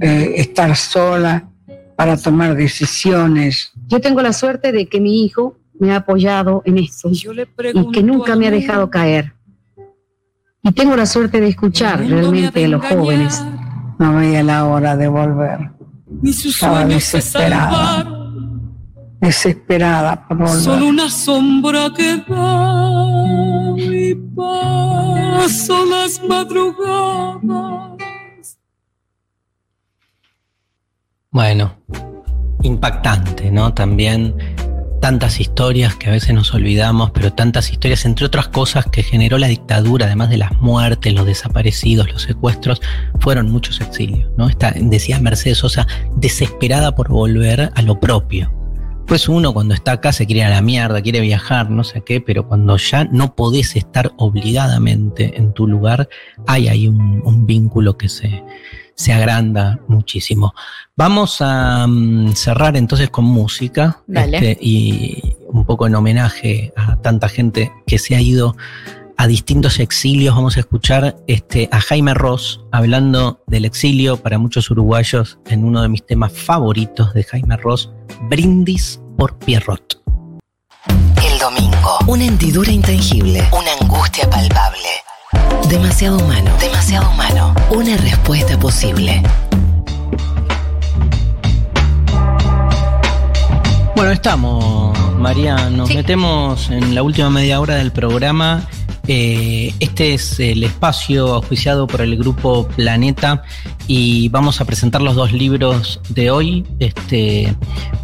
eh, 0.00 0.34
estar 0.36 0.74
sola 0.76 1.48
para 1.96 2.16
tomar 2.16 2.56
decisiones. 2.56 3.72
Yo 3.88 4.00
tengo 4.00 4.22
la 4.22 4.32
suerte 4.32 4.72
de 4.72 4.86
que 4.88 5.00
mi 5.00 5.24
hijo 5.24 5.56
me 5.78 5.92
ha 5.92 5.96
apoyado 5.96 6.62
en 6.64 6.78
esto 6.78 7.10
y 7.10 7.92
que 7.92 8.02
nunca 8.02 8.36
me 8.36 8.48
ha 8.48 8.50
dejado 8.50 8.90
caer. 8.90 9.34
Y 10.62 10.72
tengo 10.72 10.96
la 10.96 11.06
suerte 11.06 11.40
de 11.40 11.48
escuchar 11.48 12.00
realmente 12.00 12.64
a 12.64 12.68
los 12.68 12.84
jóvenes. 12.84 13.44
No 13.98 14.16
veía 14.16 14.42
la 14.42 14.64
hora 14.64 14.96
de 14.96 15.08
volver. 15.08 15.70
Ni 16.22 16.32
sus 16.32 16.54
Estaba 16.54 16.82
sueños 16.82 17.04
se 17.04 17.18
desesperada. 17.18 18.23
Desesperada 19.24 20.28
por 20.28 20.36
volver. 20.36 20.60
Solo 20.60 20.86
una 20.86 21.08
sombra 21.08 21.90
que 21.96 22.18
da 22.28 23.74
y 23.78 24.14
paso 24.36 25.86
las 25.86 26.22
madrugadas. 26.28 27.38
Bueno, 31.30 31.74
impactante, 32.62 33.50
¿no? 33.50 33.72
También 33.72 34.36
tantas 35.00 35.40
historias 35.40 35.96
que 35.96 36.08
a 36.08 36.12
veces 36.12 36.34
nos 36.34 36.52
olvidamos, 36.52 37.10
pero 37.10 37.32
tantas 37.32 37.70
historias, 37.70 38.04
entre 38.04 38.26
otras 38.26 38.48
cosas, 38.48 38.84
que 38.86 39.02
generó 39.02 39.38
la 39.38 39.48
dictadura, 39.48 40.04
además 40.04 40.28
de 40.28 40.36
las 40.36 40.52
muertes, 40.60 41.14
los 41.14 41.24
desaparecidos, 41.24 42.12
los 42.12 42.22
secuestros, 42.22 42.82
fueron 43.20 43.50
muchos 43.50 43.80
exilios, 43.80 44.30
¿no? 44.36 44.48
Esta, 44.48 44.72
decía 44.76 45.18
Mercedes 45.18 45.58
Sosa, 45.58 45.86
desesperada 46.16 46.94
por 46.94 47.08
volver 47.08 47.70
a 47.74 47.82
lo 47.82 47.98
propio. 47.98 48.63
Pues 49.06 49.28
uno 49.28 49.52
cuando 49.52 49.74
está 49.74 49.92
acá 49.92 50.12
se 50.12 50.26
quiere 50.26 50.40
ir 50.40 50.46
a 50.46 50.50
la 50.50 50.62
mierda, 50.62 51.02
quiere 51.02 51.20
viajar, 51.20 51.70
no 51.70 51.84
sé 51.84 52.02
qué, 52.02 52.20
pero 52.20 52.48
cuando 52.48 52.76
ya 52.78 53.04
no 53.04 53.34
podés 53.34 53.76
estar 53.76 54.12
obligadamente 54.16 55.36
en 55.36 55.52
tu 55.52 55.66
lugar, 55.66 56.08
hay 56.46 56.68
ahí 56.68 56.88
un, 56.88 57.22
un 57.24 57.46
vínculo 57.46 57.98
que 57.98 58.08
se, 58.08 58.42
se 58.94 59.12
agranda 59.12 59.80
muchísimo. 59.88 60.54
Vamos 60.96 61.38
a 61.40 61.86
mm, 61.86 62.32
cerrar 62.32 62.76
entonces 62.76 63.10
con 63.10 63.24
música 63.24 64.02
Dale. 64.06 64.36
este, 64.36 64.58
y 64.60 65.36
un 65.48 65.64
poco 65.64 65.86
en 65.86 65.94
homenaje 65.94 66.72
a 66.76 66.96
tanta 66.96 67.28
gente 67.28 67.72
que 67.86 67.98
se 67.98 68.16
ha 68.16 68.20
ido 68.20 68.56
a 69.16 69.26
distintos 69.26 69.78
exilios. 69.78 70.34
Vamos 70.34 70.56
a 70.56 70.60
escuchar 70.60 71.16
este, 71.26 71.68
a 71.72 71.80
Jaime 71.80 72.14
Ross 72.14 72.60
hablando 72.72 73.42
del 73.46 73.64
exilio 73.64 74.16
para 74.16 74.38
muchos 74.38 74.70
uruguayos 74.70 75.38
en 75.46 75.64
uno 75.64 75.82
de 75.82 75.88
mis 75.88 76.04
temas 76.04 76.32
favoritos 76.32 77.14
de 77.14 77.24
Jaime 77.24 77.56
Ross, 77.56 77.90
Brindis 78.28 79.00
por 79.16 79.38
Pierrot. 79.38 80.02
El 80.88 81.38
domingo. 81.38 81.98
Una 82.06 82.24
hendidura 82.24 82.70
intangible. 82.70 83.48
Una 83.52 83.72
angustia 83.80 84.28
palpable. 84.28 84.88
Demasiado 85.68 86.18
humano. 86.18 86.50
Demasiado 86.60 87.10
humano. 87.10 87.54
Una 87.70 87.96
respuesta 87.96 88.58
posible. 88.58 89.22
Bueno, 93.96 94.10
estamos, 94.10 94.98
María. 95.18 95.70
Nos 95.70 95.88
metemos 95.94 96.68
en 96.70 96.94
la 96.94 97.02
última 97.02 97.30
media 97.30 97.60
hora 97.60 97.76
del 97.76 97.92
programa. 97.92 98.68
Eh, 99.06 99.74
este 99.80 100.14
es 100.14 100.40
el 100.40 100.64
espacio 100.64 101.34
auspiciado 101.34 101.86
por 101.86 102.00
el 102.00 102.16
grupo 102.16 102.66
Planeta 102.68 103.42
y 103.86 104.28
vamos 104.30 104.60
a 104.60 104.64
presentar 104.64 105.02
los 105.02 105.14
dos 105.14 105.32
libros 105.32 106.00
de 106.08 106.30
hoy. 106.30 106.64
Este, 106.78 107.54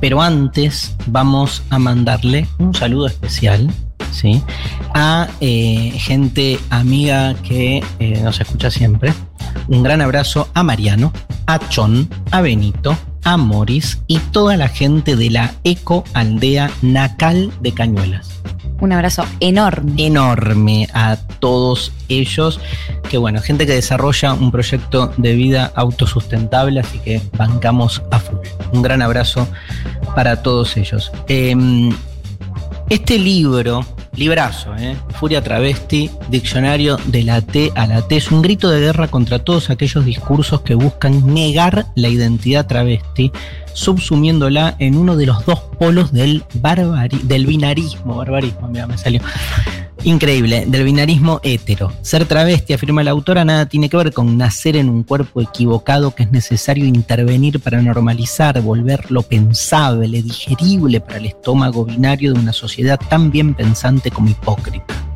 pero 0.01 0.21
antes 0.21 0.97
vamos 1.07 1.63
a 1.71 1.79
mandarle 1.79 2.47
un 2.59 2.75
saludo 2.75 3.07
especial. 3.07 3.71
¿sí? 4.13 4.43
A 4.95 5.29
eh, 5.41 5.93
gente 5.97 6.59
amiga 6.71 7.35
que 7.43 7.83
eh, 7.99 8.21
nos 8.23 8.41
escucha 8.41 8.71
siempre. 8.71 9.13
Un 9.69 9.83
gran 9.83 10.01
abrazo 10.01 10.49
a 10.55 10.63
Mariano, 10.63 11.13
a 11.47 11.59
Chon, 11.69 12.09
a 12.31 12.41
Benito, 12.41 12.97
a 13.25 13.37
Moris 13.37 13.99
y 14.07 14.19
toda 14.19 14.57
la 14.57 14.69
gente 14.69 15.17
de 15.17 15.31
la 15.31 15.53
Eco 15.65 16.05
Aldea 16.15 16.71
Nacal 16.83 17.53
de 17.61 17.73
Cañuelas. 17.73 18.41
Un 18.81 18.93
abrazo 18.93 19.27
enorme. 19.41 19.93
Enorme 19.99 20.89
a 20.95 21.17
todos 21.39 21.93
ellos. 22.09 22.61
Que 23.11 23.19
bueno, 23.19 23.43
gente 23.43 23.67
que 23.67 23.75
desarrolla 23.75 24.33
un 24.33 24.51
proyecto 24.51 25.13
de 25.19 25.35
vida 25.35 25.71
autosustentable, 25.75 26.81
así 26.81 26.99
que 26.99 27.21
bancamos 27.37 28.03
a 28.11 28.19
full. 28.19 28.39
Un 28.73 28.81
gran 28.81 29.03
abrazo 29.03 29.47
para 30.15 30.43
todos 30.43 30.77
ellos. 30.79 31.13
Em, 31.29 31.91
Este 32.91 33.21
libro, 33.21 33.87
librazo, 34.17 34.75
¿eh? 34.75 34.97
Furia 35.11 35.45
Travesti, 35.45 36.11
Diccionario 36.29 36.97
de 37.07 37.23
la 37.23 37.41
T 37.41 37.71
a 37.77 37.87
la 37.87 38.03
T, 38.03 38.17
es 38.17 38.33
un 38.33 38.43
grito 38.43 38.69
de 38.69 38.81
guerra 38.81 39.07
contra 39.07 39.39
todos 39.39 39.71
aquellos 39.71 40.05
discursos 40.05 40.62
que 40.62 40.75
buscan 40.75 41.33
negar 41.33 41.87
la 41.95 42.09
identidad 42.09 42.67
travesti, 42.67 43.31
subsumiéndola 43.73 44.77
en 44.79 44.97
uno 44.97 45.17
de 45.17 45.27
los 45.27 45.45
dos 45.47 45.61
polos 45.79 46.13
del, 46.13 46.45
barbari 46.55 47.19
del 47.23 47.47
binarismo, 47.47 48.17
barbarismo, 48.17 48.69
mira, 48.69 48.87
me 48.87 48.99
salió. 48.99 49.21
Increíble, 50.03 50.65
del 50.67 50.85
binarismo 50.85 51.41
hétero. 51.43 51.93
Ser 52.01 52.25
travesti, 52.25 52.73
afirma 52.73 53.03
la 53.03 53.11
autora, 53.11 53.45
nada 53.45 53.67
tiene 53.67 53.91
que 53.91 53.99
ver 53.99 54.13
con 54.15 54.39
nacer 54.39 54.77
en 54.77 54.89
un 54.89 55.03
cuerpo 55.03 55.43
equivocado 55.43 56.15
que 56.15 56.23
es 56.23 56.33
necesario 56.33 56.87
intervenir 56.87 57.61
para 57.61 57.83
normalizar, 57.83 58.61
volverlo 58.63 59.23
pensable, 59.23 60.23
digerible 60.23 61.01
para 61.01 61.19
el 61.19 61.27
estómago 61.27 61.85
binario 61.85 62.33
de 62.33 62.41
una 62.41 62.55
sociedad 62.55 62.99
tan 63.11 63.31
bien 63.31 63.55
pensante 63.55 64.11
como 64.11 64.31
hipócrita. 64.31 65.10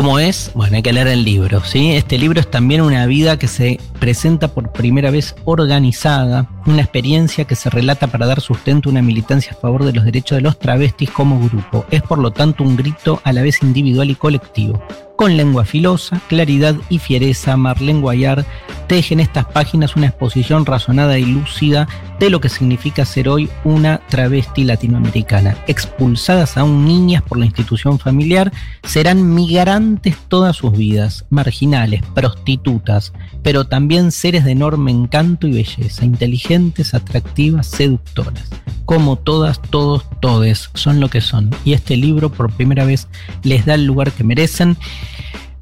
¿Cómo 0.00 0.18
es? 0.18 0.50
Bueno, 0.54 0.76
hay 0.76 0.82
que 0.82 0.94
leer 0.94 1.08
el 1.08 1.24
libro, 1.24 1.62
¿sí? 1.62 1.92
Este 1.92 2.16
libro 2.16 2.40
es 2.40 2.50
también 2.50 2.80
una 2.80 3.04
vida 3.04 3.38
que 3.38 3.46
se 3.46 3.78
presenta 3.98 4.48
por 4.48 4.72
primera 4.72 5.10
vez 5.10 5.34
organizada, 5.44 6.48
una 6.64 6.80
experiencia 6.80 7.44
que 7.44 7.54
se 7.54 7.68
relata 7.68 8.06
para 8.06 8.24
dar 8.24 8.40
sustento 8.40 8.88
a 8.88 8.92
una 8.92 9.02
militancia 9.02 9.52
a 9.52 9.60
favor 9.60 9.84
de 9.84 9.92
los 9.92 10.06
derechos 10.06 10.36
de 10.36 10.40
los 10.40 10.58
travestis 10.58 11.10
como 11.10 11.38
grupo. 11.38 11.84
Es 11.90 12.00
por 12.00 12.16
lo 12.16 12.30
tanto 12.30 12.64
un 12.64 12.76
grito 12.76 13.20
a 13.24 13.34
la 13.34 13.42
vez 13.42 13.62
individual 13.62 14.08
y 14.08 14.14
colectivo. 14.14 14.82
Con 15.20 15.36
lengua 15.36 15.66
filosa, 15.66 16.18
claridad 16.28 16.76
y 16.88 16.98
fiereza, 16.98 17.54
Marlene 17.58 18.00
Guayar 18.00 18.46
teje 18.86 19.12
en 19.12 19.20
estas 19.20 19.44
páginas 19.44 19.94
una 19.94 20.06
exposición 20.06 20.64
razonada 20.64 21.18
y 21.18 21.26
lúcida 21.26 21.86
de 22.18 22.30
lo 22.30 22.40
que 22.40 22.48
significa 22.48 23.04
ser 23.04 23.28
hoy 23.28 23.50
una 23.62 24.00
travesti 24.08 24.64
latinoamericana. 24.64 25.58
Expulsadas 25.66 26.56
aún 26.56 26.86
niñas 26.86 27.22
por 27.22 27.36
la 27.36 27.44
institución 27.44 27.98
familiar, 27.98 28.50
serán 28.82 29.34
migrantes 29.34 30.16
todas 30.28 30.56
sus 30.56 30.72
vidas, 30.72 31.26
marginales, 31.28 32.00
prostitutas, 32.14 33.12
pero 33.42 33.66
también 33.66 34.12
seres 34.12 34.46
de 34.46 34.52
enorme 34.52 34.90
encanto 34.90 35.46
y 35.46 35.52
belleza, 35.52 36.06
inteligentes, 36.06 36.94
atractivas, 36.94 37.66
seductoras. 37.66 38.48
Como 38.90 39.14
todas, 39.14 39.62
todos, 39.62 40.02
todes 40.18 40.68
son 40.74 40.98
lo 40.98 41.08
que 41.08 41.20
son. 41.20 41.50
Y 41.64 41.74
este 41.74 41.96
libro 41.96 42.28
por 42.28 42.50
primera 42.50 42.84
vez 42.84 43.06
les 43.44 43.64
da 43.64 43.74
el 43.74 43.84
lugar 43.84 44.10
que 44.10 44.24
merecen. 44.24 44.76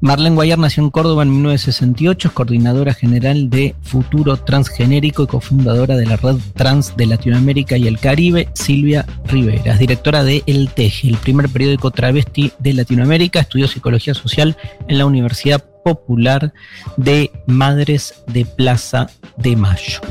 Marlene 0.01 0.35
Guayar 0.35 0.57
nació 0.57 0.81
en 0.81 0.89
Córdoba 0.89 1.21
en 1.21 1.29
1968, 1.29 2.29
es 2.29 2.33
coordinadora 2.33 2.95
general 2.95 3.51
de 3.51 3.75
Futuro 3.83 4.37
Transgenérico 4.37 5.21
y 5.21 5.27
cofundadora 5.27 5.95
de 5.95 6.07
la 6.07 6.15
Red 6.15 6.37
Trans 6.55 6.97
de 6.97 7.05
Latinoamérica 7.05 7.77
y 7.77 7.85
el 7.85 7.99
Caribe, 7.99 8.49
Silvia 8.55 9.05
Rivera. 9.25 9.73
Es 9.73 9.79
directora 9.79 10.23
de 10.23 10.41
El 10.47 10.69
Teje, 10.69 11.09
el 11.09 11.17
primer 11.17 11.49
periódico 11.49 11.91
travesti 11.91 12.51
de 12.57 12.73
Latinoamérica, 12.73 13.41
estudió 13.41 13.67
psicología 13.67 14.15
social 14.15 14.57
en 14.87 14.97
la 14.97 15.05
Universidad 15.05 15.63
Popular 15.89 16.53
de 16.97 17.31
Madres 17.47 18.23
de 18.27 18.45
Plaza 18.45 19.07
de 19.37 19.55
Mayo. 19.55 20.01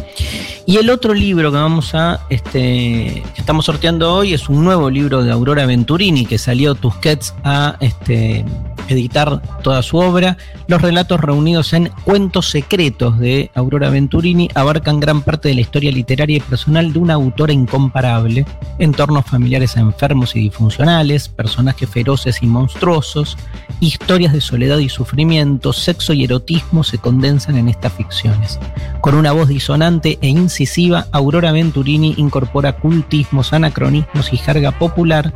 Y 0.66 0.76
el 0.76 0.90
otro 0.90 1.14
libro 1.14 1.50
que 1.50 1.56
vamos 1.56 1.94
a, 1.94 2.20
este, 2.30 3.22
que 3.34 3.40
estamos 3.40 3.64
sorteando 3.64 4.12
hoy 4.12 4.34
es 4.34 4.48
un 4.48 4.64
nuevo 4.64 4.90
libro 4.90 5.22
de 5.22 5.30
Aurora 5.30 5.66
Venturini 5.66 6.26
que 6.26 6.36
salió 6.36 6.74
Tusquets 6.74 7.32
a 7.44 7.76
este, 7.80 8.44
editar 8.88 9.40
toda 9.62 9.82
su 9.82 9.96
obra. 9.98 10.36
Los 10.66 10.82
relatos 10.82 11.20
reunidos 11.20 11.72
en 11.72 11.90
Cuentos 12.04 12.50
Secretos 12.50 13.18
de 13.18 13.50
Aurora 13.54 13.90
Venturini 13.90 14.50
abarcan 14.54 15.00
gran 15.00 15.22
parte 15.22 15.48
de 15.48 15.54
la 15.54 15.60
historia 15.62 15.92
literaria 15.92 16.36
y 16.36 16.40
personal 16.40 16.92
de 16.92 16.98
una 16.98 17.14
autora 17.14 17.52
incomparable, 17.52 18.44
entornos 18.78 19.24
familiares 19.26 19.76
enfermos 19.76 20.36
y 20.36 20.40
disfuncionales, 20.40 21.28
personajes 21.28 21.88
feroces 21.88 22.42
y 22.42 22.46
monstruosos, 22.46 23.38
historias 23.80 24.32
de 24.32 24.40
soledad 24.40 24.78
y 24.78 24.88
sufrimiento, 24.88 25.67
sexo 25.72 26.12
y 26.12 26.24
erotismo 26.24 26.84
se 26.84 26.98
condensan 26.98 27.56
en 27.56 27.68
estas 27.68 27.92
ficciones. 27.92 28.58
Con 29.00 29.14
una 29.14 29.32
voz 29.32 29.48
disonante 29.48 30.18
e 30.20 30.28
incisiva, 30.28 31.06
Aurora 31.12 31.52
Venturini 31.52 32.14
incorpora 32.16 32.76
cultismos, 32.76 33.52
anacronismos 33.52 34.32
y 34.32 34.36
jerga 34.36 34.72
popular 34.78 35.32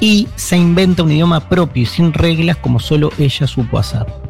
y 0.00 0.28
se 0.36 0.56
inventa 0.56 1.02
un 1.02 1.12
idioma 1.12 1.48
propio 1.48 1.82
y 1.82 1.86
sin 1.86 2.12
reglas 2.12 2.56
como 2.58 2.80
solo 2.80 3.10
ella 3.18 3.46
supo 3.46 3.78
hacer. 3.78 4.25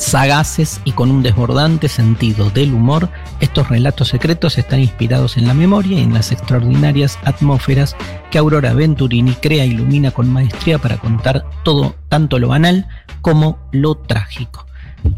Sagaces 0.00 0.80
y 0.84 0.92
con 0.92 1.10
un 1.10 1.22
desbordante 1.22 1.86
sentido 1.86 2.48
del 2.48 2.72
humor, 2.72 3.10
estos 3.38 3.68
relatos 3.68 4.08
secretos 4.08 4.56
están 4.56 4.80
inspirados 4.80 5.36
en 5.36 5.46
la 5.46 5.52
memoria 5.52 5.98
y 5.98 6.02
en 6.02 6.14
las 6.14 6.32
extraordinarias 6.32 7.18
atmósferas 7.22 7.94
que 8.30 8.38
Aurora 8.38 8.72
Venturini 8.72 9.34
crea 9.34 9.64
e 9.64 9.66
ilumina 9.68 10.10
con 10.10 10.32
maestría 10.32 10.78
para 10.78 10.96
contar 10.96 11.44
todo, 11.64 11.96
tanto 12.08 12.38
lo 12.38 12.48
banal 12.48 12.88
como 13.20 13.58
lo 13.72 13.94
trágico. 13.94 14.66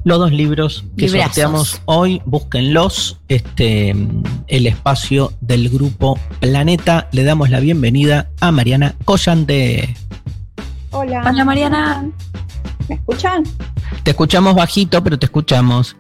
Los 0.03 0.19
dos 0.19 0.33
libros 0.33 0.85
que 0.97 1.07
Librazos. 1.07 1.27
sorteamos 1.27 1.83
hoy, 1.85 2.21
búsquenlos. 2.25 3.21
Este, 3.29 3.95
el 4.49 4.67
espacio 4.67 5.33
del 5.41 5.69
grupo 5.69 6.19
Planeta. 6.41 7.09
Le 7.13 7.23
damos 7.23 7.51
la 7.51 7.61
bienvenida 7.61 8.31
a 8.41 8.51
Mariana 8.51 8.97
Collante. 9.05 9.97
Hola. 10.91 11.23
Hola, 11.25 11.45
Mariana. 11.45 12.05
¿Me 12.89 12.95
escuchan? 12.97 13.43
Te 14.03 14.11
escuchamos 14.13 14.55
bajito, 14.55 15.03
pero 15.03 15.19
te 15.19 15.27
escuchamos. 15.27 15.97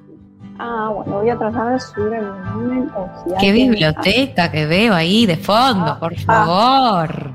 Ah, 0.59 0.90
bueno, 0.94 1.12
voy 1.20 1.30
a 1.30 1.38
tratar 1.38 1.72
de 1.72 1.80
subir 1.80 2.12
el 2.14 2.24
volumen. 2.26 2.90
o 2.96 3.09
si 3.24 3.34
Qué 3.40 3.52
biblioteca 3.52 4.50
que 4.50 4.66
veo 4.66 4.94
ahí 4.94 5.26
de 5.26 5.36
fondo, 5.36 5.98
por 5.98 6.14
favor. 6.20 7.32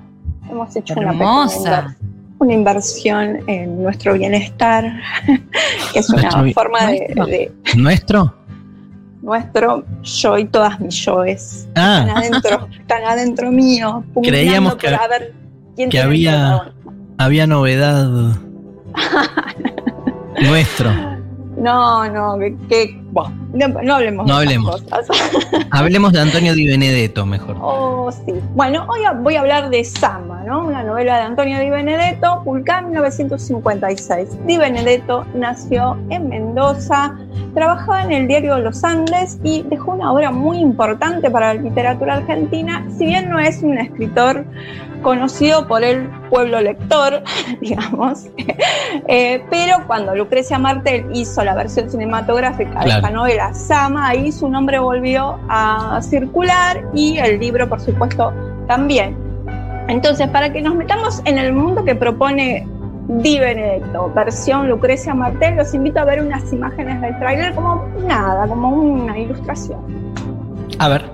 Hemos 0.49 0.76
hecho 0.76 0.94
una 0.98 1.11
pequeña 1.11 1.98
una 2.40 2.53
inversión 2.53 3.40
en 3.48 3.82
nuestro 3.82 4.14
bienestar, 4.14 4.86
que 5.94 5.99
es 5.99 6.07
una 6.11 6.30
forma 6.53 6.86
de, 6.86 7.11
¿Nuestro? 7.15 7.26
de 7.26 7.52
¿Nuestro? 7.76 8.34
nuestro 9.24 9.84
yo 10.03 10.38
y 10.38 10.45
todas 10.45 10.80
mis 10.80 10.95
yoes. 11.03 11.68
Ah. 11.76 12.06
Están 12.06 12.18
adentro, 12.18 12.68
están 12.80 13.03
adentro 13.06 13.52
mío. 13.52 14.03
Creíamos 14.24 14.76
que- 14.76 14.90
para 14.91 15.07
ver 15.07 15.34
quién 15.76 15.90
Que 15.90 15.99
había, 15.99 16.74
había 17.18 17.48
novedad 17.48 18.38
nuestro. 20.41 20.91
No, 21.57 22.07
no, 22.11 22.38
que, 22.38 22.56
que- 22.69 23.02
bueno, 23.11 23.34
no, 23.53 23.68
no 23.82 23.95
hablemos 23.95 24.28
No 24.28 24.36
de 24.38 24.44
hablemos. 24.45 24.82
cosas. 24.84 25.07
Hablemos 25.72 26.14
de 26.14 26.22
Antonio 26.22 26.53
Di 26.53 26.68
Benedetto 26.68 27.26
mejor. 27.26 27.57
Oh, 27.60 28.11
sí. 28.11 28.34
Bueno, 28.53 28.86
hoy 28.88 28.99
voy 29.24 29.36
a 29.36 29.40
hablar 29.40 29.69
de 29.72 29.84
Sama, 29.84 30.27
¿no? 30.48 30.65
Una 30.65 30.82
novela 30.82 31.18
de 31.18 31.24
Antonio 31.24 31.60
Di 31.60 31.69
Benedetto, 31.69 32.41
publicada 32.45 32.80
en 32.80 32.86
1956. 32.91 34.45
Di 34.45 34.57
Benedetto 34.57 35.26
nació 35.34 35.98
en 36.10 36.30
Mendoza, 36.30 37.18
trabajaba 37.53 38.03
en 38.03 38.14
el 38.14 38.28
diario 38.30 38.57
Los 38.57 38.82
Andes 38.86 39.40
y 39.44 39.64
dejó 39.64 39.91
una 39.91 40.14
obra 40.14 40.32
muy 40.32 40.60
importante 40.60 41.30
para 41.30 41.53
la 41.53 41.61
literatura 41.61 42.15
argentina, 42.15 42.86
si 42.98 43.06
bien 43.06 43.30
no 43.30 43.40
es 43.40 43.61
un 43.61 43.78
escritor 43.78 44.45
conocido 45.02 45.68
por 45.68 45.84
el 45.84 46.10
pueblo 46.30 46.61
lector, 46.61 47.24
digamos, 47.61 48.28
eh, 49.10 49.44
pero 49.49 49.86
cuando 49.86 50.15
Lucrecia 50.15 50.57
Martel 50.57 51.07
hizo 51.14 51.44
la 51.44 51.56
versión 51.56 51.91
cinematográfica 51.91 52.86
de 52.86 52.91
esta 52.91 53.10
novela 53.10 53.53
Sama, 53.53 54.07
ahí 54.07 54.32
su 54.32 54.48
nombre 54.48 54.80
volvió 54.80 55.38
a 55.49 55.99
circular 56.02 56.86
y 56.94 57.18
el 57.18 57.38
libro, 57.38 57.68
por 57.68 57.82
supuesto, 57.82 58.32
también. 58.65 59.27
Entonces, 59.88 60.28
para 60.30 60.52
que 60.52 60.62
nos 60.62 60.76
metamos 60.76 61.22
en 61.26 61.38
el 61.38 61.54
mundo 61.54 61.84
que 61.84 61.96
propone 61.96 62.68
Di 63.08 63.40
Benedetto, 63.40 64.12
versión 64.14 64.68
Lucrecia 64.68 65.14
Martel, 65.14 65.56
los 65.56 65.74
invito 65.74 66.00
a 66.00 66.06
ver 66.06 66.22
unas 66.22 66.52
imágenes 66.52 67.00
del 67.00 67.18
tráiler 67.20 67.56
como 67.56 67.86
nada, 68.06 68.46
como 68.48 68.70
una 68.70 69.18
ilustración. 69.18 69.80
A 70.80 70.90
ver. 70.90 71.10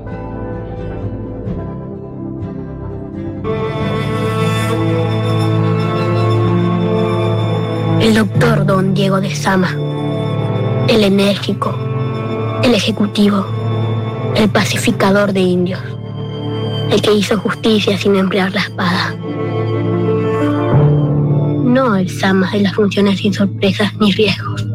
El 8.02 8.16
doctor 8.16 8.66
don 8.66 8.96
Diego 8.96 9.22
de 9.22 9.34
Sama. 9.36 9.70
El 10.88 11.04
enérgico. 11.04 11.74
El 12.64 12.74
ejecutivo. 12.74 13.46
El 14.36 14.50
pacificador 14.50 15.32
de 15.32 15.42
indios. 15.42 15.82
El 16.90 17.02
que 17.02 17.14
hizo 17.14 17.38
justicia 17.40 17.98
sin 17.98 18.16
emplear 18.16 18.54
la 18.54 18.62
espada. 18.62 19.16
No 21.64 21.96
el 21.96 22.10
Sama 22.10 22.52
de 22.52 22.62
las 22.62 22.74
funciones 22.74 23.20
sin 23.20 23.34
sorpresas 23.34 23.94
ni 24.00 24.12
riesgos. 24.12 24.66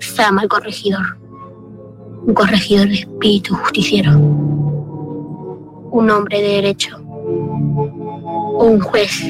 Sama 0.00 0.42
el 0.42 0.48
corregidor. 0.48 1.18
Un 2.26 2.34
corregidor 2.34 2.88
de 2.88 2.94
espíritu 2.94 3.54
justiciero. 3.54 4.16
Un 4.18 6.10
hombre 6.10 6.40
de 6.40 6.48
derecho. 6.48 6.96
O 7.06 8.64
un 8.64 8.80
juez 8.80 9.22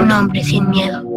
un 0.00 0.10
hombre 0.10 0.42
sin 0.42 0.68
miedo. 0.70 1.09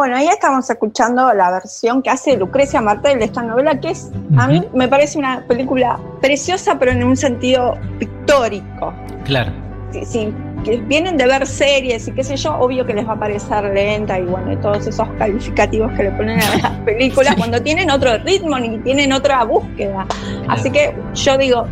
Bueno, 0.00 0.16
ahí 0.16 0.28
estamos 0.28 0.70
escuchando 0.70 1.30
la 1.34 1.50
versión 1.50 2.00
que 2.00 2.08
hace 2.08 2.34
Lucrecia 2.34 2.80
Martel 2.80 3.18
de 3.18 3.26
esta 3.26 3.42
novela, 3.42 3.78
que 3.80 3.90
es, 3.90 4.10
a 4.38 4.48
mí 4.48 4.66
me 4.72 4.88
parece 4.88 5.18
una 5.18 5.44
película 5.46 6.00
preciosa, 6.22 6.78
pero 6.78 6.92
en 6.92 7.04
un 7.04 7.18
sentido 7.18 7.74
pictórico. 7.98 8.94
Claro. 9.26 9.52
Sí, 9.92 10.06
sí, 10.06 10.34
que 10.64 10.78
vienen 10.78 11.18
de 11.18 11.26
ver 11.26 11.46
series 11.46 12.08
y 12.08 12.12
qué 12.12 12.24
sé 12.24 12.38
yo, 12.38 12.54
obvio 12.58 12.86
que 12.86 12.94
les 12.94 13.06
va 13.06 13.12
a 13.12 13.18
parecer 13.18 13.62
lenta 13.74 14.18
y 14.18 14.24
bueno, 14.24 14.50
y 14.50 14.56
todos 14.56 14.86
esos 14.86 15.06
calificativos 15.18 15.92
que 15.92 16.04
le 16.04 16.12
ponen 16.12 16.40
a 16.40 16.56
las 16.56 16.78
películas 16.86 17.34
cuando 17.36 17.60
tienen 17.60 17.90
otro 17.90 18.16
ritmo 18.24 18.58
ni 18.58 18.78
tienen 18.78 19.12
otra 19.12 19.44
búsqueda. 19.44 20.06
Así 20.48 20.70
que 20.70 20.96
yo 21.12 21.36
digo, 21.36 21.66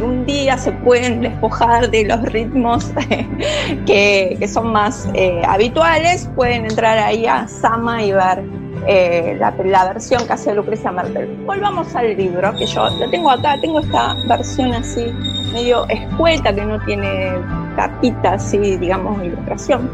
un 0.00 0.24
día 0.24 0.56
se 0.56 0.72
pueden 0.72 1.20
despojar 1.20 1.90
de 1.90 2.04
los 2.04 2.22
ritmos 2.22 2.90
que, 3.86 4.36
que 4.38 4.48
son 4.48 4.72
más 4.72 5.08
eh, 5.14 5.42
habituales, 5.46 6.28
pueden 6.34 6.64
entrar 6.64 6.98
ahí 6.98 7.26
a 7.26 7.46
Sama 7.48 8.02
y 8.02 8.12
ver 8.12 8.42
eh, 8.86 9.36
la, 9.38 9.54
la 9.64 9.84
versión 9.92 10.26
que 10.26 10.32
hace 10.32 10.54
Lucrecia 10.54 10.90
Martel. 10.90 11.28
Volvamos 11.44 11.94
al 11.94 12.16
libro, 12.16 12.54
que 12.54 12.66
yo 12.66 12.88
lo 12.88 13.10
tengo 13.10 13.30
acá, 13.30 13.56
tengo 13.60 13.80
esta 13.80 14.14
versión 14.26 14.72
así, 14.72 15.12
medio 15.52 15.86
escueta, 15.88 16.54
que 16.54 16.64
no 16.64 16.80
tiene 16.84 17.32
tapita 17.76 18.34
así, 18.34 18.76
digamos, 18.78 19.22
ilustración. 19.22 19.90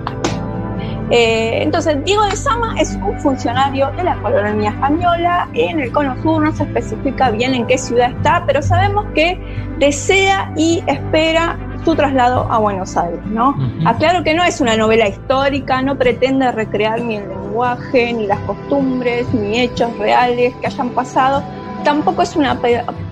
Eh, 1.10 1.62
entonces, 1.62 2.02
Diego 2.04 2.24
de 2.24 2.36
Sama 2.36 2.74
es 2.78 2.94
un 2.96 3.18
funcionario 3.20 3.90
de 3.92 4.04
la 4.04 4.16
colonia 4.16 4.70
española. 4.70 5.48
En 5.52 5.80
el 5.80 5.92
Cono 5.92 6.20
Sur 6.22 6.42
no 6.42 6.52
se 6.54 6.64
especifica 6.64 7.30
bien 7.30 7.54
en 7.54 7.66
qué 7.66 7.78
ciudad 7.78 8.10
está, 8.10 8.44
pero 8.46 8.62
sabemos 8.62 9.04
que 9.14 9.38
desea 9.78 10.52
y 10.56 10.82
espera 10.86 11.58
su 11.84 11.94
traslado 11.94 12.50
a 12.50 12.58
Buenos 12.58 12.96
Aires, 12.96 13.20
¿no? 13.26 13.54
Aclaro 13.84 14.24
que 14.24 14.32
no 14.32 14.42
es 14.42 14.60
una 14.60 14.76
novela 14.76 15.06
histórica, 15.06 15.82
no 15.82 15.98
pretende 15.98 16.50
recrear 16.50 17.02
ni 17.02 17.16
el 17.16 17.28
lenguaje, 17.28 18.12
ni 18.12 18.26
las 18.26 18.38
costumbres, 18.40 19.26
ni 19.34 19.60
hechos 19.60 19.96
reales 19.98 20.54
que 20.56 20.66
hayan 20.66 20.90
pasado. 20.90 21.42
Tampoco 21.84 22.22
es 22.22 22.34
una, 22.34 22.58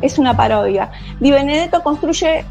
es 0.01 0.19
una 0.19 0.35
parodia. 0.35 0.91
Di 1.21 1.31
Benedetto 1.31 1.83
construye 1.83 2.47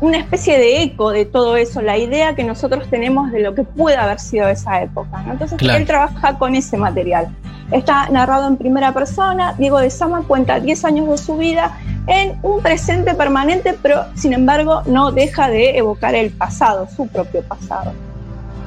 una 0.00 0.18
especie 0.18 0.58
de 0.58 0.82
eco 0.82 1.10
de 1.10 1.24
todo 1.24 1.56
eso, 1.56 1.80
la 1.80 1.98
idea 1.98 2.34
que 2.34 2.44
nosotros 2.44 2.88
tenemos 2.90 3.30
de 3.32 3.40
lo 3.40 3.54
que 3.54 3.64
puede 3.64 3.96
haber 3.96 4.18
sido 4.20 4.48
esa 4.48 4.82
época. 4.82 5.24
Entonces 5.30 5.58
Claro. 5.58 5.78
él 5.78 5.86
trabaja 5.86 6.38
con 6.38 6.54
ese 6.54 6.76
material. 6.76 7.28
Está 7.70 8.08
narrado 8.08 8.48
en 8.48 8.56
primera 8.56 8.92
persona, 8.92 9.54
Diego 9.56 9.78
de 9.78 9.90
Sama 9.90 10.22
cuenta 10.26 10.58
10 10.58 10.84
años 10.84 11.08
de 11.08 11.18
su 11.18 11.36
vida 11.36 11.78
en 12.08 12.36
un 12.42 12.60
presente 12.62 13.14
permanente, 13.14 13.76
pero 13.80 14.06
sin 14.14 14.32
embargo 14.32 14.82
no 14.86 15.12
deja 15.12 15.48
de 15.48 15.78
evocar 15.78 16.14
el 16.16 16.30
pasado, 16.30 16.88
su 16.96 17.06
propio 17.06 17.42
pasado. 17.42 17.92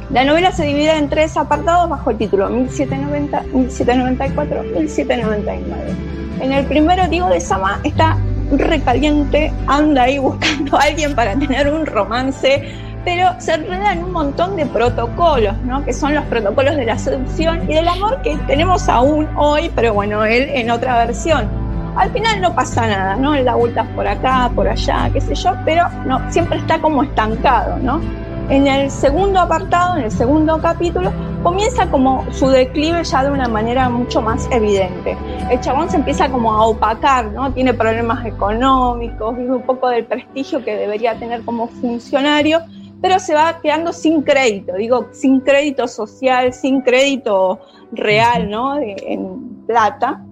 La 0.10 0.24
novela 0.24 0.52
se 0.52 0.65
divide 0.65 0.95
en 0.98 1.10
tres 1.10 1.36
apartados 1.38 1.90
bajo 1.90 2.11
el 2.11 2.18
título 2.18 2.48
1790, 2.49 3.41
1794, 3.53 4.64
1799. 4.64 5.95
En 6.40 6.52
el 6.52 6.65
primero, 6.65 7.07
Diego 7.07 7.30
de 7.30 7.40
Sama 7.40 7.80
está 7.84 8.18
recaliente, 8.60 9.52
anda 9.68 10.04
ahí 10.04 10.18
buscando 10.20 10.78
a 10.78 10.84
alguien 10.84 11.16
para 11.16 11.36
tener 11.36 11.72
un 11.72 11.86
romance, 11.86 12.64
pero 13.06 13.30
se 13.40 13.54
enreda 13.54 13.94
en 13.94 14.04
un 14.04 14.12
montón 14.12 14.56
de 14.56 14.66
protocolos, 14.66 15.56
¿no? 15.64 15.84
que 15.84 15.94
son 15.94 16.16
los 16.16 16.24
protocolos 16.26 16.76
de 16.76 16.86
la 16.86 16.98
seducción 16.98 17.70
y 17.70 17.76
del 17.76 17.88
amor 17.88 18.22
que 18.22 18.38
tenemos 18.48 18.88
aún 18.88 19.28
hoy, 19.36 19.72
pero 19.76 19.94
bueno, 19.94 20.24
él 20.26 20.50
en 20.50 20.72
otra 20.72 21.06
versión. 21.06 21.48
Al 21.96 22.12
final 22.12 22.42
no 22.42 22.56
pasa 22.56 22.88
nada, 22.88 23.16
¿no? 23.16 23.36
Él 23.36 23.46
da 23.46 23.54
vueltas 23.54 23.86
por 23.96 24.08
acá, 24.08 24.50
por 24.56 24.68
allá, 24.68 25.12
qué 25.14 25.22
sé 25.22 25.36
yo, 25.36 25.52
pero 25.64 25.88
no, 26.08 26.20
siempre 26.32 26.58
está 26.58 26.80
como 26.80 27.04
estancado, 27.04 27.78
¿no? 27.78 28.02
En 28.50 28.66
el 28.66 28.90
segundo 28.90 29.40
apartado, 29.40 29.98
en 29.98 30.06
el 30.06 30.12
segundo 30.12 30.60
capítulo, 30.60 31.12
comienza 31.44 31.91
como 31.91 32.26
su 32.32 32.48
declive 32.48 33.03
ya 33.03 33.24
de 33.24 33.30
una 33.30 33.48
manera 33.48 33.90
mucho 33.90 34.22
más 34.22 34.48
evidente. 34.49 35.18
El 35.52 35.60
chabón 35.60 35.90
se 35.90 35.98
empieza 35.98 36.30
como 36.30 36.53
a 36.53 36.65
opacar, 36.65 37.26
¿no? 37.32 37.52
Tiene 37.53 37.74
problemas 37.74 38.26
económicos, 38.26 39.38
vive 39.38 39.53
un 39.53 39.64
poco 39.64 39.90
del 39.90 40.06
prestigio 40.06 40.64
que 40.64 40.76
debería 40.76 41.20
tener 41.20 41.44
como 41.44 41.68
funcionario, 41.68 42.61
pero 43.02 43.20
se 43.20 43.34
va 43.34 43.60
quedando 43.61 43.91
sin 43.91 44.22
crédito, 44.22 44.74
digo, 44.76 45.10
sin 45.11 45.41
crédito 45.41 45.88
social, 45.88 46.53
sin 46.53 46.82
crédito 46.82 47.60
real, 47.91 48.49
¿no? 48.49 48.78
En 48.80 49.65
plata 49.68 50.24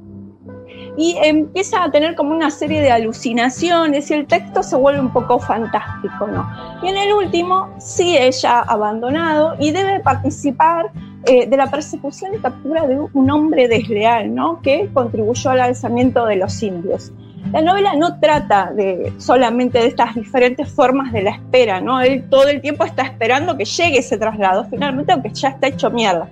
y 0.97 1.18
empieza 1.22 1.84
a 1.84 1.91
tener 1.91 2.15
como 2.15 2.35
una 2.35 2.51
serie 2.51 2.81
de 2.81 2.91
alucinaciones 2.91 4.09
y 4.11 4.13
el 4.13 4.27
texto 4.27 4.63
se 4.63 4.76
vuelve 4.76 4.99
un 4.99 5.11
poco 5.11 5.39
fantástico, 5.39 6.27
¿no? 6.27 6.49
Y 6.84 6.89
en 6.89 6.97
el 6.97 7.13
último, 7.13 7.73
sí 7.80 8.18
ella 8.18 8.59
abandonado 8.59 9.55
y 9.59 9.72
debe 9.72 9.99
participar 9.99 10.91
eh, 11.26 11.47
de 11.47 11.57
la 11.57 11.69
persecución 11.69 12.34
y 12.34 12.39
captura 12.39 12.88
de 12.88 12.99
un 12.99 13.30
hombre 13.30 13.68
desleal, 13.68 14.34
¿no? 14.34 14.61
Que 14.61 14.89
contribuyó 14.93 15.51
al 15.51 15.61
alzamiento 15.61 16.26
de 16.26 16.35
los 16.35 16.61
indios. 16.63 17.11
La 17.51 17.61
novela 17.61 17.95
no 17.95 18.19
trata 18.19 18.72
de 18.73 19.11
solamente 19.18 19.80
de 19.80 19.88
estas 19.88 20.15
diferentes 20.15 20.72
formas 20.72 21.11
de 21.11 21.23
la 21.23 21.31
espera, 21.31 21.81
¿no? 21.81 21.99
Él 22.01 22.30
todo 22.30 22.47
el 22.47 22.61
tiempo 22.61 22.85
está 22.85 23.03
esperando 23.03 23.57
que 23.57 23.65
llegue 23.65 23.99
ese 23.99 24.18
traslado, 24.18 24.65
finalmente, 24.69 25.11
aunque 25.11 25.34
ya 25.34 25.49
está 25.49 25.68
hecho 25.68 25.89
mierda. 25.91 26.30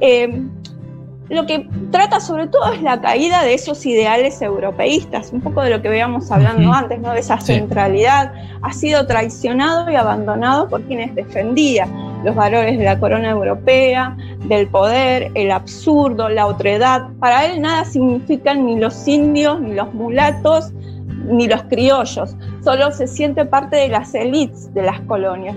Eh, 0.00 0.42
lo 1.32 1.46
que 1.46 1.66
trata 1.90 2.20
sobre 2.20 2.46
todo 2.46 2.72
es 2.72 2.82
la 2.82 3.00
caída 3.00 3.42
de 3.42 3.54
esos 3.54 3.84
ideales 3.86 4.42
europeístas, 4.42 5.32
un 5.32 5.40
poco 5.40 5.62
de 5.62 5.70
lo 5.70 5.80
que 5.80 5.88
veíamos 5.88 6.30
hablando 6.30 6.72
antes, 6.72 7.00
¿no? 7.00 7.12
de 7.12 7.20
esa 7.20 7.40
Sí. 7.40 7.54
centralidad. 7.54 8.32
Ha 8.60 8.72
sido 8.72 9.06
traicionado 9.06 9.90
y 9.90 9.96
abandonado 9.96 10.68
por 10.68 10.82
quienes 10.82 11.14
defendía 11.14 11.88
los 12.22 12.34
valores 12.34 12.78
de 12.78 12.84
la 12.84 13.00
corona 13.00 13.30
europea, 13.30 14.16
del 14.46 14.68
poder, 14.68 15.30
el 15.34 15.50
absurdo, 15.50 16.28
la 16.28 16.46
otredad. 16.46 17.08
Para 17.18 17.46
él 17.46 17.62
nada 17.62 17.84
significan 17.86 18.66
ni 18.66 18.78
los 18.78 19.08
indios, 19.08 19.60
ni 19.60 19.74
los 19.74 19.92
mulatos, 19.94 20.72
ni 21.26 21.48
los 21.48 21.62
criollos. 21.64 22.36
Solo 22.62 22.92
se 22.92 23.06
siente 23.06 23.44
parte 23.46 23.76
de 23.76 23.88
las 23.88 24.14
élites 24.14 24.72
de 24.74 24.82
las 24.82 25.00
colonias. 25.00 25.56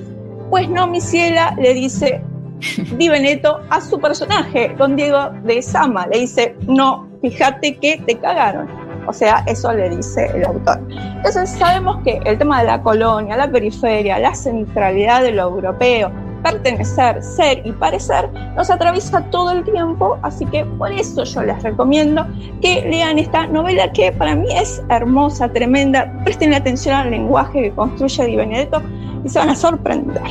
Pues 0.50 0.70
no, 0.70 0.88
mi 0.88 1.02
ciela, 1.02 1.56
le 1.60 1.74
dice 1.74 2.22
Di 2.98 3.10
Benedetto 3.10 3.62
a 3.70 3.82
su 3.82 4.00
personaje, 4.00 4.74
don 4.78 4.96
Diego 4.96 5.30
de 5.44 5.62
Sama. 5.62 6.08
Le 6.08 6.20
dice, 6.20 6.56
no, 6.68 7.08
fíjate 7.22 7.78
que 7.78 8.02
te 8.06 8.18
cagaron. 8.18 8.68
O 9.08 9.14
sea, 9.14 9.44
eso 9.46 9.72
le 9.72 9.90
dice 9.90 10.32
el 10.34 10.46
autor. 10.46 10.80
Entonces 10.90 11.50
sabemos 11.52 11.98
que 12.04 12.20
el 12.26 12.38
tema 12.38 12.62
de 12.62 12.68
la 12.68 12.82
colonia, 12.82 13.38
la 13.38 13.50
periferia, 13.50 14.18
la 14.18 14.34
centralidad 14.34 15.22
de 15.22 15.32
lo 15.32 15.44
europeo, 15.44 16.12
pertenecer, 16.44 17.22
ser 17.24 17.62
y 17.66 17.72
parecer, 17.72 18.30
nos 18.56 18.70
atraviesa 18.70 19.22
todo 19.32 19.52
el 19.52 19.64
tiempo, 19.64 20.18
así 20.22 20.46
que 20.46 20.64
por 20.64 20.92
eso 20.92 21.24
yo 21.24 21.42
les 21.42 21.62
recomiendo 21.64 22.26
que 22.62 22.86
lean 22.88 23.18
esta 23.18 23.48
novela 23.48 23.92
que 23.92 24.12
para 24.12 24.36
mí 24.36 24.48
es 24.52 24.82
hermosa, 24.90 25.50
tremenda. 25.50 26.12
Presten 26.24 26.54
atención 26.54 26.96
al 26.96 27.12
lenguaje 27.12 27.64
que 27.64 27.72
construye 27.72 28.26
Di 28.26 28.36
Benedetto 28.36 28.82
y 29.24 29.30
se 29.30 29.40
van 29.40 29.50
a 29.50 29.56
sorprender. 29.56 30.22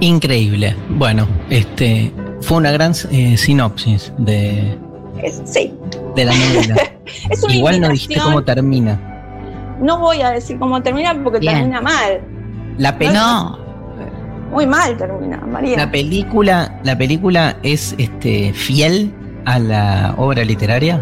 Increíble. 0.00 0.74
Bueno, 0.90 1.26
este 1.50 2.12
fue 2.40 2.58
una 2.58 2.70
gran 2.70 2.92
eh, 3.10 3.36
sinopsis 3.36 4.12
de, 4.18 4.78
Es- 5.22 5.42
sí, 5.44 5.74
de 6.14 6.24
la 6.24 6.32
novela. 6.34 6.76
es 7.30 7.42
una 7.42 7.54
Igual 7.54 7.80
no 7.80 7.88
dijiste 7.88 8.20
cómo 8.20 8.42
termina. 8.44 9.00
No 9.80 9.98
voy 9.98 10.22
a 10.22 10.30
decir 10.30 10.58
cómo 10.58 10.82
termina 10.82 11.14
porque 11.22 11.38
Bien. 11.40 11.54
termina 11.54 11.80
mal. 11.80 12.20
La 12.78 12.96
peli- 12.98 13.16
Muy 14.52 14.66
mal 14.66 14.96
termina, 14.96 15.38
María. 15.38 15.76
La 15.76 15.90
película, 15.90 16.80
la 16.84 16.96
película 16.96 17.56
es 17.62 17.94
este 17.98 18.52
fiel 18.52 19.12
a 19.44 19.58
la 19.58 20.14
obra 20.16 20.44
literaria. 20.44 21.00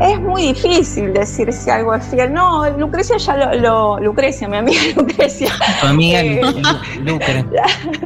Es 0.00 0.20
muy 0.20 0.42
difícil 0.52 1.12
decir 1.14 1.50
si 1.52 1.70
algo 1.70 1.94
es 1.94 2.04
fiel. 2.06 2.32
No, 2.32 2.68
Lucrecia 2.78 3.16
ya 3.16 3.36
lo. 3.36 3.54
lo- 3.54 4.00
Lucrecia, 4.00 4.46
mi 4.46 4.58
amiga 4.58 4.80
Lucrecia. 4.96 5.48
Tu 5.80 5.86
amiga 5.86 6.20
Eh, 6.20 6.42
Lucre. 7.02 7.44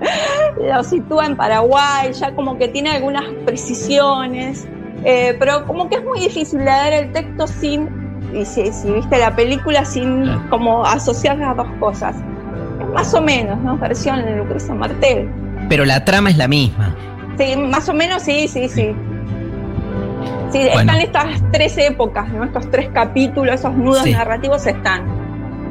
lo 0.72 0.84
sitúa 0.84 1.26
en 1.26 1.36
Paraguay, 1.36 2.12
ya 2.12 2.32
como 2.34 2.56
que 2.58 2.68
tiene 2.68 2.90
algunas 2.90 3.24
precisiones, 3.44 4.68
eh, 5.04 5.34
pero 5.38 5.66
como 5.66 5.88
que 5.88 5.96
es 5.96 6.04
muy 6.04 6.20
difícil 6.20 6.64
leer 6.64 6.92
el 7.04 7.12
texto 7.12 7.46
sin, 7.46 7.88
y 8.32 8.44
si, 8.44 8.72
si 8.72 8.90
viste 8.92 9.18
la 9.18 9.34
película, 9.34 9.84
sin 9.84 10.26
como 10.48 10.84
asociar 10.84 11.38
las 11.38 11.56
dos 11.56 11.68
cosas. 11.80 12.14
Es 12.80 12.86
más 12.94 13.12
o 13.14 13.20
menos, 13.20 13.58
¿no? 13.60 13.76
Versión 13.78 14.24
de 14.24 14.36
Lucrecia 14.36 14.74
Martel. 14.74 15.28
Pero 15.68 15.84
la 15.84 16.04
trama 16.04 16.30
es 16.30 16.36
la 16.36 16.46
misma. 16.46 16.94
Sí, 17.36 17.56
más 17.56 17.88
o 17.88 17.94
menos 17.94 18.22
sí, 18.22 18.46
sí, 18.48 18.68
sí. 18.68 18.94
Sí, 20.52 20.58
Bueno. 20.72 20.92
están 20.92 21.00
estas 21.00 21.52
tres 21.52 21.78
épocas, 21.78 22.28
¿no? 22.30 22.44
Estos 22.44 22.70
tres 22.70 22.88
capítulos, 22.92 23.54
esos 23.56 23.74
nudos 23.74 24.02
Sí. 24.04 24.12
narrativos 24.12 24.66
están. 24.66 25.04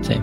Sí. 0.02 0.20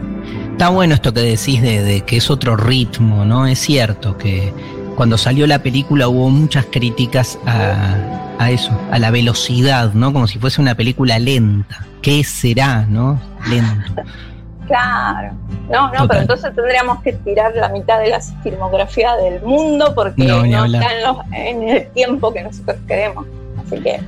Está 0.52 0.70
bueno 0.70 0.94
esto 0.94 1.12
que 1.12 1.20
decís 1.20 1.60
de, 1.60 1.82
de 1.82 2.00
que 2.02 2.16
es 2.16 2.30
otro 2.30 2.56
ritmo, 2.56 3.24
¿no? 3.24 3.46
Es 3.46 3.58
cierto 3.58 4.16
que 4.16 4.52
cuando 4.96 5.18
salió 5.18 5.46
la 5.46 5.58
película 5.58 6.08
hubo 6.08 6.30
muchas 6.30 6.64
críticas 6.66 7.38
a, 7.46 8.36
a 8.38 8.50
eso, 8.50 8.72
a 8.90 8.98
la 8.98 9.10
velocidad, 9.10 9.92
¿no? 9.92 10.12
Como 10.14 10.26
si 10.26 10.38
fuese 10.38 10.62
una 10.62 10.74
película 10.74 11.18
lenta. 11.18 11.84
¿Qué 12.00 12.24
será, 12.24 12.86
no? 12.88 13.20
Lento. 13.48 14.02
Claro. 14.66 15.32
No, 15.70 15.86
no, 15.86 15.92
Total. 15.92 16.08
pero 16.08 16.20
entonces 16.22 16.52
tendríamos 16.56 17.00
que 17.02 17.12
tirar 17.12 17.54
la 17.54 17.68
mitad 17.68 18.00
de 18.00 18.08
la 18.08 18.18
filmografía 18.42 19.14
del 19.14 19.40
mundo 19.42 19.92
porque 19.94 20.24
No, 20.24 20.44
no, 20.44 20.64
está 20.64 20.92
en, 20.92 21.02
los- 21.04 21.18
en 21.32 21.68
el 21.68 21.86
tiempo 21.92 22.32
que 22.32 22.42
nosotros 22.42 22.76
queremos. 22.88 23.26
Así 23.64 23.80
que, 23.80 24.00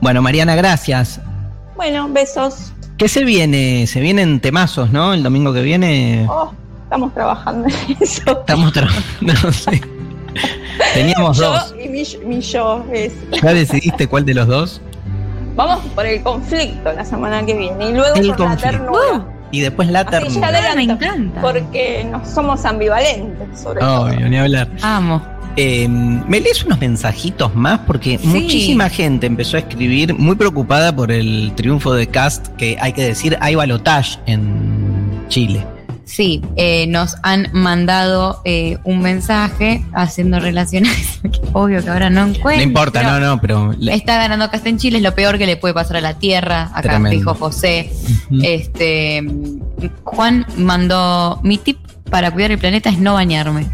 Bueno, 0.00 0.22
Mariana, 0.22 0.54
gracias. 0.54 1.20
bueno, 1.76 2.08
besos. 2.08 2.72
¿Qué 2.96 3.08
se 3.08 3.24
viene? 3.24 3.86
Se 3.86 4.00
vienen 4.00 4.40
temazos, 4.40 4.90
¿no? 4.90 5.14
El 5.14 5.22
domingo 5.22 5.52
que 5.52 5.62
viene. 5.62 6.26
Oh, 6.28 6.52
estamos 6.84 7.14
trabajando 7.14 7.68
en 7.68 7.96
eso. 8.00 8.22
Estamos 8.40 8.72
trabajando, 8.72 9.06
no 9.44 9.52
sé. 9.52 9.80
Teníamos 10.94 11.36
yo 11.38 11.52
dos. 11.52 11.74
y 11.82 11.88
mi, 11.88 12.02
mi 12.26 12.40
yo 12.40 12.84
es. 12.92 13.12
¿Ya 13.42 13.54
decidiste 13.54 14.06
cuál 14.08 14.24
de 14.24 14.34
los 14.34 14.46
dos? 14.46 14.80
Vamos 15.54 15.80
por 15.94 16.06
el 16.06 16.22
conflicto 16.22 16.92
la 16.92 17.04
semana 17.04 17.44
que 17.44 17.54
viene 17.54 17.88
y 17.90 17.92
luego 17.92 18.14
El 18.16 18.28
por 18.30 18.40
la 18.40 18.56
ternura. 18.56 19.26
Y 19.50 19.60
después 19.60 19.88
la 19.88 20.00
Así 20.00 20.10
ya 20.12 20.20
ternura. 20.20 20.48
adelanto, 20.48 21.40
Porque 21.40 22.06
no 22.10 22.24
somos 22.24 22.64
ambivalentes, 22.64 23.60
sobre 23.60 23.80
todo. 23.80 24.02
Obvio, 24.02 24.28
ni 24.28 24.36
hablar. 24.38 24.68
Amo. 24.82 25.22
Eh, 25.60 25.88
¿Me 25.88 26.38
lees 26.40 26.64
unos 26.64 26.78
mensajitos 26.78 27.52
más? 27.52 27.80
Porque 27.80 28.16
Sí. 28.16 28.28
muchísima 28.28 28.88
gente 28.88 29.26
empezó 29.26 29.56
a 29.56 29.60
escribir 29.60 30.14
muy 30.14 30.36
preocupada 30.36 30.94
por 30.94 31.10
el 31.10 31.52
triunfo 31.56 31.92
de 31.94 32.06
Cast, 32.06 32.46
que 32.56 32.76
hay 32.80 32.92
que 32.92 33.02
decir, 33.02 33.36
hay 33.40 33.56
balotage 33.56 34.20
en 34.26 35.24
Chile. 35.26 35.66
Sí, 36.04 36.40
eh, 36.54 36.86
nos 36.86 37.16
han 37.24 37.48
mandado 37.52 38.40
eh, 38.44 38.78
un 38.84 39.00
mensaje 39.00 39.84
haciendo 39.94 40.38
relaciones. 40.38 41.20
Obvio 41.52 41.82
que 41.82 41.90
ahora 41.90 42.08
no 42.08 42.20
encuentro. 42.28 42.56
no 42.56 42.62
importa, 42.62 43.02
no, 43.02 43.18
no, 43.18 43.40
pero... 43.40 43.74
Está 43.90 44.16
ganando 44.16 44.48
Casta 44.50 44.68
en 44.68 44.78
Chile, 44.78 44.98
es 44.98 45.02
lo 45.02 45.14
peor 45.16 45.38
que 45.38 45.46
le 45.46 45.56
puede 45.56 45.74
pasar 45.74 45.96
a 45.96 46.00
la 46.00 46.14
Tierra. 46.14 46.70
Acá 46.72 46.82
Tremendo. 46.82 47.10
dijo 47.18 47.34
José. 47.34 47.90
Este 48.42 49.26
Juan 50.04 50.46
mandó 50.56 51.40
mi 51.42 51.58
tip 51.58 51.78
para 52.10 52.30
cuidar 52.30 52.52
el 52.52 52.58
planeta 52.58 52.90
es 52.90 52.98
no 53.00 53.14
bañarme. 53.14 53.66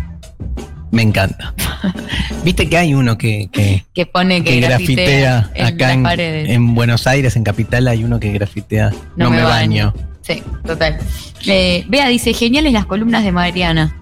Me 0.94 1.02
encanta. 1.02 1.52
Viste 2.44 2.68
que 2.68 2.78
hay 2.78 2.94
uno 2.94 3.18
que, 3.18 3.48
que, 3.52 3.84
Que 3.92 4.06
pone 4.06 4.44
que, 4.44 4.52
que 4.52 4.60
grafitea 4.60 5.50
en 5.54 5.66
acá 5.66 5.92
en, 5.92 6.74
Buenos 6.74 7.06
Aires, 7.08 7.34
en 7.34 7.42
Capital, 7.42 7.88
hay 7.88 8.04
uno 8.04 8.20
que 8.20 8.30
grafitea. 8.30 8.92
No, 9.16 9.28
me, 9.28 9.42
baño. 9.42 9.92
Sí, 10.22 10.42
total. 10.64 10.98
Eh, 11.46 11.84
Bea 11.88 12.08
dice, 12.08 12.32
geniales 12.32 12.72
las 12.72 12.86
columnas 12.86 13.24
de 13.24 13.32
Mariana. 13.32 13.96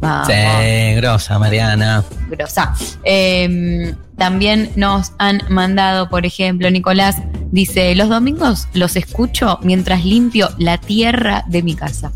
Vamos. 0.00 0.26
Sí, 0.26 0.94
grosa, 0.96 1.38
Mariana. 1.38 2.02
grosa. 2.30 2.74
Eh, 3.04 3.94
también 4.18 4.70
nos 4.76 5.12
han 5.18 5.42
mandado, 5.48 6.08
por 6.08 6.26
ejemplo, 6.26 6.70
Nicolás 6.70 7.16
dice, 7.50 7.94
los 7.94 8.08
domingos 8.08 8.68
los 8.74 8.96
escucho 8.96 9.58
mientras 9.62 10.04
limpio 10.04 10.50
la 10.58 10.78
tierra 10.78 11.44
de 11.48 11.62
mi 11.62 11.74
casa. 11.74 12.12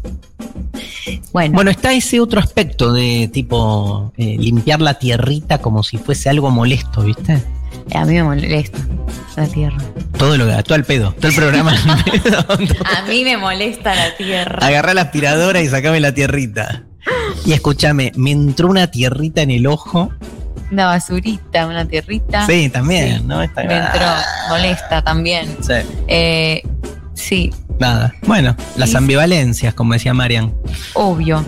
Bueno, 1.32 1.54
Bueno, 1.54 1.70
está 1.70 1.92
ese 1.92 2.20
otro 2.20 2.40
aspecto 2.40 2.92
de 2.92 3.30
tipo 3.32 4.12
eh, 4.16 4.36
limpiar 4.38 4.80
la 4.80 4.94
tierrita 4.94 5.58
como 5.58 5.82
si 5.82 5.98
fuese 5.98 6.28
algo 6.28 6.50
molesto, 6.50 7.02
¿viste? 7.02 7.42
a 7.94 8.04
mí 8.04 8.14
me 8.14 8.22
molesta 8.22 8.78
la 9.36 9.46
tierra. 9.46 9.78
Todo 10.18 10.36
lo 10.36 10.46
que 10.46 10.62
todo 10.62 10.74
el 10.76 10.84
pedo, 10.84 11.12
todo 11.12 11.28
el 11.28 11.34
programa. 11.34 11.72
A 12.96 13.02
mí 13.08 13.24
me 13.24 13.36
molesta 13.36 13.94
la 13.94 14.16
tierra. 14.16 14.66
Agarrá 14.66 14.94
la 14.94 15.02
aspiradora 15.02 15.60
y 15.62 15.68
sacame 15.68 16.00
la 16.00 16.12
tierrita. 16.12 16.84
Y 17.44 17.52
escúchame, 17.52 18.12
me 18.14 18.30
entró 18.30 18.68
una 18.68 18.90
tierrita 18.90 19.42
en 19.42 19.50
el 19.50 19.66
ojo. 19.66 20.12
Una 20.72 20.86
basurita, 20.86 21.66
una 21.66 21.84
tierrita. 21.86 22.46
Sí, 22.46 22.70
también, 22.70 23.28
¿no? 23.28 23.42
Está 23.42 23.62
Me 23.64 23.76
entró, 23.76 24.06
molesta 24.48 25.02
también. 25.02 25.46
Sí, 25.60 25.74
Eh, 26.08 26.62
sí, 27.12 27.52
nada. 27.78 28.14
Bueno, 28.26 28.56
las 28.76 28.90
Sí. 28.90 28.96
ambivalencias, 28.96 29.74
como 29.74 29.92
decía 29.92 30.14
Marian. 30.14 30.54
obvio. 30.94 31.44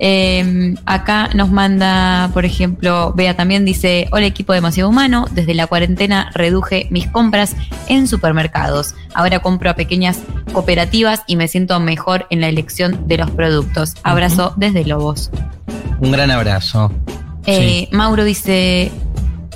Eh, 0.00 0.74
acá 0.86 1.28
nos 1.34 1.50
manda, 1.50 2.30
por 2.32 2.46
ejemplo, 2.46 3.12
Bea 3.14 3.36
también 3.36 3.66
dice, 3.66 4.08
hola 4.10 4.24
equipo 4.24 4.54
demasiado 4.54 4.88
humano, 4.88 5.26
desde 5.32 5.52
la 5.54 5.66
cuarentena 5.66 6.30
reduje 6.34 6.86
mis 6.90 7.06
compras 7.08 7.54
en 7.88 8.08
supermercados. 8.08 8.94
Ahora 9.14 9.40
compro 9.40 9.68
a 9.68 9.74
pequeñas 9.74 10.18
cooperativas 10.54 11.22
y 11.26 11.36
me 11.36 11.46
siento 11.46 11.78
mejor 11.78 12.26
en 12.30 12.40
la 12.40 12.48
elección 12.48 13.06
de 13.06 13.18
los 13.18 13.30
productos. 13.30 13.94
Abrazo 14.02 14.54
desde 14.56 14.84
Lobos. 14.86 15.30
Un 16.00 16.10
gran 16.10 16.30
abrazo. 16.30 16.90
Eh, 17.46 17.88
Mauro 17.92 18.24
dice, 18.24 18.90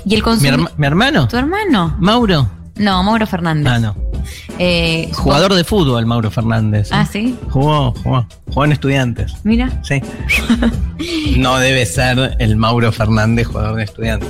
¿y 0.05 0.15
el 0.15 0.23
¿Mi, 0.23 0.47
herma- 0.49 0.71
mi 0.77 0.87
hermano? 0.87 1.27
¿Tu 1.27 1.37
hermano? 1.37 1.95
¿Mauro? 1.99 2.49
No, 2.75 3.01
Mauro 3.03 3.25
Fernández. 3.25 3.71
Ah, 3.73 3.79
no. 3.79 3.95
Eh, 4.59 5.09
Jugador 5.13 5.53
de 5.53 5.63
fútbol, 5.63 6.05
Mauro 6.05 6.29
Fernández. 6.29 6.87
¿eh? 6.87 6.95
Ah, 6.95 7.05
sí. 7.05 7.35
Jugó, 7.49 7.93
jugó. 8.03 8.27
Jugó 8.49 8.65
en 8.65 8.71
estudiantes. 8.73 9.33
Mira. 9.43 9.81
Sí. 9.83 10.01
no 11.37 11.57
debe 11.59 11.85
ser 11.85 12.35
el 12.39 12.55
Mauro 12.57 12.91
Fernández, 12.91 13.47
jugador 13.47 13.75
de 13.77 13.83
estudiantes. 13.83 14.29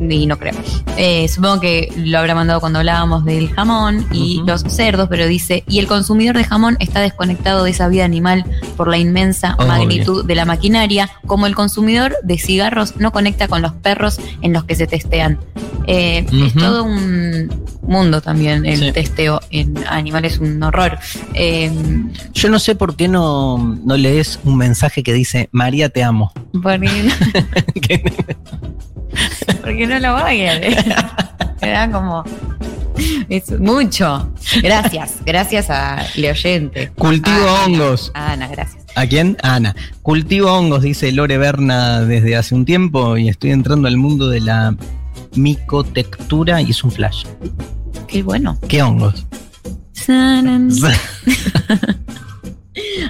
Y 0.00 0.26
no 0.26 0.38
creo. 0.38 0.54
Eh, 0.96 1.26
supongo 1.28 1.60
que 1.60 1.92
lo 1.96 2.18
habrá 2.18 2.34
mandado 2.34 2.60
cuando 2.60 2.78
hablábamos 2.78 3.24
del 3.24 3.50
jamón 3.50 4.06
y 4.12 4.42
los 4.46 4.62
cerdos, 4.62 5.08
pero 5.08 5.26
dice, 5.26 5.64
y 5.68 5.78
el 5.80 5.86
consumidor 5.86 6.36
de 6.36 6.44
jamón 6.44 6.76
está 6.78 7.00
desconectado 7.00 7.64
de 7.64 7.70
esa 7.70 7.88
vida 7.88 8.04
animal 8.04 8.44
por 8.76 8.88
la 8.88 8.98
inmensa 8.98 9.56
magnitud 9.56 10.24
de 10.24 10.34
la 10.34 10.44
maquinaria, 10.44 11.10
como 11.26 11.46
el 11.46 11.54
consumidor 11.54 12.14
de 12.22 12.38
cigarros 12.38 12.96
no 12.96 13.12
conecta 13.12 13.48
con 13.48 13.60
los 13.62 13.72
perros 13.72 14.18
en 14.42 14.52
los 14.52 14.64
que 14.64 14.76
se 14.76 14.86
testean. 14.86 15.38
Eh, 15.86 16.26
Es 16.30 16.54
todo 16.54 16.84
un 16.84 17.50
mundo 17.88 18.20
también 18.20 18.64
el 18.66 18.78
Sí. 18.78 18.92
testeo 18.92 19.40
en 19.50 19.74
animales, 19.88 20.38
un 20.38 20.62
horror. 20.62 20.98
Eh, 21.34 21.72
Yo 22.34 22.48
no 22.50 22.58
sé 22.58 22.74
por 22.76 22.94
qué 22.96 23.08
no, 23.08 23.78
no 23.84 23.96
lees 23.96 24.38
un 24.44 24.56
mensaje 24.56 25.02
que 25.02 25.12
dice, 25.12 25.48
María, 25.52 25.88
te 25.88 26.04
amo. 26.04 26.32
porque, 26.62 26.88
porque 29.62 29.86
no 29.86 29.98
lo 29.98 30.12
voy 30.22 30.42
a 30.46 30.54
leer. 30.58 30.84
Me 31.60 31.70
da 31.70 31.90
como... 31.90 32.24
Es 33.28 33.50
mucho. 33.60 34.32
Gracias, 34.62 35.16
gracias 35.24 35.70
a 35.70 36.04
le 36.16 36.30
oyente. 36.32 36.90
Cultivo 36.96 37.36
Ah, 37.46 37.64
hongos. 37.66 38.10
Ana, 38.14 38.48
gracias. 38.48 38.84
¿A 38.96 39.06
quién? 39.06 39.36
Ana. 39.42 39.76
Cultivo 40.02 40.52
hongos, 40.52 40.82
dice 40.82 41.12
Lore 41.12 41.38
Berna 41.38 42.00
desde 42.00 42.34
hace 42.36 42.54
un 42.56 42.64
tiempo 42.64 43.16
y 43.16 43.28
estoy 43.28 43.52
entrando 43.52 43.86
al 43.86 43.96
mundo 43.98 44.28
de 44.28 44.40
la 44.40 44.74
micotectura 45.36 46.60
y 46.60 46.70
es 46.70 46.82
un 46.82 46.90
flash. 46.90 47.24
Qué 48.06 48.22
bueno. 48.22 48.58
¿Qué 48.68 48.82
hongos? 48.82 49.26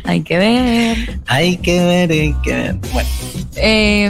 Hay 0.04 0.22
que 0.22 0.38
ver. 0.38 1.20
hay 1.26 1.56
que 1.58 1.84
ver, 1.84 2.10
hay 2.10 2.34
que 2.42 2.52
ver. 2.54 2.76
Bueno, 2.92 3.08
Eh, 3.56 4.08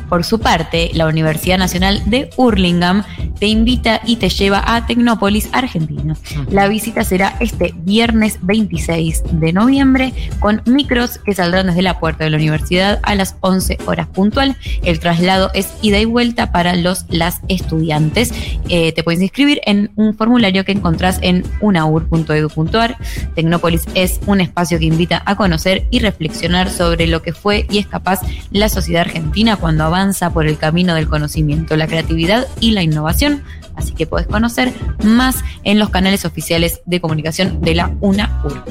Por 0.08 0.24
su 0.24 0.40
parte, 0.40 0.90
la 0.94 1.06
Universidad 1.06 1.39
Nacional 1.46 2.02
de 2.06 2.30
Hurlingham 2.36 3.02
te 3.38 3.46
invita 3.46 4.02
y 4.04 4.16
te 4.16 4.28
lleva 4.28 4.62
a 4.66 4.86
Tecnópolis, 4.86 5.48
Argentina. 5.52 6.14
La 6.50 6.68
visita 6.68 7.02
será 7.04 7.34
este 7.40 7.74
viernes 7.74 8.38
26 8.42 9.22
de 9.32 9.52
noviembre 9.52 10.12
con 10.40 10.62
micros 10.66 11.18
que 11.18 11.34
saldrán 11.34 11.68
desde 11.68 11.80
la 11.80 11.98
puerta 11.98 12.24
de 12.24 12.30
la 12.30 12.36
universidad 12.36 13.00
a 13.02 13.14
las 13.14 13.36
11 13.40 13.78
horas 13.86 14.08
puntual. 14.08 14.56
El 14.84 15.00
traslado 15.00 15.50
es 15.54 15.72
ida 15.80 15.98
y 15.98 16.04
vuelta 16.04 16.52
para 16.52 16.76
los 16.76 17.06
las 17.08 17.40
estudiantes. 17.48 18.32
Eh, 18.68 18.92
te 18.92 19.02
puedes 19.02 19.22
inscribir 19.22 19.62
en 19.64 19.90
un 19.96 20.14
formulario 20.14 20.66
que 20.66 20.72
encontrás 20.72 21.18
en 21.22 21.44
unaur.edu.ar. 21.60 22.98
Tecnópolis 23.34 23.86
es 23.94 24.20
un 24.26 24.42
espacio 24.42 24.78
que 24.78 24.84
invita 24.84 25.22
a 25.24 25.36
conocer 25.36 25.86
y 25.90 26.00
reflexionar 26.00 26.70
sobre 26.70 27.06
lo 27.06 27.22
que 27.22 27.32
fue 27.32 27.66
y 27.70 27.78
es 27.78 27.86
capaz 27.86 28.20
la 28.50 28.68
sociedad 28.68 29.02
argentina 29.02 29.56
cuando 29.56 29.84
avanza 29.84 30.30
por 30.30 30.46
el 30.46 30.58
camino 30.58 30.94
del 30.94 31.08
conocimiento, 31.08 31.29
la 31.76 31.86
creatividad 31.86 32.46
y 32.60 32.72
la 32.72 32.82
innovación. 32.82 33.42
Así 33.76 33.92
que 33.92 34.06
puedes 34.06 34.26
conocer 34.26 34.72
más 35.02 35.42
en 35.64 35.78
los 35.78 35.90
canales 35.90 36.24
oficiales 36.24 36.80
de 36.86 37.00
comunicación 37.00 37.60
de 37.60 37.74
la 37.74 37.94
UNAUR. 38.00 38.64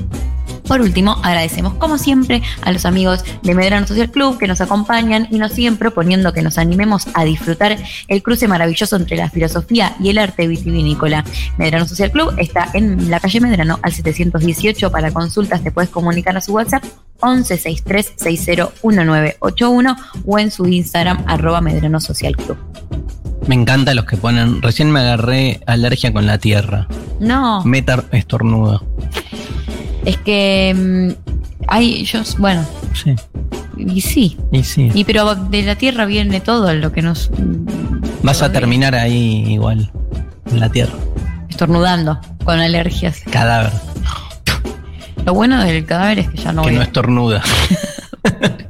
Por 0.70 0.80
último, 0.82 1.18
agradecemos 1.24 1.74
como 1.74 1.98
siempre 1.98 2.44
a 2.62 2.72
los 2.72 2.86
amigos 2.86 3.26
de 3.42 3.56
Medrano 3.56 3.88
Social 3.88 4.12
Club 4.12 4.38
que 4.38 4.48
nos 4.48 4.62
acompañan 4.62 5.28
y 5.32 5.40
nos 5.40 5.54
siguen 5.54 5.78
proponiendo 5.78 6.32
que 6.32 6.44
nos 6.44 6.60
animemos 6.60 7.08
a 7.16 7.24
disfrutar 7.24 7.76
el 8.08 8.22
cruce 8.22 8.48
maravilloso 8.48 8.96
entre 8.96 9.18
la 9.18 9.32
filosofía 9.32 9.96
y 10.00 10.10
el 10.10 10.20
arte 10.20 10.46
vitivinícola. 10.46 11.26
Medrano 11.58 11.88
Social 11.88 12.12
Club 12.12 12.36
está 12.38 12.70
en 12.76 13.10
la 13.10 13.20
calle 13.20 13.42
Medrano 13.42 13.80
al 13.82 13.94
718. 13.94 14.92
Para 14.92 15.12
consultas 15.12 15.64
te 15.64 15.72
puedes 15.72 15.90
comunicar 15.90 16.38
a 16.38 16.42
su 16.42 16.54
WhatsApp 16.54 16.84
1163601981 17.22 19.98
o 20.24 20.38
en 20.38 20.52
su 20.52 20.68
Instagram 20.68 21.24
arroba 21.26 21.62
Medrano 21.62 22.00
Social 22.00 22.38
Club. 22.38 22.60
Me 23.48 23.56
encanta 23.56 23.96
los 23.96 24.06
que 24.06 24.18
ponen. 24.18 24.62
Recién 24.62 24.92
me 24.92 25.00
agarré 25.00 25.62
alergia 25.66 26.14
con 26.14 26.28
la 26.28 26.38
tierra. 26.38 26.88
No. 27.20 27.66
Meta 27.66 28.04
estornudo. 28.12 28.84
Es 30.06 30.18
que 30.18 30.76
mm, 30.76 31.32
hay, 31.68 32.04
yo, 32.06 32.22
bueno. 32.38 32.66
Sí. 32.94 33.16
Y 33.78 34.02
sí. 34.02 34.38
Y 34.52 34.64
sí. 34.64 34.92
Y 34.94 35.04
pero 35.04 35.36
de 35.36 35.62
la 35.64 35.76
tierra 35.76 36.06
viene 36.06 36.42
todo 36.42 36.74
lo 36.74 36.92
que 36.92 37.02
nos. 37.02 37.32
Vas 38.24 38.42
a 38.42 38.52
terminar 38.52 38.96
ahí 38.96 39.46
igual. 39.48 39.92
En 40.52 40.60
la 40.60 40.70
tierra. 40.70 40.94
Estornudando, 41.50 42.20
con 42.44 42.60
alergias. 42.60 43.22
Cadáver. 43.32 43.72
Lo 45.26 45.34
bueno 45.34 45.64
del 45.64 45.86
cadáver 45.86 46.20
es 46.20 46.30
que 46.30 46.38
ya 46.38 46.52
no 46.52 46.64
que 46.64 46.70
voy 46.70 46.78
no 46.78 46.82
estornuda. 46.82 47.44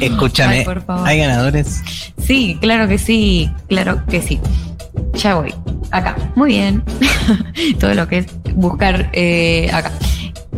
Escúchame. 0.00 0.58
Ay, 0.58 0.64
por 0.64 0.84
favor. 0.84 1.08
¿Hay 1.08 1.18
ganadores? 1.18 1.82
Sí, 2.18 2.58
claro 2.60 2.88
que 2.88 2.98
sí, 2.98 3.50
claro 3.68 4.04
que 4.06 4.20
sí. 4.20 4.40
Ya 5.14 5.36
voy. 5.36 5.54
Acá. 5.90 6.16
Muy 6.34 6.50
bien. 6.50 6.82
Todo 7.80 7.94
lo 7.94 8.08
que 8.08 8.18
es 8.18 8.26
buscar 8.56 9.10
eh, 9.12 9.70
acá. 9.72 9.92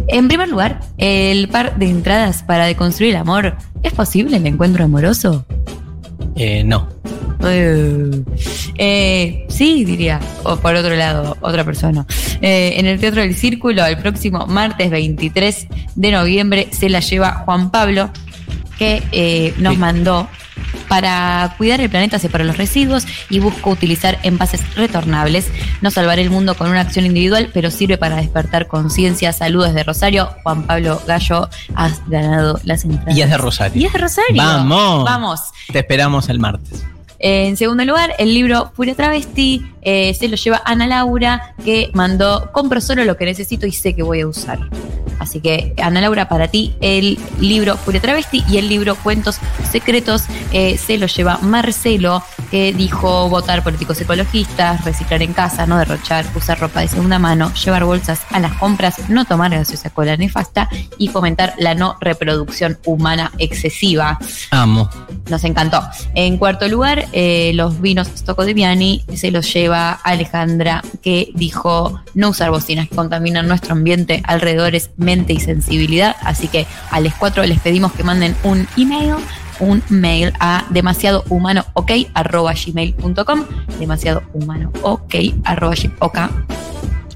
En 0.07 0.29
primer 0.29 0.49
lugar, 0.49 0.81
el 0.97 1.49
par 1.49 1.77
de 1.77 1.91
entradas 1.91 2.43
para 2.43 2.65
deconstruir 2.65 3.11
el 3.11 3.20
amor. 3.20 3.57
¿Es 3.83 3.93
posible 3.93 4.39
el 4.39 4.47
encuentro 4.47 4.85
amoroso? 4.85 5.45
Eh, 6.37 6.65
no. 6.65 6.89
Eh, 7.45 8.25
eh, 8.77 9.47
sí, 9.49 9.85
diría. 9.85 10.20
O 10.45 10.57
por 10.57 10.75
otro 10.75 10.95
lado, 10.95 11.37
otra 11.41 11.65
persona. 11.65 12.07
Eh, 12.41 12.75
en 12.77 12.87
el 12.87 12.99
Teatro 12.99 13.20
del 13.20 13.35
Círculo, 13.35 13.85
el 13.85 13.99
próximo 13.99 14.47
martes 14.47 14.91
23 14.91 15.66
de 15.95 16.11
noviembre, 16.11 16.69
se 16.70 16.89
la 16.89 17.01
lleva 17.01 17.43
Juan 17.45 17.70
Pablo, 17.70 18.11
que 18.79 19.03
eh, 19.12 19.55
nos 19.59 19.77
mandó 19.77 20.29
para 20.89 21.55
cuidar 21.59 21.80
el 21.80 21.90
planeta, 21.90 22.18
separa 22.18 22.44
los 22.44 22.56
residuos 22.56 23.06
y 23.30 23.40
busca 23.40 23.70
utilizar 23.70 24.18
envases 24.22 24.62
retornables. 24.74 25.48
No 25.80 25.90
salvará 25.90 26.20
el 26.20 26.30
mundo 26.30 26.55
con 26.56 26.70
una 26.70 26.80
acción 26.80 27.06
individual, 27.06 27.51
pero 27.52 27.70
sirve 27.70 27.98
para 27.98 28.16
despertar 28.16 28.66
conciencia. 28.66 29.32
Saludos 29.32 29.74
de 29.74 29.85
Rosario. 29.85 30.30
Juan 30.43 30.64
Pablo 30.64 31.01
Gallo, 31.06 31.48
has 31.74 32.06
ganado 32.09 32.60
las 32.64 32.85
entradas. 32.85 33.16
Y 33.16 33.22
es 33.22 33.30
de 33.30 33.36
Rosario. 33.36 33.82
Y 33.82 33.86
es 33.86 33.93
de 33.93 33.98
Rosario. 33.98 34.36
Vamos. 34.36 35.05
Vamos. 35.05 35.40
Te 35.72 35.78
esperamos 35.80 36.28
el 36.28 36.39
martes. 36.39 36.85
En 37.19 37.57
segundo 37.57 37.85
lugar, 37.85 38.15
el 38.19 38.32
libro 38.32 38.70
Furia 38.74 38.95
Travesti 38.95 39.65
eh, 39.82 40.15
se 40.15 40.28
lo 40.28 40.36
lleva 40.36 40.62
Ana 40.65 40.86
Laura, 40.86 41.55
que 41.65 41.90
mandó 41.95 42.51
Compro 42.53 42.81
solo 42.81 43.05
lo 43.05 43.16
que 43.16 43.24
necesito 43.24 43.66
y 43.66 43.73
sé 43.73 43.95
que 43.95 44.03
voy 44.03 44.20
a 44.20 44.28
usar. 44.28 44.59
Así 45.19 45.40
que, 45.40 45.74
Ana 45.82 46.01
Laura, 46.01 46.28
para 46.28 46.49
ti, 46.49 46.74
el 46.81 47.19
libro 47.40 47.77
Furia 47.77 48.01
Travesti 48.01 48.45
y 48.49 48.59
el 48.59 48.69
libro 48.69 48.95
Cuentos 48.97 49.39
Secretos 49.70 50.24
eh, 50.53 50.78
se 50.78 50.97
lo 50.97 51.07
lleva 51.07 51.39
Marcelo, 51.43 52.23
que 52.51 52.73
dijo 52.73 53.28
votar 53.28 53.65
políticos 53.65 54.01
ecologistas, 54.01 54.85
reciclar 54.85 55.23
en 55.23 55.32
casa, 55.32 55.66
no 55.66 55.77
derrochar, 55.77 56.24
usar 56.36 56.61
ropa 56.61 56.81
de 56.81 56.89
segunda 56.89 57.19
mano, 57.19 57.53
llevar 57.55 57.85
bolsas 57.85 58.20
a 58.31 58.39
las 58.39 58.53
compras, 58.55 59.09
no 59.09 59.24
tomar 59.24 59.51
gaseosa 59.51 59.90
cola 59.90 60.16
nefasta 60.16 60.69
y 60.99 61.09
fomentar 61.09 61.55
la 61.59 61.74
no 61.74 61.97
reproducción 62.01 62.78
humana 62.85 63.32
excesiva. 63.39 64.19
Amo. 64.51 64.89
Nos 65.28 65.45
encantó. 65.45 65.82
En 66.15 66.39
cuarto 66.39 66.69
lugar, 66.69 67.07
eh, 67.12 67.52
los 67.55 67.80
vinos 67.80 68.09
Stocco 68.09 68.44
de 68.44 68.55
Viani 68.55 69.05
se 69.14 69.30
los 69.30 69.52
lleva 69.52 69.93
Alejandra, 69.93 70.82
que 71.02 71.30
dijo 71.35 72.01
no 72.14 72.30
usar 72.30 72.51
bocinas 72.51 72.89
que 72.89 72.97
contaminan 72.97 73.48
nuestro 73.48 73.72
ambiente, 73.72 74.22
alrededores, 74.24 74.90
mente 74.97 75.32
y 75.32 75.40
sensibilidad. 75.40 76.16
Así 76.22 76.48
que 76.48 76.66
a 76.90 77.01
los 77.01 77.14
cuatro 77.14 77.44
les 77.44 77.60
pedimos 77.60 77.93
que 77.93 78.05
manden 78.05 78.36
un 78.44 78.66
email 78.76 79.16
un 79.60 79.82
mail 79.89 80.32
a 80.39 80.64
demasiado 80.70 81.24
humano 81.28 81.64
ok 81.74 81.90
arroba 82.14 82.55
gmail.com 82.55 83.44
demasiado 83.80 84.22
humano 84.32 84.72
ok 84.82 85.14
arroba 85.44 85.74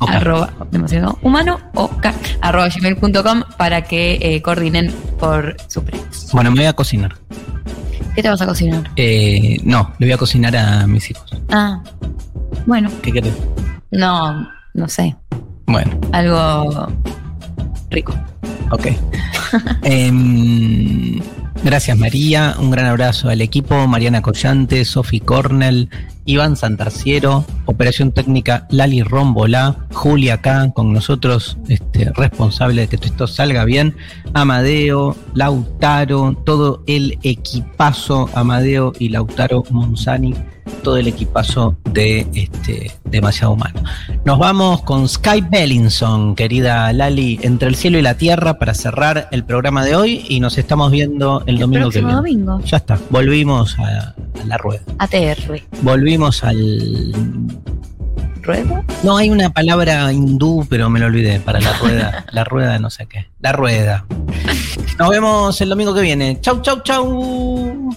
arroba 0.08 0.52
demasiado 0.70 1.18
humano 1.22 1.58
ok 1.74 2.06
arroba 2.40 2.68
gmail.com 2.68 3.42
para 3.56 3.82
que 3.82 4.18
eh, 4.20 4.42
coordinen 4.42 4.92
por 5.18 5.56
su 5.68 5.82
premios. 5.84 6.28
Bueno, 6.32 6.50
me 6.50 6.58
voy 6.58 6.66
a 6.66 6.72
cocinar. 6.72 7.14
¿Qué 8.14 8.22
te 8.22 8.28
vas 8.28 8.40
a 8.42 8.46
cocinar? 8.46 8.90
Eh, 8.96 9.58
no, 9.64 9.92
le 9.98 10.06
voy 10.06 10.12
a 10.12 10.18
cocinar 10.18 10.54
a 10.56 10.86
mis 10.86 11.10
hijos. 11.10 11.24
Ah, 11.50 11.82
bueno, 12.66 12.90
¿Qué 13.02 13.12
querés? 13.12 13.34
no, 13.90 14.48
no 14.74 14.88
sé, 14.88 15.16
Bueno, 15.66 15.98
algo 16.12 16.88
rico. 17.90 18.14
Ok. 18.72 18.86
Em, 19.82 21.20
gracias 21.62 21.98
María, 21.98 22.56
un 22.58 22.70
gran 22.70 22.86
abrazo 22.86 23.28
al 23.28 23.42
equipo, 23.42 23.86
Mariana 23.86 24.22
Collante, 24.22 24.84
Sofi 24.84 25.20
Cornell, 25.20 25.90
Iván 26.24 26.56
Santarciero, 26.56 27.44
Operación 27.66 28.12
Técnica 28.12 28.66
Lali 28.70 29.02
Rombolá, 29.02 29.76
Julia 29.92 30.34
acá 30.34 30.70
con 30.74 30.92
nosotros, 30.92 31.58
este, 31.68 32.10
responsable 32.14 32.86
de 32.86 32.88
que 32.88 33.06
esto 33.06 33.26
salga 33.26 33.64
bien, 33.64 33.96
Amadeo, 34.32 35.16
Lautaro, 35.34 36.34
todo 36.44 36.82
el 36.86 37.18
equipazo, 37.22 38.30
Amadeo 38.34 38.92
y 38.98 39.10
Lautaro 39.10 39.64
Monzani, 39.70 40.34
todo 40.82 40.96
el 40.96 41.08
equipazo 41.08 41.76
de 41.90 42.26
este, 42.34 42.92
Demasiado 43.04 43.52
Humano. 43.52 43.82
Nos 44.24 44.38
vamos 44.38 44.82
con 44.82 45.08
Sky 45.08 45.42
Bellinson, 45.50 46.34
querida 46.34 46.92
Lali, 46.92 47.38
entre 47.42 47.68
el 47.68 47.76
cielo 47.76 47.98
y 47.98 48.02
la 48.02 48.16
tierra 48.16 48.58
para 48.58 48.74
cerrar 48.74 49.28
el 49.32 49.44
programa 49.44 49.84
de 49.84 49.96
hoy 49.96 50.24
y 50.28 50.40
nos 50.40 50.58
estamos 50.58 50.90
viendo 50.90 51.42
el, 51.46 51.58
domingo 51.58 51.90
que 51.90 52.00
viene. 52.00 52.14
domingo. 52.14 52.60
Ya 52.64 52.78
está, 52.78 52.98
volvimos 53.10 53.78
a, 53.78 54.14
a 54.40 54.44
la 54.46 54.56
rueda. 54.58 54.82
ATR. 54.98 55.62
Volvimos 55.82 56.42
al. 56.44 57.12
¿Rueda? 58.42 58.84
No, 59.04 59.16
hay 59.16 59.30
una 59.30 59.50
palabra 59.50 60.12
hindú, 60.12 60.66
pero 60.68 60.90
me 60.90 60.98
lo 60.98 61.06
olvidé, 61.06 61.38
para 61.38 61.60
la 61.60 61.72
rueda. 61.74 62.24
la 62.32 62.42
rueda, 62.42 62.78
no 62.80 62.90
sé 62.90 63.06
qué. 63.06 63.28
La 63.40 63.52
rueda. 63.52 64.04
Nos 64.98 65.10
vemos 65.10 65.60
el 65.60 65.68
domingo 65.68 65.94
que 65.94 66.00
viene. 66.00 66.40
Chau, 66.40 66.60
chau, 66.60 66.82
chau. 66.82 67.94